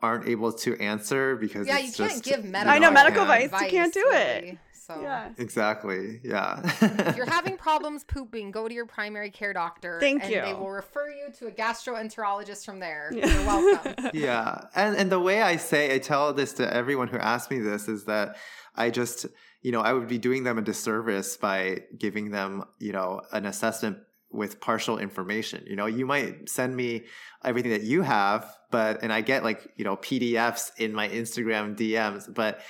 aren't 0.00 0.28
able 0.28 0.52
to 0.52 0.76
answer 0.76 1.34
because 1.34 1.66
yeah, 1.66 1.76
you 1.78 1.88
it's 1.88 1.96
can't 1.96 2.10
just, 2.12 2.22
give 2.24 2.44
you 2.44 2.50
medical 2.52 2.72
I 2.72 2.78
know, 2.78 2.90
medical 2.92 3.22
advice. 3.22 3.50
you 3.62 3.68
can't 3.68 3.92
do 3.92 4.04
it. 4.12 4.56
Really. 4.88 5.00
So 5.00 5.06
Yeah. 5.06 5.30
exactly 5.38 6.20
yeah 6.22 6.60
if 6.80 7.16
you're 7.16 7.26
having 7.26 7.56
problems 7.68 8.04
pooping, 8.04 8.50
go 8.50 8.68
to 8.68 8.74
your 8.74 8.86
primary 8.86 9.30
care 9.30 9.52
doctor. 9.52 9.98
Thank 10.00 10.24
and 10.24 10.32
you. 10.32 10.42
They 10.42 10.54
will 10.54 10.70
refer 10.70 11.08
you 11.10 11.32
to 11.38 11.46
a 11.46 11.50
gastroenterologist 11.50 12.64
from 12.64 12.80
there. 12.80 13.10
Yeah. 13.12 13.26
You're 13.26 13.46
welcome. 13.46 14.10
yeah 14.14 14.60
and 14.74 14.96
and 14.96 15.10
the 15.12 15.20
way 15.20 15.42
i 15.42 15.56
say 15.56 15.94
i 15.94 15.98
tell 15.98 16.32
this 16.32 16.54
to 16.54 16.74
everyone 16.74 17.08
who 17.08 17.18
asks 17.18 17.50
me 17.50 17.58
this 17.58 17.88
is 17.88 18.04
that 18.04 18.36
i 18.76 18.90
just 18.90 19.26
you 19.62 19.72
know 19.72 19.80
i 19.80 19.92
would 19.92 20.08
be 20.08 20.18
doing 20.18 20.44
them 20.44 20.58
a 20.58 20.62
disservice 20.62 21.36
by 21.36 21.82
giving 21.98 22.30
them 22.30 22.64
you 22.78 22.92
know 22.92 23.20
an 23.32 23.46
assessment 23.46 23.98
with 24.30 24.60
partial 24.60 24.98
information 24.98 25.64
you 25.66 25.74
know 25.76 25.86
you 25.86 26.04
might 26.04 26.48
send 26.48 26.76
me 26.76 27.04
everything 27.44 27.70
that 27.70 27.82
you 27.82 28.02
have 28.02 28.54
but 28.70 29.02
and 29.02 29.12
i 29.12 29.20
get 29.22 29.42
like 29.42 29.66
you 29.76 29.84
know 29.84 29.96
pdfs 29.96 30.70
in 30.76 30.92
my 30.92 31.08
instagram 31.08 31.74
dms 31.76 32.32
but 32.32 32.60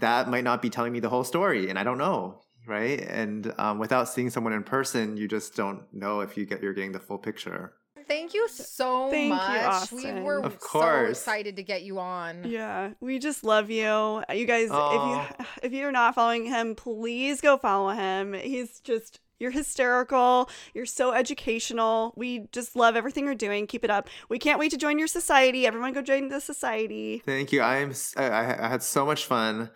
that 0.00 0.28
might 0.28 0.44
not 0.44 0.60
be 0.62 0.70
telling 0.70 0.92
me 0.92 1.00
the 1.00 1.08
whole 1.08 1.24
story 1.24 1.68
and 1.68 1.78
i 1.78 1.84
don't 1.84 1.98
know 1.98 2.40
right 2.66 3.00
and 3.00 3.52
um, 3.58 3.78
without 3.78 4.08
seeing 4.08 4.30
someone 4.30 4.52
in 4.52 4.62
person 4.62 5.16
you 5.16 5.26
just 5.28 5.54
don't 5.56 5.82
know 5.92 6.20
if 6.20 6.36
you 6.36 6.44
get 6.44 6.62
you're 6.62 6.74
getting 6.74 6.92
the 6.92 7.00
full 7.00 7.18
picture 7.18 7.72
Thank 8.08 8.34
you 8.34 8.48
so 8.48 9.08
Thank 9.08 9.30
you, 9.30 9.36
much. 9.36 9.92
we 9.92 10.20
were 10.20 10.40
Of 10.42 10.58
so 10.60 11.04
excited 11.04 11.54
to 11.54 11.62
get 11.62 11.82
you 11.82 12.00
on. 12.00 12.42
Yeah, 12.42 12.90
we 12.98 13.20
just 13.20 13.44
love 13.44 13.70
you. 13.70 14.24
You 14.34 14.46
guys, 14.46 14.68
Aw. 14.72 15.28
if 15.28 15.38
you 15.38 15.46
if 15.62 15.72
you're 15.72 15.92
not 15.92 16.16
following 16.16 16.44
him, 16.46 16.74
please 16.74 17.40
go 17.40 17.56
follow 17.56 17.90
him. 17.90 18.32
He's 18.32 18.80
just 18.80 19.20
you're 19.40 19.50
hysterical. 19.50 20.48
You're 20.74 20.86
so 20.86 21.12
educational. 21.12 22.12
We 22.16 22.46
just 22.52 22.76
love 22.76 22.94
everything 22.94 23.24
you're 23.24 23.34
doing. 23.34 23.66
Keep 23.66 23.82
it 23.84 23.90
up. 23.90 24.08
We 24.28 24.38
can't 24.38 24.58
wait 24.60 24.70
to 24.70 24.76
join 24.76 24.98
your 24.98 25.08
society. 25.08 25.66
Everyone 25.66 25.92
go 25.92 26.02
join 26.02 26.28
the 26.28 26.40
society. 26.40 27.22
Thank 27.24 27.50
you. 27.50 27.62
I, 27.62 27.90
I- 28.16 28.66
I 28.66 28.68
had 28.68 28.82
so 28.82 29.04
much 29.04 29.24
fun. 29.26 29.70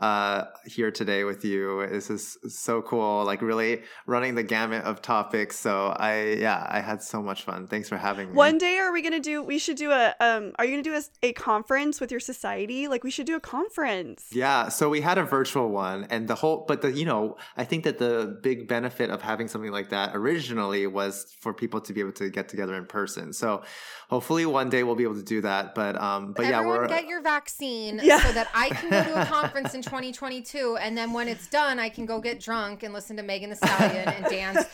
Uh, 0.00 0.46
here 0.64 0.90
today 0.90 1.24
with 1.24 1.44
you. 1.44 1.86
This 1.88 2.10
is 2.10 2.38
so 2.48 2.82
cool. 2.82 3.24
Like 3.24 3.42
really 3.42 3.82
running 4.06 4.34
the 4.34 4.42
gamut 4.42 4.82
of 4.84 5.02
topics. 5.02 5.58
So 5.58 5.88
I, 5.88 6.36
yeah, 6.38 6.66
I 6.68 6.80
had 6.80 7.02
so 7.02 7.22
much 7.22 7.44
fun. 7.44 7.66
Thanks 7.68 7.88
for 7.88 7.98
having 7.98 8.30
me. 8.30 8.34
One 8.34 8.58
day, 8.58 8.78
are 8.78 8.92
we 8.92 9.02
gonna 9.02 9.20
do? 9.20 9.42
We 9.42 9.58
should 9.58 9.76
do 9.76 9.90
a. 9.90 10.14
Um, 10.20 10.52
are 10.58 10.64
you 10.64 10.72
gonna 10.72 10.82
do 10.82 10.94
a, 10.94 11.02
a 11.28 11.32
conference 11.34 12.00
with 12.00 12.10
your 12.10 12.20
society? 12.20 12.88
Like 12.88 13.04
we 13.04 13.10
should 13.10 13.26
do 13.26 13.36
a 13.36 13.40
conference. 13.40 14.28
Yeah. 14.32 14.68
So 14.70 14.88
we 14.88 15.02
had 15.02 15.18
a 15.18 15.24
virtual 15.24 15.68
one, 15.68 16.06
and 16.10 16.26
the 16.28 16.34
whole, 16.34 16.64
but 16.66 16.80
the 16.82 16.90
you 16.92 17.04
know, 17.04 17.36
I 17.56 17.64
think 17.64 17.84
that 17.84 17.98
the 17.98 18.38
big 18.42 18.68
benefit 18.68 19.10
of 19.10 19.20
having 19.22 19.48
something 19.48 19.70
like 19.70 19.90
that 19.90 20.16
originally 20.16 20.86
was 20.86 21.36
for 21.40 21.52
people 21.52 21.80
to 21.82 21.92
be 21.92 22.00
able 22.00 22.12
to 22.12 22.30
get 22.30 22.48
together 22.48 22.74
in 22.74 22.86
person. 22.86 23.32
So 23.34 23.62
hopefully 24.08 24.46
one 24.46 24.70
day 24.70 24.82
we'll 24.82 24.96
be 24.96 25.04
able 25.04 25.16
to 25.16 25.22
do 25.22 25.42
that. 25.42 25.74
But 25.74 26.00
um, 26.00 26.32
but 26.32 26.46
yeah, 26.46 26.64
we're 26.64 26.88
get 26.88 27.06
your 27.06 27.20
vaccine 27.22 28.00
Yeah. 28.02 28.20
so 28.20 28.32
that 28.32 28.48
I 28.54 28.70
can 28.70 28.90
go 28.90 29.02
to 29.04 29.22
a 29.22 29.26
conference 29.26 29.74
in 29.74 29.82
2022, 29.90 30.76
and 30.80 30.96
then 30.96 31.12
when 31.12 31.26
it's 31.26 31.48
done, 31.48 31.78
I 31.80 31.88
can 31.88 32.06
go 32.06 32.20
get 32.20 32.38
drunk 32.38 32.84
and 32.84 32.94
listen 32.94 33.16
to 33.16 33.22
Megan 33.24 33.50
Thee 33.50 33.56
Stallion 33.56 34.08
and 34.08 34.24
dance 34.26 34.64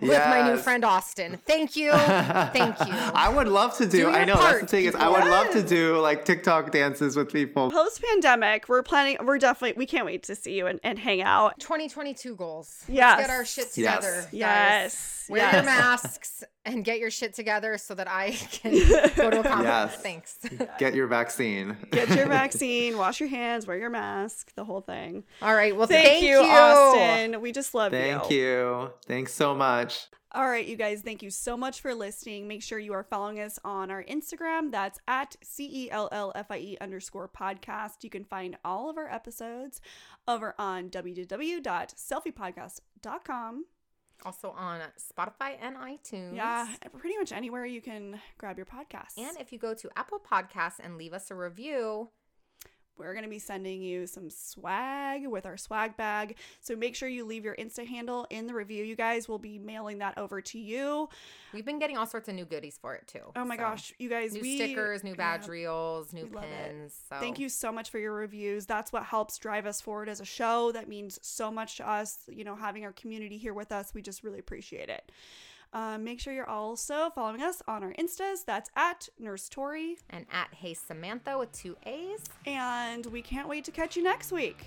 with 0.00 0.24
my 0.28 0.48
new 0.48 0.56
friend 0.56 0.84
Austin. 0.84 1.38
Thank 1.44 1.74
you, 1.76 1.90
thank 1.90 2.78
you. 2.80 2.86
I 2.92 3.28
would 3.28 3.48
love 3.48 3.76
to 3.78 3.86
do. 3.86 4.02
Do 4.02 4.08
I 4.10 4.18
your 4.18 4.26
know 4.26 4.36
that's 4.36 4.60
the 4.60 4.66
thing 4.68 4.84
is, 4.84 4.94
I 4.94 5.08
would 5.08 5.24
love 5.24 5.50
to 5.50 5.62
do 5.62 5.98
like 5.98 6.24
TikTok 6.24 6.70
dances 6.70 7.16
with 7.16 7.32
people. 7.32 7.70
Post 7.72 8.02
pandemic, 8.02 8.68
we're 8.68 8.82
planning. 8.84 9.16
We're 9.24 9.38
definitely. 9.38 9.76
We 9.76 9.86
can't 9.86 10.06
wait 10.06 10.22
to 10.24 10.36
see 10.36 10.56
you 10.56 10.66
and, 10.68 10.78
and 10.84 10.98
hang 10.98 11.22
out. 11.22 11.58
2022 11.58 12.36
goals. 12.36 12.84
Yes. 12.88 13.18
Let's 13.18 13.28
get 13.28 13.36
our 13.36 13.44
shit 13.44 13.64
Yes. 13.76 13.96
together. 13.96 14.20
guys. 14.22 14.32
Yes. 14.32 15.15
Wear 15.28 15.40
yes. 15.40 15.54
your 15.54 15.64
masks 15.64 16.44
and 16.64 16.84
get 16.84 16.98
your 16.98 17.10
shit 17.10 17.34
together 17.34 17.78
so 17.78 17.94
that 17.94 18.08
I 18.08 18.32
can 18.32 18.72
go 19.16 19.30
to 19.30 19.40
a 19.40 19.42
conference. 19.42 19.64
Yes. 19.64 19.96
Thanks. 19.96 20.38
Get 20.78 20.94
your 20.94 21.06
vaccine. 21.06 21.76
Get 21.90 22.08
your 22.10 22.26
vaccine. 22.26 22.98
Wash 22.98 23.20
your 23.20 23.28
hands. 23.28 23.66
Wear 23.66 23.78
your 23.78 23.90
mask. 23.90 24.54
The 24.54 24.64
whole 24.64 24.80
thing. 24.80 25.24
All 25.42 25.54
right. 25.54 25.76
Well, 25.76 25.86
Thank, 25.86 26.06
thank, 26.06 26.24
you, 26.24 26.38
Austin. 26.38 27.40
We 27.40 27.52
just 27.52 27.74
love 27.74 27.92
you. 27.92 27.98
Thank 27.98 28.30
you. 28.30 28.90
Thanks 29.06 29.32
so 29.32 29.54
much. 29.54 30.08
All 30.32 30.48
right, 30.48 30.66
you 30.66 30.76
guys, 30.76 31.00
thank 31.00 31.22
you 31.22 31.30
so 31.30 31.56
much 31.56 31.80
for 31.80 31.94
listening. 31.94 32.46
Make 32.46 32.62
sure 32.62 32.78
you 32.78 32.92
are 32.92 33.04
following 33.04 33.40
us 33.40 33.58
on 33.64 33.90
our 33.90 34.04
Instagram. 34.04 34.70
That's 34.70 34.98
at 35.08 35.34
C 35.42 35.86
E 35.86 35.90
L 35.90 36.10
L 36.12 36.30
F 36.34 36.50
I 36.50 36.58
E 36.58 36.76
underscore 36.78 37.26
podcast. 37.26 38.04
You 38.04 38.10
can 38.10 38.24
find 38.24 38.58
all 38.62 38.90
of 38.90 38.98
our 38.98 39.10
episodes 39.10 39.80
over 40.28 40.54
on 40.58 40.90
www.cellfiepodcast.com. 40.90 43.64
Also 44.24 44.50
on 44.50 44.80
Spotify 44.98 45.56
and 45.60 45.76
iTunes. 45.76 46.34
Yeah, 46.34 46.66
pretty 46.98 47.16
much 47.18 47.32
anywhere 47.32 47.64
you 47.66 47.80
can 47.80 48.20
grab 48.38 48.56
your 48.56 48.66
podcast. 48.66 49.18
And 49.18 49.36
if 49.38 49.52
you 49.52 49.58
go 49.58 49.74
to 49.74 49.90
Apple 49.96 50.18
Podcasts 50.20 50.80
and 50.82 50.96
leave 50.96 51.12
us 51.12 51.30
a 51.30 51.34
review, 51.34 52.10
we're 52.98 53.12
going 53.12 53.24
to 53.24 53.30
be 53.30 53.38
sending 53.38 53.82
you 53.82 54.06
some 54.06 54.30
swag 54.30 55.26
with 55.26 55.46
our 55.46 55.56
swag 55.56 55.96
bag. 55.96 56.36
So 56.60 56.74
make 56.76 56.94
sure 56.94 57.08
you 57.08 57.24
leave 57.24 57.44
your 57.44 57.54
Insta 57.56 57.86
handle 57.86 58.26
in 58.30 58.46
the 58.46 58.54
review, 58.54 58.84
you 58.84 58.96
guys. 58.96 59.28
We'll 59.28 59.38
be 59.38 59.58
mailing 59.58 59.98
that 59.98 60.16
over 60.18 60.40
to 60.40 60.58
you. 60.58 61.08
we've 61.52 61.64
been 61.64 61.78
getting 61.78 61.96
all 61.96 62.06
sorts 62.06 62.28
of 62.28 62.34
new 62.34 62.44
goodies 62.44 62.78
for 62.80 62.94
it 62.94 63.06
too. 63.06 63.20
Oh 63.34 63.44
my 63.44 63.56
So, 63.56 63.62
gosh, 63.62 63.92
you 63.98 64.08
guys. 64.08 64.32
New 64.34 64.40
we, 64.40 64.56
stickers, 64.56 65.04
new 65.04 65.14
badge 65.14 65.44
yeah. 65.44 65.50
reels, 65.50 66.12
new 66.12 66.26
pins. 66.26 66.94
So 67.08 67.16
Thank 67.20 67.38
you 67.38 67.48
so 67.48 67.70
much 67.72 67.90
for 67.90 67.98
your 67.98 68.12
reviews. 68.12 68.66
That's 68.66 68.92
what 68.92 69.04
helps 69.04 69.38
drive 69.38 69.66
us 69.66 69.80
forward 69.80 70.08
as 70.08 70.20
a 70.20 70.24
show. 70.24 70.72
That 70.72 70.88
means 70.88 71.18
so 71.22 71.50
much 71.50 71.76
to 71.76 71.88
us. 71.88 72.18
You 72.28 72.44
know, 72.44 72.56
having 72.56 72.84
our 72.84 72.92
community 72.92 73.36
here 73.38 73.54
with 73.54 73.72
us, 73.72 73.92
we 73.94 74.02
just 74.02 74.22
really 74.24 74.38
appreciate 74.38 74.88
it. 74.88 75.10
Um, 75.72 76.04
make 76.04 76.20
sure 76.20 76.32
you're 76.32 76.48
also 76.48 77.10
following 77.14 77.42
us 77.42 77.62
on 77.68 77.82
our 77.82 77.92
Instas. 77.94 78.44
That's 78.46 78.70
at 78.76 79.08
Nurse 79.18 79.48
Tori. 79.48 79.98
And 80.10 80.26
at 80.32 80.48
Hey 80.52 80.74
Samantha 80.74 81.38
with 81.38 81.52
two 81.52 81.76
A's. 81.84 82.24
And 82.46 83.04
we 83.06 83.22
can't 83.22 83.48
wait 83.48 83.64
to 83.64 83.70
catch 83.70 83.96
you 83.96 84.02
next 84.02 84.32
week. 84.32 84.64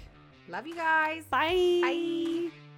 Love 0.48 0.68
you 0.68 0.76
guys. 0.76 1.24
Bye. 1.26 1.80
Bye. 1.82 2.69